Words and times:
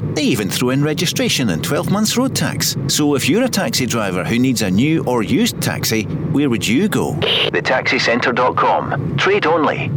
They 0.00 0.22
even 0.22 0.48
throw 0.48 0.70
in 0.70 0.82
registration 0.82 1.50
and 1.50 1.62
12 1.62 1.90
months 1.90 2.16
road 2.16 2.34
tax. 2.34 2.76
So 2.88 3.14
if 3.14 3.28
you're 3.28 3.44
a 3.44 3.48
taxi 3.48 3.86
driver 3.86 4.24
who 4.24 4.38
needs 4.38 4.62
a 4.62 4.70
new 4.70 5.04
or 5.04 5.22
used 5.22 5.60
taxi, 5.60 6.04
where 6.32 6.50
would 6.50 6.66
you 6.66 6.88
go? 6.88 7.12
TheTaxiCentre.com. 7.12 9.16
Trade 9.16 9.46
only. 9.46 9.90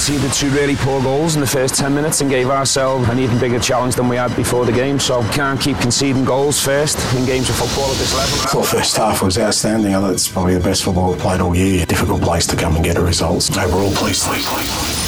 conceded 0.00 0.32
two 0.32 0.48
really 0.50 0.76
poor 0.76 1.02
goals 1.02 1.34
in 1.34 1.42
the 1.42 1.46
first 1.46 1.74
10 1.74 1.94
minutes 1.94 2.22
and 2.22 2.30
gave 2.30 2.48
ourselves 2.48 3.06
an 3.10 3.18
even 3.18 3.38
bigger 3.38 3.58
challenge 3.58 3.94
than 3.96 4.08
we 4.08 4.16
had 4.16 4.34
before 4.34 4.64
the 4.64 4.72
game. 4.72 4.98
So 4.98 5.22
can't 5.32 5.60
keep 5.60 5.76
conceding 5.78 6.24
goals 6.24 6.58
first 6.58 6.96
in 7.14 7.26
games 7.26 7.50
of 7.50 7.56
football 7.56 7.90
at 7.90 7.98
this 7.98 8.16
level. 8.16 8.40
I 8.40 8.46
thought 8.46 8.66
first 8.66 8.96
half 8.96 9.20
was 9.20 9.36
outstanding. 9.36 9.94
I 9.94 10.00
thought 10.00 10.12
it's 10.12 10.28
probably 10.28 10.54
the 10.54 10.64
best 10.64 10.84
football 10.84 11.10
we've 11.10 11.20
played 11.20 11.40
all 11.40 11.54
year. 11.54 11.84
Difficult 11.84 12.22
place 12.22 12.46
to 12.46 12.56
come 12.56 12.76
and 12.76 12.84
get 12.84 12.96
a 12.96 13.02
result. 13.02 13.54
Overall, 13.58 13.92
pleased. 13.92 14.26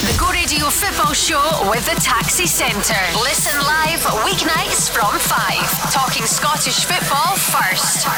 The 0.02 0.18
Go 0.18 0.28
Radio 0.32 0.66
Football 0.66 1.14
Show 1.14 1.70
with 1.70 1.86
the 1.86 1.94
Taxi 2.00 2.44
Centre. 2.44 2.98
Listen 3.22 3.56
live 3.60 4.00
weeknights 4.26 4.90
from 4.90 5.16
5. 5.16 5.92
Talking 5.92 6.24
Scottish 6.24 6.84
football 6.86 7.36
first. 7.36 8.08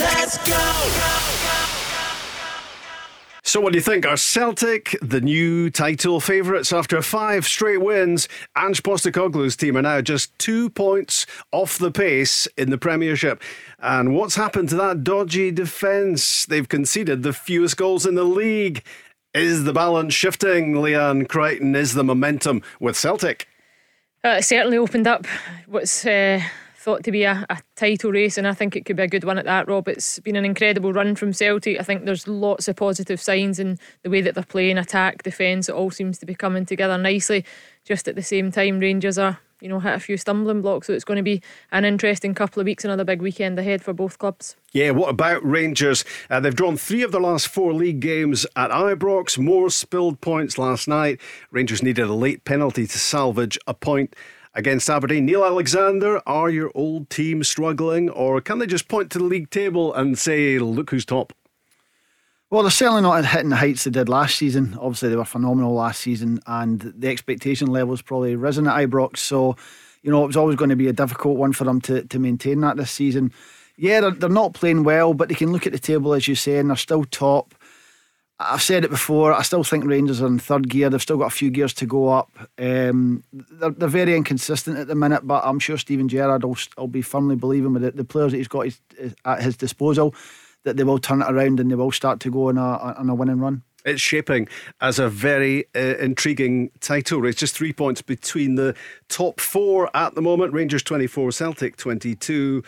Let's 0.00 0.38
go. 0.48 1.52
So, 3.42 3.60
what 3.60 3.74
do 3.74 3.76
you 3.76 3.82
think? 3.82 4.06
Are 4.06 4.16
Celtic 4.16 4.96
the 5.02 5.20
new 5.20 5.68
title 5.68 6.18
favourites 6.18 6.72
after 6.72 7.02
five 7.02 7.44
straight 7.44 7.82
wins? 7.82 8.26
Ange 8.56 8.82
Postecoglou's 8.82 9.54
team 9.54 9.76
are 9.76 9.82
now 9.82 10.00
just 10.00 10.38
two 10.38 10.70
points 10.70 11.26
off 11.50 11.76
the 11.76 11.90
pace 11.90 12.48
in 12.56 12.70
the 12.70 12.78
Premiership. 12.78 13.42
And 13.80 14.14
what's 14.14 14.36
happened 14.36 14.70
to 14.70 14.76
that 14.76 15.04
dodgy 15.04 15.50
defence? 15.50 16.46
They've 16.46 16.66
conceded 16.66 17.22
the 17.22 17.34
fewest 17.34 17.76
goals 17.76 18.06
in 18.06 18.14
the 18.14 18.24
league. 18.24 18.82
Is 19.34 19.64
the 19.64 19.72
balance 19.72 20.12
shifting, 20.12 20.74
Leanne 20.74 21.26
Crichton? 21.26 21.74
Is 21.74 21.94
the 21.94 22.04
momentum 22.04 22.62
with 22.80 22.96
Celtic? 22.96 23.48
Uh, 24.22 24.36
it 24.38 24.44
certainly 24.44 24.76
opened 24.76 25.06
up 25.06 25.26
what's 25.66 26.04
uh, 26.04 26.38
thought 26.76 27.02
to 27.04 27.10
be 27.10 27.24
a, 27.24 27.46
a, 27.48 27.58
title 27.74 28.12
race, 28.12 28.36
and 28.36 28.46
I 28.46 28.52
think 28.52 28.76
it 28.76 28.84
could 28.84 28.96
be 28.96 29.04
a 29.04 29.08
good 29.08 29.24
one 29.24 29.38
at 29.38 29.46
that, 29.46 29.68
Rob. 29.68 29.88
It's 29.88 30.18
been 30.18 30.36
an 30.36 30.44
incredible 30.44 30.92
run 30.92 31.16
from 31.16 31.32
Celtic. 31.32 31.80
I 31.80 31.82
think 31.82 32.04
there's 32.04 32.28
lots 32.28 32.68
of 32.68 32.76
positive 32.76 33.22
signs 33.22 33.58
in 33.58 33.78
the 34.02 34.10
way 34.10 34.20
that 34.20 34.34
they're 34.34 34.44
playing, 34.44 34.76
attack, 34.76 35.22
defence. 35.22 35.68
It 35.68 35.74
all 35.74 35.90
seems 35.90 36.18
to 36.18 36.26
be 36.26 36.34
coming 36.34 36.66
together 36.66 36.98
nicely. 36.98 37.46
Just 37.86 38.08
at 38.08 38.16
the 38.16 38.22
same 38.22 38.52
time, 38.52 38.80
Rangers 38.80 39.16
are, 39.16 39.38
you 39.62 39.68
know, 39.68 39.78
hit 39.78 39.94
a 39.94 40.00
few 40.00 40.16
stumbling 40.16 40.60
blocks, 40.60 40.88
so 40.88 40.92
it's 40.92 41.04
going 41.04 41.18
to 41.18 41.22
be 41.22 41.40
an 41.70 41.84
interesting 41.84 42.34
couple 42.34 42.60
of 42.60 42.66
weeks, 42.66 42.84
another 42.84 43.04
big 43.04 43.22
weekend 43.22 43.58
ahead 43.58 43.82
for 43.82 43.92
both 43.92 44.18
clubs. 44.18 44.56
Yeah, 44.72 44.90
what 44.90 45.08
about 45.08 45.44
Rangers? 45.44 46.04
Uh, 46.28 46.40
they've 46.40 46.54
drawn 46.54 46.76
three 46.76 47.02
of 47.02 47.12
their 47.12 47.20
last 47.20 47.46
four 47.46 47.72
league 47.72 48.00
games 48.00 48.44
at 48.56 48.70
Ibrox. 48.70 49.38
More 49.38 49.70
spilled 49.70 50.20
points 50.20 50.58
last 50.58 50.88
night. 50.88 51.20
Rangers 51.50 51.82
needed 51.82 52.08
a 52.08 52.14
late 52.14 52.44
penalty 52.44 52.86
to 52.86 52.98
salvage 52.98 53.56
a 53.66 53.74
point 53.74 54.16
against 54.54 54.90
Aberdeen. 54.90 55.26
Neil 55.26 55.44
Alexander, 55.44 56.20
are 56.26 56.50
your 56.50 56.72
old 56.74 57.08
team 57.08 57.44
struggling, 57.44 58.10
or 58.10 58.40
can 58.40 58.58
they 58.58 58.66
just 58.66 58.88
point 58.88 59.10
to 59.12 59.18
the 59.18 59.24
league 59.24 59.50
table 59.50 59.94
and 59.94 60.18
say, 60.18 60.58
look 60.58 60.90
who's 60.90 61.04
top? 61.04 61.32
Well, 62.52 62.64
they're 62.64 62.70
certainly 62.70 63.00
not 63.00 63.24
hitting 63.24 63.48
the 63.48 63.56
heights 63.56 63.84
they 63.84 63.90
did 63.90 64.10
last 64.10 64.36
season. 64.36 64.76
Obviously, 64.78 65.08
they 65.08 65.16
were 65.16 65.24
phenomenal 65.24 65.72
last 65.72 66.02
season, 66.02 66.38
and 66.46 66.82
the 66.82 67.08
expectation 67.08 67.68
level's 67.68 68.02
probably 68.02 68.36
risen 68.36 68.66
at 68.66 68.76
Ibrox. 68.76 69.20
So, 69.20 69.56
you 70.02 70.10
know, 70.10 70.22
it 70.22 70.26
was 70.26 70.36
always 70.36 70.56
going 70.56 70.68
to 70.68 70.76
be 70.76 70.86
a 70.86 70.92
difficult 70.92 71.38
one 71.38 71.54
for 71.54 71.64
them 71.64 71.80
to, 71.80 72.04
to 72.04 72.18
maintain 72.18 72.60
that 72.60 72.76
this 72.76 72.90
season. 72.90 73.32
Yeah, 73.78 74.02
they're, 74.02 74.10
they're 74.10 74.28
not 74.28 74.52
playing 74.52 74.84
well, 74.84 75.14
but 75.14 75.30
they 75.30 75.34
can 75.34 75.50
look 75.50 75.66
at 75.66 75.72
the 75.72 75.78
table, 75.78 76.12
as 76.12 76.28
you 76.28 76.34
say, 76.34 76.58
and 76.58 76.68
they're 76.68 76.76
still 76.76 77.04
top. 77.04 77.54
I've 78.38 78.60
said 78.60 78.84
it 78.84 78.90
before. 78.90 79.32
I 79.32 79.40
still 79.40 79.64
think 79.64 79.86
Rangers 79.86 80.20
are 80.20 80.26
in 80.26 80.38
third 80.38 80.68
gear. 80.68 80.90
They've 80.90 81.00
still 81.00 81.16
got 81.16 81.32
a 81.32 81.34
few 81.34 81.48
gears 81.48 81.72
to 81.72 81.86
go 81.86 82.08
up. 82.08 82.30
Um, 82.58 83.24
they're, 83.32 83.70
they're, 83.70 83.88
very 83.88 84.14
inconsistent 84.14 84.76
at 84.76 84.88
the 84.88 84.94
minute, 84.94 85.26
but 85.26 85.42
I'm 85.46 85.58
sure 85.58 85.78
Steven 85.78 86.06
Gerrard 86.06 86.44
will, 86.44 86.58
will 86.76 86.86
be 86.86 87.00
firmly 87.00 87.36
believing 87.36 87.72
with 87.72 87.80
the, 87.80 87.92
the 87.92 88.04
players 88.04 88.32
that 88.32 88.38
he's 88.38 88.48
got 88.48 88.66
his, 88.66 88.78
at 89.24 89.42
his 89.42 89.56
disposal 89.56 90.14
that 90.64 90.76
they 90.76 90.84
will 90.84 90.98
turn 90.98 91.22
it 91.22 91.30
around 91.30 91.60
and 91.60 91.70
they 91.70 91.74
will 91.74 91.92
start 91.92 92.20
to 92.20 92.30
go 92.30 92.48
on 92.48 92.58
a, 92.58 92.60
on 92.60 93.08
a 93.08 93.14
winning 93.14 93.38
run. 93.38 93.62
It's 93.84 94.00
shaping 94.00 94.48
as 94.80 94.98
a 94.98 95.08
very 95.08 95.64
uh, 95.74 95.96
intriguing 95.98 96.70
title 96.80 97.20
race. 97.20 97.34
Just 97.34 97.56
three 97.56 97.72
points 97.72 98.00
between 98.00 98.54
the 98.54 98.76
top 99.08 99.40
four 99.40 99.94
at 99.96 100.14
the 100.14 100.22
moment. 100.22 100.52
Rangers 100.52 100.82
24, 100.82 101.32
Celtic 101.32 101.76
22. 101.76 102.62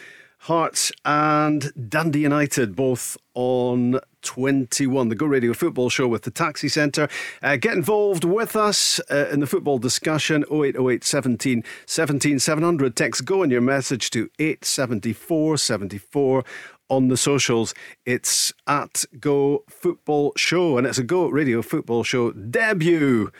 Hearts 0.44 0.93
and 1.06 1.72
Dundee 1.88 2.21
United 2.21 2.77
both 2.77 3.16
on 3.33 3.99
21. 4.21 5.09
The 5.09 5.15
Go 5.15 5.25
Radio 5.25 5.54
Football 5.54 5.88
Show 5.88 6.06
with 6.06 6.25
the 6.25 6.31
Taxi 6.31 6.69
Centre. 6.69 7.09
Uh, 7.43 7.56
get 7.56 7.72
involved 7.72 8.25
with 8.25 8.54
us 8.54 9.00
uh, 9.10 9.31
in 9.33 9.41
the 9.41 9.47
football 9.47 9.78
discussion 9.78 10.44
0808 10.53 11.03
17 11.03 11.65
17 11.87 12.38
700. 12.38 12.94
Text 12.94 13.25
Go 13.25 13.43
in 13.43 13.50
your 13.50 13.62
message 13.62 14.10
to 14.10 14.28
874 14.38 15.56
74 15.56 16.44
on 16.89 17.09
the 17.09 17.17
socials. 17.17 17.75
It's 18.05 18.53
at 18.67 19.05
Go 19.19 19.65
Football 19.69 20.33
Show 20.37 20.78
and 20.78 20.87
it's 20.87 20.99
a 20.99 21.03
Go 21.03 21.28
Radio 21.28 21.62
Football 21.62 22.05
Show 22.05 22.33
debut. 22.33 23.31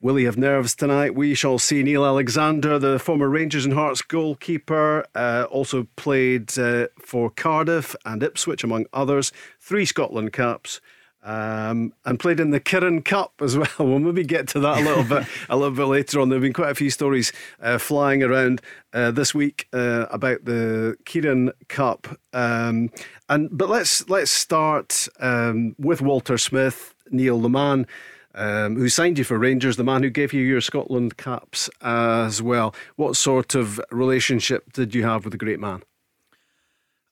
Will 0.00 0.16
he 0.16 0.24
have 0.24 0.36
nerves 0.36 0.74
tonight? 0.74 1.14
We 1.14 1.32
shall 1.34 1.60
see. 1.60 1.84
Neil 1.84 2.04
Alexander, 2.04 2.76
the 2.76 2.98
former 2.98 3.28
Rangers 3.28 3.64
and 3.64 3.74
Hearts 3.74 4.02
goalkeeper, 4.02 5.06
uh, 5.14 5.46
also 5.48 5.86
played 5.94 6.58
uh, 6.58 6.88
for 6.98 7.30
Cardiff 7.30 7.94
and 8.04 8.20
Ipswich, 8.20 8.64
among 8.64 8.86
others. 8.92 9.30
Three 9.60 9.84
Scotland 9.84 10.32
caps. 10.32 10.80
Um, 11.24 11.92
and 12.04 12.18
played 12.18 12.40
in 12.40 12.50
the 12.50 12.58
Kirin 12.58 13.04
Cup 13.04 13.34
as 13.40 13.56
well. 13.56 13.68
We'll 13.78 14.00
maybe 14.00 14.24
get 14.24 14.48
to 14.48 14.60
that 14.60 14.78
a 14.78 14.84
little 14.84 15.04
bit 15.04 15.28
a 15.48 15.56
little 15.56 15.74
bit 15.74 15.84
later 15.84 16.20
on. 16.20 16.28
There 16.28 16.36
have 16.36 16.42
been 16.42 16.52
quite 16.52 16.70
a 16.70 16.74
few 16.74 16.90
stories 16.90 17.32
uh, 17.60 17.78
flying 17.78 18.24
around 18.24 18.60
uh, 18.92 19.12
this 19.12 19.32
week 19.32 19.68
uh, 19.72 20.06
about 20.10 20.44
the 20.44 20.96
Kirin 21.04 21.52
Cup. 21.68 22.18
Um, 22.32 22.90
and 23.28 23.56
but 23.56 23.68
let's 23.68 24.08
let's 24.08 24.32
start 24.32 25.06
um, 25.20 25.76
with 25.78 26.00
Walter 26.00 26.38
Smith, 26.38 26.92
Neil 27.10 27.38
the 27.40 27.48
man 27.48 27.86
um, 28.34 28.76
who 28.76 28.88
signed 28.88 29.18
you 29.18 29.24
for 29.24 29.38
Rangers, 29.38 29.76
the 29.76 29.84
man 29.84 30.02
who 30.02 30.10
gave 30.10 30.32
you 30.32 30.42
your 30.42 30.60
Scotland 30.60 31.16
caps 31.16 31.68
as 31.80 32.40
well. 32.40 32.74
What 32.96 33.16
sort 33.16 33.54
of 33.54 33.80
relationship 33.90 34.72
did 34.72 34.94
you 34.94 35.04
have 35.04 35.24
with 35.24 35.32
the 35.32 35.38
great 35.38 35.60
man? 35.60 35.82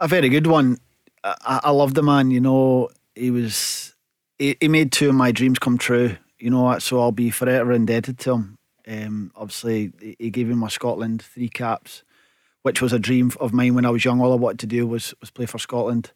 A 0.01 0.09
very 0.09 0.29
good 0.29 0.47
one. 0.47 0.79
I, 1.23 1.61
I 1.65 1.71
love 1.71 1.95
the 1.95 2.03
man. 2.03 2.31
You 2.31 2.41
know, 2.41 2.89
he 3.15 3.31
was 3.31 3.90
he, 4.41 4.57
he, 4.61 4.69
made 4.69 4.91
two 4.91 5.11
of 5.11 5.15
my 5.15 5.31
dreams 5.31 5.59
come 5.59 5.79
true. 5.79 6.17
You 6.39 6.51
know, 6.51 6.79
so 6.79 7.01
I'll 7.01 7.13
be 7.13 7.31
forever 7.31 7.73
indebted 7.73 8.19
to 8.21 8.33
him. 8.33 8.59
Um, 8.89 9.33
obviously, 9.37 9.93
he 10.19 10.31
gave 10.31 10.49
me 10.49 10.55
my 10.55 10.69
Scotland 10.69 11.23
three 11.23 11.49
caps, 11.49 12.03
which 12.63 12.81
was 12.81 12.93
a 12.93 12.99
dream 12.99 13.31
of 13.39 13.53
mine 13.53 13.75
when 13.75 13.85
I 13.85 13.91
was 13.91 14.05
young. 14.05 14.21
All 14.21 14.33
I 14.33 14.37
wanted 14.37 14.61
to 14.61 14.67
do 14.67 14.87
was 14.87 15.15
was 15.21 15.31
play 15.31 15.47
for 15.47 15.59
Scotland, 15.59 16.13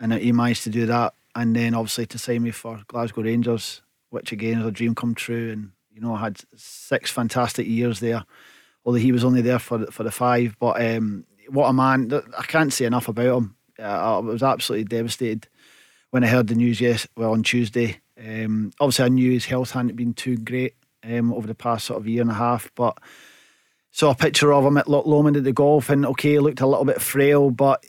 and 0.00 0.12
he 0.12 0.32
managed 0.32 0.64
to 0.64 0.70
do 0.70 0.86
that. 0.86 1.14
And 1.34 1.54
then 1.54 1.74
obviously 1.74 2.06
to 2.06 2.18
sign 2.18 2.42
me 2.42 2.50
for 2.50 2.82
Glasgow 2.88 3.22
Rangers 3.22 3.82
which 4.10 4.32
again 4.32 4.60
is 4.60 4.66
a 4.66 4.70
dream 4.70 4.94
come 4.94 5.14
true. 5.14 5.50
And 5.52 5.72
you 5.92 6.00
know, 6.00 6.14
I 6.14 6.20
had 6.20 6.40
six 6.56 7.10
fantastic 7.10 7.66
years 7.66 8.00
there, 8.00 8.24
although 8.84 8.98
he 8.98 9.12
was 9.12 9.24
only 9.24 9.42
there 9.42 9.58
for 9.58 9.86
for 9.86 10.02
the 10.02 10.10
five. 10.10 10.56
But 10.58 10.80
um, 10.84 11.24
what 11.48 11.68
a 11.68 11.72
man! 11.72 12.12
I 12.36 12.42
can't 12.42 12.72
say 12.72 12.84
enough 12.84 13.08
about 13.08 13.38
him. 13.38 13.56
I 13.78 14.18
was 14.18 14.42
absolutely 14.42 14.84
devastated 14.84 15.48
when 16.10 16.24
I 16.24 16.28
heard 16.28 16.48
the 16.48 16.54
news. 16.54 16.80
Yes, 16.80 17.06
well 17.16 17.32
on 17.32 17.42
Tuesday. 17.42 18.00
Um, 18.18 18.72
obviously, 18.80 19.04
I 19.04 19.08
knew 19.08 19.32
his 19.32 19.44
health 19.44 19.70
hadn't 19.70 19.96
been 19.96 20.14
too 20.14 20.36
great 20.36 20.74
um, 21.04 21.32
over 21.32 21.46
the 21.46 21.54
past 21.54 21.86
sort 21.86 22.00
of 22.00 22.08
year 22.08 22.22
and 22.22 22.30
a 22.30 22.34
half, 22.34 22.70
but 22.74 22.98
saw 23.90 24.10
a 24.10 24.14
picture 24.14 24.52
of 24.52 24.64
him 24.64 24.76
at 24.76 24.88
Loch 24.88 25.06
Lomond 25.06 25.36
at 25.36 25.44
the 25.44 25.52
golf, 25.52 25.90
and 25.90 26.04
okay, 26.06 26.32
he 26.32 26.38
looked 26.38 26.60
a 26.60 26.66
little 26.66 26.84
bit 26.84 27.00
frail, 27.00 27.50
but 27.50 27.84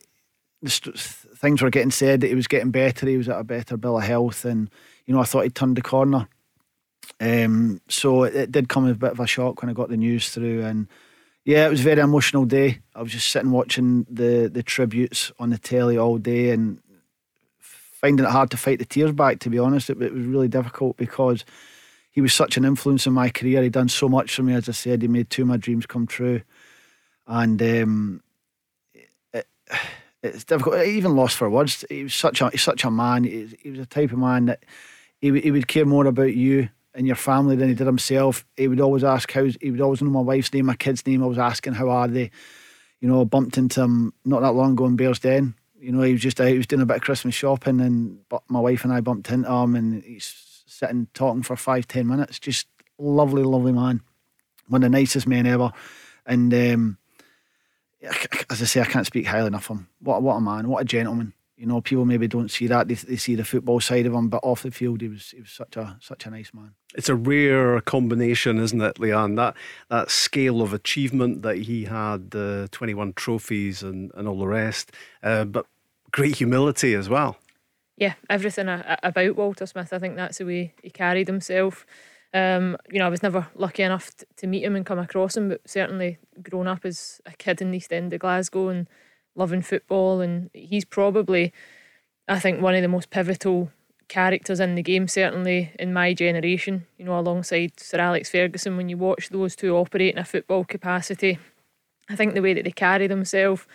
things 0.65 1.61
were 1.61 1.69
getting 1.69 1.91
said 1.91 2.21
that 2.21 2.27
he 2.27 2.35
was 2.35 2.47
getting 2.47 2.71
better. 2.71 3.07
He 3.07 3.17
was 3.17 3.29
at 3.29 3.39
a 3.39 3.43
better 3.43 3.77
bill 3.77 3.97
of 3.97 4.03
health, 4.03 4.45
and 4.45 4.69
you 5.05 5.13
know, 5.13 5.21
I 5.21 5.25
thought 5.25 5.43
he'd 5.43 5.55
turned 5.55 5.77
the 5.77 5.81
corner. 5.81 6.27
Um, 7.19 7.81
so 7.89 8.23
it, 8.23 8.35
it, 8.35 8.51
did 8.51 8.69
come 8.69 8.85
as 8.85 8.91
a 8.91 8.95
bit 8.95 9.11
of 9.11 9.19
a 9.19 9.27
shock 9.27 9.61
when 9.61 9.69
I 9.69 9.73
got 9.73 9.89
the 9.89 9.97
news 9.97 10.29
through, 10.29 10.63
and 10.63 10.87
yeah, 11.43 11.65
it 11.65 11.69
was 11.69 11.81
a 11.81 11.83
very 11.83 12.01
emotional 12.01 12.45
day. 12.45 12.79
I 12.93 13.01
was 13.01 13.11
just 13.11 13.29
sitting 13.29 13.51
watching 13.51 14.05
the 14.09 14.49
the 14.51 14.63
tributes 14.63 15.31
on 15.39 15.49
the 15.49 15.57
telly 15.57 15.97
all 15.97 16.17
day 16.17 16.51
and 16.51 16.79
finding 17.99 18.25
it 18.25 18.31
hard 18.31 18.49
to 18.51 18.57
fight 18.57 18.79
the 18.79 18.85
tears 18.85 19.11
back. 19.11 19.39
To 19.39 19.49
be 19.49 19.59
honest, 19.59 19.89
it, 19.89 20.01
it 20.01 20.13
was 20.13 20.25
really 20.25 20.47
difficult 20.47 20.97
because 20.97 21.43
he 22.11 22.21
was 22.21 22.33
such 22.33 22.57
an 22.57 22.65
influence 22.65 23.05
in 23.05 23.13
my 23.13 23.29
career. 23.29 23.61
He'd 23.61 23.73
done 23.73 23.89
so 23.89 24.09
much 24.09 24.35
for 24.35 24.43
me. 24.43 24.53
As 24.53 24.69
I 24.69 24.73
said, 24.73 25.01
he 25.01 25.07
made 25.07 25.29
two 25.29 25.43
of 25.43 25.47
my 25.47 25.57
dreams 25.57 25.85
come 25.85 26.07
true, 26.07 26.41
and 27.27 27.61
um, 27.61 28.21
it, 28.93 29.47
it's 30.23 30.43
difficult. 30.43 30.75
I 30.75 30.85
even 30.85 31.15
lost 31.15 31.37
for 31.37 31.49
words. 31.49 31.85
He 31.89 32.03
was 32.03 32.15
such 32.15 32.41
a 32.41 32.49
he's 32.49 32.63
such 32.63 32.83
a 32.83 32.91
man. 32.91 33.23
He, 33.23 33.55
he 33.61 33.71
was 33.71 33.79
a 33.79 33.85
type 33.85 34.11
of 34.11 34.17
man 34.17 34.45
that 34.45 34.63
he, 35.19 35.37
he 35.39 35.51
would 35.51 35.67
care 35.67 35.85
more 35.85 36.05
about 36.05 36.35
you 36.35 36.69
and 36.93 37.05
your 37.05 37.15
family 37.15 37.55
than 37.55 37.69
he 37.69 37.75
did 37.75 37.87
himself. 37.87 38.45
He 38.57 38.67
would 38.67 38.81
always 38.81 39.03
ask 39.03 39.31
how 39.31 39.45
he 39.61 39.71
would 39.71 39.81
always 39.81 40.01
know 40.01 40.09
my 40.09 40.21
wife's 40.21 40.53
name, 40.53 40.65
my 40.65 40.75
kid's 40.75 41.05
name. 41.05 41.23
I 41.23 41.27
was 41.27 41.37
asking 41.37 41.73
how 41.73 41.89
are 41.89 42.07
they. 42.07 42.31
You 43.01 43.07
know, 43.07 43.21
I 43.21 43.23
bumped 43.23 43.57
into 43.57 43.81
him 43.81 44.13
not 44.25 44.41
that 44.41 44.51
long 44.51 44.73
ago 44.73 44.85
in 44.85 44.97
Bearsden. 44.97 45.53
You 45.79 45.91
know, 45.91 46.01
he 46.01 46.13
was 46.13 46.21
just 46.21 46.41
out, 46.41 46.49
he 46.49 46.57
was 46.57 46.67
doing 46.67 46.81
a 46.81 46.85
bit 46.85 46.97
of 46.97 47.03
Christmas 47.03 47.35
shopping, 47.35 47.79
and 47.79 48.19
my 48.49 48.59
wife 48.59 48.83
and 48.83 48.93
I 48.93 49.01
bumped 49.01 49.31
into 49.31 49.51
him, 49.51 49.75
and 49.75 50.03
he's 50.03 50.63
sitting 50.65 51.07
talking 51.13 51.43
for 51.43 51.55
five, 51.55 51.87
ten 51.87 52.07
minutes. 52.07 52.39
Just 52.39 52.67
lovely, 52.97 53.43
lovely 53.43 53.71
man, 53.71 54.01
one 54.67 54.83
of 54.83 54.91
the 54.91 54.97
nicest 54.97 55.27
men 55.27 55.45
ever. 55.45 55.71
And 56.25 56.53
um, 56.53 56.97
as 58.49 58.61
I 58.61 58.65
say, 58.65 58.81
I 58.81 58.85
can't 58.85 59.05
speak 59.05 59.25
highly 59.25 59.47
enough 59.47 59.69
of 59.69 59.77
him. 59.77 59.87
What 59.99 60.21
what 60.21 60.35
a 60.35 60.41
man, 60.41 60.67
what 60.67 60.81
a 60.81 60.85
gentleman. 60.85 61.33
You 61.59 61.65
know, 61.65 61.81
people 61.81 62.05
maybe 62.05 62.29
don't 62.29 62.49
see 62.49 62.67
that; 62.67 62.87
they, 62.87 62.93
they 62.93 63.17
see 63.17 63.35
the 63.35 63.43
football 63.43 63.81
side 63.81 64.05
of 64.05 64.13
him, 64.13 64.29
but 64.29 64.39
off 64.43 64.63
the 64.63 64.71
field, 64.71 65.01
he 65.01 65.09
was 65.09 65.31
he 65.31 65.41
was 65.41 65.51
such 65.51 65.75
a 65.75 65.97
such 65.99 66.25
a 66.25 66.29
nice 66.29 66.53
man. 66.53 66.71
It's 66.95 67.09
a 67.09 67.15
rare 67.15 67.81
combination, 67.81 68.59
isn't 68.59 68.81
it, 68.81 68.95
Leanne? 68.95 69.35
That 69.35 69.55
that 69.89 70.09
scale 70.09 70.61
of 70.61 70.73
achievement 70.73 71.41
that 71.41 71.57
he 71.57 71.83
had, 71.83 72.31
the 72.31 72.63
uh, 72.63 72.67
twenty 72.71 72.93
one 72.93 73.11
trophies 73.11 73.83
and 73.83 74.09
and 74.15 74.25
all 74.25 74.39
the 74.39 74.47
rest, 74.47 74.93
uh, 75.21 75.43
but 75.43 75.65
great 76.11 76.37
humility 76.37 76.93
as 76.93 77.09
well. 77.09 77.37
Yeah, 77.97 78.13
everything 78.29 78.69
about 78.69 79.35
Walter 79.35 79.65
Smith. 79.65 79.91
I 79.91 79.99
think 79.99 80.15
that's 80.15 80.37
the 80.37 80.45
way 80.45 80.73
he 80.81 80.89
carried 80.89 81.27
himself. 81.27 81.85
Um, 82.33 82.77
you 82.89 82.99
know, 82.99 83.05
I 83.05 83.09
was 83.09 83.23
never 83.23 83.47
lucky 83.55 83.83
enough 83.83 84.11
to 84.37 84.47
meet 84.47 84.63
him 84.63 84.77
and 84.77 84.85
come 84.85 84.99
across 84.99 85.35
him, 85.35 85.49
but 85.49 85.67
certainly 85.67 86.19
grown 86.41 86.67
up 86.67 86.85
as 86.85 87.19
a 87.25 87.31
kid 87.31 87.61
in 87.61 87.71
the 87.71 87.77
East 87.77 87.91
End 87.91 88.13
of 88.13 88.21
Glasgow 88.21 88.69
and 88.69 88.87
loving 89.39 89.63
football. 89.63 90.21
And 90.21 90.51
he's 90.53 90.85
probably, 90.85 91.51
I 92.27 92.39
think, 92.39 92.61
one 92.61 92.75
of 92.75 92.83
the 92.83 92.87
most 92.87 93.09
pivotal 93.09 93.71
characters 94.07 94.59
in 94.59 94.75
the 94.75 94.83
game, 94.83 95.07
certainly 95.07 95.71
in 95.79 95.93
my 95.93 96.13
generation, 96.13 96.85
you 96.97 97.05
know, 97.05 97.17
alongside 97.17 97.79
Sir 97.79 97.99
Alex 97.99 98.29
Ferguson. 98.29 98.77
When 98.77 98.89
you 98.89 98.97
watch 98.97 99.29
those 99.29 99.55
two 99.55 99.75
operate 99.75 100.13
in 100.13 100.19
a 100.19 100.25
football 100.25 100.63
capacity, 100.65 101.39
I 102.09 102.15
think 102.15 102.33
the 102.33 102.41
way 102.41 102.53
that 102.53 102.65
they 102.65 102.71
carry 102.71 103.07
themselves, 103.07 103.65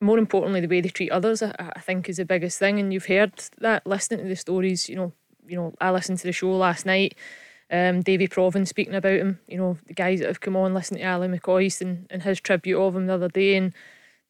more 0.00 0.18
importantly, 0.18 0.60
the 0.60 0.68
way 0.68 0.80
they 0.80 0.88
treat 0.88 1.10
others, 1.10 1.42
I, 1.42 1.54
I 1.58 1.80
think 1.80 2.08
is 2.08 2.18
the 2.18 2.24
biggest 2.24 2.58
thing. 2.58 2.78
And 2.78 2.92
you've 2.92 3.06
heard 3.06 3.32
that 3.58 3.86
listening 3.86 4.20
to 4.20 4.28
the 4.28 4.36
stories, 4.36 4.88
you 4.88 4.96
know, 4.96 5.12
you 5.46 5.56
know, 5.56 5.74
I 5.80 5.90
listened 5.90 6.18
to 6.18 6.26
the 6.26 6.32
show 6.32 6.56
last 6.56 6.86
night 6.86 7.16
um, 7.70 8.02
Davy 8.02 8.28
Provan 8.28 8.66
speaking 8.66 8.94
about 8.94 9.18
him, 9.18 9.40
you 9.48 9.56
know, 9.56 9.78
the 9.86 9.94
guys 9.94 10.20
that 10.20 10.28
have 10.28 10.40
come 10.40 10.56
on, 10.56 10.74
listening 10.74 11.00
to 11.00 11.08
Ali 11.08 11.28
McCoist 11.28 11.80
and, 11.80 12.06
and 12.10 12.22
his 12.22 12.40
tribute 12.40 12.80
of 12.80 12.94
him 12.94 13.06
the 13.06 13.14
other 13.14 13.28
day, 13.28 13.56
and 13.56 13.72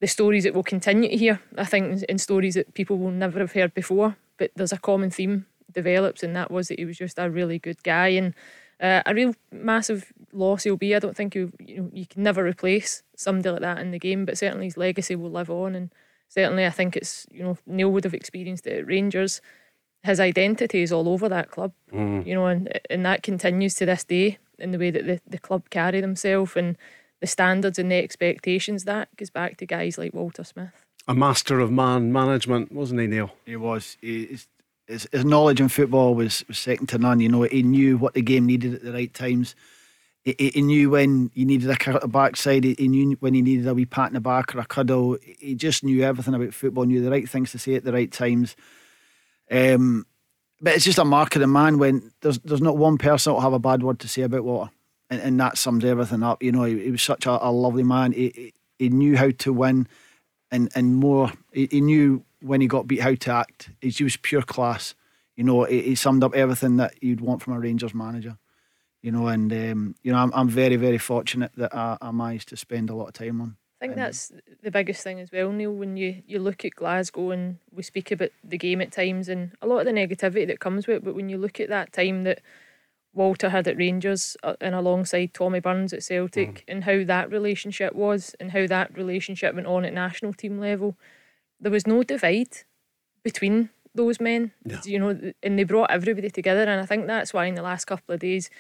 the 0.05 0.09
stories 0.09 0.45
that 0.45 0.53
we'll 0.53 0.63
continue 0.63 1.09
to 1.09 1.17
hear, 1.17 1.41
I 1.57 1.65
think, 1.65 2.03
in 2.03 2.19
stories 2.19 2.57
that 2.57 2.75
people 2.75 2.99
will 2.99 3.11
never 3.11 3.39
have 3.39 3.53
heard 3.53 3.73
before. 3.73 4.19
But 4.37 4.51
there's 4.55 4.71
a 4.71 4.77
common 4.77 5.11
theme 5.11 5.47
develops, 5.73 6.23
and 6.23 6.37
that 6.37 6.51
was 6.51 6.69
that 6.69 6.79
he 6.79 6.85
was 6.85 6.99
just 6.99 7.19
a 7.19 7.31
really 7.31 7.59
good 7.59 7.83
guy 7.83 8.09
and 8.09 8.35
uh, 8.83 9.01
a 9.07 9.15
real 9.15 9.35
massive 9.51 10.13
loss 10.31 10.65
he'll 10.65 10.77
be. 10.77 10.95
I 10.95 10.99
don't 10.99 11.17
think 11.17 11.35
you 11.35 11.53
you 11.59 11.77
know 11.79 11.91
you 11.91 12.05
can 12.05 12.23
never 12.23 12.45
replace 12.45 13.03
somebody 13.17 13.49
like 13.49 13.63
that 13.63 13.79
in 13.79 13.93
the 13.93 13.99
game, 13.99 14.27
but 14.27 14.37
certainly 14.37 14.67
his 14.67 14.77
legacy 14.77 15.17
will 15.17 15.31
live 15.31 15.49
on, 15.49 15.75
and 15.75 15.91
certainly 16.29 16.67
I 16.67 16.71
think 16.71 16.97
it's 16.97 17.27
you 17.31 17.43
know 17.43 17.57
Neil 17.65 17.91
would 17.91 18.05
have 18.05 18.13
experienced 18.13 18.67
it 18.67 18.81
at 18.81 18.87
Rangers 18.87 19.41
his 20.05 20.21
identity 20.21 20.83
is 20.83 20.93
all 20.93 21.09
over 21.09 21.31
that 21.31 21.51
club, 21.51 21.73
mm. 21.91 22.27
you 22.27 22.35
know, 22.35 22.47
and 22.47 22.79
and 22.91 23.07
that 23.07 23.23
continues 23.23 23.75
to 23.77 23.87
this 23.87 24.05
day 24.05 24.37
in 24.59 24.71
the 24.71 24.79
way 24.79 24.91
that 24.91 25.07
the, 25.07 25.19
the 25.27 25.39
club 25.39 25.71
carry 25.71 26.03
themselves 26.03 26.57
and 26.57 26.77
the 27.25 27.29
standards 27.29 27.79
and 27.79 27.91
the 27.91 27.97
expectations. 27.97 28.85
That 28.85 29.09
goes 29.17 29.31
back 29.31 29.57
to 29.57 29.67
guys 29.67 29.97
like 29.97 30.13
Walter 30.13 30.45
Smith. 30.45 30.85
A 31.09 31.15
master 31.15 31.59
of 31.59 31.73
man 31.73 32.13
management, 32.13 32.71
wasn't 32.71 33.01
he, 33.01 33.07
Neil? 33.07 33.31
He 33.47 33.57
was. 33.57 33.97
He, 34.03 34.39
his, 34.87 35.09
his 35.11 35.25
knowledge 35.25 35.59
in 35.59 35.71
football 35.71 36.15
was, 36.15 36.45
was 36.47 36.59
second 36.59 36.89
to 36.89 36.99
none. 36.99 37.21
You 37.21 37.31
know, 37.31 37.43
he 37.43 37.63
knew 37.63 37.97
what 37.97 38.13
the 38.13 38.21
game 38.21 38.45
needed 38.45 38.75
at 38.75 38.83
the 38.83 38.93
right 38.93 39.13
times. 39.13 39.55
He, 40.23 40.35
he 40.39 40.61
knew 40.61 40.91
when 40.91 41.31
you 41.33 41.47
needed 41.47 41.71
a 41.71 41.77
cut 41.77 41.95
at 41.95 42.03
the 42.03 42.09
backside. 42.09 42.65
He, 42.65 42.75
he 42.79 42.89
knew 42.89 43.17
when 43.21 43.33
he 43.33 43.41
needed 43.41 43.67
a 43.67 43.73
wee 43.73 43.87
pat 43.87 44.09
in 44.09 44.15
the 44.15 44.21
back 44.21 44.55
or 44.55 44.61
a 44.61 44.67
cuddle. 44.67 45.17
He 45.39 45.55
just 45.55 45.83
knew 45.83 46.03
everything 46.03 46.35
about 46.35 46.53
football. 46.53 46.85
Knew 46.85 47.03
the 47.03 47.11
right 47.11 47.29
things 47.29 47.53
to 47.53 47.59
say 47.59 47.77
at 47.77 47.85
the 47.85 47.93
right 47.95 48.13
times. 48.13 48.55
Um, 49.51 50.05
but 50.61 50.75
it's 50.75 50.85
just 50.85 50.99
a 50.99 51.05
mark 51.07 51.35
of 51.37 51.41
the 51.41 51.47
man 51.47 51.79
when 51.79 52.11
there's 52.21 52.39
there's 52.41 52.61
not 52.61 52.77
one 52.77 52.99
person 52.99 53.31
that 53.31 53.35
will 53.35 53.41
have 53.41 53.55
a 53.55 53.59
bad 53.59 53.83
word 53.83 54.01
to 54.01 54.09
say 54.09 54.23
about 54.23 54.45
Walter, 54.45 54.71
and, 55.15 55.23
and 55.23 55.41
that 55.41 55.59
sums 55.59 55.85
everything 55.85 56.23
up. 56.23 56.43
You 56.43 56.53
know, 56.53 56.65
he, 56.65 56.85
he 56.85 56.91
was 56.91 57.03
such 57.03 57.27
a, 57.27 57.47
a, 57.47 57.51
lovely 57.51 57.83
man. 57.83 58.13
He, 58.13 58.53
he, 58.79 58.89
knew 58.89 59.17
how 59.17 59.31
to 59.31 59.53
win, 59.53 59.89
and 60.51 60.71
and 60.75 60.97
more. 60.97 61.33
He, 61.53 61.69
he, 61.71 61.81
knew 61.81 62.25
when 62.41 62.61
he 62.61 62.67
got 62.67 62.87
beat 62.87 63.01
how 63.01 63.15
to 63.15 63.31
act. 63.31 63.71
He 63.81 64.05
was 64.05 64.17
pure 64.17 64.43
class. 64.43 64.95
You 65.37 65.45
know, 65.45 65.65
he, 65.65 65.83
he 65.83 65.95
summed 65.95 66.25
up 66.25 66.35
everything 66.35 66.77
that 66.77 67.03
you'd 67.03 67.21
want 67.21 67.43
from 67.43 67.55
a 67.55 67.61
Rangers 67.61 67.95
manager. 67.95 68.39
You 69.03 69.13
know, 69.13 69.29
and 69.29 69.53
um, 69.53 69.95
you 70.03 70.13
know, 70.13 70.19
I'm 70.19 70.33
I'm 70.35 70.49
very 70.49 70.77
very 70.77 70.99
fortunate 70.99 71.53
that 71.57 71.75
I, 71.75 71.97
I 72.01 72.11
managed 72.11 72.49
to 72.51 72.57
spend 72.57 72.91
a 72.91 72.95
lot 72.95 73.09
of 73.09 73.15
time 73.15 73.41
on 73.41 73.57
I 73.85 73.87
think 73.87 73.97
that's 73.97 74.33
the 74.63 74.71
biggest 74.71 75.03
thing 75.03 75.21
as 75.21 75.31
well, 75.31 75.53
Neil. 75.53 75.73
When 75.73 75.99
you, 75.99 76.23
you 76.27 76.39
look 76.39 76.65
at 76.65 76.75
Glasgow 76.75 77.33
and 77.33 77.59
we 77.71 77.83
speak 77.83 78.11
about 78.11 78.31
the 78.43 78.57
game 78.57 78.81
at 78.81 78.93
times 78.93 79.29
and 79.29 79.51
a 79.61 79.67
lot 79.67 79.81
of 79.81 79.85
the 79.85 79.93
negativity 79.93 80.47
that 80.47 80.59
comes 80.59 80.87
with 80.87 80.99
it, 80.99 81.05
but 81.05 81.15
when 81.15 81.29
you 81.29 81.37
look 81.37 81.61
at 81.61 81.69
that 81.69 81.93
time 81.93 82.23
that 82.23 82.41
Walter 83.15 83.49
had 83.51 83.69
at 83.69 83.77
Rangers 83.77 84.37
uh, 84.43 84.55
and 84.61 84.75
alongside 84.75 85.33
Tommy 85.33 85.61
Burns 85.61 85.93
at 85.93 86.03
Celtic 86.03 86.49
mm. 86.49 86.63
and 86.69 86.85
how 86.85 87.05
that 87.05 87.31
relationship 87.31 87.95
was 87.95 88.35
and 88.41 88.51
how 88.51 88.67
that 88.67 88.97
relationship 88.97 89.55
went 89.55 89.67
on 89.67 89.85
at 89.85 89.93
national 89.93 90.33
team 90.33 90.59
level, 90.59 90.97
there 91.61 91.73
was 91.73 91.87
no 91.87 92.03
divide 92.03 92.59
between 93.23 93.71
those 93.95 94.21
men. 94.21 94.53
Yeah. 94.65 94.81
You 94.85 94.99
know, 94.99 95.33
and 95.43 95.59
they 95.59 95.65
brought 95.65 95.91
everybody 95.91 96.31
together, 96.31 96.63
and 96.63 96.81
I 96.81 96.87
think 96.87 97.07
that's 97.07 97.33
why 97.33 97.47
in 97.47 97.55
the 97.55 97.63
last 97.63 97.85
couple 97.85 98.15
of 98.15 98.21
days 98.21 98.51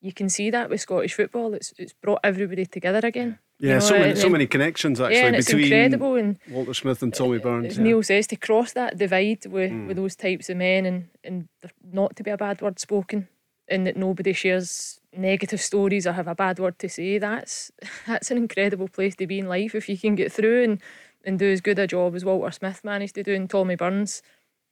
you 0.00 0.12
can 0.12 0.28
see 0.28 0.50
that 0.50 0.70
with 0.70 0.80
Scottish 0.80 1.14
football. 1.14 1.54
It's 1.54 1.72
it's 1.76 1.92
brought 1.92 2.20
everybody 2.22 2.66
together 2.66 3.06
again. 3.06 3.38
Yeah, 3.58 3.68
you 3.68 3.74
know, 3.74 3.80
so 3.80 3.98
many, 3.98 4.14
so 4.16 4.28
many 4.28 4.46
connections 4.46 5.00
actually 5.00 5.16
yeah, 5.16 5.30
between 5.30 5.64
incredible. 5.64 6.16
And 6.16 6.38
Walter 6.50 6.74
Smith 6.74 7.02
and 7.02 7.14
Tommy 7.14 7.38
Burns. 7.38 7.66
As 7.66 7.76
yeah. 7.78 7.84
Neil 7.84 8.02
says, 8.02 8.26
to 8.28 8.36
cross 8.36 8.72
that 8.72 8.98
divide 8.98 9.46
with, 9.46 9.70
mm. 9.70 9.86
with 9.86 9.96
those 9.96 10.16
types 10.16 10.50
of 10.50 10.56
men 10.56 10.84
and, 10.84 11.08
and 11.22 11.48
not 11.92 12.16
to 12.16 12.24
be 12.24 12.32
a 12.32 12.36
bad 12.36 12.60
word 12.60 12.80
spoken 12.80 13.28
and 13.68 13.86
that 13.86 13.96
nobody 13.96 14.32
shares 14.32 15.00
negative 15.16 15.60
stories 15.60 16.06
or 16.06 16.12
have 16.12 16.28
a 16.28 16.34
bad 16.34 16.58
word 16.58 16.78
to 16.80 16.88
say, 16.88 17.18
that's 17.18 17.70
that's 18.06 18.30
an 18.30 18.36
incredible 18.36 18.88
place 18.88 19.14
to 19.16 19.26
be 19.26 19.38
in 19.38 19.48
life 19.48 19.74
if 19.74 19.88
you 19.88 19.98
can 19.98 20.14
get 20.14 20.32
through 20.32 20.62
and, 20.64 20.80
and 21.24 21.38
do 21.38 21.50
as 21.50 21.60
good 21.60 21.78
a 21.78 21.86
job 21.86 22.14
as 22.14 22.24
Walter 22.24 22.50
Smith 22.50 22.84
managed 22.84 23.14
to 23.14 23.22
do 23.22 23.34
and 23.34 23.48
Tommy 23.48 23.76
Burns 23.76 24.22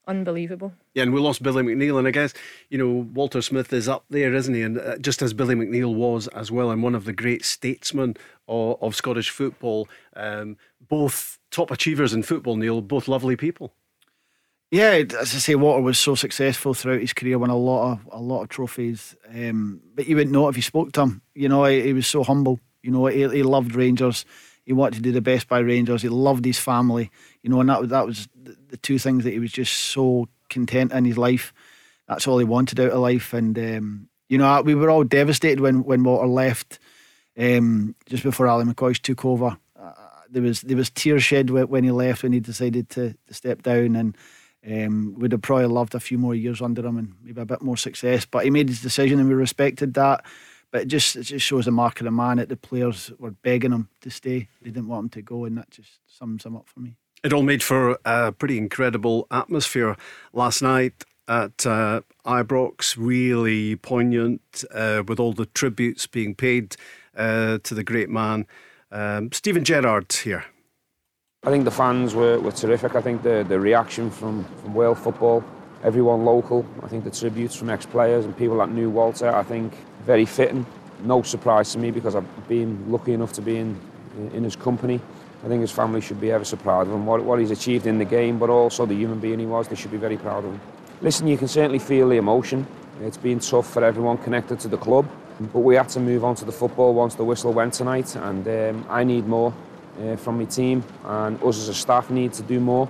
unbelievable. 0.07 0.73
Yeah, 0.95 1.05
and 1.05 1.15
we 1.15 1.21
lost 1.21 1.43
Billy 1.43 1.63
McNeill, 1.63 1.99
and 1.99 2.09
I 2.09 2.11
guess 2.11 2.35
you 2.71 2.79
know 2.79 3.09
Walter 3.15 3.43
Smith 3.43 3.73
is 3.73 3.89
up 3.89 4.05
there, 4.11 4.35
isn't 4.35 4.55
he? 4.55 4.63
And 4.63 4.79
uh, 4.79 4.99
just 4.99 5.23
as 5.23 5.33
Billy 5.33 5.55
McNeill 5.55 5.95
was 5.95 6.29
as 6.29 6.51
well, 6.51 6.71
and 6.71 6.83
one 6.83 6.95
of 6.95 7.05
the 7.05 7.13
great 7.13 7.45
statesmen 7.45 8.17
of, 8.49 8.83
of 8.83 8.97
Scottish 8.97 9.31
football, 9.31 9.89
um, 10.15 10.57
both 10.89 11.39
top 11.51 11.71
achievers 11.71 12.13
in 12.13 12.23
football. 12.23 12.57
Neil, 12.57 12.81
both 12.81 13.09
lovely 13.09 13.37
people. 13.37 13.75
Yeah, 14.73 15.03
as 15.21 15.35
I 15.35 15.39
say, 15.39 15.55
Walter 15.55 15.83
was 15.83 15.99
so 15.99 16.15
successful 16.15 16.73
throughout 16.73 17.03
his 17.03 17.13
career, 17.13 17.39
won 17.39 17.51
a 17.51 17.57
lot 17.57 17.93
of 17.93 18.09
a 18.11 18.19
lot 18.19 18.41
of 18.41 18.49
trophies. 18.49 19.15
Um, 19.29 19.83
but 19.95 20.07
you 20.07 20.17
wouldn't 20.17 20.33
know 20.33 20.49
if 20.49 20.57
you 20.57 20.63
spoke 20.63 20.93
to 20.93 21.03
him. 21.03 21.21
You 21.35 21.51
know, 21.51 21.67
he, 21.67 21.83
he 21.83 21.93
was 21.93 22.07
so 22.07 22.25
humble. 22.25 22.59
You 22.83 22.91
know, 22.91 23.05
he, 23.05 23.29
he 23.29 23.43
loved 23.43 23.75
Rangers. 23.75 24.25
He 24.65 24.73
wanted 24.73 24.97
to 24.97 25.03
do 25.03 25.13
the 25.13 25.21
best 25.21 25.47
by 25.47 25.59
Rangers. 25.59 26.01
He 26.01 26.09
loved 26.09 26.47
his 26.47 26.59
family. 26.59 27.11
You 27.43 27.51
know, 27.51 27.61
and 27.61 27.69
that 27.69 27.81
was 27.83 27.91
that 27.91 28.07
was 28.07 28.29
the 28.69 28.79
two 28.79 28.99
things 28.99 29.25
that 29.25 29.35
he 29.35 29.39
was 29.39 29.53
just 29.53 29.75
so 29.75 30.27
content 30.49 30.93
in 30.93 31.05
his 31.05 31.19
life. 31.19 31.53
That's 32.09 32.27
all 32.27 32.39
he 32.39 32.47
wanted 32.47 32.81
out 32.81 32.93
of 32.93 33.01
life. 33.01 33.35
And 33.35 33.59
um, 33.59 34.09
you 34.31 34.39
know, 34.39 34.63
we 34.63 34.75
were 34.75 34.89
all 34.89 35.05
devastated 35.05 35.61
when 35.61 35.85
when 35.85 36.03
Walter 36.03 36.27
left. 36.27 36.79
Um, 37.39 37.95
just 38.07 38.23
before 38.23 38.49
Ali 38.49 38.65
McCoist 38.65 39.03
took 39.03 39.27
over, 39.27 39.59
uh, 39.79 39.93
there 40.31 40.43
was 40.43 40.63
there 40.63 40.79
was 40.79 40.89
tears 40.89 41.25
shed 41.25 41.51
when 41.51 41.85
he 41.85 41.91
left 41.91 42.23
when 42.23 42.33
he 42.33 42.41
decided 42.41 42.89
to, 42.89 43.15
to 43.27 43.35
step 43.35 43.61
down 43.61 43.97
and. 43.97 44.17
Um, 44.65 45.15
would 45.19 45.33
have 45.33 45.43
probably 45.43 45.67
loved 45.67 45.95
a 45.95 46.01
few 46.01 46.19
more 46.19 46.37
years 46.37 46.63
under 46.63 46.87
him 46.87 46.97
and 46.97 47.15
maybe 47.25 47.41
a 47.41 47.45
bit 47.45 47.63
more 47.63 47.77
success. 47.77 48.25
But 48.25 48.45
he 48.45 48.51
made 48.51 48.69
his 48.69 48.81
decision 48.81 49.19
and 49.19 49.29
we 49.29 49.35
respected 49.35 49.95
that. 49.95 50.25
But 50.71 50.83
it 50.83 50.89
just 50.89 51.17
it 51.17 51.25
just 51.25 51.45
shows 51.45 51.67
the 51.67 51.71
mark 51.71 52.01
of 52.01 52.07
the 52.07 52.11
man 52.11 52.39
that 52.39 52.49
the 52.49 52.57
players 52.57 53.13
were 53.19 53.33
begging 53.33 53.73
him 53.73 53.89
to 54.01 54.11
stay. 54.11 54.49
They 54.63 54.71
didn't 54.71 54.89
want 54.89 55.05
him 55.05 55.11
to 55.11 55.23
go, 55.23 55.45
and 55.45 55.59
that 55.59 55.71
just 55.71 55.99
sums 56.07 56.47
him 56.47 56.57
up 56.57 56.67
for 56.67 56.81
me. 56.81 56.97
It 57.23 57.33
all 57.33 57.43
made 57.43 57.63
for 57.63 57.99
a 58.07 58.33
pretty 58.33 58.57
incredible 58.57 59.27
atmosphere 59.31 59.97
last 60.33 60.63
night 60.63 61.05
at 61.29 61.67
uh, 61.67 62.01
Ibrox. 62.25 62.97
Really 62.97 63.77
poignant 63.77 64.65
uh, 64.73 65.03
with 65.07 65.21
all 65.21 65.35
the 65.35 65.47
tributes 65.47 66.07
being 66.07 66.35
paid 66.35 66.77
uh, 67.15 67.59
to 67.63 67.75
the 67.75 67.85
great 67.85 68.09
man. 68.09 68.47
Um, 68.91 69.31
Steven 69.31 69.65
Gerrard 69.65 70.11
here. 70.13 70.47
I 71.45 71.51
think 71.51 71.65
the 71.65 71.73
fans 71.73 72.15
were, 72.15 72.39
were 72.39 72.53
terrific. 72.53 72.95
I 72.95 73.01
think 73.01 73.25
the, 73.25 73.45
the 73.49 73.59
reaction 73.59 74.13
from, 74.13 74.45
from 74.63 74.75
Wales 74.75 75.01
football 75.01 75.43
everyone 75.83 76.25
local. 76.25 76.65
I 76.85 76.87
think 76.87 77.03
the 77.03 77.11
tributes 77.11 77.57
from 77.57 77.69
ex-players 77.69 78.25
and 78.25 78.37
people 78.39 78.59
that 78.59 78.71
knew 78.71 78.89
Walter, 78.89 79.29
I 79.29 79.43
think 79.43 79.73
very 80.07 80.25
fitting. 80.25 80.65
No 81.03 81.23
surprise 81.23 81.73
to 81.73 81.81
me 81.81 81.91
because 81.91 82.15
I've 82.15 82.49
been 82.49 82.89
lucky 82.93 83.13
enough 83.13 83.33
to 83.33 83.43
be 83.43 83.57
in, 83.57 83.77
in 84.33 84.45
his 84.45 84.55
company. 84.55 85.01
I 85.45 85.49
think 85.49 85.63
his 85.63 85.73
family 85.73 86.01
should 86.01 86.21
be 86.21 86.31
ever 86.31 86.45
so 86.45 86.57
proud 86.59 86.87
of 86.87 86.93
him, 86.93 87.07
what, 87.07 87.25
what 87.25 87.41
he's 87.41 87.51
achieved 87.51 87.89
in 87.89 87.99
the 87.99 88.05
game, 88.05 88.39
but 88.39 88.49
also 88.49 88.87
the 88.87 88.95
human 88.95 89.19
being 89.19 89.41
he 89.41 89.47
was, 89.47 89.67
they 89.67 89.75
should 89.75 89.91
be 89.91 89.97
very 89.97 90.17
proud 90.17 90.45
of 90.45 90.53
him. 90.53 90.61
Listen, 91.01 91.27
you 91.27 91.37
can 91.37 91.49
certainly 91.49 91.81
feel 91.81 92.09
the 92.09 92.19
emotion. 92.19 92.65
It's 93.01 93.17
been 93.17 93.41
tough 93.41 93.69
for 93.69 93.83
everyone 93.83 94.19
connected 94.19 94.61
to 94.61 94.69
the 94.69 94.79
club, 94.79 95.09
but 95.53 95.59
we 95.59 95.75
had 95.75 95.89
to 95.89 95.99
move 95.99 96.25
on 96.25 96.37
to 96.37 96.45
the 96.45 96.53
football 96.53 96.95
once 96.95 97.17
the 97.17 97.25
whistle 97.25 97.53
went 97.53 97.75
tonight, 97.75 98.15
and 98.15 98.47
um, 98.47 98.87
I 98.89 99.03
need 99.03 99.27
more 99.27 99.53
uh, 100.01 100.17
from 100.17 100.39
my 100.39 100.45
team, 100.45 100.85
and 101.05 101.43
us 101.43 101.59
as 101.59 101.69
a 101.69 101.75
staff 101.75 102.11
need 102.11 102.33
to 102.35 102.43
do 102.43 102.61
more 102.61 102.89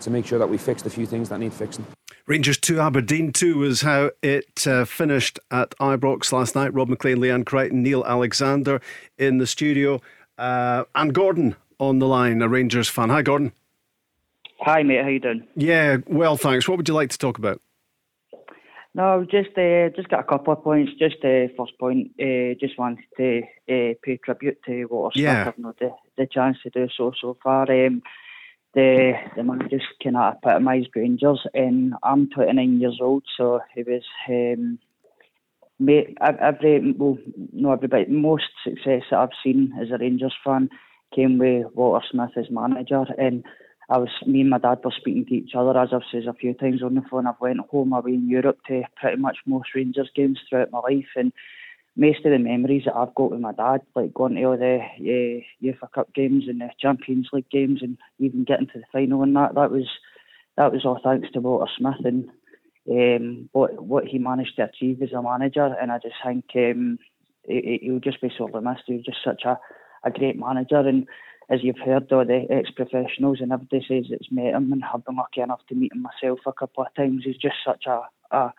to 0.00 0.10
make 0.10 0.26
sure 0.26 0.38
that 0.38 0.48
we 0.48 0.58
fix 0.58 0.82
the 0.82 0.90
few 0.90 1.06
things 1.06 1.28
that 1.28 1.38
need 1.38 1.52
fixing. 1.52 1.86
Rangers 2.26 2.56
2, 2.58 2.80
Aberdeen 2.80 3.32
2 3.32 3.58
was 3.58 3.82
how 3.82 4.10
it 4.22 4.66
uh, 4.66 4.86
finished 4.86 5.38
at 5.50 5.70
Ibrox 5.72 6.32
last 6.32 6.54
night. 6.54 6.72
Rob 6.72 6.88
Maclean, 6.88 7.18
Leanne 7.18 7.44
Crichton, 7.44 7.82
Neil 7.82 8.02
Alexander 8.04 8.80
in 9.18 9.38
the 9.38 9.46
studio, 9.46 10.00
uh, 10.38 10.84
and 10.94 11.12
Gordon 11.12 11.56
on 11.78 11.98
the 11.98 12.06
line, 12.06 12.40
a 12.40 12.48
Rangers 12.48 12.88
fan. 12.88 13.10
Hi, 13.10 13.20
Gordon. 13.20 13.52
Hi, 14.60 14.82
mate. 14.82 15.02
How 15.02 15.08
you 15.08 15.20
doing? 15.20 15.46
Yeah, 15.54 15.98
well, 16.06 16.38
thanks. 16.38 16.66
What 16.66 16.78
would 16.78 16.88
you 16.88 16.94
like 16.94 17.10
to 17.10 17.18
talk 17.18 17.36
about? 17.36 17.60
No, 18.96 19.24
just 19.28 19.58
uh, 19.58 19.88
just 19.96 20.08
got 20.08 20.20
a 20.20 20.24
couple 20.24 20.52
of 20.52 20.62
points. 20.62 20.92
Just 20.98 21.16
uh, 21.24 21.48
first 21.56 21.76
point, 21.80 22.12
uh, 22.20 22.54
just 22.60 22.78
wanted 22.78 23.04
to 23.16 23.42
uh, 23.68 23.94
pay 24.02 24.18
tribute 24.24 24.58
to 24.66 24.84
Walter 24.84 25.14
Smith. 25.14 25.24
Yeah. 25.24 25.48
I've 25.48 25.58
not 25.58 25.78
the, 25.80 25.90
the 26.16 26.26
chance 26.26 26.58
to 26.62 26.70
do 26.70 26.86
so 26.96 27.12
so 27.20 27.36
far. 27.42 27.62
Um, 27.62 28.02
the 28.74 29.14
the 29.36 29.42
man 29.42 29.68
just 29.68 29.86
kind 30.02 30.16
of 30.16 30.34
epitomised 30.34 30.90
Rangers, 30.94 31.44
and 31.54 31.94
I'm 32.04 32.30
29 32.30 32.80
years 32.80 32.98
old, 33.00 33.24
so 33.36 33.60
he 33.74 33.82
was. 33.82 34.02
Um, 34.28 34.78
mate, 35.80 36.16
every 36.20 36.92
well, 36.92 37.18
no 37.52 37.72
everybody, 37.72 38.06
most 38.06 38.44
success 38.62 39.02
that 39.10 39.18
I've 39.18 39.28
seen 39.42 39.72
as 39.80 39.90
a 39.90 39.98
Rangers 39.98 40.34
fan 40.44 40.70
came 41.14 41.38
with 41.38 41.66
Walter 41.74 42.06
Smith 42.10 42.30
as 42.36 42.50
manager, 42.50 43.04
and 43.18 43.44
I 43.88 43.98
was 43.98 44.08
me 44.26 44.40
and 44.40 44.50
my 44.50 44.58
dad 44.58 44.78
were 44.82 44.92
speaking 44.96 45.26
to 45.26 45.34
each 45.34 45.54
other 45.54 45.78
as 45.78 45.90
I've 45.92 46.02
said 46.10 46.26
a 46.26 46.32
few 46.32 46.54
times 46.54 46.82
on 46.82 46.94
the 46.94 47.02
phone. 47.10 47.26
I've 47.26 47.40
went 47.40 47.60
home 47.70 47.92
away 47.92 48.14
in 48.14 48.28
Europe 48.28 48.58
to 48.68 48.82
pretty 48.96 49.20
much 49.20 49.38
most 49.46 49.74
Rangers 49.74 50.10
games 50.14 50.38
throughout 50.48 50.70
my 50.70 50.80
life, 50.80 51.08
and 51.16 51.32
most 51.96 52.24
of 52.24 52.32
the 52.32 52.38
memories 52.38 52.84
that 52.86 52.96
I've 52.96 53.14
got 53.14 53.30
with 53.30 53.40
my 53.40 53.52
dad, 53.52 53.82
like 53.94 54.14
going 54.14 54.34
to 54.34 54.44
all 54.44 54.56
the 54.56 54.80
uh, 54.80 55.64
UEFA 55.64 55.92
Cup 55.94 56.14
games 56.14 56.44
and 56.48 56.60
the 56.60 56.70
Champions 56.80 57.28
League 57.32 57.50
games, 57.50 57.80
and 57.82 57.98
even 58.18 58.44
getting 58.44 58.66
to 58.68 58.78
the 58.78 58.84
final 58.92 59.22
and 59.22 59.36
that, 59.36 59.54
that 59.54 59.70
was 59.70 59.88
that 60.56 60.72
was 60.72 60.84
all 60.84 61.00
thanks 61.02 61.30
to 61.32 61.40
Walter 61.40 61.70
Smith 61.76 62.04
and 62.04 62.28
um, 62.90 63.48
what 63.52 63.82
what 63.82 64.04
he 64.06 64.18
managed 64.18 64.56
to 64.56 64.64
achieve 64.64 65.02
as 65.02 65.12
a 65.12 65.22
manager. 65.22 65.74
And 65.80 65.92
I 65.92 65.98
just 65.98 66.16
think 66.24 66.44
um, 66.56 66.98
he, 67.46 67.80
he'll 67.82 68.00
just 68.00 68.20
be 68.20 68.32
sorely 68.36 68.60
missed. 68.60 68.84
He 68.86 68.94
was 68.94 69.04
just 69.04 69.24
such 69.24 69.42
a, 69.44 69.58
a 70.04 70.10
great 70.10 70.38
manager, 70.38 70.78
and 70.78 71.06
as 71.50 71.62
you've 71.62 71.78
heard, 71.78 72.10
all 72.12 72.24
the 72.24 72.46
ex-professionals 72.50 73.38
and 73.40 73.52
everybody 73.52 73.84
says 73.86 74.06
it's 74.10 74.30
met 74.30 74.54
him, 74.54 74.72
and 74.72 74.82
I've 74.84 75.04
been 75.04 75.16
lucky 75.16 75.40
enough 75.40 75.60
to 75.68 75.74
meet 75.74 75.92
him 75.92 76.02
myself 76.02 76.40
a 76.46 76.52
couple 76.52 76.84
of 76.84 76.94
times. 76.94 77.22
He's 77.24 77.36
just 77.36 77.56
such 77.64 77.84
a, 77.86 78.02
a 78.30 78.52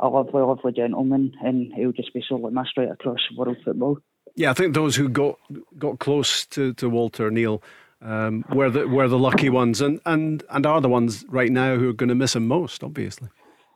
a 0.00 0.08
lovely, 0.08 0.42
lovely 0.42 0.72
gentleman, 0.72 1.32
and 1.42 1.72
he'll 1.72 1.92
just 1.92 2.12
be 2.12 2.24
sorely 2.28 2.52
missed 2.52 2.76
right 2.76 2.90
across 2.90 3.20
world 3.36 3.56
football. 3.64 3.98
Yeah, 4.34 4.50
I 4.50 4.54
think 4.54 4.74
those 4.74 4.96
who 4.96 5.08
got 5.08 5.38
got 5.78 5.98
close 5.98 6.44
to, 6.46 6.74
to 6.74 6.90
Walter 6.90 7.30
Neil 7.30 7.62
um, 8.02 8.44
were 8.52 8.70
the 8.70 8.88
were 8.88 9.08
the 9.08 9.18
lucky 9.18 9.50
ones, 9.50 9.80
and, 9.80 10.00
and 10.04 10.42
and 10.50 10.66
are 10.66 10.80
the 10.80 10.88
ones 10.88 11.24
right 11.28 11.52
now 11.52 11.76
who 11.76 11.90
are 11.90 11.94
going 11.94 12.08
to 12.08 12.14
miss 12.14 12.34
him 12.34 12.48
most, 12.48 12.82
obviously. 12.82 13.28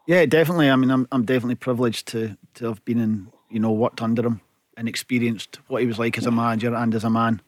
Yeah, 0.06 0.26
definitely. 0.26 0.70
I 0.70 0.76
mean, 0.76 0.90
I'm 0.90 1.06
I'm 1.12 1.24
definitely 1.24 1.54
privileged 1.54 2.08
to 2.08 2.36
to 2.54 2.66
have 2.66 2.84
been 2.84 2.98
in, 2.98 3.28
you 3.50 3.60
know, 3.60 3.70
worked 3.70 4.02
under 4.02 4.26
him 4.26 4.40
and 4.76 4.88
experienced 4.88 5.60
what 5.68 5.82
he 5.82 5.86
was 5.86 5.98
like 5.98 6.18
as 6.18 6.26
a 6.26 6.30
manager 6.30 6.74
and 6.74 6.94
as 6.94 7.04
a 7.04 7.10
man. 7.10 7.40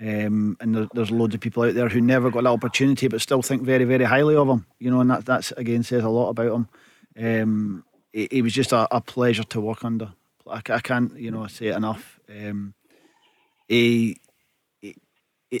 Um, 0.00 0.56
and 0.60 0.74
there, 0.74 0.88
there's 0.94 1.10
loads 1.10 1.34
of 1.34 1.42
people 1.42 1.62
out 1.62 1.74
there 1.74 1.88
who 1.88 2.00
never 2.00 2.30
got 2.30 2.44
that 2.44 2.50
opportunity, 2.50 3.06
but 3.08 3.20
still 3.20 3.42
think 3.42 3.62
very, 3.62 3.84
very 3.84 4.04
highly 4.04 4.34
of 4.34 4.48
him. 4.48 4.66
You 4.78 4.90
know, 4.90 5.00
and 5.00 5.10
that 5.10 5.26
that's 5.26 5.52
again 5.52 5.82
says 5.82 6.04
a 6.04 6.08
lot 6.08 6.30
about 6.30 6.52
him. 6.52 6.68
Um, 7.18 7.84
he 8.12 8.42
was 8.42 8.52
just 8.52 8.72
a, 8.72 8.88
a, 8.94 9.00
pleasure 9.00 9.44
to 9.44 9.60
work 9.60 9.84
under. 9.84 10.12
I, 10.48 10.56
I, 10.68 10.80
can't, 10.80 11.16
you 11.16 11.30
know, 11.30 11.46
say 11.46 11.66
it 11.66 11.76
enough. 11.76 12.18
Um, 12.28 12.74
he, 13.68 14.16
he, 14.80 14.96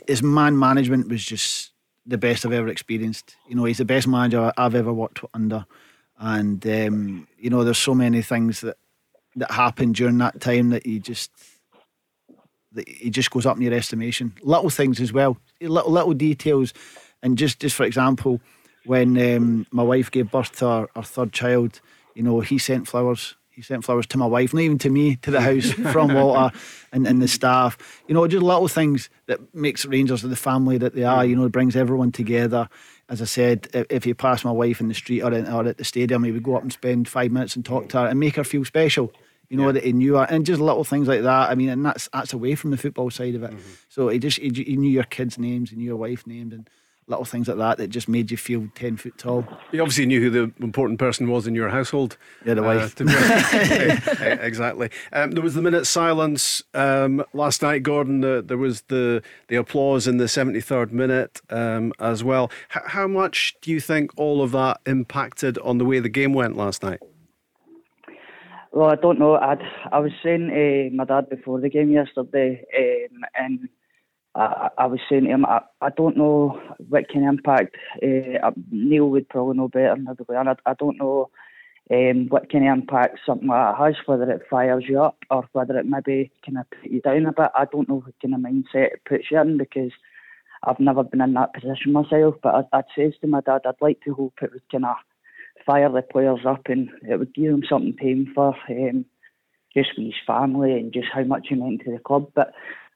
his 0.06 0.22
man 0.22 0.58
management 0.58 1.08
was 1.08 1.24
just 1.24 1.72
the 2.06 2.18
best 2.18 2.44
I've 2.44 2.52
ever 2.52 2.68
experienced. 2.68 3.36
You 3.48 3.56
know, 3.56 3.64
he's 3.64 3.78
the 3.78 3.84
best 3.84 4.08
manager 4.08 4.52
I've 4.56 4.74
ever 4.74 4.92
worked 4.92 5.20
under, 5.34 5.66
and 6.18 6.66
um, 6.66 7.28
you 7.38 7.50
know, 7.50 7.62
there's 7.62 7.78
so 7.78 7.94
many 7.94 8.22
things 8.22 8.62
that 8.62 8.78
that 9.36 9.50
happened 9.50 9.94
during 9.94 10.18
that 10.18 10.40
time 10.40 10.70
that 10.70 10.84
he 10.84 10.98
just 10.98 11.30
that 12.72 12.88
he 12.88 13.10
just 13.10 13.30
goes 13.30 13.46
up 13.46 13.56
in 13.56 13.62
your 13.62 13.74
estimation. 13.74 14.32
Little 14.42 14.70
things 14.70 15.00
as 15.00 15.12
well, 15.12 15.36
little 15.60 15.90
little 15.90 16.14
details, 16.14 16.72
and 17.22 17.36
just 17.36 17.60
just 17.60 17.76
for 17.76 17.84
example, 17.84 18.40
when 18.84 19.18
um, 19.36 19.66
my 19.70 19.82
wife 19.82 20.10
gave 20.10 20.30
birth 20.30 20.56
to 20.58 20.66
our, 20.66 20.88
our 20.96 21.02
third 21.02 21.32
child, 21.32 21.80
you 22.14 22.22
know, 22.22 22.40
he 22.40 22.58
sent 22.58 22.88
flowers. 22.88 23.36
He 23.50 23.62
sent 23.62 23.84
flowers 23.84 24.06
to 24.06 24.16
my 24.16 24.26
wife, 24.26 24.54
not 24.54 24.62
even 24.62 24.78
to 24.78 24.88
me, 24.88 25.16
to 25.16 25.30
the 25.30 25.40
house 25.40 25.70
from 25.92 26.14
Walter 26.14 26.56
and, 26.92 27.06
and 27.06 27.20
the 27.20 27.28
staff. 27.28 27.76
You 28.08 28.14
know, 28.14 28.26
just 28.26 28.42
little 28.42 28.68
things 28.68 29.10
that 29.26 29.54
makes 29.54 29.84
Rangers 29.84 30.24
of 30.24 30.30
the 30.30 30.36
family 30.36 30.78
that 30.78 30.94
they 30.94 31.02
are. 31.02 31.26
You 31.26 31.36
know, 31.36 31.44
it 31.44 31.52
brings 31.52 31.76
everyone 31.76 32.10
together. 32.10 32.70
As 33.10 33.20
I 33.20 33.26
said, 33.26 33.68
if 33.90 34.06
you 34.06 34.14
pass 34.14 34.44
my 34.44 34.52
wife 34.52 34.80
in 34.80 34.88
the 34.88 34.94
street 34.94 35.20
or, 35.20 35.34
in, 35.34 35.46
or 35.46 35.66
at 35.66 35.76
the 35.76 35.84
stadium, 35.84 36.24
he 36.24 36.30
would 36.30 36.44
go 36.44 36.56
up 36.56 36.62
and 36.62 36.72
spend 36.72 37.06
five 37.06 37.32
minutes 37.32 37.54
and 37.54 37.64
talk 37.64 37.90
to 37.90 37.98
her 37.98 38.06
and 38.06 38.18
make 38.18 38.36
her 38.36 38.44
feel 38.44 38.64
special 38.64 39.12
you 39.50 39.56
know, 39.56 39.66
yeah. 39.66 39.72
that 39.72 39.84
he 39.84 39.92
knew 39.92 40.14
her, 40.14 40.26
and 40.30 40.46
just 40.46 40.60
little 40.60 40.84
things 40.84 41.08
like 41.08 41.22
that. 41.22 41.50
I 41.50 41.56
mean, 41.56 41.68
and 41.68 41.84
that's 41.84 42.08
that's 42.12 42.32
away 42.32 42.54
from 42.54 42.70
the 42.70 42.76
football 42.76 43.10
side 43.10 43.34
of 43.34 43.42
it. 43.42 43.50
Mm-hmm. 43.50 43.70
So 43.88 44.08
he 44.08 44.18
just 44.20 44.38
he, 44.38 44.50
he, 44.50 44.76
knew 44.76 44.90
your 44.90 45.04
kids' 45.04 45.38
names, 45.38 45.70
he 45.70 45.76
knew 45.76 45.86
your 45.86 45.96
wife's 45.96 46.26
names, 46.26 46.54
and 46.54 46.70
little 47.08 47.24
things 47.24 47.48
like 47.48 47.58
that 47.58 47.78
that 47.78 47.88
just 47.88 48.08
made 48.08 48.30
you 48.30 48.36
feel 48.36 48.68
ten 48.76 48.96
foot 48.96 49.18
tall. 49.18 49.44
You 49.72 49.82
obviously 49.82 50.06
knew 50.06 50.20
who 50.20 50.30
the 50.30 50.64
important 50.64 51.00
person 51.00 51.28
was 51.28 51.48
in 51.48 51.56
your 51.56 51.68
household. 51.68 52.16
Yeah, 52.46 52.54
the 52.54 52.62
wife. 52.62 53.00
Uh, 53.00 53.04
exactly. 54.40 54.88
Um, 55.12 55.32
there 55.32 55.42
was 55.42 55.54
the 55.54 55.62
minute 55.62 55.84
silence 55.84 56.62
um, 56.72 57.24
last 57.32 57.60
night, 57.60 57.82
Gordon. 57.82 58.24
Uh, 58.24 58.42
there 58.42 58.56
was 58.56 58.82
the 58.82 59.20
the 59.48 59.56
applause 59.56 60.06
in 60.06 60.18
the 60.18 60.28
seventy 60.28 60.60
third 60.60 60.92
minute 60.92 61.40
um, 61.50 61.92
as 61.98 62.22
well. 62.22 62.52
H- 62.74 62.82
how 62.86 63.08
much 63.08 63.56
do 63.60 63.72
you 63.72 63.80
think 63.80 64.12
all 64.16 64.42
of 64.42 64.52
that 64.52 64.80
impacted 64.86 65.58
on 65.58 65.78
the 65.78 65.84
way 65.84 65.98
the 65.98 66.08
game 66.08 66.32
went 66.32 66.56
last 66.56 66.84
night? 66.84 67.00
Well, 68.72 68.90
I 68.90 68.94
don't 68.94 69.18
know. 69.18 69.34
I'd, 69.34 69.62
I 69.90 69.98
was 69.98 70.12
saying 70.22 70.48
to 70.48 70.90
my 70.94 71.04
dad 71.04 71.28
before 71.28 71.60
the 71.60 71.68
game 71.68 71.90
yesterday, 71.90 72.64
um, 72.78 73.22
and 73.34 73.68
I, 74.36 74.68
I, 74.78 74.86
was 74.86 75.00
saying 75.08 75.24
to 75.24 75.30
him, 75.30 75.44
I, 75.44 75.60
I 75.80 75.90
don't 75.90 76.16
know 76.16 76.60
what 76.88 77.08
of 77.26 77.34
impact 77.34 77.76
uh, 78.00 78.50
Neil 78.70 79.10
would 79.10 79.28
probably 79.28 79.56
know 79.56 79.68
better 79.68 79.96
than 79.96 80.06
I, 80.48 80.54
I 80.66 80.74
don't 80.74 80.98
know 80.98 81.30
um, 81.90 82.28
what 82.28 82.48
of 82.68 82.78
impact 82.78 83.18
something 83.26 83.48
like 83.48 83.76
that 83.76 83.84
has, 83.84 83.96
whether 84.06 84.30
it 84.30 84.42
fires 84.48 84.84
you 84.88 85.02
up 85.02 85.18
or 85.30 85.48
whether 85.52 85.76
it 85.76 85.86
maybe 85.86 86.30
kind 86.46 86.58
of 86.58 86.70
put 86.70 86.90
you 86.90 87.00
down 87.00 87.26
a 87.26 87.32
bit. 87.32 87.50
I 87.56 87.64
don't 87.64 87.88
know 87.88 87.96
what 87.96 88.14
kind 88.22 88.34
of 88.34 88.40
mindset 88.40 88.92
it 88.92 89.04
puts 89.04 89.32
you 89.32 89.40
in 89.40 89.58
because 89.58 89.90
I've 90.62 90.78
never 90.78 91.02
been 91.02 91.22
in 91.22 91.34
that 91.34 91.54
position 91.54 91.92
myself. 91.92 92.36
But 92.40 92.68
I, 92.72 92.78
I'd 92.78 92.84
say 92.94 93.10
to 93.10 93.26
my 93.26 93.40
dad, 93.40 93.62
I'd 93.66 93.74
like 93.80 94.00
to 94.04 94.14
hope 94.14 94.34
it 94.42 94.52
would 94.52 94.62
kind 94.70 94.84
of 94.84 94.94
fire 95.64 95.90
the 95.90 96.02
players 96.02 96.40
up 96.46 96.62
and 96.66 96.90
it 97.08 97.18
would 97.18 97.34
give 97.34 97.50
them 97.50 97.62
something 97.68 97.96
to 97.96 98.06
aim 98.06 98.32
for, 98.34 98.54
um, 98.68 99.04
just 99.74 99.90
with 99.96 100.06
his 100.06 100.14
family 100.26 100.72
and 100.72 100.92
just 100.92 101.08
how 101.12 101.24
much 101.24 101.46
he 101.48 101.54
meant 101.54 101.82
to 101.84 101.92
the 101.92 101.98
club. 101.98 102.30
But 102.34 102.52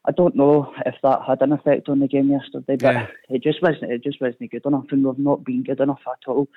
I 0.07 0.11
don't 0.11 0.35
know 0.35 0.71
if 0.85 0.95
that 1.03 1.21
had 1.27 1.41
an 1.41 1.51
effect 1.51 1.89
on 1.89 1.99
the 1.99 2.07
game 2.07 2.29
yesterday, 2.29 2.75
but 2.79 2.93
yeah. 2.93 3.07
it 3.29 3.41
just 3.41 3.61
wasn't 3.61 3.91
it 3.91 4.03
just 4.03 4.21
wasn't 4.21 4.51
good 4.51 4.65
enough 4.65 4.85
and 4.91 5.03
we've 5.03 5.17
not 5.17 5.43
been 5.43 5.63
good 5.63 5.79
enough 5.79 6.01
at 6.07 6.29
all 6.29 6.47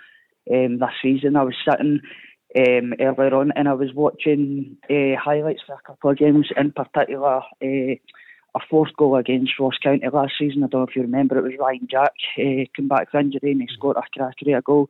um, 0.52 0.78
this 0.78 0.90
season. 1.02 1.36
I 1.36 1.44
was 1.44 1.54
sitting 1.68 2.00
um, 2.56 2.94
earlier 3.00 3.34
on 3.34 3.52
and 3.56 3.68
I 3.68 3.74
was 3.74 3.94
watching 3.94 4.76
uh, 4.90 5.16
highlights 5.22 5.62
for 5.66 5.74
a 5.74 5.86
couple 5.86 6.10
of 6.10 6.18
games, 6.18 6.48
in 6.56 6.72
particular 6.72 7.40
uh, 7.62 7.94
a 8.54 8.60
fourth 8.68 8.94
goal 8.96 9.16
against 9.16 9.58
Ross 9.58 9.78
County 9.82 10.06
last 10.12 10.34
season. 10.38 10.64
I 10.64 10.66
don't 10.66 10.80
know 10.82 10.86
if 10.86 10.96
you 10.96 11.02
remember, 11.02 11.38
it 11.38 11.44
was 11.44 11.52
Ryan 11.58 11.88
Jack 11.90 12.12
uh, 12.38 12.68
came 12.76 12.88
back 12.88 13.10
from 13.10 13.26
injury 13.26 13.52
and 13.52 13.62
he 13.62 13.68
scored 13.72 13.96
a 13.96 14.18
crackery 14.18 14.56
a 14.56 14.62
goal 14.62 14.88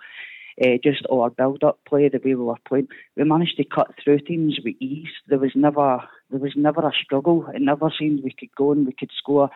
uh, 0.63 0.79
just 0.83 1.07
our 1.11 1.31
build-up 1.31 1.79
play, 1.89 2.09
the 2.09 2.19
way 2.19 2.35
we 2.35 2.45
were 2.45 2.55
playing, 2.67 2.89
we 3.17 3.25
managed 3.25 3.57
to 3.57 3.65
cut 3.65 3.95
through 4.03 4.21
teams 4.21 4.59
with 4.65 4.75
ease. 4.81 5.09
There 5.27 5.39
was 5.39 5.53
never 5.55 6.03
there 6.31 6.41
was 6.41 6.53
never 6.57 6.87
a 6.87 6.93
struggle. 7.03 7.47
It 7.55 7.63
never 7.63 7.91
seemed 7.99 8.23
we 8.23 8.35
could 8.39 8.55
go 8.57 8.73
and 8.73 8.87
we 8.87 8.93
could 8.93 9.11
score 9.17 9.51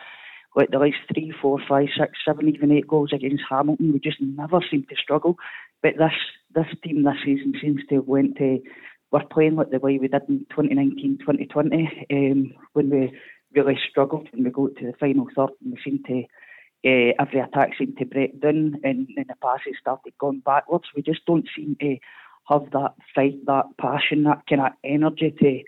like 0.55 0.69
the 0.69 0.79
last 0.79 0.97
three, 1.11 1.33
four, 1.41 1.59
five, 1.67 1.87
six, 1.97 2.13
seven, 2.25 2.47
even 2.47 2.71
eight 2.71 2.87
goals 2.87 3.11
against 3.13 3.43
Hamilton. 3.49 3.91
We 3.91 3.99
just 3.99 4.21
never 4.21 4.59
seemed 4.69 4.89
to 4.89 4.95
struggle. 4.95 5.37
But 5.81 5.97
this 5.97 6.13
this 6.53 6.67
team 6.83 7.03
this 7.03 7.15
season 7.25 7.53
seems 7.61 7.81
to 7.89 7.95
have 7.95 8.05
went 8.05 8.37
to 8.37 8.59
we're 9.11 9.23
playing 9.31 9.55
like 9.55 9.69
the 9.69 9.79
way 9.79 9.99
we 9.99 10.07
did 10.07 10.23
in 10.27 10.39
2019, 10.49 11.19
2020, 11.19 12.07
um, 12.11 12.51
when 12.73 12.89
we 12.89 13.13
really 13.53 13.77
struggled 13.87 14.27
and 14.33 14.43
we 14.43 14.49
go 14.49 14.67
to 14.69 14.85
the 14.87 14.93
final 14.99 15.27
third 15.35 15.51
and 15.61 15.73
we 15.73 15.79
seem 15.83 16.01
to 16.07 16.23
uh, 16.85 17.13
every 17.19 17.39
attack 17.39 17.71
seemed 17.77 17.97
to 17.97 18.05
break 18.05 18.41
down 18.41 18.79
and, 18.83 19.07
and 19.15 19.25
the 19.27 19.35
passes 19.41 19.75
started 19.79 20.13
going 20.19 20.39
backwards. 20.39 20.85
We 20.95 21.01
just 21.01 21.25
don't 21.25 21.47
seem 21.55 21.77
to 21.79 21.97
have 22.49 22.71
that 22.71 22.93
fight, 23.15 23.45
that 23.45 23.65
passion, 23.79 24.23
that 24.23 24.43
kind 24.47 24.61
of 24.61 24.73
energy 24.83 25.33
to 25.39 25.63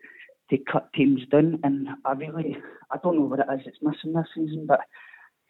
to 0.52 0.58
cut 0.72 0.94
teams 0.94 1.22
down. 1.32 1.60
And 1.64 1.88
I 2.06 2.12
really, 2.12 2.58
I 2.92 2.98
don't 3.02 3.18
know 3.18 3.26
what 3.26 3.40
it 3.40 3.48
is 3.52 3.62
it's 3.66 3.78
missing 3.82 4.14
this 4.14 4.28
season, 4.36 4.66
but 4.68 4.82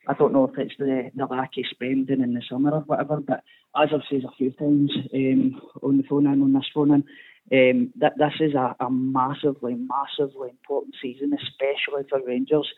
I 0.07 0.13
don't 0.13 0.33
know 0.33 0.45
if 0.45 0.57
it's 0.57 0.75
the, 0.77 1.11
the 1.15 1.25
lack 1.25 1.51
of 1.57 1.65
spending 1.69 2.21
in 2.21 2.33
the 2.33 2.41
summer 2.49 2.71
or 2.71 2.81
whatever. 2.81 3.19
But 3.19 3.43
as 3.75 3.89
I've 3.93 4.01
said 4.09 4.23
a 4.23 4.35
few 4.37 4.51
times 4.51 4.91
um, 5.13 5.61
on 5.81 5.97
the 5.97 6.03
phone 6.03 6.27
and 6.27 6.41
on 6.43 6.53
this 6.53 6.69
phone 6.73 6.91
um, 6.91 7.93
that 7.99 8.13
this 8.17 8.33
is 8.39 8.53
a, 8.53 8.75
a 8.79 8.89
massively, 8.89 9.75
massively 9.75 10.49
important 10.49 10.95
season, 11.01 11.33
especially 11.33 12.07
for 12.09 12.25
Rangers, 12.25 12.71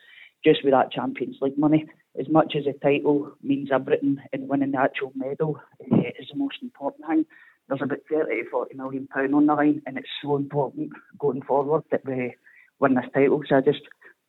just 0.44 0.64
with 0.64 0.72
that 0.72 0.92
Champions 0.92 1.36
League 1.40 1.58
money. 1.58 1.86
As 2.18 2.28
much 2.28 2.54
as 2.56 2.64
the 2.64 2.72
title 2.72 3.32
means 3.42 3.70
everything 3.72 4.18
and 4.32 4.48
winning 4.48 4.72
the 4.72 4.80
actual 4.80 5.12
medal 5.14 5.60
uh, 5.92 5.96
is 6.18 6.28
the 6.32 6.38
most 6.38 6.56
important 6.62 7.06
thing, 7.06 7.24
there's 7.68 7.82
about 7.82 7.98
30 8.10 8.42
to 8.42 8.50
40 8.50 8.74
million 8.76 9.06
pound 9.06 9.34
on 9.34 9.46
the 9.46 9.54
line, 9.54 9.82
and 9.86 9.98
it's 9.98 10.08
so 10.22 10.36
important 10.36 10.90
going 11.18 11.42
forward 11.42 11.82
that 11.90 12.04
we 12.04 12.34
win 12.80 12.94
this 12.94 13.04
title. 13.14 13.42
So 13.48 13.56
I 13.56 13.60
just 13.60 13.82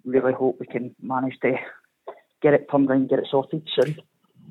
really 0.05 0.33
hope 0.33 0.57
we 0.59 0.67
can 0.67 0.93
manage 1.01 1.39
to 1.41 1.53
get 2.41 2.53
it 2.53 2.67
pumped 2.67 2.91
and 2.91 3.09
get 3.09 3.19
it 3.19 3.27
sorted 3.31 3.67
soon. 3.79 3.97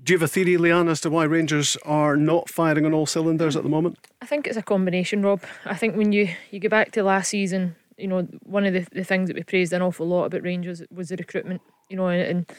Do 0.02 0.12
you 0.12 0.18
have 0.18 0.22
a 0.22 0.28
theory, 0.28 0.56
Leanne, 0.56 0.88
as 0.88 1.00
to 1.02 1.10
why 1.10 1.24
Rangers 1.24 1.76
are 1.84 2.16
not 2.16 2.48
firing 2.48 2.86
on 2.86 2.94
all 2.94 3.06
cylinders 3.06 3.56
at 3.56 3.62
the 3.62 3.68
moment? 3.68 3.98
I 4.22 4.26
think 4.26 4.46
it's 4.46 4.56
a 4.56 4.62
combination, 4.62 5.22
Rob. 5.22 5.42
I 5.64 5.74
think 5.74 5.96
when 5.96 6.12
you, 6.12 6.28
you 6.50 6.60
go 6.60 6.68
back 6.68 6.92
to 6.92 7.02
last 7.02 7.30
season, 7.30 7.76
you 7.98 8.06
know, 8.06 8.22
one 8.44 8.64
of 8.64 8.72
the, 8.72 8.86
the 8.92 9.04
things 9.04 9.28
that 9.28 9.36
we 9.36 9.42
praised 9.42 9.72
an 9.72 9.82
awful 9.82 10.06
lot 10.06 10.24
about 10.24 10.42
Rangers 10.42 10.82
was 10.90 11.08
the 11.08 11.16
recruitment, 11.16 11.60
you 11.90 11.96
know, 11.96 12.06
and, 12.06 12.22
and 12.22 12.52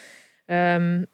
um, 0.49 1.07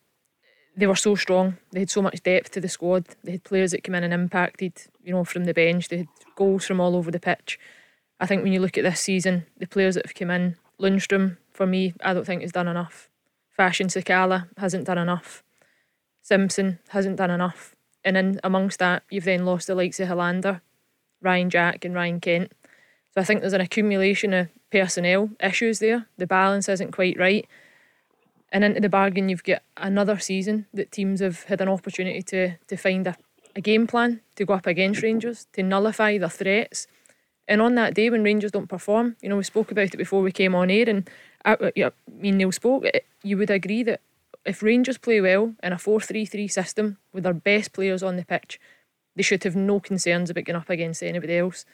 they 0.78 0.88
were 0.88 0.96
so 0.96 1.16
strong. 1.16 1.58
They 1.72 1.82
had 1.82 1.90
so 1.90 2.02
much 2.02 2.24
depth 2.24 2.52
to 2.52 2.62
the 2.62 2.70
squad. 2.70 3.06
They 3.24 3.34
had 3.34 3.44
players 3.44 3.72
that 3.72 3.84
came 3.84 3.96
in 3.96 4.04
and 4.04 4.14
impacted, 4.14 4.74
you 5.04 5.14
know, 5.14 5.24
from 5.24 5.46
the 5.46 5.54
bench. 5.54 5.90
They 5.90 5.98
had 5.98 6.08
goals 6.36 6.66
from 6.66 6.80
all 6.80 6.96
over 6.96 7.12
the 7.12 7.20
pitch. 7.20 7.60
I 8.20 8.26
think 8.26 8.44
when 8.44 8.54
you 8.54 8.60
look 8.60 8.78
at 8.78 8.84
this 8.84 9.02
season, 9.02 9.46
the 9.58 9.68
players 9.68 9.96
that 9.96 10.06
have 10.06 10.16
come 10.16 10.32
in, 10.32 10.56
Lundstram, 10.80 11.38
for 11.52 11.66
me, 11.66 11.94
I 12.02 12.14
don't 12.14 12.26
think 12.26 12.42
has 12.42 12.52
done 12.52 12.68
enough. 12.68 13.10
Fashion 13.50 13.88
Sakala 13.88 14.48
hasn't 14.58 14.86
done 14.86 14.98
enough. 14.98 15.44
Simpson 16.22 16.80
hasn't 16.90 17.18
done 17.18 17.32
enough. 17.32 17.76
And 18.04 18.16
then 18.16 18.40
amongst 18.44 18.80
that, 18.80 19.04
you've 19.10 19.24
then 19.24 19.46
lost 19.46 19.68
the 19.68 19.76
likes 19.76 20.00
of 20.00 20.10
Helander, 20.10 20.62
Ryan 21.22 21.50
Jack, 21.50 21.86
and 21.86 21.96
Ryan 21.96 22.20
Kent. 22.20 22.52
So 23.14 23.22
I 23.22 23.24
think 23.24 23.42
there's 23.42 23.54
an 23.54 23.62
accumulation 23.62 24.34
of 24.34 24.50
personnel 24.72 25.30
issues 25.40 25.80
there. 25.80 26.08
The 26.18 26.28
balance 26.28 26.68
isn't 26.68 26.92
quite 26.92 27.18
right. 27.18 27.48
And 28.52 28.64
into 28.64 28.80
the 28.80 28.90
bargain, 28.90 29.30
you've 29.30 29.44
got 29.44 29.64
another 29.78 30.20
season 30.20 30.68
that 30.74 30.92
teams 30.92 31.20
have 31.20 31.44
had 31.44 31.62
an 31.62 31.70
opportunity 31.70 32.22
to 32.24 32.58
to 32.68 32.78
find 32.78 33.08
a, 33.08 33.16
a 33.56 33.62
game 33.62 33.88
plan 33.88 34.22
to 34.36 34.46
go 34.46 34.54
up 34.54 34.68
against 34.68 35.02
Rangers, 35.02 35.48
to 35.54 35.64
nullify 35.64 36.18
their 36.18 36.30
threats. 36.30 36.88
And 37.48 37.62
on 37.62 37.76
that 37.76 37.94
day 37.94 38.10
when 38.10 38.24
Rangers 38.24 38.52
don't 38.52 38.70
perform, 38.70 39.18
you 39.22 39.30
know, 39.30 39.38
we 39.38 39.44
spoke 39.44 39.72
about 39.72 39.94
it 39.94 39.98
before 39.98 40.22
we 40.22 40.32
came 40.32 40.56
on 40.56 40.72
air, 40.72 40.90
and 40.90 41.10
I, 41.44 41.54
uh, 41.54 41.92
me 42.12 42.30
and 42.30 42.38
Neil 42.38 42.52
spoke, 42.52 42.86
you 43.24 43.38
would 43.38 43.52
agree 43.52 43.84
that 43.84 44.02
if 44.46 44.64
Rangers 44.64 44.98
play 44.98 45.22
well 45.22 45.54
in 45.62 45.74
a 45.74 45.78
4 45.78 46.00
3 46.00 46.26
3 46.26 46.48
system 46.48 46.98
with 47.14 47.24
their 47.24 47.34
best 47.34 47.74
players 47.74 48.04
on 48.04 48.16
the 48.16 48.26
pitch, 48.26 48.60
they 49.16 49.24
should 49.24 49.44
have 49.44 49.56
no 49.56 49.80
concerns 49.80 50.30
about 50.30 50.46
going 50.46 50.58
up 50.58 50.70
against 50.70 51.04
anybody 51.04 51.38
else. 51.38 51.66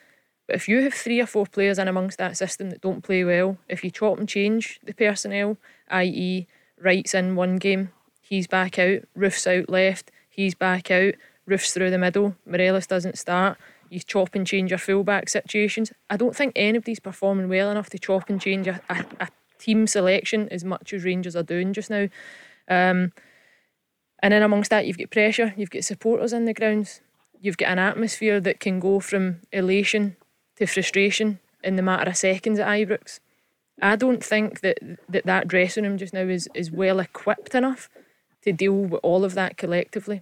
But 0.47 0.55
if 0.55 0.67
you 0.67 0.81
have 0.83 0.93
three 0.93 1.21
or 1.21 1.25
four 1.25 1.45
players 1.45 1.79
in 1.79 1.87
amongst 1.87 2.17
that 2.17 2.37
system 2.37 2.69
that 2.69 2.81
don't 2.81 3.03
play 3.03 3.23
well, 3.23 3.57
if 3.67 3.83
you 3.83 3.91
chop 3.91 4.19
and 4.19 4.27
change 4.27 4.79
the 4.83 4.93
personnel, 4.93 5.57
i.e., 5.89 6.47
Wright's 6.81 7.13
in 7.13 7.35
one 7.35 7.57
game, 7.57 7.91
he's 8.21 8.47
back 8.47 8.79
out, 8.79 8.99
Roofe's 9.15 9.45
out 9.47 9.69
left, 9.69 10.11
he's 10.29 10.55
back 10.55 10.89
out, 10.89 11.13
Roofe's 11.45 11.73
through 11.73 11.91
the 11.91 11.97
middle, 11.97 12.35
Morelos 12.45 12.87
doesn't 12.87 13.17
start, 13.17 13.57
you 13.89 13.99
chop 13.99 14.35
and 14.35 14.47
change 14.47 14.71
your 14.71 14.79
fullback 14.79 15.29
situations. 15.29 15.91
I 16.09 16.17
don't 16.17 16.35
think 16.35 16.53
anybody's 16.55 16.99
performing 16.99 17.49
well 17.49 17.69
enough 17.69 17.89
to 17.89 17.99
chop 17.99 18.29
and 18.29 18.41
change 18.41 18.67
a, 18.67 18.81
a, 18.89 19.05
a 19.19 19.27
team 19.59 19.85
selection 19.85 20.47
as 20.49 20.63
much 20.63 20.93
as 20.93 21.03
Rangers 21.03 21.35
are 21.35 21.43
doing 21.43 21.73
just 21.73 21.89
now. 21.89 22.07
Um, 22.69 23.11
and 24.23 24.33
then 24.33 24.43
amongst 24.43 24.69
that, 24.69 24.87
you've 24.87 24.97
got 24.97 25.11
pressure, 25.11 25.53
you've 25.57 25.69
got 25.69 25.83
supporters 25.83 26.31
in 26.31 26.45
the 26.45 26.53
grounds, 26.53 27.01
you've 27.39 27.57
got 27.57 27.69
an 27.69 27.79
atmosphere 27.79 28.39
that 28.39 28.59
can 28.59 28.79
go 28.79 28.99
from 28.99 29.41
elation 29.51 30.15
to 30.55 30.65
frustration 30.65 31.39
in 31.63 31.75
the 31.75 31.81
matter 31.81 32.09
of 32.09 32.17
seconds 32.17 32.59
at 32.59 32.67
Ibrox. 32.67 33.19
I 33.81 33.95
don't 33.95 34.23
think 34.23 34.61
that 34.61 34.77
that, 35.09 35.25
that 35.25 35.47
dressing 35.47 35.83
room 35.83 35.97
just 35.97 36.13
now 36.13 36.21
is, 36.21 36.49
is 36.53 36.71
well 36.71 36.99
equipped 36.99 37.55
enough 37.55 37.89
to 38.43 38.51
deal 38.51 38.73
with 38.73 38.99
all 39.03 39.23
of 39.23 39.33
that 39.35 39.57
collectively. 39.57 40.21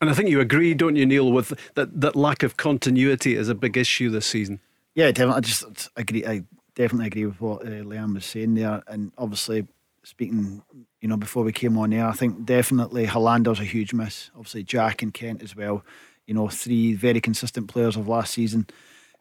And 0.00 0.10
I 0.10 0.14
think 0.14 0.28
you 0.28 0.40
agree, 0.40 0.74
don't 0.74 0.96
you, 0.96 1.06
Neil, 1.06 1.32
with 1.32 1.52
that, 1.74 2.00
that 2.00 2.14
lack 2.14 2.42
of 2.42 2.56
continuity 2.56 3.34
is 3.34 3.48
a 3.48 3.54
big 3.54 3.76
issue 3.76 4.10
this 4.10 4.26
season. 4.26 4.60
Yeah, 4.94 5.10
definitely. 5.10 5.36
I 5.36 5.40
just 5.40 5.88
agree. 5.96 6.26
I 6.26 6.44
definitely 6.74 7.06
agree 7.06 7.26
with 7.26 7.40
what 7.40 7.62
uh, 7.62 7.70
Leanne 7.70 8.14
was 8.14 8.24
saying 8.24 8.54
there. 8.54 8.82
And 8.86 9.12
obviously, 9.16 9.66
speaking, 10.02 10.62
you 11.00 11.08
know, 11.08 11.16
before 11.16 11.44
we 11.44 11.52
came 11.52 11.78
on 11.78 11.90
there, 11.90 12.06
I 12.06 12.12
think 12.12 12.44
definitely 12.44 13.06
Helander's 13.06 13.60
a 13.60 13.64
huge 13.64 13.92
miss. 13.94 14.30
Obviously, 14.34 14.62
Jack 14.62 15.02
and 15.02 15.12
Kent 15.12 15.42
as 15.42 15.56
well. 15.56 15.82
You 16.26 16.34
know, 16.34 16.48
three 16.48 16.94
very 16.94 17.20
consistent 17.20 17.68
players 17.68 17.96
of 17.96 18.08
last 18.08 18.34
season. 18.34 18.66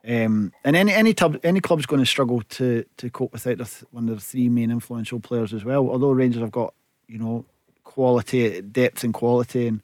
Um, 0.08 0.54
and 0.63 0.76
any 0.76 0.94
any 0.94 1.13
tub, 1.13 1.39
any 1.44 1.60
club's 1.60 1.88
going 1.88 2.02
to 2.02 2.06
struggle 2.06 2.41
to 2.41 2.86
to 2.98 3.10
cope 3.10 3.34
without 3.34 3.58
th- 3.58 3.84
one 3.91 4.08
of 4.08 4.15
the 4.15 4.22
three 4.22 4.50
main 4.50 4.70
influential 4.70 5.20
players 5.20 5.54
as 5.54 5.65
well. 5.65 5.89
Although 5.89 6.12
Rangers 6.12 6.41
have 6.41 6.52
got 6.52 6.74
you 7.08 7.18
know 7.18 7.46
quality, 7.84 8.62
depth, 8.62 9.04
and 9.04 9.13
quality, 9.13 9.68
and 9.68 9.82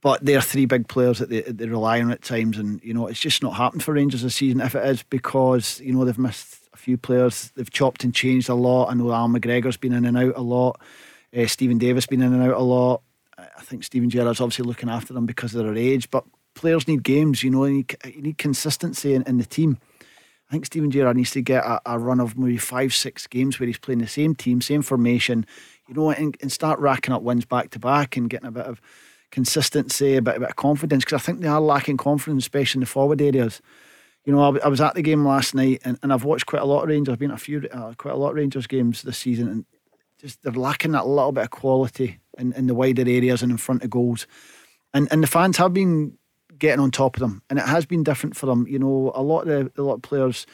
but 0.00 0.24
they're 0.24 0.40
three 0.40 0.66
big 0.66 0.88
players 0.88 1.20
that 1.20 1.30
they, 1.30 1.42
they 1.42 1.66
rely 1.66 2.00
on 2.00 2.10
at 2.10 2.22
times, 2.22 2.58
and 2.58 2.82
you 2.82 2.92
know 2.92 3.06
it's 3.06 3.20
just 3.20 3.42
not 3.42 3.54
happened 3.54 3.84
for 3.84 3.94
Rangers 3.94 4.22
this 4.22 4.34
season. 4.34 4.60
If 4.60 4.74
it 4.74 4.84
is 4.84 5.04
because 5.04 5.80
you 5.80 5.92
know 5.92 6.04
they've 6.04 6.18
missed 6.18 6.58
a 6.74 6.76
few 6.76 6.98
players, 6.98 7.52
they've 7.54 7.70
chopped 7.70 8.02
and 8.02 8.12
changed 8.12 8.48
a 8.48 8.54
lot. 8.54 8.90
I 8.90 8.94
know 8.94 9.12
Al 9.12 9.28
McGregor's 9.28 9.76
been 9.76 9.92
in 9.92 10.04
and 10.04 10.18
out 10.18 10.36
a 10.36 10.42
lot. 10.42 10.80
Uh, 11.36 11.46
Steven 11.46 11.78
Davis 11.78 12.06
been 12.06 12.22
in 12.22 12.32
and 12.32 12.42
out 12.42 12.56
a 12.56 12.62
lot. 12.62 13.02
I 13.38 13.62
think 13.62 13.84
Steven 13.84 14.10
Gerrard's 14.10 14.40
obviously 14.40 14.64
looking 14.64 14.88
after 14.88 15.12
them 15.12 15.26
because 15.26 15.54
of 15.54 15.64
their 15.64 15.74
age, 15.76 16.10
but 16.10 16.24
players 16.54 16.88
need 16.88 17.02
games, 17.02 17.42
you 17.42 17.50
know, 17.50 17.64
you 17.64 17.74
need, 17.74 17.96
you 18.04 18.22
need 18.22 18.38
consistency 18.38 19.14
in, 19.14 19.22
in, 19.22 19.38
the 19.38 19.44
team. 19.44 19.78
I 20.48 20.52
think 20.52 20.66
Steven 20.66 20.90
Gerrard 20.90 21.16
needs 21.16 21.30
to 21.32 21.42
get 21.42 21.64
a, 21.64 21.80
a, 21.86 21.98
run 21.98 22.20
of 22.20 22.36
maybe 22.36 22.58
five, 22.58 22.92
six 22.92 23.26
games 23.26 23.58
where 23.58 23.66
he's 23.66 23.78
playing 23.78 24.00
the 24.00 24.06
same 24.06 24.34
team, 24.34 24.60
same 24.60 24.82
formation, 24.82 25.46
you 25.88 25.94
know, 25.94 26.10
and, 26.10 26.36
and 26.40 26.52
start 26.52 26.78
racking 26.78 27.14
up 27.14 27.22
wins 27.22 27.44
back 27.44 27.70
to 27.70 27.78
back 27.78 28.16
and 28.16 28.28
getting 28.28 28.48
a 28.48 28.52
bit 28.52 28.66
of 28.66 28.80
consistency, 29.30 30.16
a 30.16 30.22
bit, 30.22 30.36
a 30.36 30.40
bit 30.40 30.50
of 30.50 30.56
confidence, 30.56 31.04
because 31.04 31.22
I 31.22 31.24
think 31.24 31.40
they 31.40 31.48
are 31.48 31.60
lacking 31.60 31.96
confidence, 31.96 32.44
especially 32.44 32.78
in 32.78 32.80
the 32.80 32.86
forward 32.86 33.22
areas. 33.22 33.62
You 34.24 34.32
know, 34.32 34.56
I, 34.56 34.66
I 34.66 34.68
was 34.68 34.80
at 34.80 34.94
the 34.94 35.02
game 35.02 35.24
last 35.24 35.54
night 35.54 35.80
and, 35.84 35.98
and 36.02 36.12
I've 36.12 36.24
watched 36.24 36.46
quite 36.46 36.62
a 36.62 36.66
lot 36.66 36.82
of 36.82 36.88
Rangers, 36.88 37.12
I've 37.12 37.18
been 37.18 37.30
a 37.30 37.38
few, 37.38 37.66
uh, 37.72 37.94
quite 37.96 38.14
a 38.14 38.18
lot 38.18 38.30
of 38.30 38.36
Rangers 38.36 38.66
games 38.66 39.02
this 39.02 39.18
season, 39.18 39.48
and 39.48 39.64
just 40.20 40.42
they're 40.42 40.52
lacking 40.52 40.92
that 40.92 41.06
little 41.06 41.32
bit 41.32 41.44
of 41.44 41.50
quality 41.50 42.20
in, 42.38 42.52
in 42.52 42.66
the 42.66 42.74
wider 42.74 43.02
areas 43.02 43.42
and 43.42 43.50
in 43.50 43.58
front 43.58 43.82
of 43.82 43.90
goals. 43.90 44.26
And, 44.94 45.08
and 45.10 45.22
the 45.22 45.26
fans 45.26 45.56
have 45.56 45.72
been 45.72 46.16
getting 46.62 46.80
on 46.80 46.92
top 46.92 47.16
of 47.16 47.20
them, 47.20 47.42
and 47.50 47.58
it 47.58 47.66
has 47.66 47.84
been 47.86 48.04
different 48.04 48.36
for 48.36 48.46
them. 48.46 48.66
You 48.68 48.78
know, 48.78 49.10
a 49.16 49.20
lot 49.20 49.48
of 49.48 49.74
the, 49.74 49.82
a 49.82 49.84
lot 49.84 49.94
of 49.94 50.02
players 50.02 50.46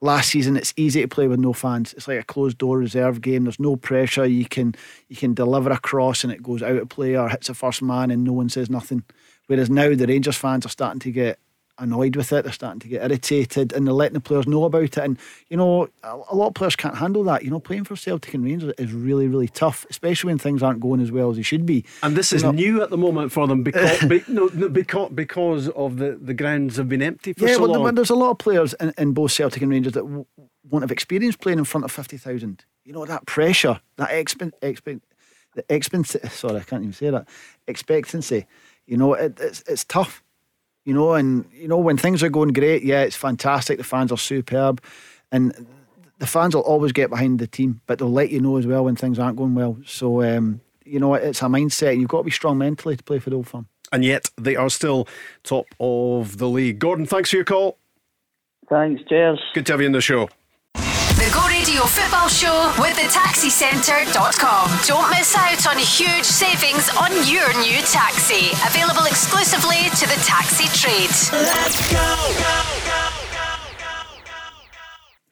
last 0.00 0.30
season 0.30 0.56
it's 0.56 0.72
easy 0.76 1.00
to 1.00 1.08
play 1.08 1.26
with 1.26 1.40
no 1.40 1.52
fans. 1.52 1.92
It's 1.94 2.06
like 2.06 2.20
a 2.20 2.24
closed 2.24 2.58
door 2.58 2.78
reserve 2.78 3.20
game. 3.20 3.44
There's 3.44 3.58
no 3.58 3.74
pressure. 3.74 4.24
You 4.24 4.46
can 4.46 4.76
you 5.08 5.16
can 5.16 5.34
deliver 5.34 5.70
a 5.70 5.78
cross 5.78 6.22
and 6.22 6.32
it 6.32 6.44
goes 6.44 6.62
out 6.62 6.76
of 6.76 6.88
play 6.88 7.16
or 7.16 7.28
hits 7.28 7.48
a 7.48 7.54
first 7.54 7.82
man 7.82 8.12
and 8.12 8.22
no 8.22 8.32
one 8.32 8.48
says 8.48 8.70
nothing. 8.70 9.02
Whereas 9.48 9.68
now 9.68 9.92
the 9.94 10.06
Rangers 10.06 10.36
fans 10.36 10.64
are 10.64 10.70
starting 10.70 11.00
to 11.00 11.10
get 11.10 11.40
annoyed 11.82 12.16
with 12.16 12.32
it. 12.32 12.44
They're 12.44 12.52
starting 12.52 12.80
to 12.80 12.88
get 12.88 13.02
irritated 13.02 13.72
and 13.72 13.86
they're 13.86 13.92
letting 13.92 14.14
the 14.14 14.20
players 14.20 14.46
know 14.46 14.64
about 14.64 14.84
it. 14.84 14.98
And, 14.98 15.18
you 15.48 15.56
know, 15.56 15.88
a, 16.02 16.34
lot 16.34 16.48
of 16.48 16.54
players 16.54 16.76
can't 16.76 16.96
handle 16.96 17.24
that. 17.24 17.44
You 17.44 17.50
know, 17.50 17.60
playing 17.60 17.84
for 17.84 17.96
Celtic 17.96 18.32
and 18.34 18.44
Rangers 18.44 18.72
is 18.78 18.92
really, 18.92 19.26
really 19.26 19.48
tough, 19.48 19.84
especially 19.90 20.28
when 20.28 20.38
things 20.38 20.62
aren't 20.62 20.80
going 20.80 21.00
as 21.00 21.10
well 21.10 21.30
as 21.30 21.36
they 21.36 21.42
should 21.42 21.66
be. 21.66 21.84
And 22.02 22.16
this 22.16 22.32
is 22.32 22.44
new 22.44 22.82
at 22.82 22.90
the 22.90 22.96
moment 22.96 23.32
for 23.32 23.46
them 23.46 23.62
because, 23.64 24.02
be, 24.04 24.22
no, 24.28 24.48
because, 24.48 25.10
because 25.12 25.68
of 25.70 25.96
the, 25.96 26.18
the 26.20 26.34
grounds 26.34 26.76
have 26.76 26.88
been 26.88 27.02
empty 27.02 27.32
for 27.32 27.40
so 27.40 27.44
long. 27.44 27.50
yeah, 27.50 27.56
so 27.56 27.62
well, 27.62 27.80
long. 27.82 27.94
there's 27.94 28.10
a 28.10 28.14
lot 28.14 28.30
of 28.30 28.38
players 28.38 28.74
in, 28.74 28.94
in 28.96 29.12
both 29.12 29.32
Celtic 29.32 29.62
and 29.62 29.70
Rangers 29.70 29.92
that 29.92 30.02
w- 30.02 30.26
won't 30.70 30.82
have 30.82 30.92
experience 30.92 31.36
playing 31.36 31.58
in 31.58 31.64
front 31.64 31.84
of 31.84 31.92
50,000. 31.92 32.64
You 32.84 32.92
know, 32.92 33.04
that 33.04 33.26
pressure, 33.26 33.80
that 33.96 34.10
expen, 34.10 34.52
expen, 34.62 35.00
the 35.54 35.64
expense, 35.68 36.16
sorry, 36.30 36.60
I 36.60 36.64
can't 36.64 36.82
even 36.82 36.92
say 36.92 37.10
that, 37.10 37.28
expectancy. 37.66 38.46
You 38.86 38.96
know, 38.96 39.14
it, 39.14 39.38
it's, 39.40 39.62
it's 39.66 39.84
tough 39.84 40.22
you 40.84 40.94
know, 40.94 41.14
and 41.14 41.44
you 41.52 41.68
know 41.68 41.78
when 41.78 41.96
things 41.96 42.22
are 42.22 42.28
going 42.28 42.52
great, 42.52 42.82
yeah, 42.82 43.02
it's 43.02 43.16
fantastic. 43.16 43.78
The 43.78 43.84
fans 43.84 44.12
are 44.12 44.18
superb, 44.18 44.82
and 45.30 45.66
the 46.18 46.26
fans 46.26 46.54
will 46.54 46.62
always 46.62 46.92
get 46.92 47.10
behind 47.10 47.38
the 47.38 47.46
team, 47.46 47.80
but 47.86 47.98
they'll 47.98 48.10
let 48.10 48.30
you 48.30 48.40
know 48.40 48.56
as 48.56 48.66
well 48.66 48.84
when 48.84 48.96
things 48.96 49.18
aren't 49.18 49.36
going 49.36 49.54
well. 49.54 49.78
So 49.84 50.22
um, 50.22 50.60
you 50.84 50.98
know, 50.98 51.14
it's 51.14 51.42
a 51.42 51.46
mindset, 51.46 51.92
and 51.92 52.00
you've 52.00 52.10
got 52.10 52.18
to 52.18 52.24
be 52.24 52.30
strong 52.30 52.58
mentally 52.58 52.96
to 52.96 53.02
play 53.02 53.18
for 53.18 53.30
the 53.30 53.36
Old 53.36 53.48
Firm. 53.48 53.68
And 53.92 54.04
yet 54.04 54.30
they 54.40 54.56
are 54.56 54.70
still 54.70 55.06
top 55.42 55.66
of 55.78 56.38
the 56.38 56.48
league. 56.48 56.78
Gordon, 56.78 57.06
thanks 57.06 57.30
for 57.30 57.36
your 57.36 57.44
call. 57.44 57.78
Thanks. 58.68 59.02
Cheers. 59.08 59.38
Good 59.52 59.66
to 59.66 59.72
have 59.74 59.80
you 59.80 59.86
in 59.86 59.92
the 59.92 60.00
show. 60.00 60.28
The 61.22 61.30
Go 61.30 61.46
Radio 61.46 61.84
Football 61.84 62.26
Show 62.26 62.74
with 62.80 62.96
the 62.96 63.02
taxicentre.com. 63.02 64.70
Don't 64.84 65.08
miss 65.10 65.36
out 65.36 65.68
on 65.68 65.78
huge 65.78 66.24
savings 66.24 66.90
on 67.00 67.12
your 67.30 67.46
new 67.60 67.80
taxi. 67.82 68.50
Available 68.66 69.04
exclusively 69.04 69.88
to 70.00 70.08
the 70.08 70.20
taxi 70.24 70.66
trade. 70.76 71.10
Let's 71.30 71.92
go. 71.92 73.11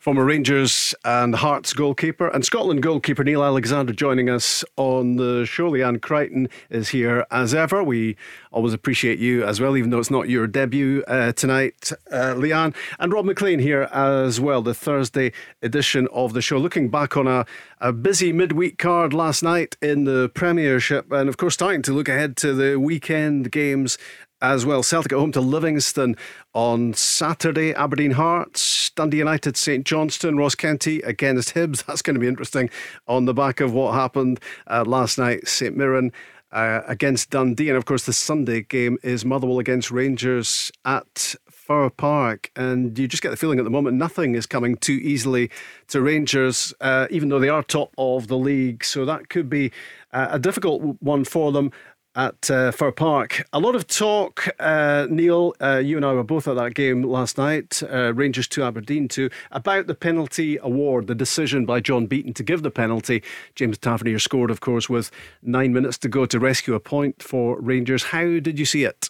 Former 0.00 0.24
Rangers 0.24 0.94
and 1.04 1.34
Hearts 1.34 1.74
goalkeeper 1.74 2.28
and 2.28 2.42
Scotland 2.42 2.82
goalkeeper 2.82 3.22
Neil 3.22 3.44
Alexander 3.44 3.92
joining 3.92 4.30
us 4.30 4.64
on 4.78 5.16
the 5.16 5.44
show. 5.44 5.70
Leanne 5.70 6.00
Crichton 6.00 6.48
is 6.70 6.88
here 6.88 7.26
as 7.30 7.52
ever. 7.52 7.84
We 7.84 8.16
always 8.50 8.72
appreciate 8.72 9.18
you 9.18 9.44
as 9.44 9.60
well, 9.60 9.76
even 9.76 9.90
though 9.90 9.98
it's 9.98 10.10
not 10.10 10.30
your 10.30 10.46
debut 10.46 11.04
uh, 11.06 11.32
tonight, 11.32 11.92
uh, 12.10 12.32
Leanne. 12.34 12.74
And 12.98 13.12
Rob 13.12 13.26
Maclean 13.26 13.58
here 13.58 13.90
as 13.92 14.40
well, 14.40 14.62
the 14.62 14.72
Thursday 14.72 15.32
edition 15.60 16.08
of 16.14 16.32
the 16.32 16.40
show. 16.40 16.56
Looking 16.56 16.88
back 16.88 17.18
on 17.18 17.26
a, 17.26 17.44
a 17.78 17.92
busy 17.92 18.32
midweek 18.32 18.78
card 18.78 19.12
last 19.12 19.42
night 19.42 19.76
in 19.82 20.04
the 20.04 20.30
Premiership, 20.30 21.12
and 21.12 21.28
of 21.28 21.36
course, 21.36 21.52
starting 21.52 21.82
to 21.82 21.92
look 21.92 22.08
ahead 22.08 22.38
to 22.38 22.54
the 22.54 22.80
weekend 22.80 23.52
games 23.52 23.98
as 24.42 24.64
well. 24.64 24.82
Celtic 24.82 25.12
at 25.12 25.18
home 25.18 25.32
to 25.32 25.40
Livingston 25.40 26.16
on 26.54 26.94
Saturday. 26.94 27.72
Aberdeen 27.74 28.12
Hearts, 28.12 28.90
Dundee 28.90 29.18
United, 29.18 29.56
St 29.56 29.84
Johnstone, 29.84 30.36
Ross 30.36 30.54
County 30.54 31.00
against 31.00 31.54
Hibs. 31.54 31.84
That's 31.86 32.02
going 32.02 32.14
to 32.14 32.20
be 32.20 32.28
interesting 32.28 32.70
on 33.06 33.24
the 33.24 33.34
back 33.34 33.60
of 33.60 33.72
what 33.72 33.94
happened 33.94 34.40
uh, 34.66 34.84
last 34.86 35.18
night. 35.18 35.46
St 35.48 35.76
Mirren. 35.76 36.12
Uh, 36.52 36.82
against 36.88 37.30
Dundee, 37.30 37.68
and 37.68 37.78
of 37.78 37.84
course, 37.84 38.06
the 38.06 38.12
Sunday 38.12 38.62
game 38.62 38.98
is 39.04 39.24
Motherwell 39.24 39.60
against 39.60 39.92
Rangers 39.92 40.72
at 40.84 41.36
Fir 41.70 41.88
Park, 41.88 42.50
and 42.56 42.98
you 42.98 43.06
just 43.06 43.22
get 43.22 43.30
the 43.30 43.36
feeling 43.36 43.60
at 43.60 43.62
the 43.64 43.70
moment 43.70 43.96
nothing 43.96 44.34
is 44.34 44.44
coming 44.44 44.76
too 44.76 44.94
easily 44.94 45.52
to 45.86 46.02
Rangers, 46.02 46.74
uh, 46.80 47.06
even 47.10 47.28
though 47.28 47.38
they 47.38 47.48
are 47.48 47.62
top 47.62 47.94
of 47.96 48.26
the 48.26 48.36
league. 48.36 48.82
So 48.82 49.04
that 49.04 49.28
could 49.28 49.48
be 49.48 49.70
uh, 50.12 50.26
a 50.32 50.40
difficult 50.40 50.96
one 51.00 51.24
for 51.24 51.52
them 51.52 51.70
at 52.16 52.50
uh, 52.50 52.72
Fir 52.72 52.90
Park. 52.90 53.46
A 53.52 53.60
lot 53.60 53.74
of 53.74 53.86
talk, 53.86 54.48
uh, 54.58 55.06
Neil. 55.10 55.54
Uh, 55.60 55.80
you 55.84 55.96
and 55.96 56.04
I 56.04 56.12
were 56.12 56.24
both 56.24 56.48
at 56.48 56.56
that 56.56 56.74
game 56.74 57.02
last 57.02 57.38
night, 57.38 57.82
uh, 57.82 58.12
Rangers 58.14 58.48
to 58.48 58.64
Aberdeen 58.64 59.08
2, 59.08 59.30
about 59.52 59.86
the 59.86 59.94
penalty 59.94 60.58
award, 60.62 61.06
the 61.06 61.14
decision 61.14 61.64
by 61.64 61.80
John 61.80 62.06
Beaton 62.06 62.34
to 62.34 62.42
give 62.42 62.62
the 62.62 62.70
penalty. 62.70 63.22
James 63.54 63.78
Tavernier 63.78 64.18
scored, 64.18 64.50
of 64.50 64.60
course, 64.60 64.88
with 64.88 65.10
nine 65.42 65.72
minutes 65.72 65.98
to 65.98 66.08
go 66.08 66.26
to 66.26 66.40
rescue 66.40 66.74
a 66.74 66.80
point 66.80 67.22
for 67.22 67.60
Rangers. 67.60 68.04
How 68.04 68.24
did 68.40 68.58
you 68.58 68.66
see 68.66 68.84
it? 68.84 69.08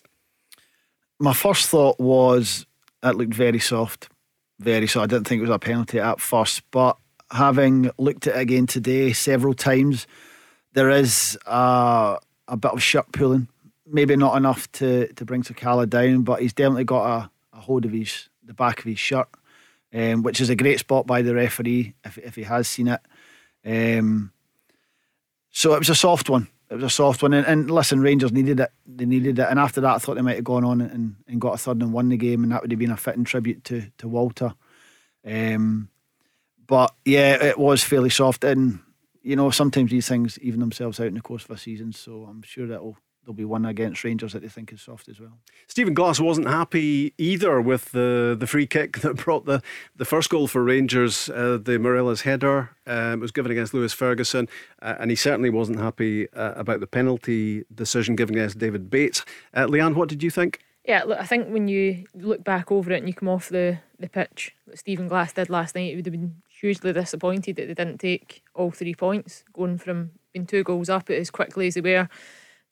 My 1.18 1.32
first 1.32 1.68
thought 1.68 1.98
was 1.98 2.66
it 3.02 3.16
looked 3.16 3.34
very 3.34 3.58
soft, 3.58 4.08
very 4.58 4.86
soft. 4.86 5.04
I 5.04 5.06
didn't 5.06 5.26
think 5.26 5.38
it 5.40 5.42
was 5.42 5.50
a 5.50 5.58
penalty 5.58 5.98
at 5.98 6.20
first, 6.20 6.62
but 6.70 6.96
having 7.30 7.90
looked 7.98 8.26
at 8.26 8.36
it 8.36 8.40
again 8.40 8.66
today 8.66 9.12
several 9.12 9.54
times, 9.54 10.06
there 10.72 10.90
is 10.90 11.38
a 11.46 12.18
a 12.50 12.56
bit 12.56 12.72
of 12.72 12.82
shirt 12.82 13.10
pulling. 13.12 13.48
Maybe 13.86 14.16
not 14.16 14.36
enough 14.36 14.70
to, 14.72 15.12
to 15.14 15.24
bring 15.24 15.42
Sakala 15.42 15.88
down, 15.88 16.22
but 16.22 16.42
he's 16.42 16.52
definitely 16.52 16.84
got 16.84 17.06
a, 17.06 17.30
a 17.56 17.60
hold 17.60 17.84
of 17.84 17.92
his 17.92 18.28
the 18.44 18.54
back 18.54 18.80
of 18.80 18.84
his 18.84 18.98
shirt, 18.98 19.28
um, 19.94 20.22
which 20.22 20.40
is 20.40 20.50
a 20.50 20.56
great 20.56 20.80
spot 20.80 21.06
by 21.06 21.22
the 21.22 21.34
referee 21.34 21.94
if, 22.04 22.18
if 22.18 22.34
he 22.34 22.42
has 22.42 22.68
seen 22.68 22.88
it. 22.88 23.00
Um, 23.64 24.32
so 25.50 25.74
it 25.74 25.78
was 25.78 25.88
a 25.88 25.94
soft 25.94 26.28
one. 26.28 26.48
It 26.70 26.76
was 26.76 26.84
a 26.84 26.90
soft 26.90 27.22
one. 27.22 27.32
And, 27.32 27.46
and, 27.46 27.70
listen, 27.70 28.00
Rangers 28.00 28.32
needed 28.32 28.60
it. 28.60 28.70
They 28.86 29.04
needed 29.04 29.38
it. 29.38 29.46
And 29.48 29.58
after 29.58 29.80
that, 29.80 29.94
I 29.94 29.98
thought 29.98 30.14
they 30.14 30.22
might 30.22 30.36
have 30.36 30.44
gone 30.44 30.64
on 30.64 30.80
and, 30.80 31.16
and 31.26 31.40
got 31.40 31.54
a 31.54 31.58
third 31.58 31.82
and 31.82 31.92
won 31.92 32.08
the 32.08 32.16
game, 32.16 32.42
and 32.42 32.52
that 32.52 32.62
would 32.62 32.70
have 32.70 32.78
been 32.78 32.92
a 32.92 32.96
fitting 32.96 33.24
tribute 33.24 33.64
to 33.64 33.84
to 33.98 34.08
Walter. 34.08 34.54
Um, 35.26 35.88
but 36.66 36.94
yeah, 37.04 37.42
it 37.42 37.58
was 37.58 37.82
fairly 37.82 38.10
soft. 38.10 38.44
And 38.44 38.80
you 39.22 39.36
know, 39.36 39.50
sometimes 39.50 39.90
these 39.90 40.08
things 40.08 40.38
even 40.40 40.60
themselves 40.60 41.00
out 41.00 41.06
in 41.06 41.14
the 41.14 41.20
course 41.20 41.44
of 41.44 41.50
a 41.50 41.58
season. 41.58 41.92
So 41.92 42.26
I'm 42.28 42.42
sure 42.42 42.66
that'll 42.66 42.96
there'll 43.22 43.34
be 43.34 43.44
one 43.44 43.66
against 43.66 44.02
Rangers 44.02 44.32
that 44.32 44.40
they 44.42 44.48
think 44.48 44.72
is 44.72 44.80
soft 44.80 45.08
as 45.08 45.20
well. 45.20 45.38
Stephen 45.66 45.94
Glass 45.94 46.18
wasn't 46.18 46.48
happy 46.48 47.12
either 47.18 47.60
with 47.60 47.92
the 47.92 48.36
the 48.38 48.46
free 48.46 48.66
kick 48.66 48.98
that 49.00 49.16
brought 49.16 49.44
the, 49.44 49.62
the 49.96 50.04
first 50.04 50.30
goal 50.30 50.46
for 50.46 50.62
Rangers, 50.64 51.28
uh, 51.30 51.58
the 51.62 51.78
Morelos 51.78 52.22
header. 52.22 52.70
Um, 52.86 53.20
was 53.20 53.30
given 53.30 53.52
against 53.52 53.72
Lewis 53.72 53.92
Ferguson, 53.92 54.48
uh, 54.82 54.96
and 54.98 55.10
he 55.10 55.16
certainly 55.16 55.50
wasn't 55.50 55.78
happy 55.78 56.28
uh, 56.32 56.54
about 56.54 56.80
the 56.80 56.88
penalty 56.88 57.64
decision 57.72 58.16
given 58.16 58.34
against 58.34 58.58
David 58.58 58.90
Bates. 58.90 59.24
Uh, 59.54 59.66
Leanne, 59.66 59.94
what 59.94 60.08
did 60.08 60.22
you 60.22 60.30
think? 60.30 60.60
Yeah, 60.84 61.04
look, 61.04 61.20
I 61.20 61.24
think 61.24 61.48
when 61.50 61.68
you 61.68 62.06
look 62.14 62.42
back 62.42 62.72
over 62.72 62.90
it 62.90 62.98
and 62.98 63.06
you 63.06 63.14
come 63.14 63.28
off 63.28 63.48
the, 63.48 63.78
the 64.00 64.08
pitch, 64.08 64.56
that 64.66 64.78
Stephen 64.78 65.06
Glass 65.06 65.32
did 65.32 65.50
last 65.50 65.74
night, 65.74 65.92
it 65.92 65.96
would 65.96 66.06
have 66.06 66.12
been 66.12 66.42
hugely 66.60 66.92
disappointed 66.92 67.56
that 67.56 67.68
they 67.68 67.74
didn't 67.74 67.98
take 67.98 68.42
all 68.54 68.70
three 68.70 68.94
points, 68.94 69.44
going 69.52 69.78
from 69.78 70.10
being 70.32 70.46
two 70.46 70.62
goals 70.62 70.88
up 70.88 71.10
as 71.10 71.30
quickly 71.30 71.68
as 71.68 71.74
they 71.74 71.80
were 71.80 72.08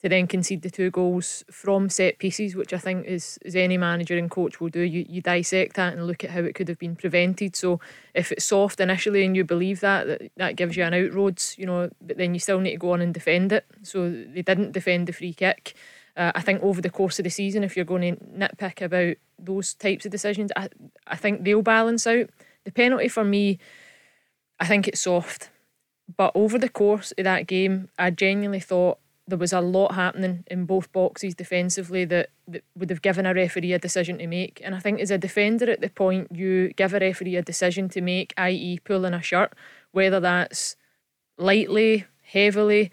to 0.00 0.08
then 0.08 0.28
concede 0.28 0.62
the 0.62 0.70
two 0.70 0.90
goals 0.90 1.44
from 1.50 1.88
set 1.88 2.18
pieces, 2.18 2.54
which 2.54 2.72
I 2.72 2.78
think 2.78 3.06
is 3.06 3.38
as 3.44 3.56
any 3.56 3.76
manager 3.76 4.16
and 4.16 4.30
coach 4.30 4.60
will 4.60 4.68
do. 4.68 4.80
You 4.80 5.04
you 5.08 5.20
dissect 5.20 5.74
that 5.76 5.92
and 5.92 6.06
look 6.06 6.22
at 6.22 6.30
how 6.30 6.40
it 6.40 6.54
could 6.54 6.68
have 6.68 6.78
been 6.78 6.94
prevented. 6.94 7.56
So 7.56 7.80
if 8.14 8.30
it's 8.30 8.44
soft 8.44 8.80
initially 8.80 9.24
and 9.24 9.36
you 9.36 9.44
believe 9.44 9.80
that, 9.80 10.06
that, 10.06 10.30
that 10.36 10.56
gives 10.56 10.76
you 10.76 10.84
an 10.84 10.92
outroads, 10.92 11.58
you 11.58 11.66
know, 11.66 11.90
but 12.00 12.16
then 12.16 12.32
you 12.32 12.40
still 12.40 12.60
need 12.60 12.72
to 12.72 12.78
go 12.78 12.92
on 12.92 13.00
and 13.00 13.12
defend 13.12 13.52
it. 13.52 13.66
So 13.82 14.08
they 14.10 14.42
didn't 14.42 14.72
defend 14.72 15.08
the 15.08 15.12
free 15.12 15.32
kick. 15.32 15.74
Uh, 16.16 16.32
I 16.34 16.42
think 16.42 16.62
over 16.62 16.80
the 16.80 16.90
course 16.90 17.18
of 17.18 17.24
the 17.24 17.30
season, 17.30 17.64
if 17.64 17.76
you're 17.76 17.84
going 17.84 18.16
to 18.16 18.24
nitpick 18.24 18.82
about 18.82 19.16
those 19.38 19.74
types 19.74 20.04
of 20.04 20.12
decisions, 20.12 20.52
I, 20.56 20.68
I 21.06 21.16
think 21.16 21.42
they'll 21.42 21.62
balance 21.62 22.06
out. 22.06 22.30
The 22.64 22.72
penalty 22.72 23.08
for 23.08 23.24
me, 23.24 23.58
I 24.60 24.66
think 24.66 24.88
it's 24.88 25.00
soft. 25.00 25.50
But 26.16 26.32
over 26.34 26.58
the 26.58 26.68
course 26.68 27.12
of 27.18 27.24
that 27.24 27.46
game, 27.46 27.90
I 27.98 28.10
genuinely 28.10 28.60
thought 28.60 28.98
there 29.26 29.38
was 29.38 29.52
a 29.52 29.60
lot 29.60 29.94
happening 29.94 30.44
in 30.46 30.64
both 30.64 30.90
boxes 30.90 31.34
defensively 31.34 32.06
that, 32.06 32.30
that 32.48 32.64
would 32.74 32.88
have 32.88 33.02
given 33.02 33.26
a 33.26 33.34
referee 33.34 33.74
a 33.74 33.78
decision 33.78 34.18
to 34.18 34.26
make. 34.26 34.60
And 34.64 34.74
I 34.74 34.78
think 34.78 35.00
as 35.00 35.10
a 35.10 35.18
defender 35.18 35.70
at 35.70 35.82
the 35.82 35.90
point 35.90 36.28
you 36.34 36.72
give 36.72 36.94
a 36.94 36.98
referee 36.98 37.36
a 37.36 37.42
decision 37.42 37.90
to 37.90 38.00
make, 38.00 38.32
i.e., 38.38 38.78
pulling 38.84 39.12
a 39.12 39.20
shirt, 39.20 39.52
whether 39.92 40.18
that's 40.18 40.76
lightly, 41.36 42.06
heavily, 42.22 42.90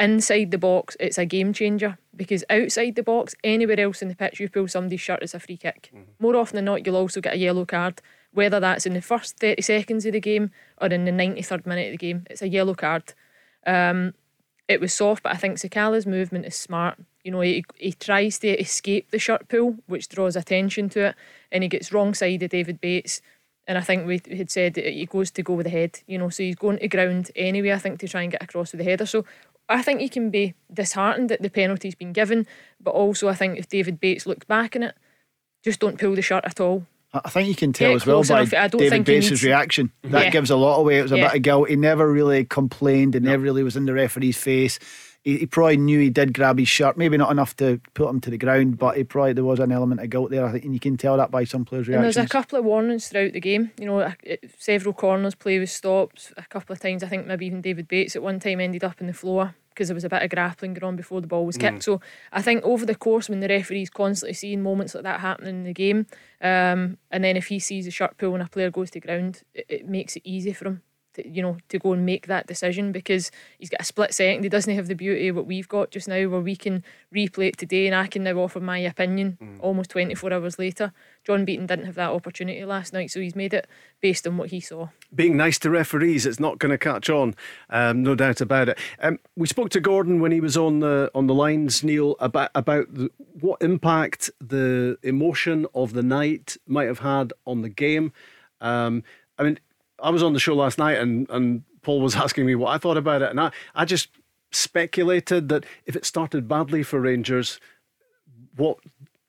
inside 0.00 0.50
the 0.50 0.58
box, 0.58 0.96
it's 0.98 1.16
a 1.16 1.24
game 1.24 1.52
changer 1.52 1.96
because 2.14 2.44
outside 2.50 2.96
the 2.96 3.02
box, 3.04 3.36
anywhere 3.44 3.78
else 3.78 4.02
in 4.02 4.08
the 4.08 4.16
pitch, 4.16 4.40
you 4.40 4.48
pull 4.48 4.66
somebody's 4.66 5.00
shirt, 5.00 5.22
it's 5.22 5.34
a 5.34 5.40
free 5.40 5.56
kick. 5.56 5.90
Mm-hmm. 5.94 6.10
More 6.18 6.36
often 6.36 6.56
than 6.56 6.64
not, 6.64 6.84
you'll 6.84 6.96
also 6.96 7.20
get 7.20 7.34
a 7.34 7.38
yellow 7.38 7.64
card 7.64 8.02
whether 8.32 8.60
that's 8.60 8.86
in 8.86 8.94
the 8.94 9.02
first 9.02 9.38
30 9.38 9.62
seconds 9.62 10.06
of 10.06 10.12
the 10.12 10.20
game 10.20 10.50
or 10.80 10.88
in 10.88 11.04
the 11.04 11.10
93rd 11.10 11.66
minute 11.66 11.86
of 11.86 11.92
the 11.92 11.98
game. 11.98 12.24
It's 12.30 12.42
a 12.42 12.48
yellow 12.48 12.74
card. 12.74 13.14
Um, 13.66 14.14
it 14.68 14.80
was 14.80 14.94
soft, 14.94 15.22
but 15.22 15.32
I 15.32 15.36
think 15.36 15.58
Sakala's 15.58 16.06
movement 16.06 16.46
is 16.46 16.56
smart. 16.56 16.98
You 17.24 17.32
know, 17.32 17.40
he, 17.40 17.64
he 17.76 17.92
tries 17.92 18.38
to 18.40 18.48
escape 18.58 19.10
the 19.10 19.18
shirt 19.18 19.48
pull, 19.48 19.76
which 19.86 20.08
draws 20.08 20.36
attention 20.36 20.88
to 20.90 21.08
it, 21.08 21.16
and 21.50 21.62
he 21.62 21.68
gets 21.68 21.92
wrong 21.92 22.14
side 22.14 22.42
of 22.42 22.50
David 22.50 22.80
Bates. 22.80 23.20
And 23.66 23.78
I 23.78 23.80
think 23.80 24.06
we 24.06 24.20
had 24.36 24.50
said 24.50 24.74
that 24.74 24.86
he 24.86 25.06
goes 25.06 25.30
to 25.32 25.42
go 25.42 25.54
with 25.54 25.64
the 25.64 25.70
head, 25.70 26.00
you 26.06 26.18
know, 26.18 26.30
so 26.30 26.42
he's 26.42 26.56
going 26.56 26.78
to 26.78 26.88
ground 26.88 27.30
anyway, 27.36 27.72
I 27.72 27.78
think, 27.78 28.00
to 28.00 28.08
try 28.08 28.22
and 28.22 28.32
get 28.32 28.42
across 28.42 28.72
with 28.72 28.78
the 28.78 28.84
header. 28.84 29.06
So 29.06 29.24
I 29.68 29.82
think 29.82 30.00
he 30.00 30.08
can 30.08 30.30
be 30.30 30.54
disheartened 30.72 31.28
that 31.28 31.42
the 31.42 31.50
penalty's 31.50 31.94
been 31.94 32.12
given, 32.12 32.46
but 32.80 32.90
also 32.90 33.28
I 33.28 33.34
think 33.34 33.58
if 33.58 33.68
David 33.68 34.00
Bates 34.00 34.26
looks 34.26 34.46
back 34.46 34.74
in 34.74 34.82
it, 34.82 34.96
just 35.62 35.78
don't 35.78 35.98
pull 35.98 36.16
the 36.16 36.22
shirt 36.22 36.44
at 36.44 36.60
all. 36.60 36.86
I 37.14 37.28
think 37.28 37.48
you 37.48 37.54
can 37.54 37.72
tell 37.72 37.90
yeah, 37.90 37.96
as 37.96 38.06
well 38.06 38.24
by 38.24 38.44
David 38.44 39.04
Bates' 39.04 39.42
reaction. 39.42 39.92
That 40.02 40.24
yeah. 40.24 40.30
gives 40.30 40.50
a 40.50 40.56
lot 40.56 40.78
away. 40.78 40.98
It 40.98 41.02
was 41.02 41.12
a 41.12 41.18
yeah. 41.18 41.28
bit 41.28 41.36
of 41.36 41.42
guilt. 41.42 41.68
He 41.68 41.76
never 41.76 42.10
really 42.10 42.44
complained 42.44 43.14
and 43.14 43.24
no. 43.24 43.32
never 43.32 43.42
really 43.42 43.62
was 43.62 43.76
in 43.76 43.84
the 43.84 43.92
referee's 43.92 44.38
face. 44.38 44.78
He, 45.22 45.38
he, 45.38 45.46
probably 45.46 45.76
knew 45.76 46.00
he 46.00 46.10
did 46.10 46.34
grab 46.34 46.58
his 46.58 46.68
shirt, 46.68 46.96
maybe 46.96 47.16
not 47.16 47.30
enough 47.30 47.54
to 47.56 47.80
put 47.94 48.08
him 48.08 48.20
to 48.22 48.30
the 48.30 48.38
ground, 48.38 48.78
but 48.78 48.96
he 48.96 49.04
probably 49.04 49.34
there 49.34 49.44
was 49.44 49.60
an 49.60 49.70
element 49.70 50.00
of 50.00 50.10
guilt 50.10 50.30
there. 50.30 50.44
I 50.44 50.52
think, 50.52 50.64
and 50.64 50.74
you 50.74 50.80
can 50.80 50.96
tell 50.96 51.16
that 51.18 51.30
by 51.30 51.44
some 51.44 51.64
players' 51.64 51.86
reactions. 51.86 52.16
And 52.16 52.22
there's 52.22 52.30
a 52.30 52.32
couple 52.32 52.58
of 52.58 52.64
warnings 52.64 53.08
throughout 53.08 53.32
the 53.32 53.40
game. 53.40 53.70
You 53.78 53.86
know, 53.86 54.12
several 54.58 54.94
corners 54.94 55.36
play 55.36 55.58
was 55.58 55.70
stopped 55.70 56.32
a 56.36 56.42
couple 56.46 56.72
of 56.72 56.80
times. 56.80 57.04
I 57.04 57.08
think 57.08 57.26
maybe 57.26 57.46
even 57.46 57.60
David 57.60 57.86
Bates 57.86 58.16
at 58.16 58.22
one 58.22 58.40
time 58.40 58.58
ended 58.58 58.82
up 58.82 59.00
in 59.00 59.06
the 59.06 59.12
floor 59.12 59.54
because 59.74 59.88
there 59.88 59.94
was 59.94 60.04
a 60.04 60.08
bit 60.08 60.22
of 60.22 60.30
grappling 60.30 60.74
going 60.74 60.88
on 60.88 60.96
before 60.96 61.20
the 61.20 61.26
ball 61.26 61.46
was 61.46 61.56
kicked. 61.56 61.78
Mm. 61.78 61.82
So 61.82 62.00
I 62.32 62.42
think 62.42 62.62
over 62.64 62.86
the 62.86 62.94
course, 62.94 63.28
when 63.28 63.40
the 63.40 63.48
referee's 63.48 63.90
constantly 63.90 64.34
seeing 64.34 64.62
moments 64.62 64.94
like 64.94 65.04
that 65.04 65.20
happening 65.20 65.56
in 65.56 65.64
the 65.64 65.72
game, 65.72 66.06
um, 66.40 66.98
and 67.10 67.24
then 67.24 67.36
if 67.36 67.46
he 67.46 67.58
sees 67.58 67.86
a 67.86 67.90
sharp 67.90 68.18
pull 68.18 68.34
and 68.34 68.42
a 68.42 68.48
player 68.48 68.70
goes 68.70 68.90
to 68.92 69.00
ground, 69.00 69.42
it, 69.54 69.66
it 69.68 69.88
makes 69.88 70.16
it 70.16 70.22
easy 70.24 70.52
for 70.52 70.68
him 70.68 70.82
to, 71.14 71.28
you 71.28 71.42
know, 71.42 71.56
to 71.68 71.78
go 71.78 71.92
and 71.92 72.06
make 72.06 72.26
that 72.26 72.46
decision 72.46 72.92
because 72.92 73.30
he's 73.58 73.70
got 73.70 73.80
a 73.80 73.84
split 73.84 74.14
second. 74.14 74.42
He 74.42 74.48
doesn't 74.48 74.74
have 74.74 74.88
the 74.88 74.94
beauty 74.94 75.28
of 75.28 75.36
what 75.36 75.46
we've 75.46 75.68
got 75.68 75.90
just 75.90 76.08
now, 76.08 76.28
where 76.28 76.40
we 76.40 76.56
can 76.56 76.84
replay 77.14 77.48
it 77.48 77.58
today 77.58 77.86
and 77.86 77.94
I 77.94 78.06
can 78.06 78.24
now 78.24 78.38
offer 78.38 78.60
my 78.60 78.78
opinion 78.78 79.38
mm. 79.40 79.56
almost 79.60 79.90
24 79.90 80.32
hours 80.32 80.58
later. 80.58 80.92
John 81.24 81.44
Beaton 81.44 81.66
didn't 81.66 81.86
have 81.86 81.94
that 81.94 82.10
opportunity 82.10 82.64
last 82.64 82.92
night, 82.92 83.10
so 83.10 83.20
he's 83.20 83.36
made 83.36 83.54
it 83.54 83.66
based 84.00 84.26
on 84.26 84.36
what 84.36 84.50
he 84.50 84.60
saw. 84.60 84.88
Being 85.14 85.36
nice 85.36 85.58
to 85.60 85.70
referees, 85.70 86.26
it's 86.26 86.40
not 86.40 86.58
going 86.58 86.70
to 86.70 86.78
catch 86.78 87.08
on, 87.08 87.34
um, 87.70 88.02
no 88.02 88.14
doubt 88.14 88.40
about 88.40 88.70
it. 88.70 88.78
Um, 89.00 89.18
we 89.36 89.46
spoke 89.46 89.70
to 89.70 89.80
Gordon 89.80 90.20
when 90.20 90.32
he 90.32 90.40
was 90.40 90.56
on 90.56 90.80
the 90.80 91.10
on 91.14 91.26
the 91.26 91.34
lines, 91.34 91.84
Neil, 91.84 92.16
about 92.18 92.50
about 92.54 92.92
the, 92.92 93.10
what 93.40 93.62
impact 93.62 94.30
the 94.40 94.98
emotion 95.02 95.66
of 95.74 95.92
the 95.92 96.02
night 96.02 96.56
might 96.66 96.86
have 96.86 97.00
had 97.00 97.32
on 97.46 97.62
the 97.62 97.68
game. 97.68 98.12
Um, 98.60 99.02
I 99.38 99.44
mean, 99.44 99.58
I 100.02 100.10
was 100.10 100.22
on 100.22 100.32
the 100.32 100.40
show 100.40 100.54
last 100.54 100.78
night 100.78 100.98
and, 100.98 101.28
and 101.30 101.62
Paul 101.82 102.00
was 102.00 102.16
asking 102.24 102.46
me 102.46 102.54
what 102.54 102.70
I 102.70 102.78
thought 102.78 102.96
about 102.96 103.22
it. 103.22 103.30
And 103.30 103.40
I, 103.40 103.52
I 103.74 103.84
just 103.84 104.08
speculated 104.50 105.48
that 105.48 105.64
if 105.86 105.96
it 105.96 106.04
started 106.04 106.48
badly 106.48 106.82
for 106.82 107.00
Rangers, 107.00 107.58
what 108.56 108.78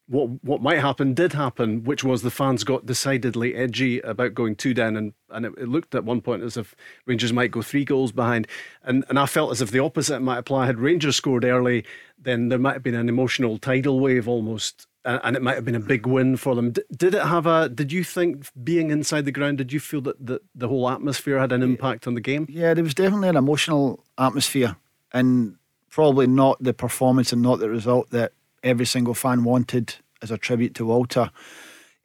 what 0.08 0.44
what 0.44 0.62
might 0.62 0.80
happen 0.80 1.14
did 1.14 1.34
happen, 1.34 1.84
which 1.84 2.04
was 2.04 2.22
the 2.22 2.32
fans 2.32 2.64
got 2.64 2.86
decidedly 2.86 3.56
edgy 3.56 4.00
about 4.02 4.34
going 4.34 4.56
two 4.56 4.74
down, 4.74 4.98
and, 4.98 5.14
and 5.30 5.46
it, 5.46 5.54
it, 5.58 5.70
looked 5.70 5.96
at 5.96 6.04
one 6.04 6.22
point 6.22 6.44
as 6.44 6.58
if 6.58 6.76
Rangers 7.06 7.32
might 7.32 7.52
go 7.52 7.62
three 7.62 7.86
goals 7.86 8.12
behind, 8.12 8.48
and 8.84 9.06
and 9.10 9.18
I 9.18 9.26
felt 9.26 9.52
as 9.52 9.62
if 9.62 9.72
the 9.72 9.80
opposite 9.80 10.20
might 10.20 10.40
apply. 10.40 10.66
Had 10.66 10.80
Rangers 10.80 11.16
scored 11.16 11.46
early, 11.46 11.86
then 12.18 12.50
there 12.50 12.60
might 12.60 12.74
have 12.74 12.84
been 12.84 12.96
an 12.96 13.10
emotional 13.10 13.58
tidal 13.58 14.00
wave 14.00 14.28
almost, 14.28 14.88
and 15.06 15.36
it 15.36 15.42
might 15.42 15.56
have 15.56 15.66
been 15.66 15.76
a 15.76 15.80
big 15.80 16.06
win 16.06 16.38
for 16.38 16.56
them. 16.56 16.72
did 16.72 17.14
it 17.14 17.24
have 17.24 17.46
a? 17.46 17.70
Did 17.70 17.92
you 17.92 18.04
think 18.04 18.48
being 18.64 18.90
inside 18.90 19.26
the 19.26 19.32
ground? 19.32 19.58
Did 19.58 19.74
you 19.74 19.80
feel 19.80 20.02
that 20.02 20.26
the, 20.26 20.40
the 20.56 20.68
whole 20.68 20.90
atmosphere 20.90 21.40
had 21.40 21.52
an 21.52 21.62
impact 21.62 22.08
on 22.08 22.14
the 22.14 22.22
game? 22.22 22.48
Yeah, 22.50 22.74
there 22.74 22.84
was 22.84 22.94
definitely 22.94 23.30
an 23.30 23.36
emotional 23.36 24.04
atmosphere, 24.18 24.76
and 25.12 25.58
probably 25.90 26.28
not 26.28 26.62
the 26.64 26.74
performance 26.74 27.34
and 27.34 27.42
not 27.42 27.60
the 27.60 27.70
result 27.70 28.10
that 28.12 28.34
every 28.64 28.86
single 28.86 29.14
fan 29.14 29.44
wanted 29.44 29.94
as 30.22 30.32
a 30.32 30.38
tribute 30.38 30.74
to 30.76 30.86
Walter. 30.86 31.30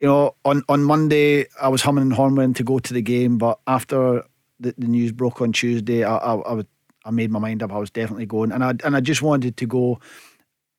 You 0.01 0.09
know, 0.09 0.35
on, 0.45 0.63
on 0.69 0.85
Monday, 0.85 1.47
I 1.61 1.69
was 1.69 1.83
humming 1.83 2.03
and 2.03 2.13
hawing 2.13 2.55
to 2.55 2.65
go 2.65 2.79
to 2.79 2.95
the 2.95 3.03
game, 3.03 3.39
but 3.39 3.59
after 3.67 4.25
the, 4.61 4.75
the 4.77 4.87
news 4.87 5.13
broke 5.13 5.41
on 5.41 5.53
Tuesday, 5.53 6.05
I, 6.05 6.17
I, 6.17 6.59
I, 6.59 6.65
I 7.05 7.11
made 7.11 7.31
my 7.31 7.39
mind 7.39 7.63
up. 7.63 7.73
I 7.73 7.79
was 7.79 7.91
definitely 7.91 8.27
going, 8.27 8.53
and 8.53 8.63
I 8.63 8.75
and 8.85 8.95
I 8.95 9.01
just 9.01 9.23
wanted 9.23 9.57
to 9.57 9.67
go 9.67 10.01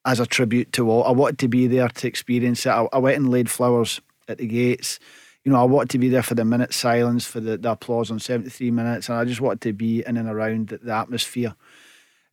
as 0.05 0.19
a 0.19 0.25
tribute 0.25 0.71
to 0.73 0.85
Walter. 0.85 1.09
I 1.09 1.11
wanted 1.11 1.39
to 1.39 1.47
be 1.47 1.67
there 1.67 1.87
to 1.87 2.07
experience 2.07 2.65
it. 2.65 2.69
I, 2.69 2.87
I 2.93 2.97
went 2.97 3.17
and 3.17 3.29
laid 3.29 3.49
flowers 3.49 4.01
at 4.27 4.37
the 4.37 4.47
gates. 4.47 4.99
You 5.43 5.51
know, 5.51 5.59
I 5.59 5.65
wanted 5.65 5.89
to 5.91 5.99
be 5.99 6.09
there 6.09 6.23
for 6.23 6.35
the 6.35 6.45
minute 6.45 6.73
silence, 6.73 7.25
for 7.25 7.39
the, 7.39 7.57
the 7.57 7.71
applause 7.71 8.11
on 8.11 8.19
73 8.19 8.71
minutes, 8.71 9.09
and 9.09 9.17
I 9.17 9.25
just 9.25 9.41
wanted 9.41 9.61
to 9.61 9.73
be 9.73 10.03
in 10.05 10.17
and 10.17 10.29
around 10.29 10.69
the, 10.69 10.77
the 10.77 10.93
atmosphere. 10.93 11.55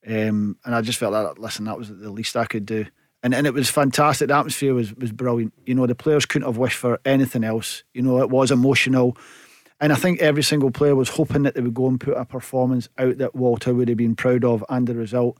Um, 0.06 0.56
and 0.64 0.74
I 0.74 0.82
just 0.82 0.98
felt 0.98 1.12
that, 1.12 1.38
listen, 1.38 1.64
that 1.64 1.78
was 1.78 1.88
the 1.88 2.10
least 2.10 2.36
I 2.36 2.44
could 2.44 2.66
do 2.66 2.86
and 3.26 3.34
and 3.34 3.44
it 3.44 3.54
was 3.54 3.68
fantastic. 3.68 4.28
The 4.28 4.36
atmosphere 4.36 4.72
was 4.72 4.94
was 4.94 5.10
brilliant. 5.10 5.52
You 5.66 5.74
know, 5.74 5.86
the 5.86 5.96
players 5.96 6.26
couldn't 6.26 6.46
have 6.46 6.58
wished 6.58 6.76
for 6.76 7.00
anything 7.04 7.42
else. 7.42 7.82
You 7.92 8.02
know, 8.02 8.20
it 8.20 8.30
was 8.30 8.52
emotional. 8.52 9.16
And 9.80 9.92
I 9.92 9.96
think 9.96 10.20
every 10.20 10.44
single 10.44 10.70
player 10.70 10.94
was 10.94 11.08
hoping 11.08 11.42
that 11.42 11.54
they 11.54 11.60
would 11.60 11.74
go 11.74 11.88
and 11.88 12.00
put 12.00 12.16
a 12.16 12.24
performance 12.24 12.88
out 12.96 13.18
that 13.18 13.34
Walter 13.34 13.74
would 13.74 13.88
have 13.88 13.98
been 13.98 14.14
proud 14.14 14.44
of 14.44 14.64
and 14.68 14.86
the 14.86 14.94
result. 14.94 15.38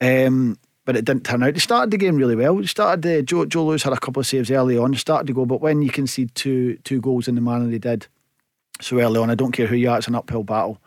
Um, 0.00 0.58
but 0.84 0.96
it 0.96 1.04
didn't 1.04 1.24
turn 1.24 1.42
out. 1.42 1.54
They 1.54 1.60
started 1.60 1.90
the 1.90 1.98
game 1.98 2.16
really 2.16 2.36
well. 2.36 2.56
They 2.56 2.66
started 2.66 3.06
uh, 3.06 3.22
Joe, 3.22 3.44
Joe 3.44 3.66
Lewis 3.66 3.82
had 3.82 3.92
a 3.92 4.00
couple 4.00 4.20
of 4.20 4.26
saves 4.26 4.50
early 4.50 4.78
on. 4.78 4.92
They 4.92 4.98
started 4.98 5.26
to 5.26 5.32
go, 5.32 5.46
but 5.46 5.60
when 5.60 5.82
you 5.82 5.90
concede 5.90 6.34
two 6.34 6.76
two 6.84 7.00
goals 7.00 7.28
in 7.28 7.34
the 7.34 7.40
manner 7.40 7.66
they 7.66 7.78
did 7.78 8.06
so 8.80 8.98
early 8.98 9.20
on, 9.20 9.30
I 9.30 9.34
don't 9.34 9.52
care 9.52 9.66
who 9.66 9.76
you 9.76 9.90
are, 9.90 9.98
it's 9.98 10.08
an 10.08 10.14
uphill 10.14 10.44
battle. 10.44 10.78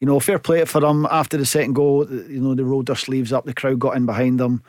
You 0.00 0.06
know, 0.06 0.18
fair 0.18 0.38
play 0.38 0.64
for 0.64 0.80
them. 0.80 1.06
After 1.10 1.36
the 1.36 1.44
second 1.44 1.74
goal, 1.74 2.10
you 2.10 2.40
know, 2.40 2.54
they 2.54 2.62
rolled 2.62 2.86
their 2.86 2.96
sleeves 2.96 3.34
up. 3.34 3.44
The 3.44 3.52
crowd 3.52 3.78
got 3.78 3.96
in 3.96 4.06
behind 4.06 4.40
them 4.40 4.62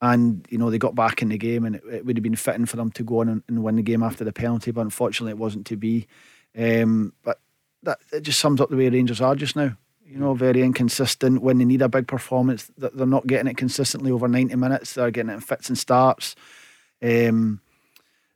and 0.00 0.46
you 0.48 0.58
know 0.58 0.70
they 0.70 0.78
got 0.78 0.94
back 0.94 1.22
in 1.22 1.28
the 1.28 1.38
game, 1.38 1.64
and 1.64 1.76
it, 1.76 1.82
it 1.90 2.06
would 2.06 2.16
have 2.16 2.22
been 2.22 2.36
fitting 2.36 2.66
for 2.66 2.76
them 2.76 2.90
to 2.92 3.02
go 3.02 3.20
on 3.20 3.28
and, 3.28 3.42
and, 3.48 3.62
win 3.62 3.76
the 3.76 3.82
game 3.82 4.02
after 4.02 4.24
the 4.24 4.32
penalty, 4.32 4.70
but 4.70 4.82
unfortunately 4.82 5.32
it 5.32 5.38
wasn't 5.38 5.66
to 5.66 5.76
be. 5.76 6.06
Um, 6.56 7.12
but 7.22 7.40
that 7.82 7.98
it 8.12 8.22
just 8.22 8.40
sums 8.40 8.60
up 8.60 8.70
the 8.70 8.76
way 8.76 8.88
Rangers 8.88 9.20
are 9.20 9.34
just 9.34 9.56
now. 9.56 9.76
You 10.08 10.18
know, 10.18 10.34
very 10.34 10.62
inconsistent. 10.62 11.42
When 11.42 11.58
they 11.58 11.64
need 11.64 11.82
a 11.82 11.88
big 11.88 12.08
performance, 12.08 12.70
they're 12.78 13.06
not 13.06 13.26
getting 13.26 13.46
it 13.46 13.56
consistently 13.56 14.10
over 14.10 14.26
ninety 14.26 14.56
minutes. 14.56 14.94
They're 14.94 15.10
getting 15.10 15.30
it 15.30 15.34
in 15.34 15.40
fits 15.40 15.68
and 15.68 15.76
starts. 15.76 16.34
Um, 17.02 17.60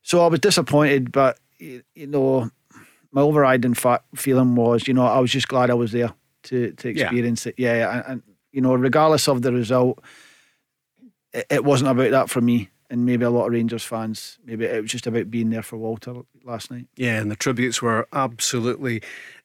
so 0.02 0.24
I 0.24 0.28
was 0.28 0.40
disappointed, 0.40 1.12
but 1.12 1.38
you, 1.58 1.82
you 1.94 2.06
know, 2.06 2.50
my 3.10 3.22
overriding 3.22 3.74
fa- 3.74 4.02
feeling 4.14 4.54
was, 4.54 4.86
you 4.86 4.94
know, 4.94 5.06
I 5.06 5.18
was 5.18 5.30
just 5.30 5.48
glad 5.48 5.70
I 5.70 5.74
was 5.74 5.92
there 5.92 6.12
to 6.44 6.72
to 6.72 6.88
experience 6.88 7.46
yeah. 7.46 7.50
it. 7.50 7.54
Yeah, 7.58 7.96
and, 7.96 8.04
and 8.06 8.22
you 8.52 8.60
know, 8.60 8.74
regardless 8.74 9.28
of 9.28 9.40
the 9.40 9.52
result 9.52 9.98
it, 11.32 11.46
it 11.50 11.64
wasn't 11.64 11.90
about 11.90 12.10
that 12.10 12.30
for 12.30 12.40
me 12.40 12.70
and 12.90 13.06
maybe 13.06 13.24
a 13.24 13.30
lot 13.30 13.46
of 13.46 13.52
Rangers 13.52 13.84
fans. 13.84 14.38
Maybe 14.44 14.64
it 14.64 14.82
was 14.82 14.90
just 14.90 15.06
about 15.06 15.30
being 15.30 15.50
there 15.50 15.62
for 15.62 15.76
Walter 15.76 16.14
last 16.44 16.70
night. 16.70 16.86
Yeah, 16.96 17.20
and 17.20 17.30
the 17.30 17.36
tributes 17.36 17.80
were 17.80 18.06
absolutely 18.12 19.02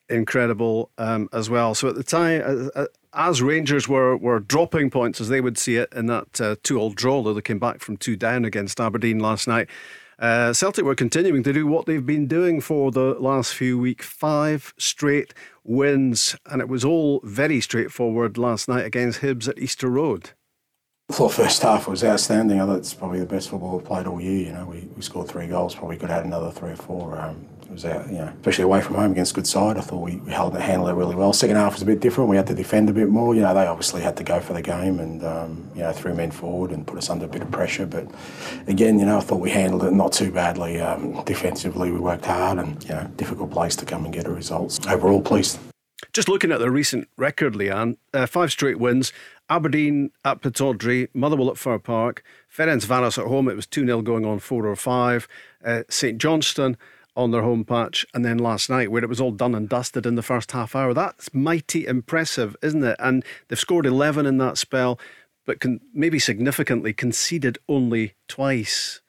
incredible 0.10 0.89
um, 0.98 1.30
as 1.34 1.50
well. 1.50 1.76
So 1.76 1.88
at 1.88 1.96
the 1.96 2.04
time, 2.04 2.41
uh, 2.46 2.80
uh, 2.80 2.86
as 3.13 3.41
Rangers 3.41 3.88
were 3.88 4.15
were 4.15 4.39
dropping 4.39 4.89
points 4.89 5.20
as 5.20 5.30
they 5.30 5.41
would 5.41 5.58
see 5.58 5.76
it 5.78 5.91
in 5.93 6.06
that 6.08 6.41
uh, 6.41 6.56
two-all 6.63 6.91
draw, 6.91 7.22
though 7.24 7.34
they 7.34 7.41
came 7.41 7.60
back 7.60 7.82
from 7.82 7.98
two 7.98 8.15
down 8.15 8.46
against 8.46 8.80
Aberdeen 8.80 9.20
last 9.20 9.48
night. 9.48 9.67
Uh, 10.20 10.52
Celtic 10.52 10.84
were 10.84 10.96
continuing 10.96 11.43
to 11.43 11.54
do 11.54 11.67
what 11.67 11.86
they've 11.86 12.06
been 12.06 12.26
doing 12.26 12.60
for 12.60 12.91
the 12.91 13.15
last 13.20 13.54
few 13.54 13.78
weeks 13.78 14.08
five 14.08 14.74
straight 14.78 15.34
wins, 15.63 16.36
and 16.48 16.60
it 16.60 16.67
was 16.67 16.84
all 16.84 17.22
very 17.24 17.62
straightforward 17.62 18.38
last 18.38 18.67
night 18.67 18.86
against 18.86 19.22
Hibs 19.22 19.48
at 19.48 19.60
Easter 19.60 19.89
Road. 19.89 20.32
I 21.10 21.13
thought 21.13 21.34
first 21.34 21.62
half 21.62 21.88
was 21.88 22.04
outstanding. 22.04 22.60
I 22.60 22.65
thought 22.65 22.80
it's 22.80 22.93
probably 22.93 23.20
the 23.20 23.26
best 23.26 23.50
football 23.50 23.78
we've 23.78 23.86
played 23.86 24.08
all 24.08 24.20
year. 24.20 24.48
You 24.48 24.54
know, 24.54 24.65
we, 24.65 24.89
we 24.96 25.02
scored 25.02 25.30
three 25.30 25.48
goals. 25.48 25.74
Probably 25.74 25.98
could 25.98 26.10
add 26.10 26.26
another 26.26 26.52
three 26.52 26.72
or 26.72 26.76
four. 26.76 27.17
Um, 27.17 27.46
was 27.69 27.84
you 27.84 27.89
know, 27.89 28.34
especially 28.38 28.63
away 28.63 28.82
from 28.82 28.95
home 28.95 29.12
against 29.12 29.34
good 29.34 29.47
side. 29.47 29.77
I 29.77 29.82
thought 29.82 30.01
we, 30.01 30.19
handled 30.27 30.89
it 30.89 30.93
really 30.93 31.15
well. 31.15 31.34
Second 31.34 31.56
half 31.56 31.73
was 31.73 31.82
a 31.82 31.86
bit 31.86 31.99
different. 31.99 32.30
We 32.30 32.36
had 32.36 32.47
to 32.47 32.56
defend 32.56 32.89
a 32.89 32.93
bit 32.93 33.10
more. 33.10 33.36
You 33.36 33.41
know, 33.41 33.53
they 33.53 33.65
obviously 33.65 34.01
had 34.01 34.17
to 34.17 34.23
go 34.23 34.39
for 34.39 34.53
the 34.53 34.62
game 34.62 34.99
and 34.99 35.23
um, 35.23 35.69
you 35.75 35.82
know 35.82 35.91
threw 35.91 36.13
men 36.13 36.32
forward 36.32 36.71
and 36.71 36.86
put 36.86 36.97
us 36.97 37.10
under 37.10 37.25
a 37.25 37.30
bit 37.30 37.41
of 37.41 37.51
pressure. 37.51 37.86
But 37.86 38.08
again, 38.67 38.99
you 38.99 39.06
know, 39.06 39.17
I 39.17 39.21
thought 39.21 39.39
we 39.39 39.51
handled 39.51 39.84
it 39.84 39.93
not 39.93 40.13
too 40.13 40.32
badly. 40.32 40.80
Um, 40.80 41.23
defensively, 41.25 41.91
we 41.91 41.99
worked 41.99 42.25
hard 42.25 42.60
and 42.60 42.82
you 42.84 42.89
know, 42.89 43.10
difficult 43.17 43.51
place 43.51 43.75
to 43.77 43.86
come 43.86 44.06
and 44.06 44.13
get 44.13 44.27
a 44.27 44.32
result. 44.32 44.86
Overall, 44.88 45.21
pleased. 45.21 45.60
Just 46.13 46.30
looking 46.30 46.51
at 46.51 46.60
the 46.60 46.71
recent 46.71 47.08
record, 47.17 47.53
Leanne, 47.53 47.97
uh, 48.13 48.27
five 48.27 48.51
straight 48.51 48.80
wins. 48.80 49.12
Aberdeen 49.49 50.12
at 50.25 50.41
Pittodrie, 50.41 51.08
Motherwell 51.13 51.49
at 51.49 51.58
Fir 51.58 51.80
Park, 51.80 52.23
Ferencvaros 52.53 53.17
at 53.17 53.27
home. 53.27 53.47
It 53.47 53.56
was 53.56 53.65
2 53.65 53.86
0 53.86 54.01
going 54.01 54.25
on 54.25 54.39
4 54.39 54.67
or 54.67 54.75
5. 54.75 55.27
Uh, 55.63 55.84
St 55.89 56.17
Johnstone 56.17 56.77
on 57.17 57.32
their 57.32 57.41
home 57.41 57.65
patch. 57.65 58.06
And 58.13 58.23
then 58.23 58.38
last 58.38 58.69
night, 58.69 58.91
where 58.91 59.03
it 59.03 59.10
was 59.10 59.19
all 59.19 59.32
done 59.32 59.56
and 59.56 59.67
dusted 59.67 60.06
in 60.06 60.15
the 60.15 60.21
first 60.21 60.51
half 60.53 60.75
hour. 60.75 60.93
That's 60.93 61.34
mighty 61.34 61.86
impressive, 61.86 62.56
isn't 62.62 62.84
it? 62.84 62.95
And 62.99 63.25
they've 63.47 63.60
scored 63.60 63.86
11 63.86 64.25
in 64.25 64.38
that 64.38 64.58
spell, 64.58 64.99
but 65.45 65.60
can 65.60 65.82
maybe 65.93 66.19
significantly 66.19 66.93
conceded 66.93 67.58
only 67.67 68.13
twice 68.30 69.01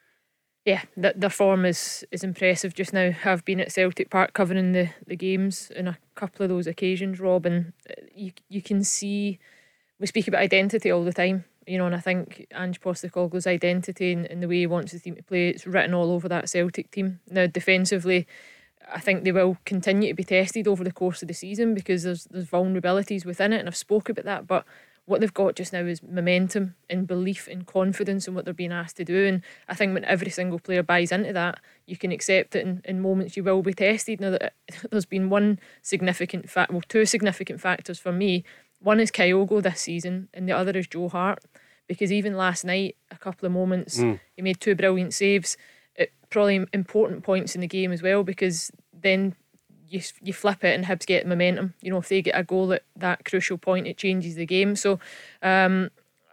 yeah, 0.68 0.82
the, 0.98 1.14
their 1.16 1.30
form 1.30 1.64
is 1.64 2.04
is 2.10 2.22
impressive 2.22 2.74
just 2.74 2.92
now. 2.92 3.14
I've 3.24 3.44
been 3.46 3.58
at 3.58 3.72
Celtic 3.72 4.10
Park 4.10 4.34
covering 4.34 4.72
the, 4.72 4.90
the 5.06 5.16
games 5.16 5.72
in 5.74 5.88
a 5.88 5.96
couple 6.14 6.44
of 6.44 6.50
those 6.50 6.66
occasions, 6.66 7.18
Rob, 7.18 7.46
and 7.46 7.72
you 8.14 8.32
you 8.50 8.60
can 8.60 8.84
see 8.84 9.38
we 9.98 10.06
speak 10.06 10.28
about 10.28 10.42
identity 10.42 10.90
all 10.90 11.04
the 11.04 11.12
time, 11.14 11.46
you 11.68 11.78
know, 11.78 11.87
and 11.87 11.94
I 11.94 12.00
think 12.00 12.46
Ange 12.54 12.81
Postecoglou's 12.81 13.46
identity 13.46 14.12
and, 14.12 14.26
and 14.26 14.42
the 14.42 14.48
way 14.48 14.61
he 14.61 14.66
wants 14.66 14.92
the 14.92 14.98
team 14.98 15.16
to 15.16 15.22
play, 15.22 15.50
it's 15.50 15.66
written 15.66 15.94
all 15.94 16.11
over 16.12 16.28
that 16.28 16.48
Celtic 16.48 16.90
team. 16.90 17.20
Now 17.31 17.46
defensively, 17.46 18.26
I 18.92 19.00
think 19.00 19.24
they 19.24 19.33
will 19.33 19.59
continue 19.64 20.09
to 20.09 20.14
be 20.14 20.24
tested 20.24 20.66
over 20.66 20.83
the 20.83 20.92
course 20.92 21.22
of 21.22 21.28
the 21.28 21.35
season 21.35 21.74
because 21.74 22.04
there's 22.04 22.24
there's 22.24 22.46
vulnerabilities 22.46 23.24
within 23.24 23.52
it, 23.52 23.59
and 23.59 23.68
I've 23.68 23.76
spoke 23.76 24.09
about 24.09 24.24
that, 24.24 24.46
but 24.46 24.64
what 25.09 25.20
they've 25.20 25.33
got 25.33 25.57
just 25.57 25.72
now 25.72 25.81
is 25.81 26.02
momentum 26.02 26.74
and 26.90 27.07
belief 27.07 27.48
and 27.50 27.66
confidence 27.66 28.28
in 28.28 28.35
what 28.35 28.44
they're 28.44 28.52
being 28.52 28.72
asked 28.72 28.98
to 28.98 29.04
do. 29.04 29.26
And 29.26 29.42
I 29.66 29.74
think 29.74 29.94
when 29.94 30.04
every 30.04 30.31
single 30.31 30.59
player 30.59 30.83
buys 30.83 31.11
into 31.11 31.33
that, 31.33 31.61
you 31.87 31.96
can 31.96 32.12
accept 32.12 32.54
it 32.54 32.66
in, 32.66 32.83
in 32.85 33.00
moments 33.00 33.35
you 33.35 33.42
will 33.42 33.62
be 33.62 33.72
tested. 33.72 34.20
Now, 34.20 34.33
that 34.33 34.52
there's 34.90 35.07
been 35.07 35.31
one 35.31 35.61
significant 35.81 36.50
fact, 36.50 36.70
well, 36.70 36.83
two 36.87 37.07
significant 37.07 37.59
factors 37.59 37.98
for 37.98 38.12
me. 38.12 38.44
One 38.80 39.00
is 39.00 39.10
Kyogo 39.10 39.62
this 39.62 39.80
season, 39.80 40.28
and 40.32 40.48
the 40.48 40.52
other 40.52 40.76
is 40.76 40.86
Joe 40.86 41.08
Hart. 41.08 41.40
Because 41.86 42.12
even 42.12 42.36
last 42.36 42.64
night, 42.66 42.96
a 43.10 43.16
couple 43.16 43.46
of 43.46 43.52
moments, 43.52 43.98
mm. 43.98 44.20
he 44.36 44.42
made 44.42 44.60
two 44.60 44.74
brilliant 44.74 45.14
saves 45.14 45.56
at 45.98 46.10
probably 46.28 46.66
important 46.74 47.24
points 47.24 47.54
in 47.54 47.62
the 47.62 47.66
game 47.66 47.92
as 47.92 48.02
well. 48.02 48.22
Because 48.22 48.70
then 48.92 49.34
you 49.88 50.02
you 50.22 50.32
flip 50.32 50.62
it 50.64 50.74
and 50.74 50.84
Hibs 50.84 51.06
get 51.06 51.26
momentum. 51.26 51.74
You 51.80 51.90
know, 51.90 51.98
if 51.98 52.08
they 52.08 52.22
get 52.22 52.38
a 52.38 52.44
goal 52.44 52.72
at 52.72 52.82
that 52.96 53.24
crucial 53.24 53.58
point, 53.58 53.86
it 53.86 53.96
changes 53.96 54.34
the 54.34 54.46
game. 54.46 54.76
So, 54.76 55.00
um, 55.42 55.90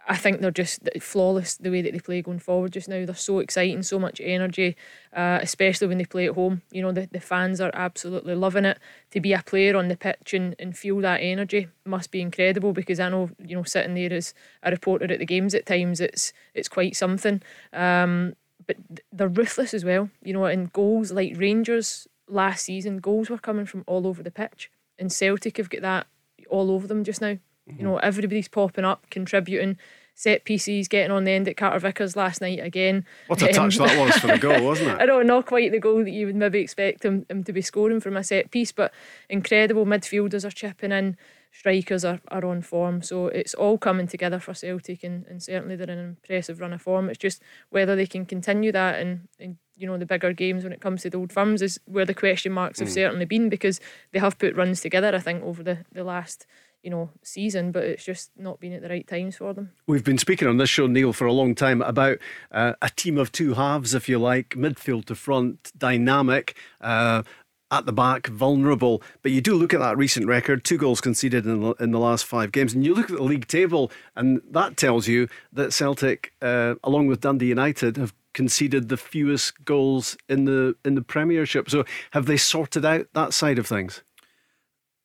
I 0.08 0.16
think 0.16 0.40
they're 0.40 0.52
just 0.52 0.88
flawless 1.00 1.56
the 1.56 1.70
way 1.70 1.82
that 1.82 1.92
they 1.92 1.98
play 1.98 2.22
going 2.22 2.38
forward 2.38 2.72
just 2.72 2.88
now. 2.88 3.04
They're 3.04 3.14
so 3.14 3.40
exciting, 3.40 3.82
so 3.82 3.98
much 3.98 4.20
energy, 4.22 4.76
uh, 5.12 5.40
especially 5.42 5.88
when 5.88 5.98
they 5.98 6.04
play 6.04 6.28
at 6.28 6.34
home. 6.34 6.62
You 6.70 6.82
know, 6.82 6.92
the, 6.92 7.08
the 7.10 7.18
fans 7.18 7.60
are 7.60 7.72
absolutely 7.74 8.36
loving 8.36 8.64
it. 8.64 8.78
To 9.10 9.20
be 9.20 9.32
a 9.32 9.42
player 9.42 9.76
on 9.76 9.88
the 9.88 9.96
pitch 9.96 10.32
and, 10.32 10.54
and 10.60 10.76
feel 10.76 11.00
that 11.00 11.18
energy 11.18 11.68
must 11.84 12.12
be 12.12 12.20
incredible 12.20 12.72
because 12.72 13.00
I 13.00 13.08
know, 13.08 13.30
you 13.44 13.56
know, 13.56 13.64
sitting 13.64 13.94
there 13.94 14.12
as 14.12 14.32
a 14.62 14.70
reporter 14.70 15.12
at 15.12 15.18
the 15.18 15.26
games 15.26 15.54
at 15.54 15.66
times, 15.66 16.00
it's 16.00 16.32
it's 16.54 16.68
quite 16.68 16.94
something. 16.94 17.42
Um, 17.72 18.34
but 18.66 18.76
they're 19.12 19.28
ruthless 19.28 19.74
as 19.74 19.84
well. 19.84 20.10
You 20.22 20.34
know, 20.34 20.46
in 20.46 20.70
goals 20.72 21.10
like 21.10 21.34
Rangers 21.36 22.06
last 22.28 22.64
season, 22.64 22.98
goals 22.98 23.28
were 23.28 23.38
coming 23.38 23.66
from 23.66 23.82
all 23.86 24.06
over 24.06 24.22
the 24.22 24.30
pitch. 24.30 24.70
And 24.98 25.12
Celtic 25.12 25.56
have 25.56 25.70
got 25.70 25.82
that 25.82 26.06
all 26.48 26.70
over 26.70 26.86
them 26.86 27.04
just 27.04 27.20
now. 27.20 27.38
Mm-hmm. 27.68 27.80
You 27.80 27.86
know, 27.86 27.96
everybody's 27.98 28.48
popping 28.48 28.84
up, 28.84 29.08
contributing. 29.10 29.78
set 30.14 30.44
pieces, 30.44 30.88
getting 30.88 31.10
on 31.10 31.24
the 31.24 31.30
end 31.30 31.46
at 31.46 31.58
Carter 31.58 31.78
Vickers 31.78 32.16
last 32.16 32.40
night 32.40 32.58
again. 32.58 33.04
What 33.26 33.42
a 33.42 33.52
touch 33.52 33.76
that 33.78 33.98
was 33.98 34.16
for 34.16 34.28
the 34.28 34.38
goal, 34.38 34.64
wasn't 34.64 34.90
it? 34.90 35.02
I 35.02 35.04
know, 35.04 35.22
not 35.22 35.44
quite 35.44 35.72
the 35.72 35.78
goal 35.78 36.04
that 36.04 36.10
you 36.10 36.26
would 36.26 36.36
maybe 36.36 36.60
expect 36.60 37.04
him, 37.04 37.26
him 37.28 37.44
to 37.44 37.52
be 37.52 37.60
scoring 37.60 38.00
from 38.00 38.16
a 38.16 38.24
set 38.24 38.50
piece, 38.50 38.72
but 38.72 38.94
incredible 39.28 39.84
midfielders 39.84 40.46
are 40.46 40.50
chipping 40.50 40.90
in, 40.90 41.18
strikers 41.52 42.02
are, 42.02 42.20
are 42.28 42.46
on 42.46 42.62
form. 42.62 43.02
So 43.02 43.26
it's 43.26 43.52
all 43.52 43.76
coming 43.76 44.06
together 44.06 44.38
for 44.38 44.54
Celtic, 44.54 45.04
and, 45.04 45.26
and 45.26 45.42
certainly 45.42 45.76
they're 45.76 45.90
in 45.90 45.98
an 45.98 46.08
impressive 46.16 46.60
run 46.60 46.72
of 46.72 46.80
form. 46.80 47.10
It's 47.10 47.18
just 47.18 47.42
whether 47.68 47.94
they 47.94 48.06
can 48.06 48.24
continue 48.24 48.72
that 48.72 48.98
and, 48.98 49.28
and 49.38 49.58
you 49.76 49.86
know 49.86 49.98
the 49.98 50.06
bigger 50.06 50.32
games 50.32 50.64
when 50.64 50.72
it 50.72 50.80
comes 50.80 51.02
to 51.02 51.10
the 51.10 51.18
old 51.18 51.32
firms 51.32 51.60
is 51.60 51.78
where 51.84 52.06
the 52.06 52.14
question 52.14 52.52
marks 52.52 52.78
have 52.78 52.88
mm. 52.88 52.94
certainly 52.94 53.26
been 53.26 53.50
because 53.50 53.78
they 54.12 54.18
have 54.18 54.38
put 54.38 54.56
runs 54.56 54.80
together 54.80 55.14
I 55.14 55.18
think 55.18 55.44
over 55.44 55.62
the, 55.62 55.84
the 55.92 56.02
last 56.02 56.46
you 56.86 56.90
know, 56.90 57.10
season, 57.24 57.72
but 57.72 57.82
it's 57.82 58.04
just 58.04 58.30
not 58.38 58.60
been 58.60 58.72
at 58.72 58.80
the 58.80 58.88
right 58.88 59.08
times 59.08 59.36
for 59.36 59.52
them. 59.52 59.72
We've 59.88 60.04
been 60.04 60.18
speaking 60.18 60.46
on 60.46 60.58
this 60.58 60.70
show, 60.70 60.86
Neil, 60.86 61.12
for 61.12 61.26
a 61.26 61.32
long 61.32 61.56
time 61.56 61.82
about 61.82 62.18
uh, 62.52 62.74
a 62.80 62.90
team 62.90 63.18
of 63.18 63.32
two 63.32 63.54
halves, 63.54 63.92
if 63.92 64.08
you 64.08 64.20
like, 64.20 64.50
midfield 64.50 65.06
to 65.06 65.16
front, 65.16 65.72
dynamic. 65.76 66.56
Uh, 66.80 67.24
at 67.72 67.84
the 67.84 67.92
back, 67.92 68.28
vulnerable. 68.28 69.02
But 69.22 69.32
you 69.32 69.40
do 69.40 69.56
look 69.56 69.74
at 69.74 69.80
that 69.80 69.98
recent 69.98 70.28
record, 70.28 70.62
two 70.62 70.78
goals 70.78 71.00
conceded 71.00 71.44
in 71.44 71.60
the, 71.60 71.72
in 71.80 71.90
the 71.90 71.98
last 71.98 72.24
five 72.24 72.52
games, 72.52 72.72
and 72.72 72.84
you 72.84 72.94
look 72.94 73.10
at 73.10 73.16
the 73.16 73.24
league 73.24 73.48
table, 73.48 73.90
and 74.14 74.40
that 74.52 74.76
tells 74.76 75.08
you 75.08 75.28
that 75.52 75.72
Celtic, 75.72 76.32
uh, 76.40 76.76
along 76.84 77.08
with 77.08 77.22
Dundee 77.22 77.46
United, 77.46 77.96
have 77.96 78.14
conceded 78.34 78.88
the 78.88 78.96
fewest 78.96 79.64
goals 79.64 80.16
in 80.28 80.44
the 80.44 80.76
in 80.84 80.94
the 80.94 81.02
Premiership. 81.02 81.68
So 81.68 81.84
have 82.12 82.26
they 82.26 82.36
sorted 82.36 82.84
out 82.84 83.08
that 83.14 83.34
side 83.34 83.58
of 83.58 83.66
things? 83.66 84.04